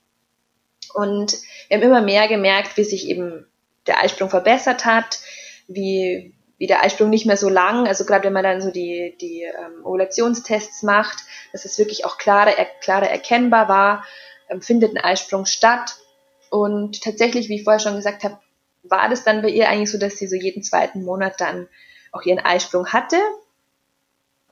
Und 0.93 1.37
wir 1.67 1.77
haben 1.77 1.83
immer 1.83 2.01
mehr 2.01 2.27
gemerkt, 2.27 2.77
wie 2.77 2.83
sich 2.83 3.07
eben 3.07 3.45
der 3.87 3.99
Eisprung 3.99 4.29
verbessert 4.29 4.85
hat, 4.85 5.19
wie, 5.67 6.34
wie 6.57 6.67
der 6.67 6.83
Eisprung 6.83 7.09
nicht 7.09 7.25
mehr 7.25 7.37
so 7.37 7.49
lang, 7.49 7.87
also 7.87 8.05
gerade 8.05 8.25
wenn 8.25 8.33
man 8.33 8.43
dann 8.43 8.61
so 8.61 8.71
die, 8.71 9.15
die 9.19 9.43
ähm, 9.43 9.85
Ovulationstests 9.85 10.83
macht, 10.83 11.19
dass 11.51 11.65
es 11.65 11.77
wirklich 11.77 12.05
auch 12.05 12.17
klarer, 12.17 12.57
er, 12.57 12.65
klarer 12.81 13.09
erkennbar 13.09 13.67
war, 13.67 14.05
ähm, 14.49 14.61
findet 14.61 14.95
ein 14.95 15.03
Eisprung 15.03 15.45
statt. 15.45 15.95
Und 16.49 17.03
tatsächlich, 17.03 17.49
wie 17.49 17.55
ich 17.55 17.63
vorher 17.63 17.79
schon 17.79 17.95
gesagt 17.95 18.23
habe, 18.23 18.39
war 18.83 19.09
das 19.09 19.23
dann 19.23 19.41
bei 19.41 19.49
ihr 19.49 19.67
eigentlich 19.67 19.91
so, 19.91 19.97
dass 19.97 20.17
sie 20.17 20.27
so 20.27 20.35
jeden 20.35 20.63
zweiten 20.63 21.03
Monat 21.03 21.41
dann 21.41 21.67
auch 22.11 22.21
ihren 22.23 22.39
Eisprung 22.39 22.87
hatte. 22.87 23.17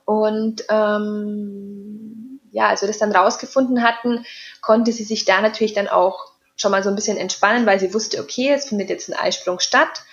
Und 0.04 0.64
ähm, 0.68 2.40
ja, 2.52 2.68
als 2.68 2.82
wir 2.82 2.88
das 2.88 2.98
dann 2.98 3.12
rausgefunden 3.12 3.82
hatten, 3.82 4.26
konnte 4.60 4.92
sie 4.92 5.04
sich 5.04 5.24
da 5.24 5.40
natürlich 5.40 5.72
dann 5.72 5.88
auch 5.88 6.32
schon 6.56 6.70
mal 6.70 6.82
so 6.82 6.90
ein 6.90 6.96
bisschen 6.96 7.16
entspannen, 7.16 7.66
weil 7.66 7.80
sie 7.80 7.94
wusste, 7.94 8.20
okay, 8.20 8.52
es 8.52 8.68
findet 8.68 8.90
jetzt 8.90 9.08
ein 9.08 9.18
Eisprung 9.18 9.58
statt. 9.60 10.04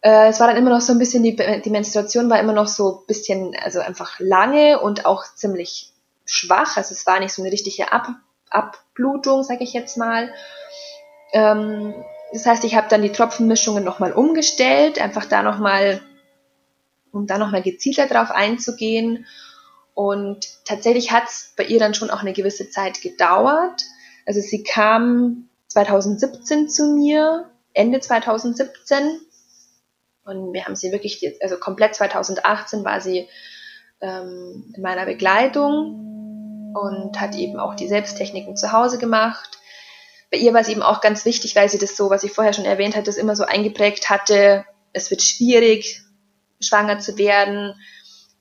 Äh, 0.00 0.28
es 0.28 0.40
war 0.40 0.48
dann 0.48 0.56
immer 0.56 0.70
noch 0.70 0.80
so 0.80 0.92
ein 0.92 0.98
bisschen, 0.98 1.22
die, 1.22 1.36
die 1.36 1.70
Menstruation 1.70 2.30
war 2.30 2.38
immer 2.38 2.52
noch 2.52 2.68
so 2.68 3.00
ein 3.00 3.06
bisschen, 3.06 3.56
also 3.62 3.80
einfach 3.80 4.18
lange 4.20 4.80
und 4.80 5.06
auch 5.06 5.24
ziemlich 5.34 5.92
schwach. 6.24 6.76
Also 6.76 6.92
es 6.92 7.06
war 7.06 7.20
nicht 7.20 7.32
so 7.32 7.42
eine 7.42 7.52
richtige 7.52 7.92
Ab 7.92 8.08
Abblutung, 8.50 9.42
sage 9.42 9.64
ich 9.64 9.72
jetzt 9.72 9.98
mal. 9.98 10.32
Ähm, 11.32 11.94
das 12.32 12.46
heißt, 12.46 12.64
ich 12.64 12.76
habe 12.76 12.88
dann 12.88 13.02
die 13.02 13.12
Tropfenmischungen 13.12 13.84
nochmal 13.84 14.12
umgestellt, 14.12 15.00
einfach 15.00 15.24
da 15.26 15.42
nochmal, 15.42 16.00
um 17.12 17.26
da 17.26 17.38
nochmal 17.38 17.62
gezielter 17.62 18.06
drauf 18.06 18.30
einzugehen. 18.30 19.26
Und 19.94 20.64
tatsächlich 20.64 21.10
hat 21.10 21.24
es 21.24 21.52
bei 21.56 21.64
ihr 21.64 21.78
dann 21.78 21.94
schon 21.94 22.10
auch 22.10 22.20
eine 22.20 22.32
gewisse 22.32 22.70
Zeit 22.70 23.00
gedauert. 23.02 23.84
Also 24.26 24.40
sie 24.40 24.62
kam 24.62 25.48
2017 25.68 26.68
zu 26.68 26.94
mir, 26.94 27.50
Ende 27.72 28.00
2017. 28.00 29.20
Und 30.28 30.52
wir 30.52 30.64
haben 30.64 30.76
sie 30.76 30.92
wirklich, 30.92 31.24
also 31.42 31.56
komplett 31.56 31.94
2018 31.94 32.84
war 32.84 33.00
sie 33.00 33.28
ähm, 34.00 34.72
in 34.76 34.82
meiner 34.82 35.06
Begleitung 35.06 36.72
und 36.74 37.18
hat 37.20 37.34
eben 37.34 37.58
auch 37.58 37.74
die 37.74 37.88
Selbsttechniken 37.88 38.56
zu 38.56 38.72
Hause 38.72 38.98
gemacht 38.98 39.58
bei 40.30 40.38
ihr 40.38 40.52
war 40.52 40.60
es 40.60 40.68
eben 40.68 40.82
auch 40.82 41.00
ganz 41.00 41.24
wichtig, 41.24 41.56
weil 41.56 41.68
sie 41.68 41.78
das 41.78 41.96
so, 41.96 42.10
was 42.10 42.22
ich 42.22 42.32
vorher 42.32 42.52
schon 42.52 42.66
erwähnt 42.66 42.94
hatte, 42.94 43.06
das 43.06 43.16
immer 43.16 43.34
so 43.34 43.44
eingeprägt 43.44 44.10
hatte, 44.10 44.64
es 44.92 45.10
wird 45.10 45.22
schwierig, 45.22 46.02
schwanger 46.60 46.98
zu 46.98 47.16
werden. 47.16 47.74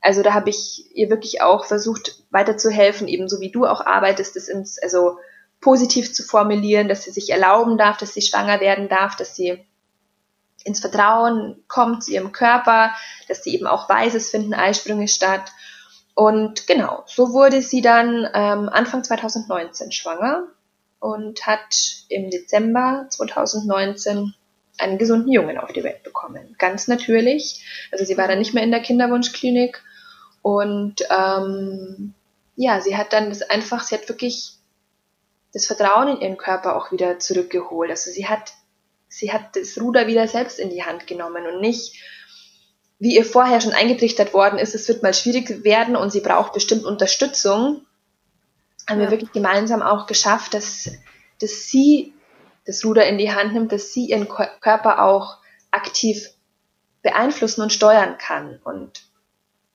Also 0.02 0.22
da 0.22 0.34
habe 0.34 0.50
ich 0.50 0.86
ihr 0.94 1.10
wirklich 1.10 1.42
auch 1.42 1.66
versucht 1.66 2.24
weiterzuhelfen, 2.30 3.08
ebenso 3.08 3.40
wie 3.40 3.52
du 3.52 3.66
auch 3.66 3.86
arbeitest, 3.86 4.36
das 4.36 4.48
ins, 4.48 4.82
also 4.82 5.18
positiv 5.62 6.14
zu 6.14 6.24
formulieren, 6.24 6.88
dass 6.88 7.04
sie 7.04 7.12
sich 7.12 7.30
erlauben 7.30 7.78
darf, 7.78 7.98
dass 7.98 8.14
sie 8.14 8.22
schwanger 8.22 8.60
werden 8.60 8.90
darf, 8.90 9.16
dass 9.16 9.36
sie 9.36 9.66
ins 10.68 10.80
Vertrauen 10.80 11.64
kommt 11.68 12.04
zu 12.04 12.12
ihrem 12.12 12.32
Körper, 12.32 12.94
dass 13.28 13.44
sie 13.44 13.56
eben 13.56 13.68
auch 13.68 13.90
weiß, 13.90 14.14
es 14.14 14.30
finden 14.30 14.54
Eisprünge 14.54 15.08
statt. 15.08 15.52
Und 16.14 16.68
genau, 16.68 17.04
so 17.08 17.34
wurde 17.34 17.62
sie 17.62 17.82
dann 17.82 18.28
ähm, 18.34 18.70
Anfang 18.70 19.04
2019 19.04 19.92
schwanger 19.92 20.48
und 21.00 21.46
hat 21.46 22.04
im 22.10 22.30
Dezember 22.30 23.06
2019 23.10 24.34
einen 24.80 24.98
gesunden 24.98 25.32
Jungen 25.32 25.58
auf 25.58 25.72
die 25.74 25.84
Welt 25.84 26.04
bekommen. 26.04 26.56
Ganz 26.60 26.88
natürlich. 26.88 27.64
Also 27.92 28.06
sie 28.06 28.18
war 28.18 28.28
dann 28.28 28.40
nicht 28.40 28.54
mehr 28.54 28.64
in 28.64 28.72
der 28.72 28.82
Kinderwunschklinik 28.82 29.84
und 30.42 31.04
ähm, 31.10 32.14
ja, 32.56 32.82
sie 32.82 32.98
hat 32.98 33.14
dann 33.14 33.30
das 33.30 33.42
einfach, 33.42 33.84
sie 33.84 33.96
hat 33.96 34.10
wirklich 34.10 34.54
das 35.54 35.66
Vertrauen 35.66 36.08
in 36.10 36.22
ihren 36.22 36.38
Körper 36.38 36.76
auch 36.76 36.92
wieder 36.92 37.20
zurückgeholt. 37.20 37.90
Also 37.90 38.12
sie 38.12 38.28
hat, 38.28 38.54
sie 39.08 39.32
hat 39.32 39.56
das 39.56 39.80
Ruder 39.80 40.08
wieder 40.08 40.28
selbst 40.28 40.60
in 40.60 40.70
die 40.70 40.84
Hand 40.84 41.08
genommen 41.08 41.46
und 41.48 41.62
nicht, 41.62 41.96
wie 43.00 43.16
ihr 43.16 43.26
vorher 43.26 43.62
schon 43.62 43.74
eingetrichtert 43.74 44.34
worden 44.34 44.60
ist, 44.60 44.76
es 44.76 44.88
wird 44.88 45.04
mal 45.04 45.14
schwierig 45.14 45.64
werden 45.64 45.96
und 45.96 46.12
sie 46.12 46.22
braucht 46.22 46.54
bestimmt 46.54 46.86
Unterstützung, 46.86 47.86
haben 48.90 49.00
ja. 49.00 49.06
wir 49.06 49.12
wirklich 49.12 49.32
gemeinsam 49.32 49.82
auch 49.82 50.08
geschafft, 50.08 50.54
dass, 50.54 50.90
dass 51.40 51.68
sie 51.68 52.14
das 52.66 52.84
Ruder 52.84 53.08
in 53.08 53.18
die 53.18 53.32
Hand 53.32 53.54
nimmt, 53.54 53.72
dass 53.72 53.94
sie 53.94 54.06
ihren 54.06 54.28
Körper 54.28 55.04
auch 55.04 55.38
aktiv 55.72 56.30
beeinflussen 57.02 57.62
und 57.62 57.72
steuern 57.72 58.18
kann. 58.18 58.60
Und 58.64 59.04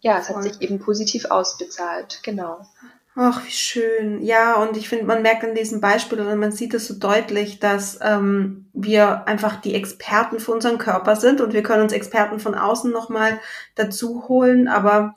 ja, 0.00 0.18
es 0.18 0.28
hat 0.28 0.42
sich 0.42 0.60
eben 0.60 0.80
positiv 0.80 1.26
ausbezahlt, 1.26 2.20
genau. 2.22 2.66
Ach, 3.14 3.44
wie 3.44 3.50
schön. 3.50 4.22
Ja, 4.22 4.56
und 4.56 4.76
ich 4.76 4.88
finde, 4.88 5.04
man 5.04 5.20
merkt 5.20 5.44
an 5.44 5.54
diesem 5.54 5.80
Beispiel 5.82 6.18
oder 6.20 6.34
man 6.34 6.50
sieht 6.50 6.72
es 6.72 6.88
so 6.88 6.94
deutlich, 6.94 7.58
dass 7.58 7.98
ähm, 8.02 8.70
wir 8.72 9.28
einfach 9.28 9.60
die 9.60 9.74
Experten 9.74 10.40
für 10.40 10.52
unseren 10.52 10.78
Körper 10.78 11.16
sind 11.16 11.42
und 11.42 11.52
wir 11.52 11.62
können 11.62 11.82
uns 11.82 11.92
Experten 11.92 12.40
von 12.40 12.54
außen 12.54 12.90
nochmal 12.90 13.38
dazu 13.74 14.28
holen, 14.28 14.66
aber 14.66 15.16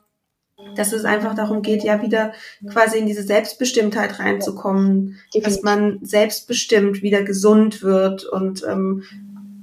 dass 0.76 0.92
es 0.92 1.06
einfach 1.06 1.36
darum 1.36 1.62
geht, 1.62 1.84
ja 1.84 2.02
wieder 2.02 2.34
quasi 2.70 2.98
in 2.98 3.06
diese 3.06 3.24
Selbstbestimmtheit 3.24 4.20
reinzukommen, 4.20 5.20
dass 5.42 5.62
man 5.62 6.00
selbstbestimmt 6.02 7.02
wieder 7.02 7.24
gesund 7.24 7.82
wird 7.82 8.26
und 8.26 8.64
ähm, 8.64 9.04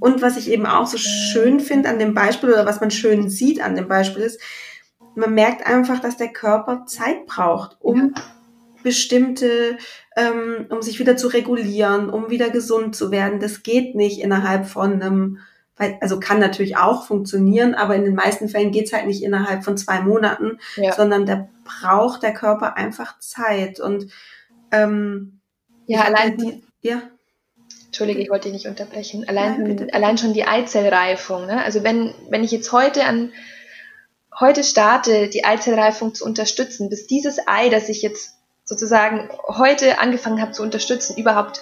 und 0.01 0.21
was 0.21 0.37
ich 0.37 0.51
eben 0.51 0.67
auch 0.67 0.89
so 0.89 0.99
schön 0.99 1.61
finde 1.61 1.89
an 1.89 2.01
dem 2.01 2.13
Beispiel 2.13 2.51
oder 2.51 2.67
was 2.67 2.81
man 2.81 2.91
schön 2.91 3.31
sieht 3.31 3.63
an 3.63 3.77
dem 3.77 3.87
Beispiel 3.87 4.23
ist, 4.25 4.41
man 5.15 5.35
merkt 5.35 5.67
einfach, 5.67 6.01
dass 6.01 6.17
der 6.17 6.33
Körper 6.33 6.85
Zeit 6.87 7.27
braucht, 7.27 7.77
um 7.81 8.15
ja. 8.15 8.23
bestimmte, 8.83 9.77
ähm, 10.17 10.67
um 10.71 10.83
sich 10.83 10.99
wieder 10.99 11.17
zu 11.17 11.29
regulieren, 11.29 12.11
um 12.11 12.31
wieder 12.31 12.51
gesund 12.51 12.97
zu 12.97 13.11
werden. 13.11 13.41
Das 13.41 13.63
geht 13.63 13.95
nicht 13.95 14.21
innerhalb 14.21 14.67
von 14.67 14.95
einem 14.95 15.39
also 16.01 16.21
kann 16.21 16.39
natürlich 16.39 16.77
auch 16.77 17.07
funktionieren, 17.07 17.75
aber 17.75 17.97
in 17.97 18.05
den 18.05 18.15
meisten 18.15 18.49
Fällen 18.49 18.73
geht's 18.73 18.93
halt 18.93 19.07
nicht 19.07 19.23
innerhalb 19.23 19.65
von 19.65 19.77
zwei 19.77 20.01
Monaten, 20.01 20.59
ja. 20.77 20.93
sondern 20.93 21.27
da 21.27 21.49
braucht 21.65 22.23
der 22.23 22.35
Körper 22.35 22.77
einfach 22.77 23.19
Zeit. 23.19 23.81
Und 23.81 24.09
ähm, 24.71 25.41
ja, 25.87 26.03
allein 26.03 26.37
die, 26.37 26.63
ja. 26.83 27.03
Entschuldige, 27.87 28.21
ich 28.21 28.31
wollte 28.31 28.45
dich 28.45 28.55
nicht 28.55 28.69
unterbrechen. 28.69 29.29
Allein, 29.29 29.63
Nein, 29.63 29.91
allein 29.93 30.19
schon 30.19 30.35
die 30.35 30.45
Eizellreifung. 30.45 31.47
Ne? 31.47 31.63
Also 31.63 31.83
wenn, 31.83 32.15
wenn 32.31 32.45
ich 32.45 32.51
jetzt 32.51 32.73
heute 32.73 33.05
an 33.05 33.33
heute 34.39 34.65
starte, 34.65 35.29
die 35.29 35.45
Eizellreifung 35.45 36.15
zu 36.15 36.25
unterstützen, 36.25 36.89
bis 36.89 37.07
dieses 37.07 37.39
Ei, 37.47 37.69
das 37.69 37.89
ich 37.89 38.03
jetzt 38.03 38.35
sozusagen 38.65 39.29
heute 39.47 39.99
angefangen 39.99 40.41
habe 40.41 40.53
zu 40.53 40.63
unterstützen, 40.63 41.17
überhaupt 41.17 41.61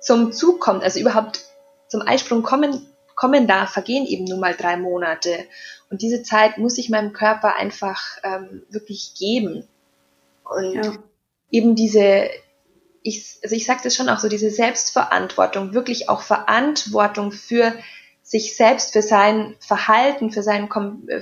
zum 0.00 0.32
Zug 0.32 0.60
kommt, 0.60 0.82
also 0.82 0.98
überhaupt 0.98 1.44
zum 1.88 2.02
Eisprung 2.02 2.42
kommen 2.42 2.86
kommen 3.18 3.48
darf, 3.48 3.72
vergehen 3.72 4.06
eben 4.06 4.24
nur 4.24 4.38
mal 4.38 4.54
drei 4.54 4.76
Monate. 4.76 5.44
Und 5.90 6.02
diese 6.02 6.22
Zeit 6.22 6.56
muss 6.56 6.78
ich 6.78 6.88
meinem 6.88 7.12
Körper 7.12 7.56
einfach 7.56 8.00
ähm, 8.22 8.62
wirklich 8.70 9.14
geben. 9.18 9.66
Und 10.44 10.74
ja. 10.74 10.92
eben 11.50 11.74
diese, 11.74 12.30
ich, 13.02 13.38
also 13.42 13.56
ich 13.56 13.66
sage 13.66 13.80
das 13.82 13.96
schon 13.96 14.08
auch 14.08 14.20
so, 14.20 14.28
diese 14.28 14.52
Selbstverantwortung, 14.52 15.74
wirklich 15.74 16.08
auch 16.08 16.22
Verantwortung 16.22 17.32
für 17.32 17.74
sich 18.28 18.54
selbst, 18.56 18.92
für 18.92 19.00
sein 19.00 19.56
Verhalten, 19.58 20.30
für 20.30 20.42
seinen, 20.42 20.68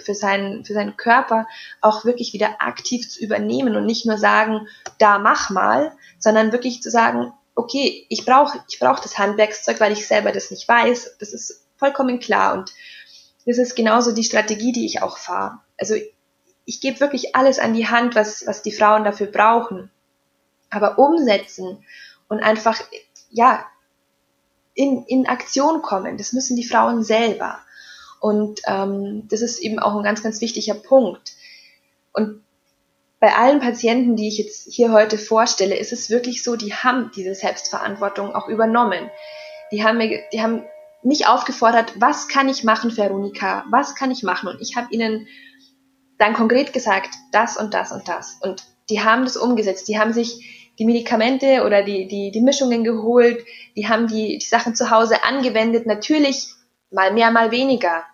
für 0.00 0.14
seinen, 0.14 0.64
für 0.64 0.72
seinen 0.72 0.96
Körper 0.96 1.46
auch 1.80 2.04
wirklich 2.04 2.32
wieder 2.32 2.60
aktiv 2.60 3.08
zu 3.08 3.22
übernehmen 3.22 3.76
und 3.76 3.86
nicht 3.86 4.06
nur 4.06 4.18
sagen, 4.18 4.66
da 4.98 5.20
mach 5.20 5.48
mal, 5.50 5.92
sondern 6.18 6.50
wirklich 6.50 6.82
zu 6.82 6.90
sagen, 6.90 7.32
okay, 7.54 8.04
ich 8.08 8.24
brauche 8.24 8.58
ich 8.68 8.80
brauch 8.80 8.98
das 8.98 9.18
Handwerkszeug, 9.18 9.78
weil 9.78 9.92
ich 9.92 10.08
selber 10.08 10.32
das 10.32 10.50
nicht 10.50 10.66
weiß. 10.66 11.18
Das 11.20 11.32
ist 11.32 11.64
vollkommen 11.76 12.18
klar. 12.18 12.54
Und 12.54 12.72
das 13.46 13.58
ist 13.58 13.76
genauso 13.76 14.10
die 14.10 14.24
Strategie, 14.24 14.72
die 14.72 14.86
ich 14.86 15.00
auch 15.00 15.16
fahre. 15.16 15.60
Also 15.78 15.94
ich 16.64 16.80
gebe 16.80 16.98
wirklich 16.98 17.36
alles 17.36 17.60
an 17.60 17.72
die 17.72 17.86
Hand, 17.86 18.16
was, 18.16 18.44
was 18.48 18.62
die 18.62 18.72
Frauen 18.72 19.04
dafür 19.04 19.28
brauchen. 19.28 19.92
Aber 20.70 20.98
umsetzen 20.98 21.84
und 22.26 22.42
einfach, 22.42 22.80
ja, 23.30 23.64
in, 24.76 25.04
in 25.06 25.26
Aktion 25.26 25.82
kommen, 25.82 26.18
das 26.18 26.32
müssen 26.32 26.54
die 26.54 26.66
Frauen 26.66 27.02
selber. 27.02 27.58
Und 28.20 28.60
ähm, 28.66 29.26
das 29.28 29.40
ist 29.40 29.58
eben 29.58 29.78
auch 29.78 29.96
ein 29.96 30.04
ganz, 30.04 30.22
ganz 30.22 30.40
wichtiger 30.40 30.74
Punkt. 30.74 31.32
Und 32.12 32.42
bei 33.18 33.34
allen 33.34 33.60
Patienten, 33.60 34.16
die 34.16 34.28
ich 34.28 34.38
jetzt 34.38 34.72
hier 34.72 34.92
heute 34.92 35.18
vorstelle, 35.18 35.76
ist 35.76 35.92
es 35.92 36.10
wirklich 36.10 36.44
so, 36.44 36.56
die 36.56 36.74
haben 36.74 37.10
diese 37.16 37.34
Selbstverantwortung 37.34 38.34
auch 38.34 38.48
übernommen. 38.48 39.10
Die 39.72 39.82
haben, 39.82 39.98
mir, 39.98 40.22
die 40.32 40.42
haben 40.42 40.62
mich 41.02 41.26
aufgefordert, 41.26 41.94
was 41.96 42.28
kann 42.28 42.48
ich 42.48 42.62
machen, 42.62 42.96
Veronika? 42.96 43.64
Was 43.70 43.94
kann 43.94 44.10
ich 44.10 44.22
machen? 44.22 44.48
Und 44.48 44.60
ich 44.60 44.76
habe 44.76 44.88
ihnen 44.90 45.26
dann 46.18 46.34
konkret 46.34 46.72
gesagt, 46.72 47.10
das 47.32 47.56
und 47.56 47.72
das 47.74 47.92
und 47.92 48.06
das. 48.08 48.38
Und 48.42 48.64
die 48.90 49.02
haben 49.02 49.24
das 49.24 49.36
umgesetzt. 49.36 49.88
Die 49.88 49.98
haben 49.98 50.12
sich 50.12 50.65
die 50.78 50.84
Medikamente 50.84 51.64
oder 51.64 51.82
die, 51.82 52.06
die, 52.06 52.30
die 52.30 52.40
Mischungen 52.40 52.84
geholt. 52.84 53.44
Die 53.76 53.88
haben 53.88 54.06
die, 54.06 54.38
die 54.38 54.46
Sachen 54.46 54.74
zu 54.74 54.90
Hause 54.90 55.24
angewendet. 55.24 55.86
Natürlich 55.86 56.48
mal 56.90 57.12
mehr, 57.12 57.30
mal 57.30 57.50
weniger. 57.50 58.04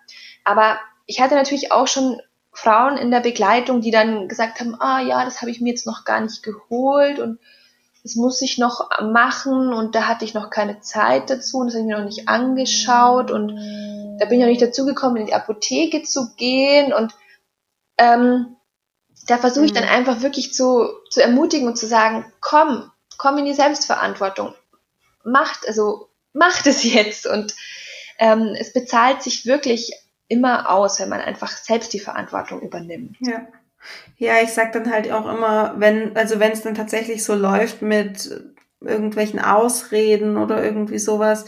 Aber 0.43 0.79
ich 1.05 1.21
hatte 1.21 1.35
natürlich 1.35 1.71
auch 1.71 1.87
schon 1.87 2.21
Frauen 2.51 2.97
in 2.97 3.11
der 3.11 3.19
Begleitung, 3.19 3.81
die 3.81 3.91
dann 3.91 4.27
gesagt 4.27 4.59
haben, 4.59 4.75
ah 4.79 5.01
ja, 5.01 5.25
das 5.25 5.41
habe 5.41 5.51
ich 5.51 5.59
mir 5.59 5.69
jetzt 5.69 5.87
noch 5.87 6.05
gar 6.05 6.21
nicht 6.21 6.43
geholt 6.43 7.19
und 7.19 7.39
das 8.03 8.15
muss 8.15 8.41
ich 8.41 8.57
noch 8.57 8.89
machen 9.01 9.73
und 9.73 9.95
da 9.95 10.07
hatte 10.07 10.25
ich 10.25 10.33
noch 10.33 10.49
keine 10.49 10.81
Zeit 10.81 11.29
dazu 11.29 11.57
und 11.57 11.67
das 11.67 11.75
habe 11.75 11.83
ich 11.83 11.87
mir 11.87 11.97
noch 11.97 12.05
nicht 12.05 12.27
angeschaut 12.27 13.31
und 13.31 13.55
da 14.19 14.25
bin 14.25 14.39
ich 14.39 14.45
noch 14.45 14.51
nicht 14.51 14.61
dazu 14.61 14.85
gekommen, 14.85 15.17
in 15.17 15.25
die 15.25 15.33
Apotheke 15.33 16.03
zu 16.03 16.35
gehen 16.35 16.93
und 16.93 17.13
ähm, 17.97 18.57
da 19.27 19.37
versuche 19.37 19.65
ich 19.65 19.73
dann 19.73 19.85
mhm. 19.85 19.91
einfach 19.91 20.21
wirklich 20.21 20.53
zu, 20.53 20.89
zu 21.09 21.21
ermutigen 21.21 21.67
und 21.67 21.77
zu 21.77 21.87
sagen, 21.87 22.25
komm, 22.41 22.91
komm 23.17 23.37
in 23.37 23.45
die 23.45 23.53
Selbstverantwortung, 23.53 24.53
macht, 25.23 25.67
also 25.67 26.09
macht 26.33 26.67
es 26.67 26.83
jetzt 26.83 27.27
und 27.27 27.55
ähm, 28.19 28.55
es 28.57 28.73
bezahlt 28.73 29.21
sich 29.21 29.45
wirklich 29.45 29.91
immer 30.27 30.69
aus, 30.69 30.99
wenn 30.99 31.09
man 31.09 31.21
einfach 31.21 31.51
selbst 31.51 31.93
die 31.93 31.99
Verantwortung 31.99 32.61
übernimmt. 32.61 33.17
Ja. 33.19 33.47
Ja, 34.17 34.41
ich 34.41 34.53
sag 34.53 34.71
dann 34.71 34.89
halt 34.89 35.11
auch 35.11 35.27
immer, 35.27 35.73
wenn, 35.77 36.15
also 36.15 36.39
wenn 36.39 36.53
es 36.53 36.61
dann 36.61 36.73
tatsächlich 36.73 37.23
so 37.25 37.35
läuft 37.35 37.81
mit 37.81 38.29
irgendwelchen 38.79 39.39
Ausreden 39.39 40.37
oder 40.37 40.63
irgendwie 40.63 40.99
sowas, 40.99 41.45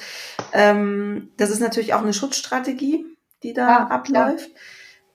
ähm, 0.52 1.32
das 1.38 1.50
ist 1.50 1.62
natürlich 1.62 1.94
auch 1.94 2.02
eine 2.02 2.14
Schutzstrategie, 2.14 3.06
die 3.42 3.54
da 3.54 3.68
ja, 3.68 3.88
abläuft. 3.88 4.50
Ja. 4.50 4.60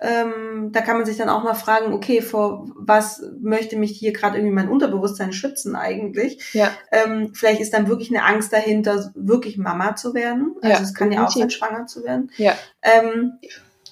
Ähm, 0.01 0.73
da 0.73 0.81
kann 0.81 0.97
man 0.97 1.05
sich 1.05 1.19
dann 1.19 1.29
auch 1.29 1.45
mal 1.45 1.55
fragen, 1.55 1.93
okay, 1.93 2.23
vor 2.23 2.69
was 2.75 3.23
möchte 3.41 3.77
mich 3.77 3.99
hier 3.99 4.13
gerade 4.13 4.39
irgendwie 4.39 4.55
mein 4.55 4.69
Unterbewusstsein 4.69 5.33
schützen 5.33 5.77
eigentlich? 5.77 6.55
Ja. 6.55 6.71
Ähm, 6.91 7.33
vielleicht 7.35 7.61
ist 7.61 7.75
dann 7.75 7.89
wirklich 7.89 8.11
eine 8.11 8.25
Angst 8.25 8.53
dahinter, 8.53 9.13
wirklich 9.15 9.59
Mama 9.59 9.97
zu 9.97 10.15
werden. 10.15 10.57
Also 10.63 10.77
ja, 10.77 10.83
es 10.83 10.95
kann 10.95 11.13
ja 11.13 11.27
auch 11.27 11.31
sein, 11.31 11.51
schwanger 11.51 11.87
zu 11.87 12.03
werden. 12.03 12.31
Ja. 12.39 12.55
Ähm, 12.83 13.35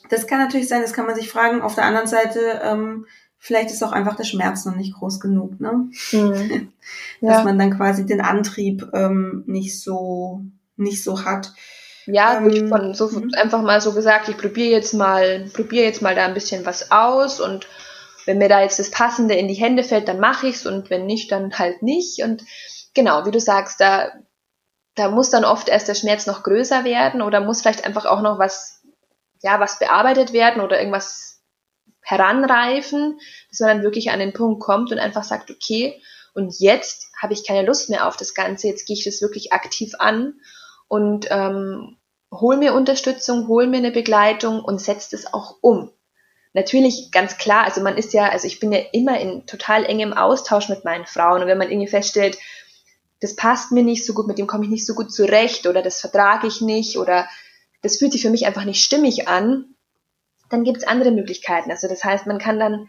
das 0.09 0.27
kann 0.27 0.39
natürlich 0.39 0.69
sein, 0.69 0.83
das 0.83 0.95
kann 0.95 1.07
man 1.07 1.15
sich 1.15 1.31
fragen. 1.31 1.61
Auf 1.61 1.75
der 1.75 1.85
anderen 1.85 2.07
Seite, 2.07 2.61
ähm, 2.63 3.07
vielleicht 3.39 3.71
ist 3.71 3.83
auch 3.83 3.93
einfach 3.93 4.17
der 4.17 4.25
Schmerz 4.25 4.65
noch 4.65 4.77
nicht 4.77 4.95
groß 4.95 5.21
genug, 5.21 5.61
ne? 5.61 5.91
Mhm. 6.13 6.73
Dass 7.21 7.39
ja. 7.39 7.45
man 7.45 7.59
dann 7.59 7.77
quasi 7.77 8.07
den 8.07 8.23
Antrieb 8.23 8.89
ähm, 8.95 9.45
nicht 9.47 9.81
so 9.81 10.43
nicht 10.79 11.03
so 11.03 11.25
hat. 11.25 11.53
Ja, 12.11 12.39
ähm, 12.39 12.69
von 12.69 12.95
so 12.95 13.11
mhm. 13.11 13.33
einfach 13.37 13.61
mal 13.61 13.83
so 13.83 13.93
gesagt, 13.93 14.29
ich 14.29 14.39
probiere 14.39 14.71
jetzt 14.71 14.95
mal, 14.95 15.47
probiere 15.53 15.85
jetzt 15.85 16.01
mal 16.01 16.15
da 16.15 16.25
ein 16.25 16.35
bisschen 16.35 16.65
was 16.65 16.91
aus 16.91 17.39
und 17.39 17.67
wenn 18.25 18.39
mir 18.39 18.49
da 18.49 18.63
jetzt 18.63 18.79
das 18.79 18.91
Passende 18.91 19.35
in 19.35 19.47
die 19.47 19.55
Hände 19.55 19.85
fällt, 19.85 20.09
dann 20.09 20.19
mache 20.19 20.49
ich's 20.49 20.67
und 20.67 20.89
wenn 20.89 21.05
nicht, 21.07 21.31
dann 21.33 21.59
halt 21.59 21.83
nicht. 21.83 22.23
Und 22.23 22.45
genau, 22.95 23.27
wie 23.27 23.31
du 23.31 23.41
sagst, 23.41 23.81
da, 23.81 24.13
da 24.95 25.11
muss 25.11 25.31
dann 25.31 25.45
oft 25.45 25.69
erst 25.69 25.89
der 25.89 25.95
Schmerz 25.95 26.27
noch 26.27 26.43
größer 26.43 26.85
werden 26.85 27.21
oder 27.21 27.41
muss 27.41 27.61
vielleicht 27.61 27.85
einfach 27.85 28.07
auch 28.07 28.23
noch 28.23 28.39
was, 28.39 28.83
ja, 29.43 29.61
was 29.61 29.79
bearbeitet 29.79 30.33
werden 30.33 30.63
oder 30.63 30.79
irgendwas 30.79 31.43
heranreifen, 32.01 33.19
dass 33.51 33.61
man 33.61 33.69
dann 33.69 33.83
wirklich 33.83 34.11
an 34.11 34.19
den 34.19 34.33
Punkt 34.33 34.63
kommt 34.63 34.93
und 34.93 34.99
einfach 34.99 35.25
sagt, 35.25 35.51
okay, 35.51 36.01
und 36.33 36.59
jetzt 36.59 37.11
habe 37.21 37.35
ich 37.35 37.47
keine 37.47 37.67
Lust 37.67 37.91
mehr 37.91 38.07
auf 38.07 38.17
das 38.17 38.33
Ganze, 38.33 38.69
jetzt 38.69 38.87
gehe 38.87 38.97
ich 38.97 39.05
das 39.05 39.21
wirklich 39.21 39.53
aktiv 39.53 39.93
an 39.99 40.35
und 40.89 41.27
ähm, 41.31 41.97
hol 42.33 42.57
mir 42.57 42.75
Unterstützung, 42.75 43.49
hol 43.49 43.67
mir 43.67 43.79
eine 43.79 43.91
Begleitung 43.91 44.63
und 44.63 44.81
setzt 44.81 45.13
es 45.15 45.33
auch 45.33 45.57
um. 45.61 45.91
Natürlich 46.55 47.11
ganz 47.13 47.37
klar, 47.37 47.65
also 47.65 47.81
man 47.83 47.97
ist 47.97 48.13
ja, 48.13 48.29
also 48.29 48.47
ich 48.47 48.59
bin 48.59 48.73
ja 48.73 48.81
immer 48.93 49.21
in 49.21 49.47
total 49.47 49.85
engem 49.85 50.13
Austausch 50.13 50.69
mit 50.69 50.85
meinen 50.85 51.07
Frauen 51.07 51.43
und 51.43 51.49
wenn 51.49 51.59
man 51.59 51.71
irgendwie 51.71 51.89
feststellt, 51.89 52.39
das 53.21 53.37
passt 53.37 53.73
mir 53.73 53.83
nicht 53.83 54.07
so 54.07 54.15
gut, 54.15 54.27
mit 54.27 54.39
dem 54.39 54.47
komme 54.47 54.65
ich 54.65 54.71
nicht 54.71 54.87
so 54.87 54.95
gut 54.95 55.13
zurecht 55.13 55.67
oder 55.67 55.83
das 55.83 56.01
vertrage 56.01 56.47
ich 56.47 56.61
nicht 56.61 56.99
oder 56.99 57.29
das 57.83 57.99
fühlt 57.99 58.13
sich 58.13 58.23
für 58.23 58.31
mich 58.31 58.47
einfach 58.47 58.65
nicht 58.65 58.83
stimmig 58.83 59.29
an, 59.29 59.75
dann 60.51 60.65
gibt 60.65 60.79
es 60.79 60.87
andere 60.87 61.11
Möglichkeiten. 61.11 61.71
Also 61.71 61.89
das 61.89 62.03
heißt, 62.03 62.27
man 62.27 62.39
kann 62.39 62.59
dann, 62.59 62.89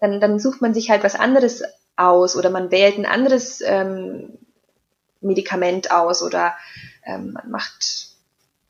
dann, 0.00 0.20
dann 0.20 0.38
sucht 0.38 0.60
man 0.60 0.74
sich 0.74 0.90
halt 0.90 1.04
was 1.04 1.14
anderes 1.14 1.62
aus 1.96 2.36
oder 2.36 2.50
man 2.50 2.70
wählt 2.70 2.98
ein 2.98 3.06
anderes 3.06 3.60
ähm, 3.60 4.38
Medikament 5.20 5.90
aus 5.90 6.22
oder 6.22 6.54
ähm, 7.08 7.32
man 7.32 7.50
macht, 7.50 8.08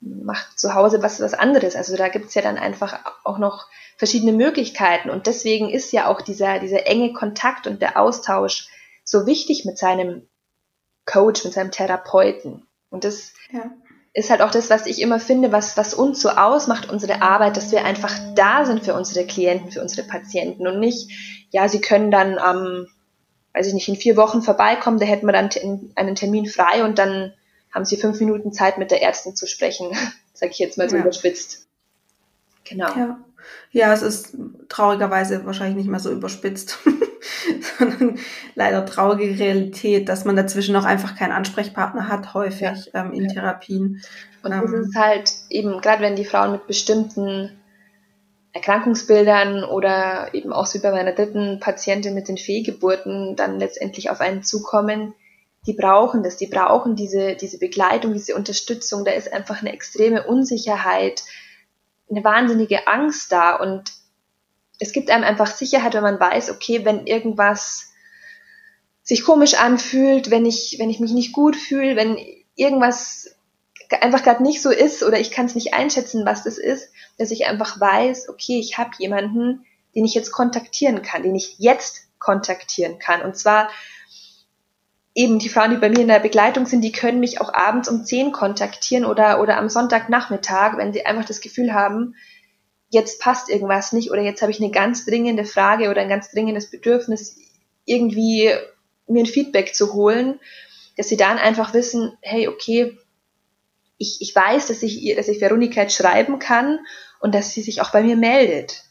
macht 0.00 0.58
zu 0.58 0.74
Hause 0.74 1.02
was, 1.02 1.20
was 1.20 1.34
anderes. 1.34 1.76
Also 1.76 1.96
da 1.96 2.08
gibt's 2.08 2.34
ja 2.34 2.42
dann 2.42 2.56
einfach 2.56 3.00
auch 3.24 3.38
noch 3.38 3.66
verschiedene 3.96 4.32
Möglichkeiten. 4.32 5.10
Und 5.10 5.26
deswegen 5.26 5.68
ist 5.68 5.92
ja 5.92 6.06
auch 6.06 6.22
dieser, 6.22 6.60
dieser 6.60 6.86
enge 6.86 7.12
Kontakt 7.12 7.66
und 7.66 7.82
der 7.82 8.00
Austausch 8.00 8.68
so 9.04 9.26
wichtig 9.26 9.64
mit 9.64 9.76
seinem 9.76 10.28
Coach, 11.04 11.44
mit 11.44 11.52
seinem 11.52 11.72
Therapeuten. 11.72 12.66
Und 12.90 13.04
das 13.04 13.32
ja. 13.50 13.70
ist 14.12 14.30
halt 14.30 14.40
auch 14.40 14.50
das, 14.50 14.70
was 14.70 14.86
ich 14.86 15.02
immer 15.02 15.18
finde, 15.18 15.50
was, 15.50 15.76
was 15.76 15.94
uns 15.94 16.20
so 16.20 16.30
ausmacht, 16.30 16.88
unsere 16.88 17.22
Arbeit, 17.22 17.56
dass 17.56 17.72
wir 17.72 17.84
einfach 17.84 18.14
da 18.34 18.64
sind 18.64 18.84
für 18.84 18.94
unsere 18.94 19.26
Klienten, 19.26 19.72
für 19.72 19.82
unsere 19.82 20.06
Patienten 20.06 20.66
und 20.66 20.78
nicht, 20.78 21.10
ja, 21.50 21.68
sie 21.68 21.80
können 21.80 22.10
dann 22.10 22.38
am, 22.38 22.58
ähm, 22.58 22.86
weiß 23.54 23.66
ich 23.66 23.74
nicht, 23.74 23.88
in 23.88 23.96
vier 23.96 24.16
Wochen 24.16 24.42
vorbeikommen, 24.42 25.00
da 25.00 25.06
hätten 25.06 25.26
wir 25.26 25.32
dann 25.32 25.50
einen 25.96 26.14
Termin 26.14 26.46
frei 26.46 26.84
und 26.84 26.98
dann 26.98 27.32
haben 27.72 27.84
sie 27.84 27.96
fünf 27.96 28.18
Minuten 28.20 28.52
Zeit, 28.52 28.78
mit 28.78 28.90
der 28.90 29.02
Ärztin 29.02 29.36
zu 29.36 29.46
sprechen, 29.46 29.90
sage 30.32 30.52
ich 30.52 30.58
jetzt 30.58 30.78
mal 30.78 30.88
so 30.88 30.96
ja. 30.96 31.02
überspitzt. 31.02 31.66
Genau. 32.64 32.88
Ja. 32.96 33.18
ja, 33.72 33.92
es 33.92 34.02
ist 34.02 34.36
traurigerweise 34.68 35.44
wahrscheinlich 35.46 35.76
nicht 35.76 35.88
mehr 35.88 36.00
so 36.00 36.10
überspitzt, 36.10 36.78
sondern 37.78 38.18
leider 38.54 38.84
traurige 38.84 39.38
Realität, 39.38 40.08
dass 40.08 40.24
man 40.24 40.36
dazwischen 40.36 40.76
auch 40.76 40.84
einfach 40.84 41.16
keinen 41.16 41.32
Ansprechpartner 41.32 42.08
hat, 42.08 42.34
häufig 42.34 42.60
ja. 42.60 42.74
ähm, 42.94 43.12
in 43.12 43.28
Therapien. 43.28 44.02
Und 44.42 44.52
ähm, 44.52 44.60
das 44.62 44.72
ist 44.72 44.94
halt 44.96 45.32
eben, 45.48 45.80
gerade 45.80 46.02
wenn 46.02 46.16
die 46.16 46.26
Frauen 46.26 46.52
mit 46.52 46.66
bestimmten 46.66 47.58
Erkrankungsbildern 48.52 49.64
oder 49.64 50.34
eben 50.34 50.52
auch 50.52 50.66
so 50.66 50.78
wie 50.78 50.82
bei 50.82 50.90
meiner 50.90 51.12
dritten 51.12 51.60
Patientin 51.60 52.14
mit 52.14 52.28
den 52.28 52.38
Fehlgeburten 52.38 53.36
dann 53.36 53.58
letztendlich 53.58 54.10
auf 54.10 54.20
einen 54.20 54.42
zukommen, 54.42 55.14
die 55.66 55.74
brauchen 55.74 56.22
das, 56.22 56.36
die 56.36 56.46
brauchen 56.46 56.96
diese, 56.96 57.34
diese 57.36 57.58
Begleitung, 57.58 58.12
diese 58.12 58.34
Unterstützung. 58.34 59.04
Da 59.04 59.12
ist 59.12 59.32
einfach 59.32 59.60
eine 59.60 59.72
extreme 59.72 60.26
Unsicherheit, 60.26 61.22
eine 62.10 62.24
wahnsinnige 62.24 62.86
Angst 62.86 63.32
da 63.32 63.56
und 63.56 63.92
es 64.78 64.92
gibt 64.92 65.10
einem 65.10 65.24
einfach 65.24 65.48
Sicherheit, 65.48 65.94
wenn 65.94 66.02
man 66.02 66.20
weiß, 66.20 66.50
okay, 66.50 66.84
wenn 66.84 67.06
irgendwas 67.06 67.92
sich 69.02 69.24
komisch 69.24 69.54
anfühlt, 69.54 70.30
wenn 70.30 70.46
ich, 70.46 70.76
wenn 70.78 70.90
ich 70.90 71.00
mich 71.00 71.12
nicht 71.12 71.32
gut 71.32 71.56
fühle, 71.56 71.96
wenn 71.96 72.16
irgendwas 72.54 73.34
einfach 74.00 74.22
gerade 74.22 74.42
nicht 74.42 74.62
so 74.62 74.70
ist 74.70 75.02
oder 75.02 75.18
ich 75.18 75.30
kann 75.30 75.46
es 75.46 75.54
nicht 75.54 75.74
einschätzen, 75.74 76.26
was 76.26 76.44
das 76.44 76.58
ist, 76.58 76.92
dass 77.16 77.30
ich 77.30 77.46
einfach 77.46 77.80
weiß, 77.80 78.28
okay, 78.28 78.58
ich 78.58 78.78
habe 78.78 78.90
jemanden, 78.98 79.64
den 79.94 80.04
ich 80.04 80.14
jetzt 80.14 80.30
kontaktieren 80.30 81.02
kann, 81.02 81.22
den 81.22 81.34
ich 81.34 81.58
jetzt 81.58 82.08
kontaktieren 82.18 82.98
kann. 82.98 83.22
Und 83.22 83.36
zwar 83.36 83.70
eben 85.18 85.40
die 85.40 85.48
Frauen, 85.48 85.72
die 85.72 85.78
bei 85.78 85.88
mir 85.88 85.98
in 85.98 86.08
der 86.08 86.20
Begleitung 86.20 86.64
sind, 86.64 86.80
die 86.82 86.92
können 86.92 87.18
mich 87.18 87.40
auch 87.40 87.52
abends 87.52 87.88
um 87.88 88.04
10 88.04 88.30
kontaktieren 88.30 89.04
oder, 89.04 89.42
oder 89.42 89.56
am 89.56 89.68
Sonntagnachmittag, 89.68 90.76
wenn 90.76 90.92
sie 90.92 91.04
einfach 91.04 91.24
das 91.24 91.40
Gefühl 91.40 91.74
haben, 91.74 92.14
jetzt 92.88 93.20
passt 93.20 93.50
irgendwas 93.50 93.92
nicht 93.92 94.12
oder 94.12 94.22
jetzt 94.22 94.42
habe 94.42 94.52
ich 94.52 94.60
eine 94.60 94.70
ganz 94.70 95.04
dringende 95.04 95.44
Frage 95.44 95.90
oder 95.90 96.02
ein 96.02 96.08
ganz 96.08 96.30
dringendes 96.30 96.70
Bedürfnis, 96.70 97.36
irgendwie 97.84 98.52
mir 99.08 99.24
ein 99.24 99.26
Feedback 99.26 99.74
zu 99.74 99.92
holen, 99.92 100.38
dass 100.96 101.08
sie 101.08 101.16
dann 101.16 101.38
einfach 101.38 101.74
wissen, 101.74 102.16
hey, 102.20 102.46
okay, 102.46 102.96
ich, 103.96 104.18
ich 104.20 104.32
weiß, 104.32 104.68
dass 104.68 104.84
ich 104.84 105.02
ihr, 105.02 105.16
dass 105.16 105.26
ich 105.26 105.40
Veronika 105.40 105.82
jetzt 105.82 105.96
schreiben 105.96 106.38
kann 106.38 106.78
und 107.18 107.34
dass 107.34 107.50
sie 107.50 107.62
sich 107.62 107.80
auch 107.80 107.90
bei 107.90 108.04
mir 108.04 108.16
meldet. 108.16 108.84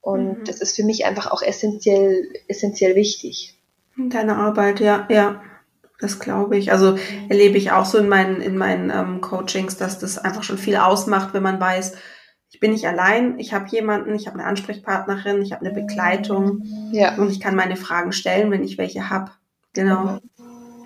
Und 0.00 0.40
mhm. 0.40 0.44
das 0.44 0.60
ist 0.60 0.74
für 0.74 0.82
mich 0.82 1.04
einfach 1.04 1.30
auch 1.30 1.42
essentiell, 1.42 2.32
essentiell 2.48 2.96
wichtig. 2.96 3.54
Deine 3.96 4.34
Arbeit, 4.34 4.80
ja, 4.80 5.06
ja. 5.08 5.40
Das 5.98 6.20
glaube 6.20 6.56
ich. 6.56 6.70
Also 6.70 6.96
erlebe 7.28 7.58
ich 7.58 7.72
auch 7.72 7.84
so 7.84 7.98
in 7.98 8.08
meinen, 8.08 8.40
in 8.40 8.56
meinen 8.56 8.90
ähm, 8.90 9.20
Coachings, 9.20 9.76
dass 9.76 9.98
das 9.98 10.16
einfach 10.18 10.44
schon 10.44 10.58
viel 10.58 10.76
ausmacht, 10.76 11.34
wenn 11.34 11.42
man 11.42 11.60
weiß, 11.60 11.96
ich 12.50 12.60
bin 12.60 12.72
nicht 12.72 12.86
allein, 12.86 13.38
ich 13.38 13.52
habe 13.52 13.68
jemanden, 13.68 14.14
ich 14.14 14.26
habe 14.26 14.38
eine 14.38 14.46
Ansprechpartnerin, 14.46 15.42
ich 15.42 15.52
habe 15.52 15.66
eine 15.66 15.74
Begleitung 15.74 16.62
ja. 16.92 17.16
und 17.16 17.30
ich 17.30 17.40
kann 17.40 17.54
meine 17.54 17.76
Fragen 17.76 18.12
stellen, 18.12 18.50
wenn 18.50 18.64
ich 18.64 18.78
welche 18.78 19.10
habe. 19.10 19.32
Genau. 19.74 20.04
Mhm. 20.04 20.20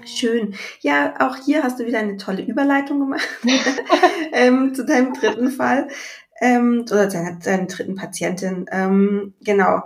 Schön. 0.05 0.55
Ja, 0.81 1.15
auch 1.21 1.37
hier 1.37 1.63
hast 1.63 1.79
du 1.79 1.87
wieder 1.87 2.01
eine 2.01 2.17
tolle 2.17 2.43
Überleitung 2.43 2.99
gemacht 2.99 3.29
ähm, 4.33 4.75
zu 4.75 4.85
deinem 4.85 5.13
dritten 5.13 5.51
Fall 5.51 5.87
ähm, 6.41 6.85
oder 6.91 7.07
deiner, 7.07 7.39
deiner 7.39 7.67
dritten 7.67 7.95
Patientin. 7.95 8.67
Ähm, 8.73 9.35
genau. 9.41 9.83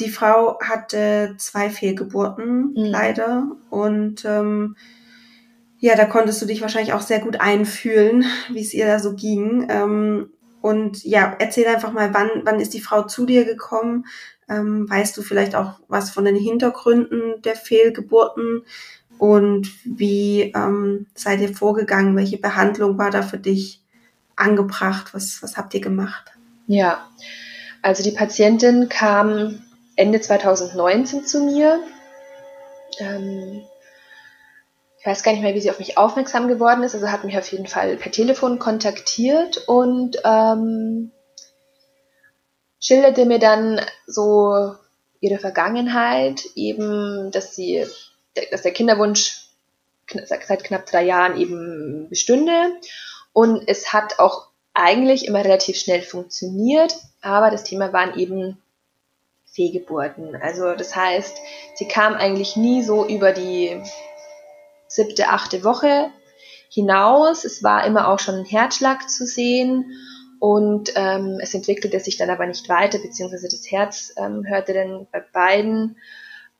Die 0.00 0.10
Frau 0.10 0.58
hatte 0.60 1.34
zwei 1.36 1.68
Fehlgeburten 1.68 2.72
mhm. 2.72 2.84
leider 2.84 3.52
und 3.68 4.24
ähm, 4.24 4.76
ja, 5.78 5.94
da 5.94 6.04
konntest 6.04 6.40
du 6.42 6.46
dich 6.46 6.60
wahrscheinlich 6.60 6.92
auch 6.92 7.00
sehr 7.00 7.20
gut 7.20 7.40
einfühlen, 7.40 8.24
wie 8.52 8.60
es 8.60 8.74
ihr 8.74 8.86
da 8.86 8.98
so 8.98 9.14
ging. 9.14 9.66
Ähm, 9.68 10.30
und 10.62 11.04
ja, 11.04 11.34
erzähl 11.38 11.66
einfach 11.66 11.92
mal, 11.92 12.12
wann, 12.12 12.28
wann 12.44 12.60
ist 12.60 12.74
die 12.74 12.82
Frau 12.82 13.02
zu 13.02 13.24
dir 13.24 13.44
gekommen? 13.44 14.06
Ähm, 14.48 14.88
weißt 14.88 15.16
du 15.16 15.22
vielleicht 15.22 15.54
auch 15.54 15.80
was 15.88 16.10
von 16.10 16.24
den 16.24 16.36
Hintergründen 16.36 17.40
der 17.42 17.56
Fehlgeburten? 17.56 18.62
Und 19.18 19.70
wie 19.84 20.52
ähm, 20.54 21.06
seid 21.14 21.40
ihr 21.40 21.54
vorgegangen? 21.54 22.16
Welche 22.16 22.38
Behandlung 22.38 22.98
war 22.98 23.10
da 23.10 23.22
für 23.22 23.38
dich 23.38 23.82
angebracht? 24.36 25.12
Was, 25.12 25.42
was 25.42 25.56
habt 25.56 25.74
ihr 25.74 25.80
gemacht? 25.80 26.32
Ja, 26.66 27.08
also 27.82 28.02
die 28.02 28.12
Patientin 28.12 28.88
kam 28.88 29.62
Ende 30.00 30.20
2019 30.20 31.26
zu 31.26 31.44
mir. 31.44 31.78
Ähm, 32.98 33.62
ich 34.98 35.06
weiß 35.06 35.22
gar 35.22 35.32
nicht 35.32 35.42
mehr, 35.42 35.54
wie 35.54 35.60
sie 35.60 35.70
auf 35.70 35.78
mich 35.78 35.98
aufmerksam 35.98 36.48
geworden 36.48 36.82
ist, 36.82 36.94
also 36.94 37.08
hat 37.08 37.24
mich 37.24 37.36
auf 37.36 37.50
jeden 37.52 37.66
Fall 37.66 37.96
per 37.96 38.10
Telefon 38.10 38.58
kontaktiert 38.58 39.68
und 39.68 40.16
ähm, 40.24 41.12
schilderte 42.80 43.26
mir 43.26 43.38
dann 43.38 43.80
so 44.06 44.74
ihre 45.20 45.38
Vergangenheit, 45.38 46.46
eben, 46.54 47.30
dass 47.30 47.54
sie, 47.54 47.86
dass 48.50 48.62
der 48.62 48.72
Kinderwunsch 48.72 49.48
seit 50.24 50.64
knapp 50.64 50.86
drei 50.86 51.04
Jahren 51.04 51.38
eben 51.38 52.08
bestünde 52.08 52.72
und 53.34 53.68
es 53.68 53.92
hat 53.92 54.18
auch 54.18 54.48
eigentlich 54.72 55.26
immer 55.26 55.44
relativ 55.44 55.76
schnell 55.76 56.00
funktioniert, 56.00 56.96
aber 57.20 57.50
das 57.50 57.64
Thema 57.64 57.92
waren 57.92 58.18
eben 58.18 58.56
Fehlgeburten. 59.52 60.36
Also 60.36 60.74
das 60.74 60.94
heißt, 60.94 61.36
sie 61.74 61.88
kam 61.88 62.14
eigentlich 62.14 62.56
nie 62.56 62.82
so 62.82 63.06
über 63.06 63.32
die 63.32 63.82
siebte, 64.86 65.28
achte 65.28 65.64
Woche 65.64 66.10
hinaus. 66.68 67.44
Es 67.44 67.62
war 67.62 67.84
immer 67.84 68.08
auch 68.08 68.18
schon 68.18 68.36
ein 68.36 68.44
Herzschlag 68.44 69.10
zu 69.10 69.26
sehen 69.26 69.92
und 70.38 70.92
ähm, 70.94 71.38
es 71.40 71.52
entwickelte 71.54 72.00
sich 72.00 72.16
dann 72.16 72.30
aber 72.30 72.46
nicht 72.46 72.68
weiter, 72.68 72.98
beziehungsweise 72.98 73.48
das 73.48 73.70
Herz 73.70 74.12
ähm, 74.16 74.44
hörte 74.46 74.72
dann 74.72 75.06
bei 75.12 75.20
beiden 75.20 75.98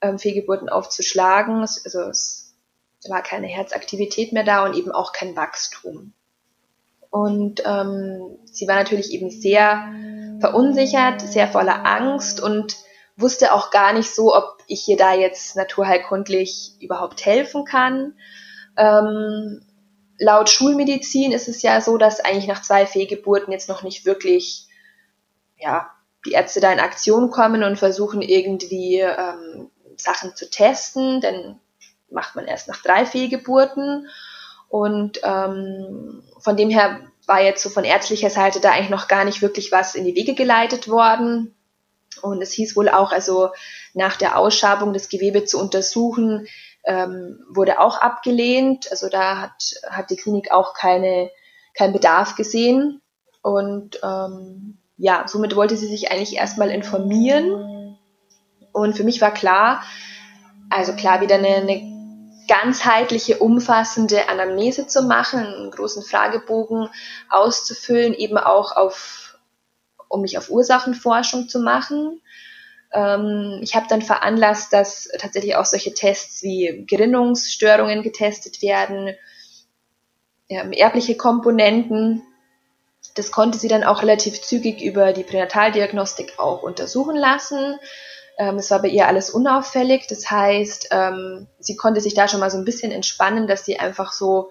ähm, 0.01 0.19
Fehlgeburten 0.19 0.69
auf 0.69 0.89
zu 0.91 1.03
schlagen. 1.03 1.61
Also 1.61 2.01
es 2.03 2.55
war 3.09 3.23
keine 3.23 3.47
Herzaktivität 3.47 4.33
mehr 4.33 4.45
da 4.45 4.67
und 4.67 4.77
eben 4.77 4.93
auch 4.93 5.13
kein 5.13 5.35
Wachstum. 5.37 6.13
Und 7.11 7.63
ähm, 7.67 8.39
sie 8.45 8.69
war 8.69 8.77
natürlich 8.77 9.13
eben 9.13 9.31
sehr 9.31 9.93
verunsichert, 10.41 11.21
sehr 11.21 11.49
voller 11.49 11.85
Angst 11.85 12.41
und 12.41 12.77
wusste 13.17 13.53
auch 13.53 13.71
gar 13.71 13.93
nicht 13.93 14.15
so, 14.15 14.35
ob 14.35 14.59
ich 14.67 14.89
ihr 14.89 14.97
da 14.97 15.13
jetzt 15.13 15.57
naturheilkundlich 15.57 16.73
überhaupt 16.81 17.27
helfen 17.27 17.65
kann. 17.65 18.15
Ähm, 18.77 19.61
laut 20.19 20.49
Schulmedizin 20.49 21.33
ist 21.33 21.49
es 21.49 21.63
ja 21.63 21.81
so, 21.81 21.99
dass 21.99 22.21
eigentlich 22.21 22.47
nach 22.47 22.63
zwei 22.63 22.87
Fehlgeburten 22.87 23.53
jetzt 23.53 23.69
noch 23.69 23.83
nicht 23.83 24.07
wirklich, 24.07 24.69
ja, 25.59 25.91
die 26.25 26.33
Ärzte 26.33 26.61
da 26.61 26.73
in 26.73 26.81
Aktion 26.81 27.31
kommen 27.31 27.65
und 27.65 27.79
versuchen 27.79 28.23
irgendwie 28.23 29.01
ähm, 29.01 29.71
Sachen 29.97 30.37
zu 30.37 30.49
testen, 30.49 31.21
denn 31.21 31.59
macht 32.11 32.37
man 32.37 32.47
erst 32.47 32.69
nach 32.69 32.83
drei 32.83 33.07
Fehlgeburten. 33.07 34.09
Und 34.71 35.21
ähm, 35.25 36.23
von 36.39 36.57
dem 36.57 36.71
her 36.71 37.01
war 37.27 37.43
jetzt 37.43 37.63
so 37.63 37.69
von 37.69 37.85
ärztlicher 37.85 38.31
Seite 38.31 38.61
da 38.61 38.71
eigentlich 38.71 38.89
noch 38.89 39.09
gar 39.09 39.25
nicht 39.25 39.43
wirklich 39.43 39.73
was 39.73 39.97
in 39.97 40.05
die 40.05 40.15
Wege 40.15 40.35
geleitet 40.35 40.89
worden. 40.89 41.55
Und 42.23 42.41
es 42.41 42.53
hieß 42.53 42.77
wohl 42.77 42.89
auch, 42.89 43.11
also 43.13 43.51
nach 43.95 44.17
der 44.17 44.39
Ausschabung 44.39 44.93
das 44.93 45.09
Gewebe 45.09 45.45
zu 45.45 45.59
untersuchen, 45.61 46.47
ähm, 46.85 47.45
wurde 47.49 47.81
auch 47.81 47.99
abgelehnt. 47.99 48.91
Also 48.93 49.09
da 49.09 49.39
hat, 49.39 49.75
hat 49.89 50.11
die 50.11 50.17
Klinik 50.17 50.53
auch 50.53 50.73
keine, 50.73 51.31
keinen 51.75 51.93
Bedarf 51.93 52.37
gesehen. 52.37 53.03
Und 53.43 53.99
ähm, 54.05 54.79
ja, 54.97 55.25
somit 55.27 55.57
wollte 55.57 55.77
sie 55.77 55.89
sich 55.89 56.13
eigentlich 56.13 56.37
erstmal 56.37 56.71
informieren. 56.71 57.99
Und 58.71 58.97
für 58.97 59.05
mich 59.05 59.21
war 59.21 59.35
klar, 59.35 59.83
also 60.69 60.93
klar 60.93 61.21
wieder 61.21 61.37
eine, 61.37 61.57
eine 61.57 62.00
ganzheitliche, 62.51 63.39
umfassende 63.39 64.29
Anamnese 64.29 64.89
zu 64.89 65.03
machen, 65.03 65.39
einen 65.39 65.71
großen 65.71 66.03
Fragebogen 66.03 66.89
auszufüllen, 67.29 68.13
eben 68.13 68.39
auch 68.39 68.75
auf 68.75 69.39
um 70.09 70.23
mich 70.23 70.37
auf 70.37 70.51
Ursachenforschung 70.51 71.49
zu 71.49 71.61
machen. 71.61 72.21
Ähm, 72.93 73.61
ich 73.63 73.77
habe 73.77 73.87
dann 73.89 74.03
veranlasst, 74.03 74.73
dass 74.73 75.09
tatsächlich 75.17 75.55
auch 75.55 75.65
solche 75.65 75.95
Tests 75.95 76.43
wie 76.43 76.85
Gerinnungsstörungen 76.89 78.03
getestet 78.03 78.61
werden, 78.63 79.15
ähm, 80.49 80.73
erbliche 80.73 81.17
Komponenten. 81.17 82.23
Das 83.15 83.31
konnte 83.31 83.59
sie 83.59 83.69
dann 83.69 83.85
auch 83.85 84.03
relativ 84.03 84.43
zügig 84.43 84.83
über 84.83 85.13
die 85.13 85.23
Pränataldiagnostik 85.23 86.41
auch 86.41 86.65
untersuchen 86.65 87.15
lassen. 87.15 87.79
Ähm, 88.41 88.57
es 88.57 88.71
war 88.71 88.81
bei 88.81 88.89
ihr 88.89 89.07
alles 89.07 89.29
unauffällig. 89.29 90.07
Das 90.07 90.31
heißt, 90.31 90.89
ähm, 90.93 91.47
sie 91.59 91.77
konnte 91.77 92.01
sich 92.01 92.15
da 92.15 92.27
schon 92.27 92.41
mal 92.41 92.51
so 92.51 92.57
ein 92.57 92.65
bisschen 92.65 92.91
entspannen, 92.91 93.47
dass 93.47 93.67
sie 93.67 93.79
einfach 93.79 94.15
so 94.15 94.51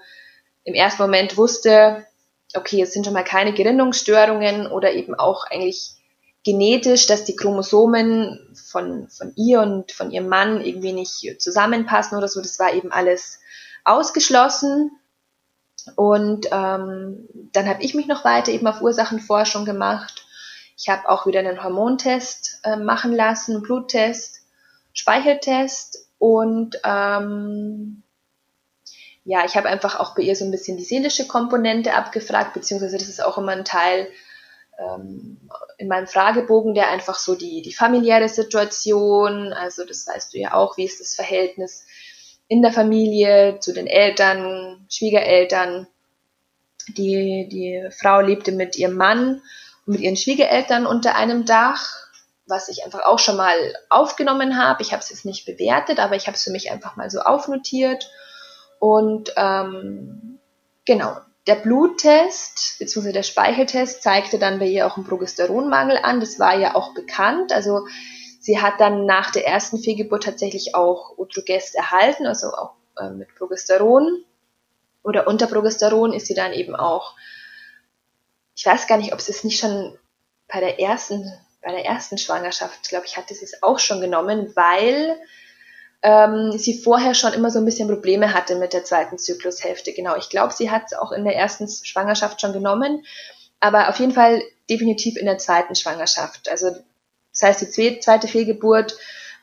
im 0.63 0.75
ersten 0.75 1.01
Moment 1.01 1.37
wusste, 1.37 2.05
okay, 2.55 2.83
es 2.83 2.93
sind 2.93 3.05
schon 3.05 3.15
mal 3.15 3.23
keine 3.23 3.51
Gerinnungsstörungen 3.51 4.67
oder 4.67 4.93
eben 4.93 5.15
auch 5.15 5.43
eigentlich 5.45 5.93
genetisch, 6.43 7.07
dass 7.07 7.25
die 7.25 7.35
Chromosomen 7.35 8.53
von, 8.53 9.07
von 9.09 9.33
ihr 9.35 9.61
und 9.61 9.91
von 9.91 10.11
ihrem 10.11 10.27
Mann 10.27 10.63
irgendwie 10.63 10.93
nicht 10.93 11.41
zusammenpassen 11.41 12.15
oder 12.15 12.27
so. 12.27 12.41
Das 12.41 12.59
war 12.59 12.71
eben 12.71 12.91
alles 12.91 13.39
ausgeschlossen. 13.85 14.91
Und 15.95 16.45
ähm, 16.51 17.27
dann 17.53 17.67
habe 17.67 17.81
ich 17.81 17.95
mich 17.95 18.05
noch 18.05 18.23
weiter 18.23 18.51
eben 18.51 18.67
auf 18.67 18.81
Ursachenforschung 18.81 19.65
gemacht. 19.65 20.27
Ich 20.80 20.88
habe 20.88 21.09
auch 21.09 21.27
wieder 21.27 21.39
einen 21.39 21.61
Hormontest 21.61 22.61
äh, 22.63 22.77
machen 22.77 23.11
lassen, 23.11 23.61
Bluttest, 23.61 24.45
Speicheltest 24.93 26.07
und 26.17 26.80
ähm, 26.86 28.03
ja, 29.25 29.43
ich 29.43 29.57
habe 29.57 29.67
einfach 29.67 29.99
auch 29.99 30.15
bei 30.15 30.21
ihr 30.21 30.38
so 30.38 30.45
ein 30.45 30.51
bisschen 30.51 30.77
die 30.77 30.86
seelische 30.86 31.27
Komponente 31.27 31.93
abgefragt, 31.93 32.53
beziehungsweise 32.53 32.97
das 32.97 33.09
ist 33.09 33.23
auch 33.23 33.38
immer 33.38 33.51
ein 33.51 33.65
Teil 33.65 34.07
ähm, 34.80 35.49
in 35.77 35.89
meinem 35.89 36.07
Fragebogen, 36.07 36.73
der 36.73 36.89
einfach 36.89 37.19
so 37.19 37.36
die, 37.36 37.61
die 37.61 37.73
familiäre 37.73 38.30
Situation, 38.30 39.51
also 39.51 39.86
das 39.86 40.07
weißt 40.07 40.34
du 40.34 40.39
ja 40.39 40.53
auch, 40.53 40.77
wie 40.77 40.86
ist 40.86 41.01
das 41.01 41.13
Verhältnis 41.13 41.86
in 42.47 42.61
der 42.61 42.71
Familie 42.71 43.59
zu 43.59 43.73
den 43.73 43.86
Eltern, 43.86 44.86
Schwiegereltern. 44.89 45.88
Die, 46.88 47.47
die 47.51 47.88
Frau 47.91 48.21
lebte 48.21 48.53
mit 48.53 48.77
ihrem 48.77 48.95
Mann 48.95 49.41
mit 49.89 50.01
ihren 50.01 50.17
Schwiegereltern 50.17 50.85
unter 50.85 51.15
einem 51.15 51.45
Dach, 51.45 52.07
was 52.45 52.69
ich 52.69 52.85
einfach 52.85 53.05
auch 53.05 53.19
schon 53.19 53.37
mal 53.37 53.55
aufgenommen 53.89 54.57
habe. 54.57 54.81
Ich 54.81 54.91
habe 54.91 55.01
es 55.01 55.09
jetzt 55.09 55.25
nicht 55.25 55.45
bewertet, 55.45 55.99
aber 55.99 56.15
ich 56.15 56.27
habe 56.27 56.35
es 56.35 56.43
für 56.43 56.51
mich 56.51 56.71
einfach 56.71 56.95
mal 56.95 57.09
so 57.09 57.19
aufnotiert 57.21 58.09
und 58.79 59.33
ähm, 59.35 60.39
genau, 60.85 61.17
der 61.47 61.55
Bluttest 61.55 62.77
bzw. 62.79 63.11
der 63.11 63.23
Speicheltest 63.23 64.03
zeigte 64.03 64.39
dann 64.39 64.59
bei 64.59 64.67
ihr 64.67 64.85
auch 64.85 64.97
einen 64.97 65.05
Progesteronmangel 65.05 65.97
an. 65.97 66.19
Das 66.19 66.39
war 66.39 66.55
ja 66.55 66.75
auch 66.75 66.93
bekannt. 66.93 67.51
Also 67.51 67.87
sie 68.39 68.61
hat 68.61 68.79
dann 68.79 69.05
nach 69.05 69.31
der 69.31 69.47
ersten 69.47 69.79
Fehlgeburt 69.79 70.23
tatsächlich 70.23 70.75
auch 70.75 71.17
Utrogest 71.17 71.75
erhalten, 71.75 72.27
also 72.27 72.49
auch 72.49 72.73
äh, 72.97 73.09
mit 73.09 73.33
Progesteron. 73.35 74.23
Oder 75.01 75.27
unter 75.27 75.47
Progesteron 75.47 76.13
ist 76.13 76.27
sie 76.27 76.35
dann 76.35 76.53
eben 76.53 76.75
auch, 76.75 77.15
ich 78.60 78.66
weiß 78.66 78.88
gar 78.88 78.97
nicht, 78.97 79.14
ob 79.14 79.22
sie 79.22 79.32
es 79.32 79.45
nicht 79.45 79.57
schon 79.57 79.97
bei 80.49 80.60
der 80.60 80.82
ersten, 80.82 81.32
bei 81.62 81.72
der 81.72 81.86
ersten 81.86 82.18
Schwangerschaft, 82.18 82.89
glaube 82.89 83.05
ich, 83.05 83.16
hatte 83.16 83.34
sie 83.34 83.45
es 83.45 83.64
auch 83.64 83.80
schon 83.80 84.01
genommen, 84.01 84.51
weil 84.53 85.16
ähm, 86.01 86.51
sie 86.57 86.84
vorher 86.84 87.14
schon 87.14 87.32
immer 87.32 87.51
so 87.51 87.60
ein 87.60 87.66
bisschen 87.66 87.88
Probleme 87.88 88.34
hatte 88.34 88.55
mit 88.55 88.74
der 88.74 88.84
zweiten 88.84 89.18
Zyklushälfte. 89.18 89.93
Genau, 89.93 90.18
ich 90.18 90.28
glaube, 90.28 90.53
sie 90.53 90.70
hat 90.70 90.84
es 90.88 90.93
auch 90.93 91.14
in 91.14 91.24
der 91.24 91.38
ersten 91.38 91.70
Schwangerschaft 91.70 92.41
schon 92.41 92.51
genommen, 92.51 93.05
aber 93.62 93.88
auf 93.88 93.97
jeden 93.97 94.12
Fall 94.12 94.41
definitiv 94.70 95.16
in 95.16 95.26
der 95.26 95.38
zweiten 95.38 95.76
Schwangerschaft. 95.76 96.49
Also 96.49 96.76
das 97.32 97.41
heißt, 97.41 97.78
die 97.78 97.99
zweite 98.01 98.28
Fehlgeburt 98.28 98.97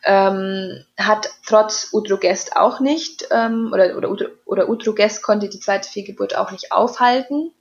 ähm, 0.05 0.85
hat 0.99 1.31
trotz 1.47 1.89
Utrogest 1.91 2.55
auch 2.55 2.81
nicht, 2.81 3.27
ähm, 3.31 3.71
oder, 3.73 3.97
oder, 3.97 4.29
oder 4.45 4.69
Utrogest 4.69 5.23
konnte 5.23 5.49
die 5.49 5.61
zweite 5.61 5.89
Fehlgeburt 5.89 6.37
auch 6.37 6.51
nicht 6.51 6.71
aufhalten. 6.71 7.53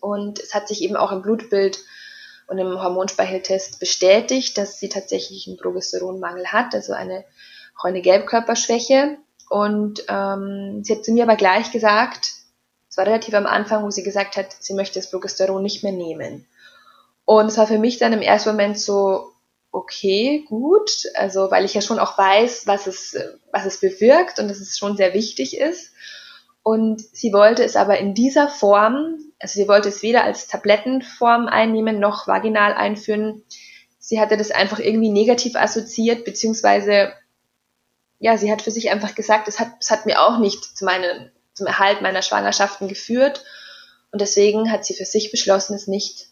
Und 0.00 0.40
es 0.40 0.54
hat 0.54 0.68
sich 0.68 0.82
eben 0.82 0.96
auch 0.96 1.12
im 1.12 1.22
Blutbild 1.22 1.78
und 2.46 2.58
im 2.58 2.80
Hormonspeicheltest 2.82 3.80
bestätigt, 3.80 4.56
dass 4.56 4.78
sie 4.78 4.88
tatsächlich 4.88 5.46
einen 5.46 5.56
Progesteronmangel 5.56 6.46
hat, 6.46 6.74
also 6.74 6.92
eine, 6.92 7.24
auch 7.78 7.84
eine 7.84 8.02
Gelbkörperschwäche. 8.02 9.18
Und 9.48 10.04
ähm, 10.08 10.82
sie 10.84 10.94
hat 10.94 11.04
zu 11.04 11.12
mir 11.12 11.24
aber 11.24 11.36
gleich 11.36 11.70
gesagt, 11.72 12.32
es 12.88 12.96
war 12.96 13.06
relativ 13.06 13.34
am 13.34 13.46
Anfang, 13.46 13.84
wo 13.84 13.90
sie 13.90 14.02
gesagt 14.02 14.36
hat, 14.36 14.56
sie 14.58 14.74
möchte 14.74 14.98
das 14.98 15.10
Progesteron 15.10 15.62
nicht 15.62 15.82
mehr 15.82 15.92
nehmen. 15.92 16.46
Und 17.24 17.46
es 17.46 17.58
war 17.58 17.66
für 17.66 17.78
mich 17.78 17.98
dann 17.98 18.12
im 18.12 18.22
ersten 18.22 18.50
Moment 18.50 18.78
so, 18.78 19.32
okay, 19.72 20.44
gut, 20.48 20.90
also 21.14 21.50
weil 21.50 21.64
ich 21.64 21.74
ja 21.74 21.82
schon 21.82 21.98
auch 21.98 22.16
weiß, 22.16 22.66
was 22.66 22.86
es, 22.86 23.16
was 23.52 23.66
es 23.66 23.80
bewirkt 23.80 24.38
und 24.38 24.48
dass 24.48 24.60
es 24.60 24.78
schon 24.78 24.96
sehr 24.96 25.12
wichtig 25.12 25.58
ist. 25.58 25.92
Und 26.62 27.00
sie 27.00 27.32
wollte 27.32 27.62
es 27.62 27.76
aber 27.76 27.98
in 27.98 28.14
dieser 28.14 28.48
Form, 28.48 29.18
also 29.38 29.60
sie 29.60 29.68
wollte 29.68 29.88
es 29.88 30.02
weder 30.02 30.24
als 30.24 30.46
Tablettenform 30.46 31.46
einnehmen 31.46 31.98
noch 32.00 32.26
vaginal 32.26 32.72
einführen. 32.72 33.42
Sie 33.98 34.20
hatte 34.20 34.36
das 34.36 34.50
einfach 34.50 34.78
irgendwie 34.78 35.10
negativ 35.10 35.56
assoziiert, 35.56 36.24
beziehungsweise, 36.24 37.12
ja, 38.18 38.38
sie 38.38 38.50
hat 38.50 38.62
für 38.62 38.70
sich 38.70 38.90
einfach 38.90 39.14
gesagt, 39.14 39.48
es 39.48 39.60
hat, 39.60 39.72
es 39.80 39.90
hat 39.90 40.06
mir 40.06 40.22
auch 40.22 40.38
nicht 40.38 40.64
zu 40.76 40.84
meinen, 40.84 41.30
zum 41.54 41.66
Erhalt 41.66 42.02
meiner 42.02 42.22
Schwangerschaften 42.22 42.88
geführt. 42.88 43.44
Und 44.10 44.20
deswegen 44.20 44.70
hat 44.70 44.86
sie 44.86 44.94
für 44.94 45.04
sich 45.04 45.30
beschlossen, 45.30 45.74
es 45.74 45.86
nicht, 45.86 46.28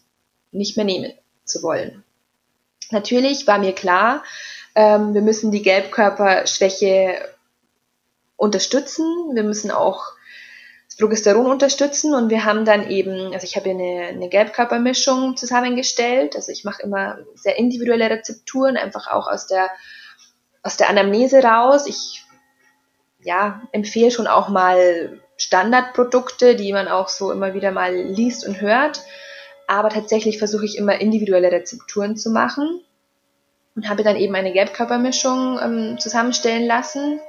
nicht 0.51 0.77
mehr 0.77 0.85
nehmen 0.85 1.13
zu 1.43 1.61
wollen. 1.61 2.03
Natürlich 2.91 3.45
war 3.45 3.59
mir 3.59 3.73
klar, 3.73 4.23
ähm, 4.73 5.13
wir 5.13 5.21
müssen 5.21 5.51
die 5.51 5.61
Gelbkörperschwäche 5.61 7.29
unterstützen. 8.35 9.05
Wir 9.33 9.43
müssen 9.43 9.71
auch 9.71 10.14
Progesteron 10.97 11.47
unterstützen 11.47 12.13
und 12.13 12.29
wir 12.29 12.45
haben 12.45 12.63
dann 12.63 12.89
eben, 12.89 13.33
also 13.33 13.43
ich 13.43 13.57
habe 13.57 13.69
eine, 13.69 14.07
eine 14.07 14.29
Gelbkörpermischung 14.29 15.35
zusammengestellt. 15.35 16.35
Also 16.35 16.51
ich 16.51 16.63
mache 16.63 16.83
immer 16.83 17.17
sehr 17.35 17.57
individuelle 17.57 18.09
Rezepturen, 18.09 18.77
einfach 18.77 19.07
auch 19.07 19.27
aus 19.27 19.47
der, 19.47 19.69
aus 20.63 20.77
der 20.77 20.89
Anamnese 20.89 21.43
raus. 21.43 21.85
Ich 21.87 22.23
ja, 23.23 23.61
empfehle 23.73 24.11
schon 24.11 24.27
auch 24.27 24.47
mal 24.47 25.19
Standardprodukte, 25.35 26.55
die 26.55 26.71
man 26.71 26.87
auch 26.87 27.09
so 27.09 27.31
immer 27.31 27.53
wieder 27.53 27.71
mal 27.71 27.93
liest 27.93 28.47
und 28.47 28.61
hört. 28.61 29.01
Aber 29.67 29.89
tatsächlich 29.89 30.37
versuche 30.37 30.63
ich 30.63 30.77
immer 30.77 31.01
individuelle 31.01 31.51
Rezepturen 31.51 32.15
zu 32.15 32.29
machen 32.29 32.81
und 33.75 33.89
habe 33.89 34.03
dann 34.03 34.15
eben 34.15 34.35
eine 34.35 34.53
Gelbkörpermischung 34.53 35.59
ähm, 35.61 35.99
zusammenstellen 35.99 36.65
lassen 36.65 37.19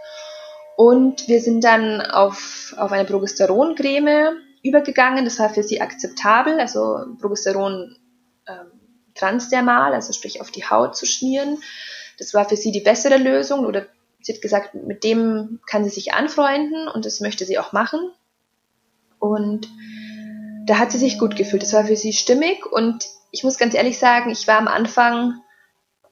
und 0.76 1.26
wir 1.26 1.40
sind 1.40 1.64
dann 1.64 2.02
auf, 2.02 2.74
auf 2.76 2.92
eine 2.92 3.06
Progesteroncreme 3.06 4.36
übergegangen. 4.62 5.24
Das 5.24 5.38
war 5.38 5.48
für 5.48 5.62
sie 5.62 5.80
akzeptabel, 5.80 6.60
also 6.60 6.98
Progesteron 7.18 7.96
ähm, 8.46 8.72
transdermal, 9.14 9.94
also 9.94 10.12
sprich 10.12 10.42
auf 10.42 10.50
die 10.50 10.64
Haut 10.64 10.94
zu 10.94 11.06
schmieren. 11.06 11.58
Das 12.18 12.34
war 12.34 12.46
für 12.46 12.56
sie 12.56 12.72
die 12.72 12.80
bessere 12.80 13.16
Lösung 13.16 13.64
oder 13.64 13.86
sie 14.20 14.34
hat 14.34 14.42
gesagt, 14.42 14.74
mit 14.74 15.02
dem 15.02 15.60
kann 15.66 15.82
sie 15.84 15.90
sich 15.90 16.12
anfreunden 16.12 16.88
und 16.88 17.06
das 17.06 17.20
möchte 17.20 17.46
sie 17.46 17.58
auch 17.58 17.72
machen. 17.72 18.10
Und 19.18 19.68
da 20.66 20.78
hat 20.78 20.92
sie 20.92 20.98
sich 20.98 21.18
gut 21.18 21.36
gefühlt. 21.36 21.62
Das 21.62 21.72
war 21.72 21.86
für 21.86 21.96
sie 21.96 22.12
stimmig 22.12 22.66
und 22.66 23.06
ich 23.30 23.44
muss 23.44 23.56
ganz 23.56 23.74
ehrlich 23.74 23.98
sagen, 23.98 24.30
ich 24.30 24.46
war 24.46 24.58
am 24.58 24.68
Anfang, 24.68 25.40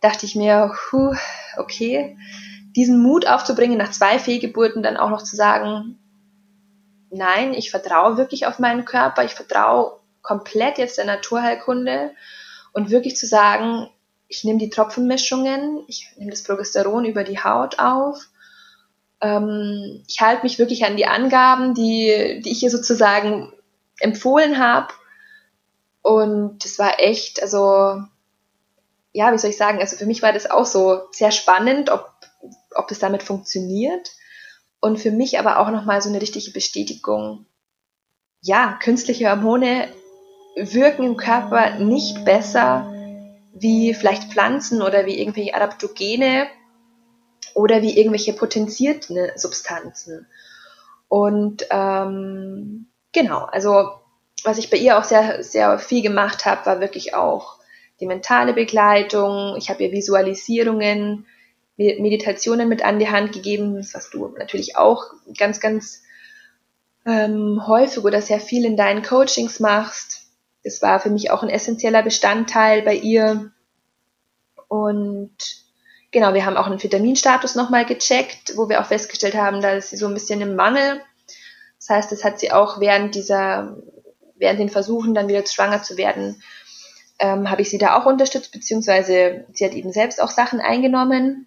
dachte 0.00 0.24
ich 0.24 0.36
mir, 0.36 0.72
huh, 0.90 1.14
okay, 1.58 2.16
diesen 2.76 3.02
Mut 3.02 3.26
aufzubringen, 3.26 3.78
nach 3.78 3.90
zwei 3.90 4.18
Fehlgeburten 4.18 4.82
dann 4.82 4.96
auch 4.96 5.10
noch 5.10 5.22
zu 5.22 5.36
sagen, 5.36 5.98
nein, 7.10 7.54
ich 7.54 7.70
vertraue 7.70 8.16
wirklich 8.16 8.46
auf 8.46 8.58
meinen 8.58 8.84
Körper, 8.84 9.24
ich 9.24 9.34
vertraue 9.34 10.00
komplett 10.22 10.78
jetzt 10.78 10.98
der 10.98 11.04
Naturheilkunde 11.04 12.12
und 12.72 12.90
wirklich 12.90 13.16
zu 13.16 13.26
sagen, 13.26 13.88
ich 14.26 14.42
nehme 14.42 14.58
die 14.58 14.70
Tropfenmischungen, 14.70 15.84
ich 15.86 16.08
nehme 16.16 16.30
das 16.30 16.42
Progesteron 16.42 17.04
über 17.04 17.22
die 17.24 17.38
Haut 17.38 17.78
auf, 17.78 18.28
ähm, 19.20 20.02
ich 20.08 20.20
halte 20.20 20.42
mich 20.42 20.58
wirklich 20.58 20.84
an 20.84 20.96
die 20.96 21.06
Angaben, 21.06 21.74
die, 21.74 22.42
die 22.44 22.50
ich 22.50 22.60
hier 22.60 22.70
sozusagen 22.70 23.52
empfohlen 24.00 24.58
habe. 24.58 24.92
Und 26.02 26.64
das 26.64 26.78
war 26.78 27.00
echt, 27.00 27.40
also 27.40 28.02
ja, 29.12 29.32
wie 29.32 29.38
soll 29.38 29.50
ich 29.50 29.56
sagen, 29.56 29.78
also 29.78 29.96
für 29.96 30.06
mich 30.06 30.22
war 30.22 30.32
das 30.32 30.50
auch 30.50 30.66
so 30.66 31.02
sehr 31.12 31.30
spannend, 31.30 31.88
ob 31.88 32.13
ob 32.74 32.90
es 32.90 32.98
damit 32.98 33.22
funktioniert. 33.22 34.10
Und 34.80 34.98
für 34.98 35.10
mich 35.10 35.38
aber 35.38 35.60
auch 35.60 35.70
nochmal 35.70 36.02
so 36.02 36.08
eine 36.08 36.20
richtige 36.20 36.50
Bestätigung, 36.50 37.46
ja, 38.42 38.78
künstliche 38.82 39.30
Hormone 39.30 39.88
wirken 40.56 41.04
im 41.04 41.16
Körper 41.16 41.78
nicht 41.78 42.24
besser 42.24 42.92
wie 43.54 43.94
vielleicht 43.94 44.32
Pflanzen 44.32 44.82
oder 44.82 45.06
wie 45.06 45.18
irgendwelche 45.18 45.54
Adaptogene 45.54 46.46
oder 47.54 47.82
wie 47.82 47.96
irgendwelche 47.96 48.34
potenzierten 48.34 49.30
Substanzen. 49.36 50.26
Und 51.08 51.66
ähm, 51.70 52.86
genau, 53.12 53.44
also 53.44 53.92
was 54.42 54.58
ich 54.58 54.70
bei 54.70 54.76
ihr 54.76 54.98
auch 54.98 55.04
sehr, 55.04 55.42
sehr 55.42 55.78
viel 55.78 56.02
gemacht 56.02 56.44
habe, 56.44 56.66
war 56.66 56.80
wirklich 56.80 57.14
auch 57.14 57.58
die 58.00 58.06
mentale 58.06 58.52
Begleitung. 58.52 59.56
Ich 59.56 59.70
habe 59.70 59.84
ihr 59.84 59.92
Visualisierungen 59.92 61.26
Meditationen 61.76 62.68
mit 62.68 62.84
an 62.84 62.98
die 62.98 63.08
Hand 63.08 63.32
gegeben, 63.32 63.76
was 63.92 64.10
du 64.10 64.28
natürlich 64.38 64.76
auch 64.76 65.06
ganz, 65.36 65.60
ganz 65.60 66.02
ähm, 67.04 67.66
häufig 67.66 68.04
oder 68.04 68.22
sehr 68.22 68.40
viel 68.40 68.64
in 68.64 68.76
deinen 68.76 69.02
Coachings 69.02 69.60
machst. 69.60 70.28
Das 70.62 70.80
war 70.82 71.00
für 71.00 71.10
mich 71.10 71.30
auch 71.30 71.42
ein 71.42 71.50
essentieller 71.50 72.02
Bestandteil 72.02 72.82
bei 72.82 72.94
ihr. 72.94 73.50
Und 74.68 75.36
genau, 76.10 76.32
wir 76.32 76.46
haben 76.46 76.56
auch 76.56 76.66
einen 76.66 76.82
Vitaminstatus 76.82 77.54
nochmal 77.54 77.84
gecheckt, 77.84 78.56
wo 78.56 78.68
wir 78.68 78.80
auch 78.80 78.86
festgestellt 78.86 79.34
haben, 79.34 79.60
da 79.60 79.72
ist 79.72 79.90
sie 79.90 79.96
so 79.96 80.06
ein 80.06 80.14
bisschen 80.14 80.40
im 80.40 80.56
Mangel. 80.56 81.02
Das 81.78 81.90
heißt, 81.90 82.12
das 82.12 82.24
hat 82.24 82.40
sie 82.40 82.50
auch 82.50 82.80
während 82.80 83.14
dieser, 83.14 83.76
während 84.36 84.58
den 84.58 84.70
Versuchen 84.70 85.12
dann 85.12 85.28
wieder 85.28 85.44
schwanger 85.44 85.82
zu 85.82 85.98
werden, 85.98 86.42
ähm, 87.18 87.50
habe 87.50 87.62
ich 87.62 87.68
sie 87.68 87.78
da 87.78 87.98
auch 87.98 88.06
unterstützt, 88.06 88.52
beziehungsweise 88.52 89.44
sie 89.52 89.64
hat 89.64 89.74
eben 89.74 89.92
selbst 89.92 90.22
auch 90.22 90.30
Sachen 90.30 90.60
eingenommen. 90.60 91.46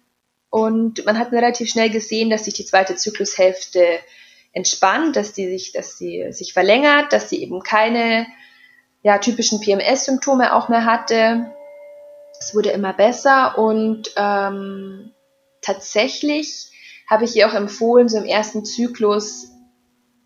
Und 0.50 1.04
man 1.04 1.18
hat 1.18 1.32
relativ 1.32 1.68
schnell 1.68 1.90
gesehen, 1.90 2.30
dass 2.30 2.44
sich 2.44 2.54
die 2.54 2.64
zweite 2.64 2.96
Zyklushälfte 2.96 4.00
entspannt, 4.52 5.16
dass 5.16 5.32
die 5.32 5.46
sich, 5.46 5.72
dass 5.72 5.98
sie 5.98 6.26
sich 6.30 6.52
verlängert, 6.52 7.12
dass 7.12 7.28
sie 7.28 7.42
eben 7.42 7.62
keine 7.62 8.26
ja, 9.02 9.18
typischen 9.18 9.60
PMS-Symptome 9.60 10.54
auch 10.54 10.68
mehr 10.68 10.84
hatte. 10.84 11.52
Es 12.40 12.54
wurde 12.54 12.70
immer 12.70 12.92
besser 12.92 13.58
und 13.58 14.10
ähm, 14.16 15.12
tatsächlich 15.60 16.70
habe 17.08 17.24
ich 17.24 17.36
ihr 17.36 17.48
auch 17.48 17.54
empfohlen, 17.54 18.08
so 18.08 18.18
im 18.18 18.24
ersten 18.24 18.64
Zyklus 18.64 19.48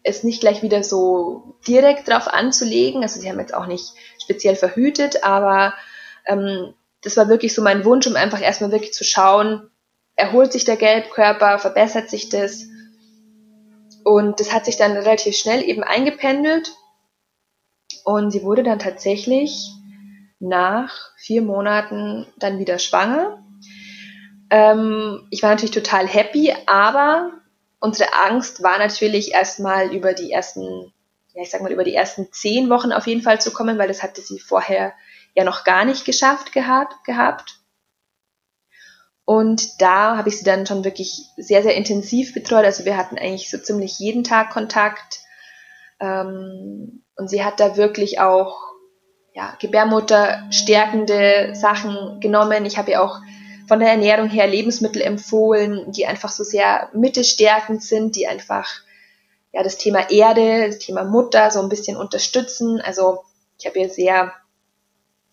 es 0.03 0.25
nicht 0.25 0.41
gleich 0.41 0.63
wieder 0.63 0.83
so 0.83 1.57
direkt 1.67 2.09
drauf 2.09 2.27
anzulegen. 2.27 3.03
Also 3.03 3.21
sie 3.21 3.29
haben 3.29 3.39
jetzt 3.39 3.55
auch 3.55 3.67
nicht 3.67 3.93
speziell 4.21 4.57
verhütet, 4.57 5.23
aber 5.23 5.75
ähm, 6.27 6.75
das 7.03 7.17
war 7.17 7.29
wirklich 7.29 7.55
so 7.55 7.63
mein 7.63 7.85
Wunsch, 7.85 8.07
um 8.07 8.17
einfach 8.17 8.41
erstmal 8.41 8.73
wirklich 8.73 8.93
zu 8.93 9.05
schauen, 9.05 9.71
erholt 10.17 10.53
sich 10.53 10.65
der 10.65 10.77
Gelbkörper, 10.77 11.59
verbessert 11.59 12.11
sich 12.11 12.29
das. 12.29 12.67
Und 14.05 14.41
das 14.41 14.53
hat 14.53 14.65
sich 14.65 14.77
dann 14.77 14.93
relativ 14.93 15.37
schnell 15.37 15.63
eben 15.63 15.83
eingependelt. 15.83 16.73
Und 18.05 18.31
sie 18.31 18.43
wurde 18.43 18.63
dann 18.63 18.79
tatsächlich 18.79 19.71
nach 20.41 20.93
vier 21.17 21.43
Monaten 21.43 22.27
dann 22.39 22.59
wieder 22.59 22.79
schwanger. 22.79 23.45
Ähm, 24.51 25.27
ich 25.31 25.43
war 25.43 25.51
natürlich 25.51 25.71
total 25.71 26.07
happy, 26.07 26.55
aber 26.67 27.31
unsere 27.79 28.13
Angst 28.13 28.63
war 28.63 28.79
natürlich 28.79 29.33
erstmal 29.33 29.95
über 29.95 30.15
die 30.15 30.33
ersten, 30.33 30.93
ja, 31.33 31.43
ich 31.43 31.51
sag 31.51 31.63
mal, 31.63 31.73
über 31.73 31.85
die 31.85 31.95
ersten 31.95 32.33
zehn 32.33 32.69
Wochen 32.71 32.93
auf 32.93 33.07
jeden 33.07 33.23
Fall 33.23 33.41
zu 33.41 33.53
kommen, 33.53 33.79
weil 33.79 33.89
das 33.89 34.03
hatte 34.03 34.21
sie 34.21 34.41
vorher 34.41 34.93
ja 35.35 35.45
noch 35.45 35.65
gar 35.65 35.85
nicht 35.85 36.05
geschafft 36.05 36.53
gehabt. 36.53 37.05
gehabt. 37.05 37.62
Und 39.25 39.81
da 39.81 40.17
habe 40.17 40.29
ich 40.29 40.39
sie 40.39 40.45
dann 40.45 40.67
schon 40.67 40.85
wirklich 40.85 41.27
sehr, 41.37 41.63
sehr 41.63 41.77
intensiv 41.77 42.35
betreut. 42.35 42.65
Also 42.65 42.85
wir 42.85 42.97
hatten 42.97 43.19
eigentlich 43.19 43.51
so 43.51 43.59
ziemlich 43.59 43.99
jeden 43.99 44.25
Tag 44.25 44.51
Kontakt. 44.51 45.21
Ähm, 46.01 47.05
und 47.17 47.31
sie 47.31 47.45
hat 47.45 47.61
da 47.61 47.77
wirklich 47.77 48.19
auch 48.21 48.59
ja, 49.35 49.57
Gebärmutter 49.61 50.43
stärkende 50.51 51.55
Sachen 51.55 52.21
genommen. 52.21 52.67
Ich 52.67 52.77
habe 52.79 52.91
ihr 52.91 53.03
auch 53.03 53.21
von 53.69 53.79
der 53.79 53.91
Ernährung 53.91 54.29
her 54.29 54.47
Lebensmittel 54.47 55.01
empfohlen, 55.01 55.93
die 55.93 56.07
einfach 56.07 56.31
so 56.31 56.45
sehr 56.45 56.91
mittelstärkend 56.93 57.83
sind, 57.83 58.17
die 58.17 58.27
einfach 58.27 58.69
ja 59.53 59.63
das 59.63 59.79
Thema 59.79 60.11
Erde, 60.11 60.67
das 60.67 60.79
Thema 60.79 61.05
Mutter 61.05 61.51
so 61.51 61.61
ein 61.61 61.69
bisschen 61.69 61.97
unterstützen. 61.97 62.81
Also 62.81 63.21
ich 63.59 63.67
habe 63.67 63.79
ihr 63.79 63.89
sehr 63.89 64.33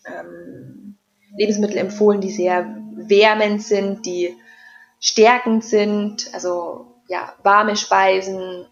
ähm, 0.06 0.96
Lebensmittel 1.36 1.78
empfohlen, 1.78 2.20
die 2.20 2.30
sehr 2.30 2.76
wärmend 3.10 3.62
sind, 3.62 4.06
die 4.06 4.36
stärkend 5.00 5.64
sind, 5.64 6.32
also 6.32 6.86
ja, 7.08 7.34
warme 7.42 7.76
Speisen, 7.76 8.66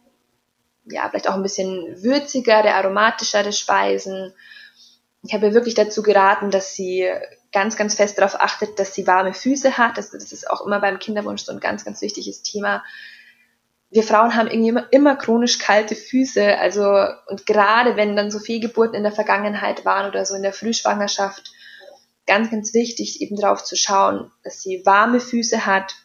ja, 0.85 1.09
vielleicht 1.09 1.29
auch 1.29 1.35
ein 1.35 1.43
bisschen 1.43 2.03
würzigere, 2.03 2.75
aromatischere 2.75 3.53
Speisen. 3.53 4.33
Ich 5.23 5.35
habe 5.35 5.53
wirklich 5.53 5.75
dazu 5.75 6.03
geraten, 6.03 6.51
dass 6.51 6.75
sie 6.75 7.11
ganz, 7.53 7.77
ganz 7.77 7.95
fest 7.95 8.19
darauf 8.19 8.41
achtet, 8.41 8.79
dass 8.79 8.95
sie 8.95 9.07
warme 9.07 9.35
Füße 9.35 9.77
hat. 9.77 9.99
Das, 9.99 10.11
das 10.11 10.33
ist 10.33 10.49
auch 10.49 10.65
immer 10.65 10.81
beim 10.81 10.99
Kinderwunsch 10.99 11.43
so 11.43 11.53
ein 11.53 11.61
ganz, 11.61 11.85
ganz 11.85 12.01
wichtiges 12.01 12.43
Thema. 12.43 12.85
Wir 13.91 14.03
Frauen 14.03 14.35
haben 14.35 14.49
irgendwie 14.49 14.69
immer, 14.69 14.93
immer 14.93 15.17
chronisch 15.17 15.59
kalte 15.59 15.97
Füße. 15.97 16.59
Also, 16.59 17.07
und 17.27 17.47
gerade 17.47 17.97
wenn 17.97 18.17
dann 18.17 18.31
so 18.31 18.39
Fehlgeburten 18.39 18.95
in 18.95 19.03
der 19.03 19.13
Vergangenheit 19.13 19.85
waren 19.85 20.09
oder 20.09 20.25
so 20.25 20.35
in 20.35 20.43
der 20.43 20.53
Frühschwangerschaft, 20.53 21.53
ganz, 22.29 22.51
ganz 22.51 22.75
wichtig, 22.75 23.21
eben 23.21 23.37
darauf 23.37 23.65
zu 23.65 23.75
schauen, 23.75 24.31
dass 24.45 24.63
sie 24.63 24.85
warme 24.85 25.19
Füße 25.19 25.67
hat. 25.67 25.97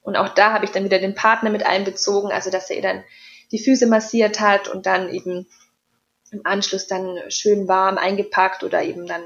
Und 0.00 0.16
auch 0.16 0.30
da 0.30 0.52
habe 0.52 0.64
ich 0.64 0.70
dann 0.70 0.84
wieder 0.84 0.98
den 0.98 1.14
Partner 1.14 1.50
mit 1.50 1.66
einbezogen, 1.66 2.32
also 2.32 2.50
dass 2.50 2.70
er 2.70 2.76
ihr 2.76 2.82
dann 2.82 3.04
die 3.50 3.58
Füße 3.58 3.86
massiert 3.86 4.40
hat 4.40 4.68
und 4.68 4.86
dann 4.86 5.10
eben 5.10 5.46
im 6.30 6.40
Anschluss 6.44 6.86
dann 6.86 7.18
schön 7.28 7.68
warm 7.68 7.98
eingepackt 7.98 8.64
oder 8.64 8.82
eben 8.82 9.06
dann 9.06 9.22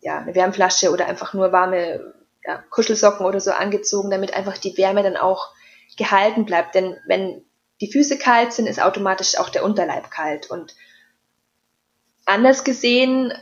ja, 0.00 0.18
eine 0.18 0.34
Wärmflasche 0.34 0.90
oder 0.90 1.06
einfach 1.06 1.34
nur 1.34 1.52
warme 1.52 2.14
ja, 2.44 2.64
Kuschelsocken 2.70 3.26
oder 3.26 3.40
so 3.40 3.52
angezogen, 3.52 4.10
damit 4.10 4.34
einfach 4.34 4.58
die 4.58 4.76
Wärme 4.76 5.02
dann 5.02 5.16
auch 5.16 5.52
gehalten 5.96 6.46
bleibt. 6.46 6.74
Denn 6.74 6.96
wenn 7.06 7.44
die 7.80 7.92
Füße 7.92 8.18
kalt 8.18 8.52
sind, 8.52 8.66
ist 8.66 8.82
automatisch 8.82 9.38
auch 9.38 9.50
der 9.50 9.64
Unterleib 9.64 10.10
kalt. 10.10 10.50
Und 10.50 10.74
anders 12.24 12.64
gesehen 12.64 13.32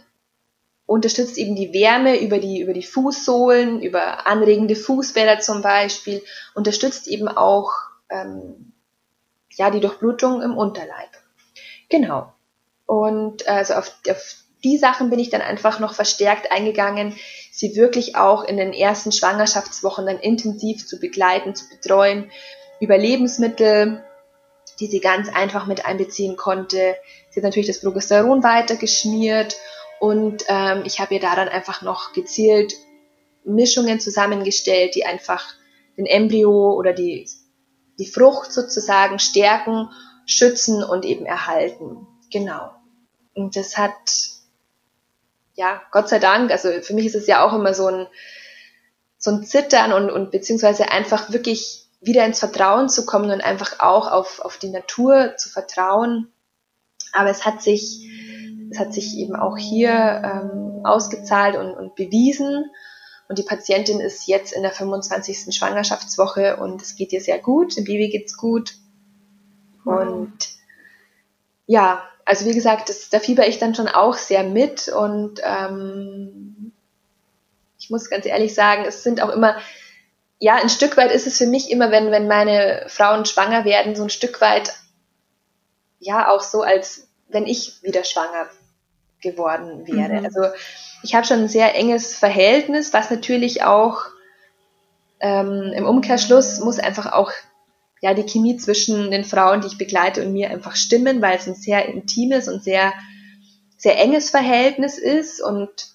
unterstützt 0.86 1.36
eben 1.36 1.56
die 1.56 1.72
Wärme 1.72 2.20
über 2.20 2.38
die, 2.38 2.60
über 2.60 2.72
die 2.72 2.84
Fußsohlen, 2.84 3.82
über 3.82 4.26
anregende 4.26 4.76
Fußbäder 4.76 5.40
zum 5.40 5.60
Beispiel, 5.60 6.22
unterstützt 6.54 7.08
eben 7.08 7.28
auch 7.28 7.72
ähm, 8.08 8.72
ja, 9.50 9.70
die 9.70 9.80
Durchblutung 9.80 10.42
im 10.42 10.56
Unterleib. 10.56 11.10
Genau. 11.88 12.32
Und 12.86 13.48
also 13.48 13.74
auf, 13.74 13.92
auf 14.08 14.36
die 14.62 14.78
Sachen 14.78 15.10
bin 15.10 15.18
ich 15.18 15.30
dann 15.30 15.42
einfach 15.42 15.80
noch 15.80 15.94
verstärkt 15.94 16.52
eingegangen, 16.52 17.16
sie 17.50 17.74
wirklich 17.74 18.16
auch 18.16 18.44
in 18.44 18.56
den 18.56 18.72
ersten 18.72 19.12
Schwangerschaftswochen 19.12 20.06
dann 20.06 20.18
intensiv 20.18 20.86
zu 20.86 21.00
begleiten, 21.00 21.54
zu 21.54 21.68
betreuen, 21.68 22.30
über 22.80 22.96
Lebensmittel, 22.96 24.04
die 24.78 24.86
sie 24.86 25.00
ganz 25.00 25.28
einfach 25.34 25.66
mit 25.66 25.86
einbeziehen 25.86 26.36
konnte. 26.36 26.96
Sie 27.30 27.40
hat 27.40 27.44
natürlich 27.44 27.66
das 27.66 27.80
Progesteron 27.80 28.42
weitergeschmiert 28.42 29.56
und 30.00 30.44
ähm, 30.48 30.82
ich 30.84 31.00
habe 31.00 31.14
ihr 31.14 31.20
da 31.20 31.34
dann 31.34 31.48
einfach 31.48 31.82
noch 31.82 32.12
gezielt 32.12 32.74
Mischungen 33.44 34.00
zusammengestellt, 34.00 34.94
die 34.94 35.06
einfach 35.06 35.44
den 35.96 36.06
Embryo 36.06 36.74
oder 36.74 36.92
die, 36.92 37.28
die 37.98 38.06
Frucht 38.06 38.52
sozusagen 38.52 39.18
stärken, 39.18 39.88
schützen 40.26 40.82
und 40.82 41.04
eben 41.04 41.24
erhalten. 41.24 42.06
Genau. 42.30 42.70
Und 43.34 43.56
das 43.56 43.76
hat 43.78 43.92
ja, 45.56 45.82
Gott 45.90 46.08
sei 46.08 46.18
Dank, 46.18 46.50
also 46.50 46.70
für 46.82 46.94
mich 46.94 47.06
ist 47.06 47.14
es 47.14 47.26
ja 47.26 47.44
auch 47.44 47.54
immer 47.54 47.74
so 47.74 47.88
ein, 47.88 48.06
so 49.18 49.30
ein 49.30 49.42
Zittern 49.42 49.92
und, 49.92 50.10
und 50.10 50.30
beziehungsweise 50.30 50.90
einfach 50.90 51.32
wirklich 51.32 51.88
wieder 52.00 52.24
ins 52.24 52.38
Vertrauen 52.38 52.88
zu 52.88 53.06
kommen 53.06 53.30
und 53.30 53.40
einfach 53.40 53.80
auch 53.80 54.12
auf, 54.12 54.40
auf 54.40 54.58
die 54.58 54.68
Natur 54.68 55.34
zu 55.36 55.48
vertrauen. 55.48 56.30
Aber 57.12 57.30
es 57.30 57.46
hat 57.46 57.62
sich, 57.62 58.06
es 58.76 58.80
hat 58.80 58.92
sich 58.92 59.16
eben 59.16 59.34
auch 59.34 59.56
hier 59.56 59.90
ähm, 59.90 60.84
ausgezahlt 60.84 61.56
und, 61.56 61.74
und 61.74 61.94
bewiesen. 61.94 62.70
Und 63.28 63.38
die 63.38 63.42
Patientin 63.42 64.00
ist 64.00 64.26
jetzt 64.28 64.52
in 64.52 64.62
der 64.62 64.70
25. 64.70 65.56
Schwangerschaftswoche 65.56 66.58
und 66.58 66.80
es 66.80 66.94
geht 66.94 67.12
ihr 67.12 67.20
sehr 67.20 67.38
gut. 67.38 67.76
Dem 67.76 67.84
Baby 67.84 68.08
geht's 68.08 68.36
gut. 68.36 68.74
Und 69.84 70.36
ja, 71.66 72.02
also 72.24 72.44
wie 72.44 72.54
gesagt, 72.54 72.88
das, 72.88 73.08
da 73.08 73.18
fieber 73.18 73.48
ich 73.48 73.58
dann 73.58 73.74
schon 73.74 73.88
auch 73.88 74.14
sehr 74.14 74.44
mit 74.44 74.88
und 74.88 75.40
ähm, 75.42 76.72
ich 77.78 77.90
muss 77.90 78.10
ganz 78.10 78.26
ehrlich 78.26 78.54
sagen, 78.54 78.84
es 78.86 79.02
sind 79.02 79.22
auch 79.22 79.30
immer, 79.30 79.56
ja, 80.38 80.56
ein 80.56 80.68
Stück 80.68 80.96
weit 80.96 81.12
ist 81.12 81.26
es 81.26 81.38
für 81.38 81.46
mich 81.46 81.70
immer, 81.70 81.90
wenn, 81.90 82.10
wenn 82.10 82.28
meine 82.28 82.84
Frauen 82.88 83.24
schwanger 83.24 83.64
werden, 83.64 83.96
so 83.96 84.02
ein 84.02 84.10
Stück 84.10 84.40
weit, 84.40 84.72
ja, 85.98 86.28
auch 86.28 86.42
so, 86.42 86.62
als 86.62 87.08
wenn 87.28 87.46
ich 87.46 87.82
wieder 87.82 88.04
schwanger 88.04 88.48
geworden 89.30 89.86
wäre. 89.86 90.20
Mhm. 90.20 90.24
Also 90.24 90.40
ich 91.02 91.14
habe 91.14 91.26
schon 91.26 91.40
ein 91.40 91.48
sehr 91.48 91.74
enges 91.74 92.16
Verhältnis, 92.16 92.92
was 92.92 93.10
natürlich 93.10 93.62
auch 93.62 94.00
ähm, 95.20 95.72
im 95.74 95.86
Umkehrschluss 95.86 96.60
muss 96.60 96.78
einfach 96.78 97.12
auch 97.12 97.32
ja, 98.00 98.14
die 98.14 98.24
Chemie 98.24 98.56
zwischen 98.56 99.10
den 99.10 99.24
Frauen, 99.24 99.60
die 99.60 99.68
ich 99.68 99.78
begleite 99.78 100.24
und 100.24 100.32
mir 100.32 100.50
einfach 100.50 100.76
stimmen, 100.76 101.22
weil 101.22 101.38
es 101.38 101.46
ein 101.46 101.54
sehr 101.54 101.86
intimes 101.86 102.48
und 102.48 102.62
sehr, 102.62 102.92
sehr 103.78 103.98
enges 103.98 104.30
Verhältnis 104.30 104.98
ist 104.98 105.42
und 105.42 105.88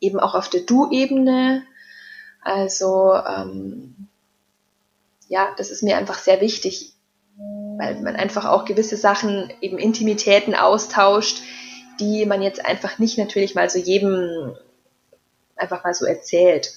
eben 0.00 0.20
auch 0.20 0.34
auf 0.34 0.48
der 0.48 0.60
Du-Ebene. 0.60 1.64
Also, 2.40 3.14
ähm, 3.14 4.08
ja, 5.28 5.48
das 5.56 5.70
ist 5.70 5.82
mir 5.82 5.96
einfach 5.96 6.18
sehr 6.18 6.40
wichtig, 6.40 6.92
weil 7.78 8.00
man 8.00 8.16
einfach 8.16 8.44
auch 8.44 8.64
gewisse 8.64 8.96
Sachen, 8.96 9.52
eben 9.60 9.78
Intimitäten 9.78 10.54
austauscht, 10.54 11.42
die 12.00 12.26
man 12.26 12.42
jetzt 12.42 12.64
einfach 12.64 12.98
nicht 12.98 13.18
natürlich 13.18 13.54
mal 13.54 13.68
so 13.70 13.78
jedem 13.78 14.56
einfach 15.56 15.84
mal 15.84 15.94
so 15.94 16.06
erzählt. 16.06 16.72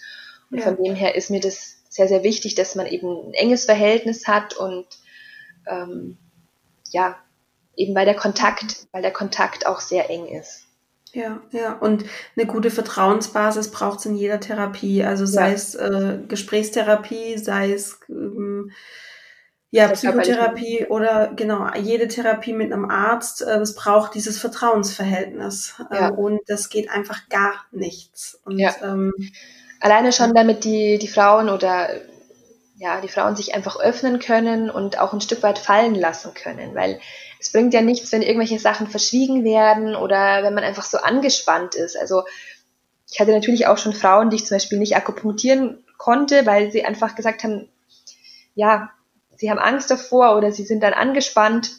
Und 0.52 0.60
ja. 0.60 0.64
von 0.64 0.78
dem 0.78 0.96
her 0.96 1.16
ist 1.16 1.30
mir 1.30 1.40
das 1.40 1.78
sehr, 1.90 2.08
sehr 2.08 2.24
wichtig, 2.24 2.56
dass 2.56 2.76
man 2.76 2.88
eben 2.88 3.30
ein 3.30 3.34
enges 3.34 3.66
Verhältnis 3.66 4.28
hat 4.28 4.56
und 4.56 4.86
ähm, 5.68 6.18
ja, 6.92 7.18
eben 7.76 7.96
weil 7.96 8.06
der 8.06 8.16
Kontakt, 8.16 8.88
weil 8.92 9.02
der 9.02 9.14
Kontakt 9.14 9.66
auch 9.66 9.80
sehr 9.80 10.10
eng 10.10 10.28
ist. 10.28 10.64
Ja, 11.14 11.42
ja, 11.52 11.74
und 11.74 12.04
eine 12.36 12.46
gute 12.46 12.70
Vertrauensbasis 12.70 13.72
braucht 13.72 14.00
es 14.00 14.06
in 14.06 14.16
jeder 14.16 14.42
Therapie, 14.42 15.04
also 15.04 15.26
sei 15.26 15.48
ja. 15.48 15.54
es 15.54 15.74
äh, 15.74 16.20
Gesprächstherapie, 16.28 17.38
sei 17.38 17.72
es 17.72 18.00
ähm, 18.10 18.72
ja, 19.76 19.90
Psychotherapie 19.90 20.86
oder 20.88 21.34
genau, 21.36 21.68
jede 21.76 22.08
Therapie 22.08 22.54
mit 22.54 22.72
einem 22.72 22.90
Arzt, 22.90 23.42
äh, 23.42 23.58
es 23.58 23.76
braucht 23.76 24.16
dieses 24.16 24.40
Vertrauensverhältnis. 24.40 25.76
Äh, 25.92 25.96
ja. 25.96 26.08
und 26.10 26.40
das 26.48 26.70
geht 26.70 26.90
einfach 26.90 27.28
gar 27.30 27.66
nichts. 27.72 28.40
Und 28.46 28.58
ja. 28.58 28.74
ähm, 28.82 29.14
alleine 29.82 30.14
schon 30.14 30.34
damit 30.34 30.64
die, 30.64 30.98
die 30.98 31.10
Frauen 31.10 31.50
oder 31.50 31.90
ja, 32.78 33.02
die 33.02 33.10
Frauen 33.10 33.36
sich 33.36 33.54
einfach 33.54 33.78
öffnen 33.78 34.20
können 34.20 34.70
und 34.70 35.00
auch 35.00 35.14
ein 35.14 35.22
Stück 35.22 35.44
weit 35.44 35.60
fallen 35.60 35.96
lassen 35.96 36.34
können, 36.34 36.74
weil 36.74 37.00
es 37.40 37.52
bringt 37.52 37.74
ja 37.74 37.82
nichts, 37.82 38.12
wenn 38.12 38.22
irgendwelche 38.22 38.60
Sachen 38.60 38.88
verschwiegen 38.88 39.44
werden 39.44 39.96
oder 39.96 40.44
wenn 40.44 40.54
man 40.54 40.64
einfach 40.64 40.84
so 40.84 40.98
angespannt 40.98 41.76
ist. 41.76 41.98
Also 41.98 42.24
ich 43.12 43.20
hatte 43.20 43.32
natürlich 43.32 43.68
auch 43.68 43.78
schon 43.78 43.94
Frauen, 43.94 44.30
die 44.30 44.38
ich 44.38 44.46
zum 44.46 44.56
Beispiel 44.56 44.80
nicht 44.80 44.96
akupunktieren 44.96 45.84
konnte, 45.98 46.46
weil 46.46 46.72
sie 46.72 46.86
einfach 46.86 47.16
gesagt 47.16 47.44
haben, 47.44 47.70
ja, 48.56 48.90
sie 49.38 49.50
haben 49.50 49.60
Angst 49.60 49.92
davor 49.92 50.38
oder 50.38 50.52
sie 50.52 50.64
sind 50.64 50.82
dann 50.82 50.94
angespannt 50.94 51.72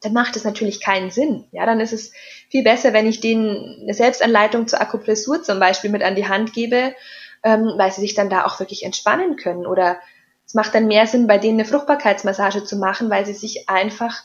dann 0.00 0.12
macht 0.12 0.36
es 0.36 0.44
natürlich 0.44 0.80
keinen 0.80 1.10
Sinn. 1.10 1.46
Ja, 1.52 1.66
dann 1.66 1.80
ist 1.80 1.92
es 1.92 2.12
viel 2.48 2.62
besser, 2.62 2.92
wenn 2.92 3.06
ich 3.06 3.20
denen 3.20 3.82
eine 3.82 3.94
Selbstanleitung 3.94 4.68
zur 4.68 4.80
Akupressur 4.80 5.42
zum 5.42 5.58
Beispiel 5.58 5.90
mit 5.90 6.02
an 6.02 6.14
die 6.14 6.28
Hand 6.28 6.52
gebe, 6.52 6.94
ähm, 7.42 7.72
weil 7.76 7.90
sie 7.92 8.02
sich 8.02 8.14
dann 8.14 8.30
da 8.30 8.44
auch 8.44 8.60
wirklich 8.60 8.84
entspannen 8.84 9.36
können. 9.36 9.66
Oder 9.66 9.98
es 10.46 10.54
macht 10.54 10.74
dann 10.74 10.86
mehr 10.86 11.06
Sinn, 11.06 11.26
bei 11.26 11.38
denen 11.38 11.58
eine 11.58 11.68
Fruchtbarkeitsmassage 11.68 12.64
zu 12.64 12.76
machen, 12.76 13.10
weil 13.10 13.24
sie 13.26 13.34
sich 13.34 13.68
einfach 13.68 14.22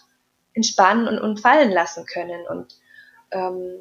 entspannen 0.54 1.08
und, 1.08 1.20
und 1.20 1.40
fallen 1.40 1.72
lassen 1.72 2.06
können. 2.06 2.46
Und 2.48 2.78
ähm, 3.32 3.80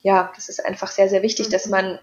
ja, 0.00 0.32
das 0.34 0.48
ist 0.48 0.64
einfach 0.64 0.90
sehr, 0.90 1.08
sehr 1.08 1.22
wichtig, 1.22 1.46
mhm. 1.46 1.52
dass 1.52 1.66
man 1.66 1.98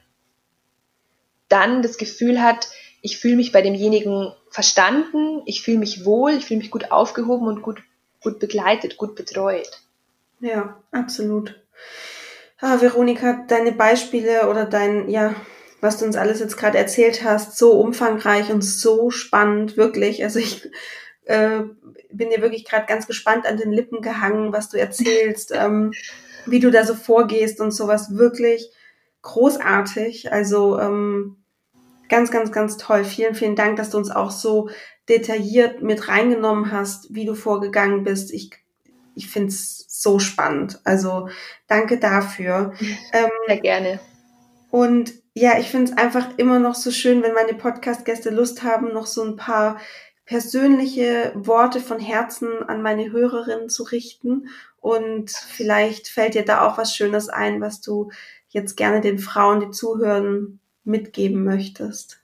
dann 1.49 1.81
das 1.81 1.97
Gefühl 1.97 2.41
hat, 2.41 2.69
ich 3.01 3.17
fühle 3.17 3.35
mich 3.35 3.51
bei 3.51 3.61
demjenigen 3.61 4.31
verstanden, 4.49 5.41
ich 5.45 5.61
fühle 5.61 5.79
mich 5.79 6.05
wohl, 6.05 6.31
ich 6.31 6.45
fühle 6.45 6.59
mich 6.59 6.71
gut 6.71 6.91
aufgehoben 6.91 7.47
und 7.47 7.61
gut 7.61 7.81
gut 8.21 8.39
begleitet, 8.39 8.97
gut 8.97 9.15
betreut. 9.15 9.81
Ja, 10.39 10.81
absolut. 10.91 11.59
Ah, 12.59 12.79
Veronika, 12.79 13.43
deine 13.47 13.71
Beispiele 13.71 14.47
oder 14.49 14.65
dein, 14.65 15.09
ja, 15.09 15.35
was 15.81 15.97
du 15.97 16.05
uns 16.05 16.15
alles 16.15 16.39
jetzt 16.39 16.57
gerade 16.57 16.77
erzählt 16.77 17.23
hast, 17.23 17.57
so 17.57 17.79
umfangreich 17.79 18.51
und 18.51 18.61
so 18.61 19.09
spannend, 19.09 19.77
wirklich. 19.77 20.23
Also 20.23 20.39
ich 20.39 20.69
äh, 21.25 21.61
bin 22.11 22.29
dir 22.29 22.41
wirklich 22.41 22.65
gerade 22.65 22.85
ganz 22.85 23.07
gespannt 23.07 23.47
an 23.47 23.57
den 23.57 23.71
Lippen 23.71 24.01
gehangen, 24.01 24.53
was 24.53 24.69
du 24.69 24.77
erzählst, 24.77 25.51
ähm, 25.55 25.91
wie 26.45 26.59
du 26.59 26.69
da 26.69 26.85
so 26.85 26.93
vorgehst 26.93 27.59
und 27.59 27.71
sowas 27.71 28.15
wirklich 28.15 28.71
großartig. 29.23 30.31
Also 30.31 30.79
ähm, 30.79 31.40
ganz, 32.11 32.29
ganz, 32.29 32.51
ganz 32.51 32.77
toll. 32.77 33.05
Vielen, 33.05 33.33
vielen 33.33 33.55
Dank, 33.55 33.77
dass 33.77 33.89
du 33.89 33.97
uns 33.97 34.11
auch 34.11 34.31
so 34.31 34.69
detailliert 35.07 35.81
mit 35.81 36.09
reingenommen 36.09 36.71
hast, 36.71 37.15
wie 37.15 37.25
du 37.25 37.33
vorgegangen 37.33 38.03
bist. 38.03 38.31
Ich, 38.33 38.51
ich 39.15 39.29
finde 39.29 39.47
es 39.47 39.85
so 39.87 40.19
spannend. 40.19 40.79
Also 40.83 41.29
danke 41.67 41.97
dafür. 41.97 42.73
Ähm, 43.13 43.29
Sehr 43.47 43.59
gerne. 43.59 43.99
Und 44.69 45.13
ja, 45.33 45.57
ich 45.59 45.69
finde 45.69 45.91
es 45.91 45.97
einfach 45.97 46.37
immer 46.37 46.59
noch 46.59 46.75
so 46.75 46.91
schön, 46.91 47.23
wenn 47.23 47.33
meine 47.33 47.53
Podcast-Gäste 47.53 48.29
Lust 48.29 48.63
haben, 48.63 48.93
noch 48.93 49.05
so 49.05 49.23
ein 49.23 49.35
paar 49.35 49.79
persönliche 50.25 51.33
Worte 51.35 51.81
von 51.81 51.99
Herzen 51.99 52.63
an 52.67 52.81
meine 52.81 53.11
Hörerinnen 53.11 53.67
zu 53.67 53.83
richten. 53.83 54.47
Und 54.79 55.31
vielleicht 55.31 56.07
fällt 56.07 56.35
dir 56.35 56.45
da 56.45 56.65
auch 56.65 56.77
was 56.77 56.95
Schönes 56.95 57.27
ein, 57.27 57.59
was 57.59 57.81
du 57.81 58.11
jetzt 58.47 58.77
gerne 58.77 59.01
den 59.01 59.19
Frauen, 59.19 59.59
die 59.59 59.71
zuhören, 59.71 60.60
mitgeben 60.83 61.43
möchtest. 61.43 62.19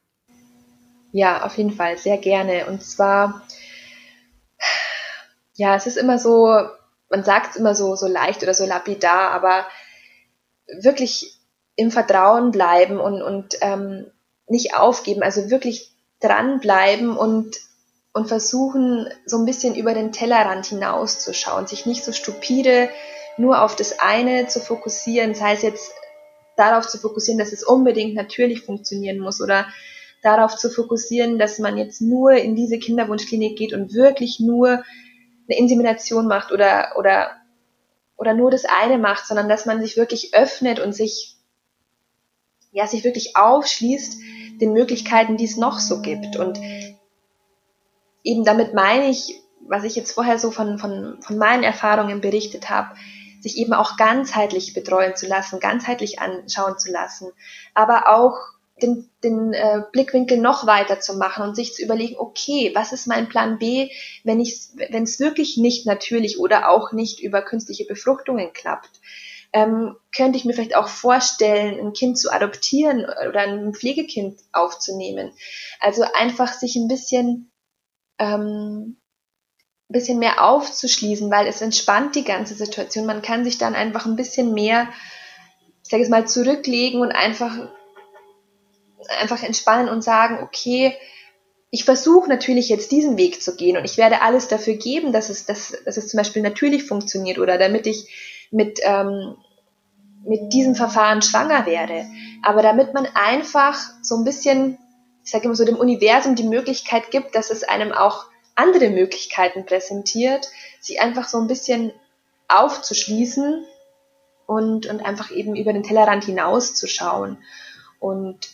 Ja, 1.12 1.46
auf 1.46 1.58
jeden 1.58 1.72
Fall, 1.72 1.98
sehr 1.98 2.18
gerne. 2.18 2.68
Und 2.68 2.84
zwar, 2.84 3.42
ja, 5.56 5.76
es 5.76 5.88
ist 5.88 5.98
immer 5.98 6.20
so, 6.20 6.48
man 7.10 7.24
sagt 7.24 7.52
es 7.52 7.56
immer 7.56 7.76
so, 7.76 7.96
so 7.96 8.08
leicht 8.08 8.44
oder 8.44 8.54
so 8.54 8.66
lapidar, 8.66 9.32
aber 9.32 9.66
wirklich 10.82 11.40
im 11.76 11.92
Vertrauen 11.92 12.52
bleiben 12.52 13.00
und, 13.00 13.22
und 13.22 13.58
ähm, 13.62 14.12
nicht 14.48 14.76
aufgeben, 14.76 15.24
also 15.24 15.50
wirklich 15.50 15.92
dranbleiben 16.20 17.16
und, 17.16 17.58
und 18.14 18.28
versuchen, 18.28 19.08
so 19.26 19.38
ein 19.38 19.46
bisschen 19.46 19.76
über 19.76 19.94
den 19.94 20.12
Tellerrand 20.12 20.66
hinauszuschauen, 20.66 21.68
sich 21.68 21.86
nicht 21.86 22.04
so 22.04 22.12
stupide 22.12 22.90
nur 23.38 23.62
auf 23.62 23.76
das 23.76 24.00
eine 24.00 24.48
zu 24.48 24.60
fokussieren, 24.60 25.36
sei 25.36 25.54
es 25.54 25.62
jetzt 25.62 25.92
darauf 26.58 26.88
zu 26.88 26.98
fokussieren, 26.98 27.40
dass 27.40 27.54
es 27.54 27.64
unbedingt 27.64 28.16
natürlich 28.16 28.64
funktionieren 28.64 29.20
muss 29.20 29.42
oder 29.42 29.68
darauf 30.22 30.58
zu 30.58 30.70
fokussieren, 30.70 31.40
dass 31.40 31.60
man 31.60 31.78
jetzt 31.78 32.02
nur 32.02 32.32
in 32.34 32.56
diese 32.56 32.80
Kinderwunschklinik 32.80 33.58
geht 33.58 33.74
und 33.74 33.94
wirklich 33.94 34.40
nur 34.40 34.84
eine 35.48 35.58
Insemination 35.58 36.28
macht 36.28 36.52
oder, 36.52 36.94
oder, 36.98 37.32
oder 38.18 38.34
nur 38.34 38.52
das 38.52 38.66
eine 38.66 38.98
macht, 38.98 39.28
sondern 39.28 39.48
dass 39.48 39.66
man 39.66 39.80
sich 39.80 39.96
wirklich 39.96 40.34
öffnet 40.34 40.80
und 40.80 40.94
sich, 40.94 41.38
ja, 42.72 42.88
sich 42.88 43.04
wirklich 43.04 43.38
aufschließt 43.38 44.20
den 44.60 44.74
Möglichkeiten, 44.74 45.38
die 45.38 45.46
es 45.46 45.56
noch 45.56 45.80
so 45.80 46.02
gibt. 46.02 46.36
Und 46.36 46.60
eben 48.24 48.44
damit 48.44 48.74
meine 48.74 49.10
ich, 49.10 49.42
was 49.62 49.84
ich 49.84 49.96
jetzt 49.96 50.12
vorher 50.12 50.40
so 50.40 50.50
von, 50.50 50.80
von, 50.80 51.22
von 51.22 51.38
meinen 51.38 51.64
Erfahrungen 51.64 52.20
berichtet 52.20 52.70
habe, 52.70 52.96
sich 53.48 53.58
eben 53.58 53.74
auch 53.74 53.98
ganzheitlich 53.98 54.74
betreuen 54.74 55.16
zu 55.16 55.28
lassen, 55.28 55.60
ganzheitlich 55.60 56.20
anschauen 56.20 56.78
zu 56.78 56.92
lassen, 56.92 57.32
aber 57.74 58.10
auch 58.10 58.38
den, 58.82 59.10
den 59.24 59.54
äh, 59.54 59.82
Blickwinkel 59.92 60.38
noch 60.38 60.68
weiter 60.68 61.00
zu 61.00 61.18
machen 61.18 61.44
und 61.44 61.56
sich 61.56 61.74
zu 61.74 61.84
überlegen, 61.84 62.16
okay, 62.18 62.72
was 62.76 62.92
ist 62.92 63.08
mein 63.08 63.28
Plan 63.28 63.58
B, 63.58 63.90
wenn 64.24 64.40
ich, 64.40 64.68
wenn 64.76 65.04
es 65.04 65.20
wirklich 65.20 65.58
nicht 65.58 65.86
natürlich 65.86 66.38
oder 66.40 66.70
auch 66.70 66.92
nicht 66.92 67.20
über 67.20 67.42
künstliche 67.42 67.86
Befruchtungen 67.86 68.54
klappt? 68.54 69.00
Ähm, 69.54 69.96
könnte 70.16 70.38
ich 70.38 70.46
mir 70.46 70.54
vielleicht 70.54 70.76
auch 70.76 70.90
vorstellen, 70.90 71.80
ein 71.80 71.94
Kind 71.94 72.20
zu 72.20 72.32
adoptieren 72.32 73.06
oder 73.30 73.42
ein 73.42 73.74
Pflegekind 73.74 74.40
aufzunehmen. 74.52 75.32
Also 75.80 76.04
einfach 76.14 76.54
sich 76.54 76.76
ein 76.76 76.90
bisschen 76.90 77.50
ähm, 78.20 78.98
bisschen 79.90 80.20
mehr 80.20 80.44
aufzuschließen, 80.44 81.32
weil 81.32 81.48
es 81.48 81.62
entspannt 81.62 82.16
die 82.16 82.24
ganze 82.24 82.56
Situation. 82.56 83.06
Man 83.06 83.22
kann 83.22 83.44
sich 83.44 83.58
dann 83.58 83.76
einfach 83.76 84.06
ein 84.06 84.16
bisschen 84.16 84.54
mehr, 84.54 84.90
ich 85.84 85.90
sage 85.90 86.04
es 86.04 86.10
mal, 86.10 86.28
zurücklegen 86.28 87.02
und 87.02 87.12
einfach, 87.12 87.56
einfach 89.20 89.44
entspannen 89.44 89.88
und 89.88 90.04
sagen, 90.04 90.44
okay, 90.44 90.94
ich 91.70 91.86
versuche 91.86 92.30
natürlich 92.30 92.70
jetzt 92.70 92.92
diesen 92.92 93.18
Weg 93.18 93.42
zu 93.42 93.56
gehen 93.56 93.78
und 93.78 93.86
ich 93.86 93.98
werde 93.98 94.22
alles 94.22 94.48
dafür 94.48 94.76
geben, 94.76 95.12
dass 95.12 95.30
es, 95.30 95.46
dass, 95.46 95.74
dass 95.86 95.98
es 95.98 96.08
zum 96.08 96.18
Beispiel 96.18 96.42
natürlich 96.42 96.86
funktioniert 96.86 97.40
oder 97.40 97.58
damit 97.58 97.88
ich 97.88 98.48
mit, 98.52 98.80
ähm, 98.84 99.36
mit 100.24 100.54
diesem 100.54 100.76
Verfahren 100.76 101.22
schwanger 101.22 101.66
werde. 101.66 102.06
Aber 102.44 102.62
damit 102.62 102.94
man 102.94 103.08
einfach 103.14 103.80
so 104.02 104.16
ein 104.16 104.24
bisschen, 104.24 104.78
ich 105.24 105.32
sage 105.32 105.46
immer 105.46 105.56
so, 105.56 105.66
dem 105.66 105.78
Universum 105.78 106.36
die 106.36 106.48
Möglichkeit 106.48 107.12
gibt, 107.12 107.36
dass 107.36 107.52
es 107.52 107.64
einem 107.64 107.92
auch 107.92 108.26
andere 108.58 108.90
Möglichkeiten 108.90 109.66
präsentiert, 109.66 110.50
sie 110.80 111.00
einfach 111.00 111.28
so 111.28 111.40
ein 111.40 111.48
bisschen 111.48 111.94
aufzuschließen 112.48 113.66
und, 114.46 114.86
und 114.88 115.06
einfach 115.06 115.32
eben 115.32 115.56
über 115.56 115.74
den 115.74 115.84
Tellerrand 115.84 116.26
hinauszuschauen 116.26 117.38
und 118.00 118.50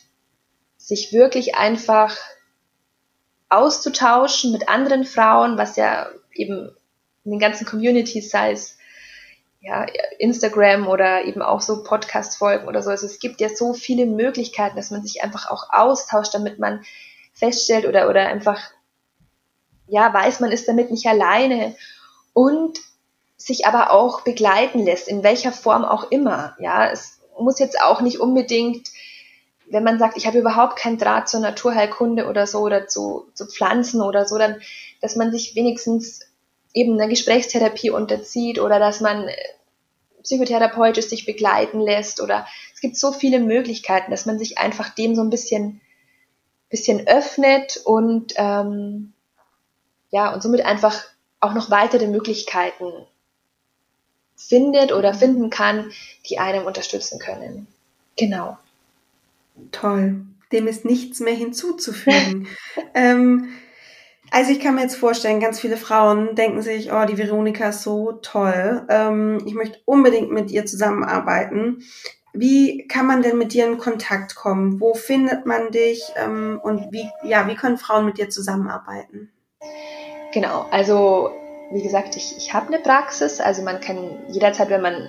sich 0.77 1.13
wirklich 1.13 1.55
einfach 1.55 2.17
auszutauschen 3.49 4.51
mit 4.51 4.67
anderen 4.67 5.05
Frauen, 5.05 5.57
was 5.57 5.75
ja 5.77 6.09
eben 6.33 6.75
in 7.23 7.31
den 7.31 7.39
ganzen 7.39 7.65
Communities, 7.65 8.29
sei 8.29 8.51
es 8.51 8.77
ja, 9.61 9.85
Instagram 10.19 10.87
oder 10.87 11.23
eben 11.23 11.41
auch 11.41 11.61
so 11.61 11.83
Podcast-Folgen 11.83 12.67
oder 12.67 12.81
so. 12.81 12.89
Also 12.89 13.05
es 13.05 13.19
gibt 13.19 13.39
ja 13.39 13.47
so 13.47 13.73
viele 13.73 14.05
Möglichkeiten, 14.05 14.75
dass 14.75 14.91
man 14.91 15.03
sich 15.03 15.23
einfach 15.23 15.49
auch 15.49 15.69
austauscht, 15.71 16.33
damit 16.33 16.59
man 16.59 16.83
feststellt 17.31 17.85
oder, 17.85 18.09
oder 18.09 18.27
einfach 18.27 18.59
ja, 19.93 20.11
weiß, 20.11 20.39
man 20.39 20.51
ist 20.51 20.67
damit 20.67 20.89
nicht 20.89 21.05
alleine 21.05 21.75
und 22.33 22.79
sich 23.37 23.67
aber 23.67 23.91
auch 23.91 24.21
begleiten 24.21 24.83
lässt, 24.83 25.07
in 25.07 25.21
welcher 25.21 25.51
Form 25.51 25.85
auch 25.85 26.09
immer. 26.09 26.55
Ja, 26.59 26.89
es 26.89 27.19
muss 27.39 27.59
jetzt 27.59 27.79
auch 27.79 28.01
nicht 28.01 28.19
unbedingt, 28.19 28.89
wenn 29.69 29.83
man 29.83 29.99
sagt, 29.99 30.17
ich 30.17 30.25
habe 30.25 30.39
überhaupt 30.39 30.77
keinen 30.77 30.97
Draht 30.97 31.29
zur 31.29 31.41
Naturheilkunde 31.41 32.27
oder 32.27 32.47
so 32.47 32.61
oder 32.61 32.87
zu, 32.87 33.27
zu 33.35 33.45
Pflanzen 33.45 34.01
oder 34.01 34.25
so, 34.25 34.39
dann, 34.39 34.59
dass 34.99 35.15
man 35.15 35.31
sich 35.31 35.55
wenigstens 35.55 36.21
eben 36.73 36.93
einer 36.93 37.07
Gesprächstherapie 37.07 37.91
unterzieht 37.91 38.59
oder 38.59 38.79
dass 38.79 38.99
man 38.99 39.29
psychotherapeutisch 40.23 41.05
sich 41.05 41.27
begleiten 41.27 41.79
lässt 41.81 42.19
oder 42.19 42.47
es 42.73 42.81
gibt 42.81 42.97
so 42.97 43.11
viele 43.11 43.39
Möglichkeiten, 43.39 44.09
dass 44.09 44.25
man 44.25 44.39
sich 44.39 44.57
einfach 44.57 44.89
dem 44.89 45.15
so 45.15 45.21
ein 45.21 45.29
bisschen, 45.29 45.81
bisschen 46.69 47.07
öffnet 47.07 47.79
und 47.85 48.33
ähm, 48.37 49.12
ja, 50.13 50.31
und 50.31 50.43
somit 50.43 50.63
einfach 50.63 51.03
auch 51.39 51.55
noch 51.55 51.71
weitere 51.71 52.05
Möglichkeiten 52.05 52.85
findet 54.35 54.91
oder 54.91 55.13
mhm. 55.13 55.17
finden 55.17 55.49
kann, 55.49 55.91
die 56.29 56.37
einem 56.37 56.65
unterstützen 56.67 57.17
können. 57.17 57.65
Genau. 58.15 58.59
Toll. 59.71 60.21
Dem 60.51 60.67
ist 60.67 60.85
nichts 60.85 61.19
mehr 61.19 61.33
hinzuzufügen. 61.33 62.47
ähm, 62.93 63.49
also 64.29 64.51
ich 64.51 64.59
kann 64.59 64.75
mir 64.75 64.81
jetzt 64.81 64.97
vorstellen, 64.97 65.39
ganz 65.39 65.59
viele 65.59 65.77
Frauen 65.77 66.35
denken 66.35 66.61
sich, 66.61 66.93
oh, 66.93 67.05
die 67.05 67.17
Veronika 67.17 67.69
ist 67.69 67.81
so 67.81 68.11
toll. 68.21 68.85
Ähm, 68.89 69.41
ich 69.47 69.55
möchte 69.55 69.79
unbedingt 69.85 70.29
mit 70.29 70.51
ihr 70.51 70.67
zusammenarbeiten. 70.67 71.83
Wie 72.33 72.87
kann 72.87 73.07
man 73.07 73.23
denn 73.23 73.39
mit 73.39 73.51
dir 73.53 73.65
in 73.65 73.79
Kontakt 73.79 74.35
kommen? 74.35 74.79
Wo 74.79 74.93
findet 74.93 75.47
man 75.47 75.71
dich? 75.71 76.03
Ähm, 76.15 76.59
und 76.61 76.91
wie, 76.91 77.09
ja, 77.23 77.47
wie 77.47 77.55
können 77.55 77.79
Frauen 77.79 78.05
mit 78.05 78.19
dir 78.19 78.29
zusammenarbeiten? 78.29 79.32
Genau, 80.33 80.65
also 80.71 81.31
wie 81.71 81.81
gesagt, 81.81 82.15
ich, 82.15 82.35
ich 82.37 82.53
habe 82.53 82.67
eine 82.67 82.79
Praxis, 82.79 83.39
also 83.39 83.61
man 83.61 83.79
kann 83.79 84.19
jederzeit, 84.29 84.69
wenn 84.69 84.81
man 84.81 85.07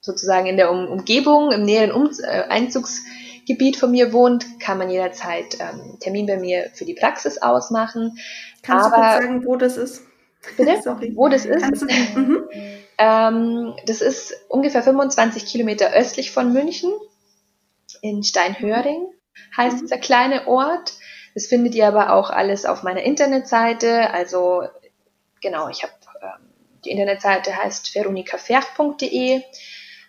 sozusagen 0.00 0.46
in 0.46 0.56
der 0.56 0.70
um 0.70 0.86
Umgebung, 0.88 1.52
im 1.52 1.64
näheren 1.64 1.92
um 1.92 2.10
äh, 2.22 2.42
Einzugsgebiet 2.48 3.76
von 3.76 3.90
mir 3.90 4.12
wohnt, 4.12 4.60
kann 4.60 4.78
man 4.78 4.90
jederzeit 4.90 5.58
ähm, 5.60 5.98
Termin 6.00 6.26
bei 6.26 6.38
mir 6.38 6.70
für 6.74 6.84
die 6.84 6.94
Praxis 6.94 7.38
ausmachen. 7.38 8.18
Kannst 8.62 8.86
Aber, 8.86 8.96
du 8.96 9.02
kurz 9.02 9.22
sagen, 9.22 9.46
wo 9.46 9.56
das 9.56 9.76
ist? 9.76 10.02
Bitte? 10.56 10.80
Sorry. 10.84 11.12
Wo 11.14 11.28
das 11.28 11.46
ist? 11.46 11.82
Du, 11.82 11.86
mhm. 12.20 12.48
ähm, 12.98 13.74
das 13.86 14.02
ist 14.02 14.34
ungefähr 14.48 14.82
25 14.82 15.46
Kilometer 15.46 15.92
östlich 15.92 16.30
von 16.30 16.52
München, 16.52 16.92
in 18.02 18.22
Steinhöring 18.22 19.06
heißt 19.56 19.76
mhm. 19.76 19.80
dieser 19.80 19.98
kleine 19.98 20.46
Ort. 20.46 20.94
Das 21.34 21.46
findet 21.46 21.74
ihr 21.74 21.86
aber 21.86 22.12
auch 22.12 22.30
alles 22.30 22.64
auf 22.64 22.82
meiner 22.82 23.02
Internetseite. 23.02 24.10
Also 24.10 24.62
genau, 25.40 25.68
ich 25.68 25.82
habe 25.82 25.92
ähm, 26.22 26.48
die 26.84 26.90
Internetseite 26.90 27.56
heißt 27.56 27.94
veronikaferch.de. 27.94 29.42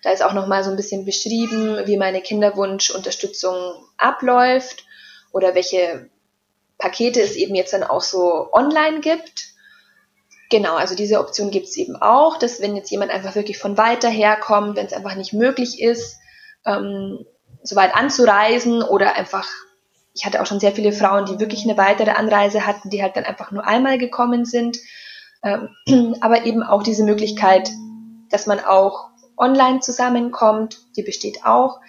Da 0.04 0.12
ist 0.12 0.24
auch 0.24 0.34
nochmal 0.34 0.64
so 0.64 0.70
ein 0.70 0.76
bisschen 0.76 1.04
beschrieben, 1.04 1.80
wie 1.86 1.98
meine 1.98 2.22
Kinderwunschunterstützung 2.22 3.88
abläuft 3.98 4.86
oder 5.32 5.56
welche 5.56 6.10
Pakete 6.78 7.22
es 7.22 7.36
eben 7.36 7.56
jetzt 7.56 7.74
dann 7.74 7.84
auch 7.84 8.02
so 8.02 8.50
online 8.52 9.00
gibt. 9.00 9.56
Genau, 10.52 10.76
also 10.76 10.94
diese 10.94 11.20
Option 11.20 11.50
gibt 11.50 11.68
es 11.68 11.78
eben 11.78 11.96
auch, 11.96 12.38
dass 12.38 12.62
wenn 12.62 12.76
jetzt 12.76 12.92
jemand 12.92 13.12
einfach 13.12 13.34
wirklich 13.34 13.58
von 13.58 13.78
weiter 13.80 14.10
her 14.10 14.36
kommt, 14.36 14.76
wenn 14.76 14.86
es 14.86 14.94
einfach 14.94 15.16
nicht 15.16 15.34
möglich 15.34 15.82
ist, 15.82 16.20
ähm, 16.66 17.26
so 17.64 17.76
weit 17.76 17.96
anzureisen 17.96 18.84
oder 18.84 19.16
einfach 19.16 19.48
ich 20.16 20.26
hatte 20.26 20.42
auch 20.42 20.46
schon 20.46 20.62
sehr 20.62 20.72
viele 20.72 20.94
Frauen, 20.94 21.26
die 21.26 21.40
wirklich 21.40 21.66
eine 21.66 21.78
weitere 21.78 22.12
Anreise 22.12 22.66
hatten, 22.66 22.90
die 22.90 23.04
halt 23.04 23.18
dann 23.18 23.26
einfach 23.26 23.52
nur 23.52 23.68
einmal 23.68 23.98
gekommen 23.98 24.46
sind. 24.46 24.78
Ähm, 25.44 25.70
aber 26.22 26.46
eben 26.46 26.64
auch 26.64 26.84
diese 26.84 27.04
Möglichkeit, 27.04 27.70
dass 28.30 28.48
man 28.48 28.62
auch 28.62 29.10
online 29.38 29.82
zusammenkommt, 29.82 30.80
die 30.96 31.04
besteht 31.04 31.46
auch. 31.46 31.82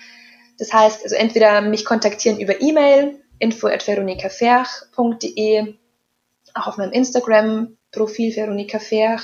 Das 0.59 0.73
heißt, 0.73 1.05
also 1.05 1.15
entweder 1.15 1.61
mich 1.61 1.85
kontaktieren 1.85 2.41
über 2.41 2.61
E-Mail, 2.61 3.23
info 3.39 3.69
at 3.69 3.87
veronikaferch.de, 3.87 5.75
auch 6.55 6.67
auf 6.67 6.79
meinem 6.79 6.93
Instagram-Profil 6.93 8.35
Veronika 8.35 8.81
Ferch, 8.81 9.23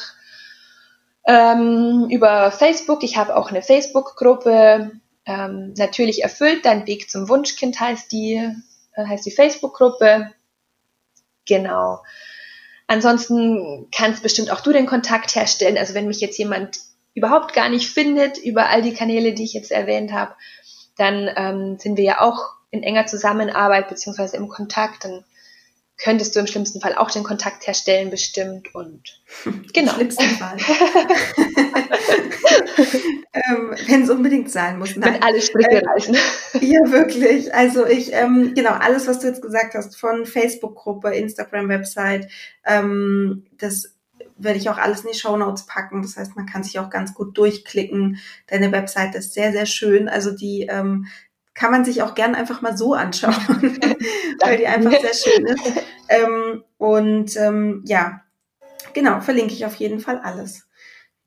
ähm, 1.27 2.07
über 2.11 2.53
Facebook, 2.53 3.03
ich 3.03 3.17
habe 3.17 3.37
auch 3.37 3.51
eine 3.51 3.63
Facebook-Gruppe, 3.63 4.93
ähm, 5.25 5.75
natürlich 5.77 6.23
erfüllt, 6.23 6.65
dein 6.65 6.87
Weg 6.87 7.11
zum 7.11 7.29
Wunschkind 7.29 7.81
heißt 7.81 8.13
die, 8.13 8.55
heißt 8.97 9.27
die 9.27 9.31
Facebook-Gruppe. 9.31 10.33
Genau. 11.47 12.03
ansonsten 12.87 13.89
kannst 13.91 14.23
bestimmt 14.23 14.51
auch 14.53 14.61
du 14.61 14.73
den 14.73 14.87
Kontakt 14.87 15.35
herstellen. 15.35 15.77
Also 15.77 15.95
wenn 15.95 16.07
mich 16.07 16.21
jetzt 16.21 16.39
jemand 16.39 16.79
überhaupt 17.15 17.53
gar 17.53 17.69
nicht 17.69 17.91
findet 17.91 18.39
über 18.39 18.69
all 18.69 18.83
die 18.83 18.95
Kanäle, 18.95 19.35
die 19.35 19.45
ich 19.45 19.53
jetzt 19.53 19.73
erwähnt 19.73 20.13
habe, 20.13 20.35
dann 20.97 21.29
ähm, 21.37 21.79
sind 21.79 21.97
wir 21.97 22.05
ja 22.05 22.21
auch 22.21 22.53
in 22.71 22.83
enger 22.83 23.07
Zusammenarbeit 23.07 23.89
beziehungsweise 23.89 24.37
im 24.37 24.49
Kontakt. 24.49 25.05
Dann 25.05 25.25
könntest 26.03 26.35
du 26.35 26.41
im 26.41 26.47
schlimmsten 26.47 26.81
Fall 26.81 26.95
auch 26.97 27.11
den 27.11 27.23
Kontakt 27.23 27.67
herstellen, 27.67 28.11
bestimmt. 28.11 28.75
Und 28.75 29.23
genau. 29.73 29.93
Im 29.93 29.97
schlimmsten 29.97 30.25
Fall. 30.37 30.57
ähm, 33.33 33.75
Wenn 33.87 34.03
es 34.03 34.11
unbedingt 34.11 34.51
sein 34.51 34.79
muss. 34.79 34.97
Nein. 34.97 35.15
Wenn 35.15 35.23
alle 35.23 35.41
Stricke 35.41 35.83
äh, 35.83 35.87
reißen. 35.87 36.17
Ja, 36.61 36.81
wirklich. 36.91 37.55
Also 37.55 37.87
ich, 37.87 38.13
ähm, 38.13 38.53
genau, 38.55 38.73
alles, 38.73 39.07
was 39.07 39.21
du 39.21 39.29
jetzt 39.29 39.43
gesagt 39.43 39.75
hast, 39.75 39.97
von 39.97 40.27
Facebook-Gruppe, 40.27 41.15
Instagram-Website, 41.15 42.29
ähm, 42.67 43.47
das 43.59 43.97
werde 44.37 44.59
ich 44.59 44.69
auch 44.69 44.79
alles 44.79 45.03
in 45.03 45.13
die 45.13 45.19
Show 45.19 45.37
Notes 45.37 45.67
packen. 45.67 46.03
Das 46.03 46.17
heißt, 46.17 46.37
man 46.37 46.47
kann 46.47 46.65
sich 46.65 46.79
auch 46.79 46.91
ganz 46.91 47.15
gut 47.15 47.39
durchklicken. 47.39 48.19
Deine 48.49 48.73
Website 48.73 49.15
ist 49.15 49.35
sehr, 49.35 49.53
sehr 49.53 49.67
schön. 49.67 50.09
Also 50.09 50.33
die 50.33 50.67
ähm, 50.69 51.07
kann 51.55 51.71
man 51.71 51.85
sich 51.85 52.03
auch 52.03 52.15
gern 52.15 52.35
einfach 52.35 52.63
mal 52.63 52.77
so 52.77 52.95
anschauen, 52.95 53.35
weil 54.41 54.57
die 54.57 54.67
einfach 54.67 54.93
sehr 54.93 55.15
schön 55.15 55.47
ist. 55.47 55.63
Ähm, 56.09 56.65
und 56.79 57.37
ähm, 57.37 57.83
ja, 57.87 58.23
genau, 58.95 59.21
verlinke 59.21 59.53
ich 59.53 59.67
auf 59.67 59.75
jeden 59.77 60.01
Fall 60.01 60.19
alles. 60.19 60.69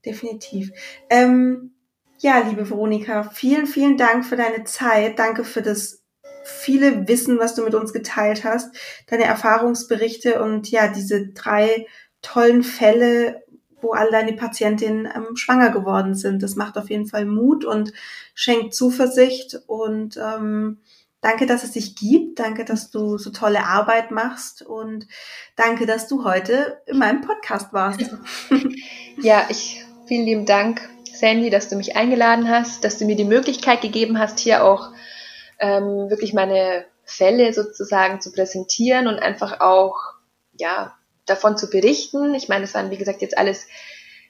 Definitiv. 0.06 0.72
Ähm, 1.10 1.76
ja, 2.20 2.40
liebe 2.40 2.70
Veronika, 2.70 3.24
vielen, 3.24 3.68
vielen 3.68 3.98
Dank 3.98 4.26
für 4.26 4.36
deine 4.36 4.64
Zeit. 4.64 5.20
Danke 5.20 5.44
für 5.44 5.62
das 5.62 6.04
viele 6.44 7.08
Wissen, 7.08 7.40
was 7.40 7.56
du 7.56 7.64
mit 7.64 7.74
uns 7.74 7.92
geteilt 7.92 8.44
hast, 8.44 8.76
deine 9.08 9.24
Erfahrungsberichte 9.24 10.42
und 10.42 10.70
ja, 10.70 10.88
diese 10.88 11.30
drei 11.30 11.88
tollen 12.22 12.64
Fälle 12.64 13.44
wo 13.82 13.92
all 13.92 14.10
deine 14.12 14.34
Patientinnen 14.34 15.06
ähm, 15.06 15.36
schwanger 15.36 15.70
geworden 15.70 16.16
sind. 16.16 16.42
Das 16.44 16.56
macht 16.56 16.78
auf 16.78 16.90
jeden 16.90 17.06
Fall 17.08 17.26
Mut 17.26 17.66
und 17.66 17.94
schenkt 18.34 18.74
Zuversicht 18.74 19.60
und 19.68 20.18
ähm, 20.18 20.80
danke, 21.22 21.46
dass 21.46 21.64
es 21.64 21.72
dich 21.72 21.96
gibt. 21.96 22.40
Danke, 22.40 22.66
dass 22.66 22.92
du 22.92 23.18
so 23.18 23.32
tolle 23.32 23.66
Arbeit 23.66 24.12
machst 24.12 24.62
und 24.62 25.08
danke, 25.56 25.86
dass 25.86 26.08
du 26.08 26.24
heute 26.24 26.82
in 26.86 26.98
meinem 26.98 27.22
Podcast 27.22 27.74
warst. 27.74 28.02
Ja, 29.22 29.46
ich 29.50 29.82
vielen 30.08 30.26
lieben 30.26 30.46
Dank, 30.46 30.82
Sandy, 31.14 31.50
dass 31.50 31.70
du 31.70 31.76
mich 31.76 31.96
eingeladen 31.96 32.50
hast, 32.50 32.84
dass 32.84 32.98
du 32.98 33.06
mir 33.06 33.16
die 33.16 33.24
Möglichkeit 33.24 33.82
gegeben 33.82 34.20
hast, 34.20 34.40
hier 34.40 34.64
auch 34.64 34.92
ähm, 35.60 36.10
wirklich 36.10 36.34
meine 36.34 36.86
Fälle 37.06 37.54
sozusagen 37.54 38.20
zu 38.20 38.32
präsentieren 38.32 39.08
und 39.08 39.20
einfach 39.20 39.62
auch 39.62 39.96
ja 40.58 40.95
davon 41.26 41.58
zu 41.58 41.70
berichten. 41.70 42.34
Ich 42.34 42.50
meine, 42.50 42.64
es 42.66 42.74
waren, 42.74 42.92
wie 42.92 42.98
gesagt, 42.98 43.22
jetzt 43.22 43.38
alles 43.38 43.68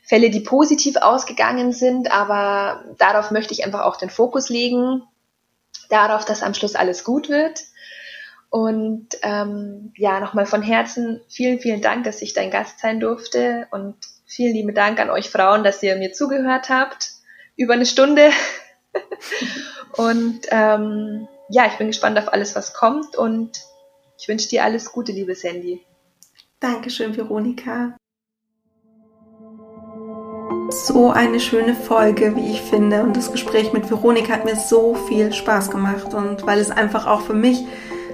Fälle, 0.04 0.30
die 0.30 0.42
positiv 0.42 0.98
ausgegangen 0.98 1.72
sind, 1.72 2.12
aber 2.12 2.86
darauf 2.98 3.32
möchte 3.32 3.54
ich 3.54 3.66
einfach 3.66 3.82
auch 3.82 3.98
den 3.98 4.10
Fokus 4.10 4.50
legen, 4.50 5.04
darauf, 5.90 6.26
dass 6.26 6.44
am 6.44 6.54
Schluss 6.54 6.76
alles 6.76 7.04
gut 7.04 7.30
wird. 7.30 7.62
Und 8.50 9.10
ähm, 9.24 9.92
ja, 9.98 10.20
nochmal 10.20 10.46
von 10.46 10.62
Herzen 10.62 11.22
vielen, 11.28 11.60
vielen 11.60 11.82
Dank, 11.82 12.04
dass 12.06 12.22
ich 12.22 12.34
dein 12.34 12.52
Gast 12.52 12.80
sein 12.80 13.00
durfte 13.00 13.68
und 13.72 13.96
vielen 14.26 14.54
lieben 14.54 14.74
Dank 14.74 15.00
an 15.00 15.10
euch 15.10 15.30
Frauen, 15.30 15.64
dass 15.64 15.84
ihr 15.84 15.96
mir 15.96 16.14
zugehört 16.14 16.70
habt. 16.70 17.12
Über 17.58 17.74
eine 17.74 17.86
Stunde. 17.86 18.30
und 19.98 20.42
ähm, 20.52 21.28
ja, 21.50 21.66
ich 21.66 21.74
bin 21.74 21.88
gespannt 21.88 22.18
auf 22.18 22.32
alles, 22.32 22.56
was 22.56 22.74
kommt 22.74 23.16
und 23.16 23.60
ich 24.20 24.28
wünsche 24.28 24.48
dir 24.48 24.64
alles 24.64 24.92
Gute, 24.92 25.12
liebe 25.12 25.36
Sandy. 25.36 25.84
Dankeschön, 26.60 27.16
Veronika. 27.16 27.96
So 30.70 31.12
eine 31.12 31.40
schöne 31.40 31.76
Folge, 31.76 32.36
wie 32.36 32.52
ich 32.52 32.62
finde. 32.62 33.04
Und 33.04 33.16
das 33.16 33.32
Gespräch 33.32 33.74
mit 33.74 33.90
Veronika 33.90 34.34
hat 34.34 34.46
mir 34.46 34.56
so 34.56 34.96
viel 34.96 35.32
Spaß 35.34 35.70
gemacht. 35.70 36.14
Und 36.14 36.46
weil 36.46 36.60
es 36.60 36.72
einfach 36.72 37.06
auch 37.08 37.22
für 37.22 37.34
mich 37.34 37.66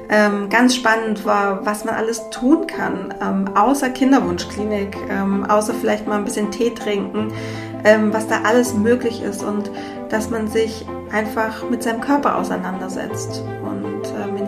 ähm, 0.10 0.50
ganz 0.50 0.76
spannend 0.76 1.26
war, 1.26 1.66
was 1.66 1.86
man 1.86 1.96
alles 1.96 2.30
tun 2.30 2.68
kann, 2.68 3.14
ähm, 3.22 3.56
außer 3.56 3.90
Kinderwunschklinik, 3.90 4.98
ähm, 5.10 5.46
außer 5.46 5.74
vielleicht 5.74 6.06
mal 6.06 6.18
ein 6.18 6.26
bisschen 6.26 6.52
Tee 6.52 6.72
trinken, 6.72 7.32
ähm, 7.86 8.14
was 8.14 8.28
da 8.28 8.42
alles 8.44 8.74
möglich 8.74 9.24
ist 9.24 9.42
und 9.42 9.72
dass 10.10 10.30
man 10.30 10.50
sich 10.50 10.86
einfach 11.12 11.70
mit 11.70 11.82
seinem 11.82 12.02
Körper 12.02 12.38
auseinandersetzt 12.38 13.44
und 13.64 13.91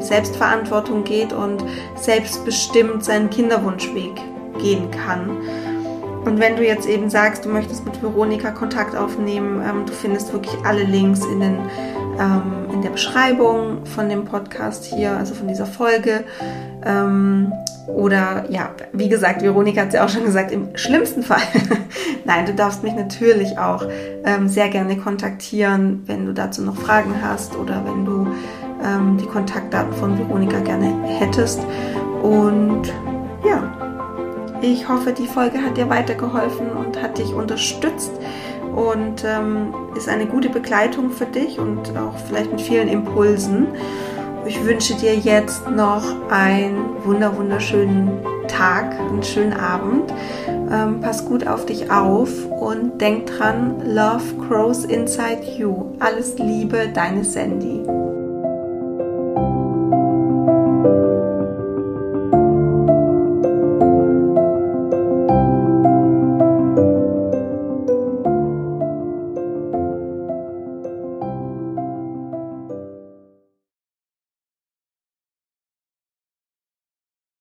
Selbstverantwortung 0.03 1.03
geht 1.03 1.34
und 1.34 1.63
selbstbestimmt 1.95 3.03
seinen 3.03 3.30
Kinderwunschweg 3.30 4.13
gehen 4.59 4.89
kann. 4.91 5.38
Und 6.25 6.39
wenn 6.39 6.55
du 6.55 6.65
jetzt 6.65 6.88
eben 6.88 7.09
sagst, 7.09 7.43
du 7.43 7.49
möchtest 7.49 7.84
mit 7.85 8.01
Veronika 8.01 8.51
Kontakt 8.51 8.95
aufnehmen, 8.95 9.61
ähm, 9.67 9.85
du 9.85 9.91
findest 9.91 10.31
wirklich 10.31 10.55
alle 10.63 10.84
Links 10.84 11.25
in, 11.25 11.41
den, 11.41 11.57
ähm, 12.17 12.67
in 12.71 12.81
der 12.81 12.91
Beschreibung 12.91 13.85
von 13.85 14.07
dem 14.07 14.23
Podcast 14.23 14.85
hier, 14.85 15.17
also 15.17 15.34
von 15.34 15.49
dieser 15.49 15.65
Folge. 15.65 16.23
Ähm, 16.85 17.51
oder 17.88 18.45
ja, 18.49 18.71
wie 18.93 19.09
gesagt, 19.09 19.41
Veronika 19.41 19.81
hat 19.81 19.89
es 19.89 19.95
ja 19.95 20.05
auch 20.05 20.09
schon 20.09 20.23
gesagt, 20.23 20.51
im 20.51 20.77
schlimmsten 20.77 21.23
Fall. 21.23 21.41
Nein, 22.25 22.45
du 22.45 22.53
darfst 22.53 22.84
mich 22.84 22.93
natürlich 22.93 23.57
auch 23.57 23.85
ähm, 24.23 24.47
sehr 24.47 24.69
gerne 24.69 24.95
kontaktieren, 24.97 26.03
wenn 26.05 26.25
du 26.25 26.34
dazu 26.34 26.61
noch 26.61 26.77
Fragen 26.77 27.15
hast 27.21 27.57
oder 27.57 27.84
wenn 27.85 28.05
du 28.05 28.27
ähm, 28.84 29.18
die 29.18 29.26
Kontaktdaten 29.26 29.93
von 29.93 30.18
Veronika 30.18 30.60
gerne 30.60 30.93
hättest. 31.05 31.61
Und 32.22 32.93
ja, 33.45 33.72
ich 34.61 34.88
hoffe, 34.88 35.11
die 35.11 35.27
Folge 35.27 35.61
hat 35.61 35.77
dir 35.77 35.89
weitergeholfen 35.89 36.72
und 36.72 37.01
hat 37.01 37.18
dich 37.18 37.34
unterstützt 37.34 38.11
und 38.76 39.23
ähm, 39.26 39.73
ist 39.95 40.10
eine 40.10 40.26
gute 40.26 40.49
Begleitung 40.49 41.11
für 41.11 41.26
dich 41.26 41.60
und 41.60 41.95
auch 41.97 42.18
vielleicht 42.27 42.51
mit 42.51 42.61
vielen 42.61 42.88
Impulsen. 42.88 43.68
Ich 44.45 44.64
wünsche 44.65 44.95
dir 44.95 45.15
jetzt 45.15 45.69
noch 45.69 46.03
einen 46.30 46.77
wunder 47.05 47.38
wunderschönen 47.38 48.11
Tag, 48.47 48.99
einen 48.99 49.23
schönen 49.23 49.53
Abend. 49.53 50.14
Ähm, 50.47 50.99
pass 51.01 51.26
gut 51.26 51.47
auf 51.47 51.65
dich 51.65 51.91
auf 51.91 52.30
und 52.49 52.99
denk 52.99 53.27
dran, 53.27 53.81
Love 53.85 54.47
grows 54.47 54.85
inside 54.85 55.43
you. 55.57 55.93
Alles 55.99 56.38
Liebe, 56.38 56.89
deine 56.93 57.23
Sandy. 57.23 57.84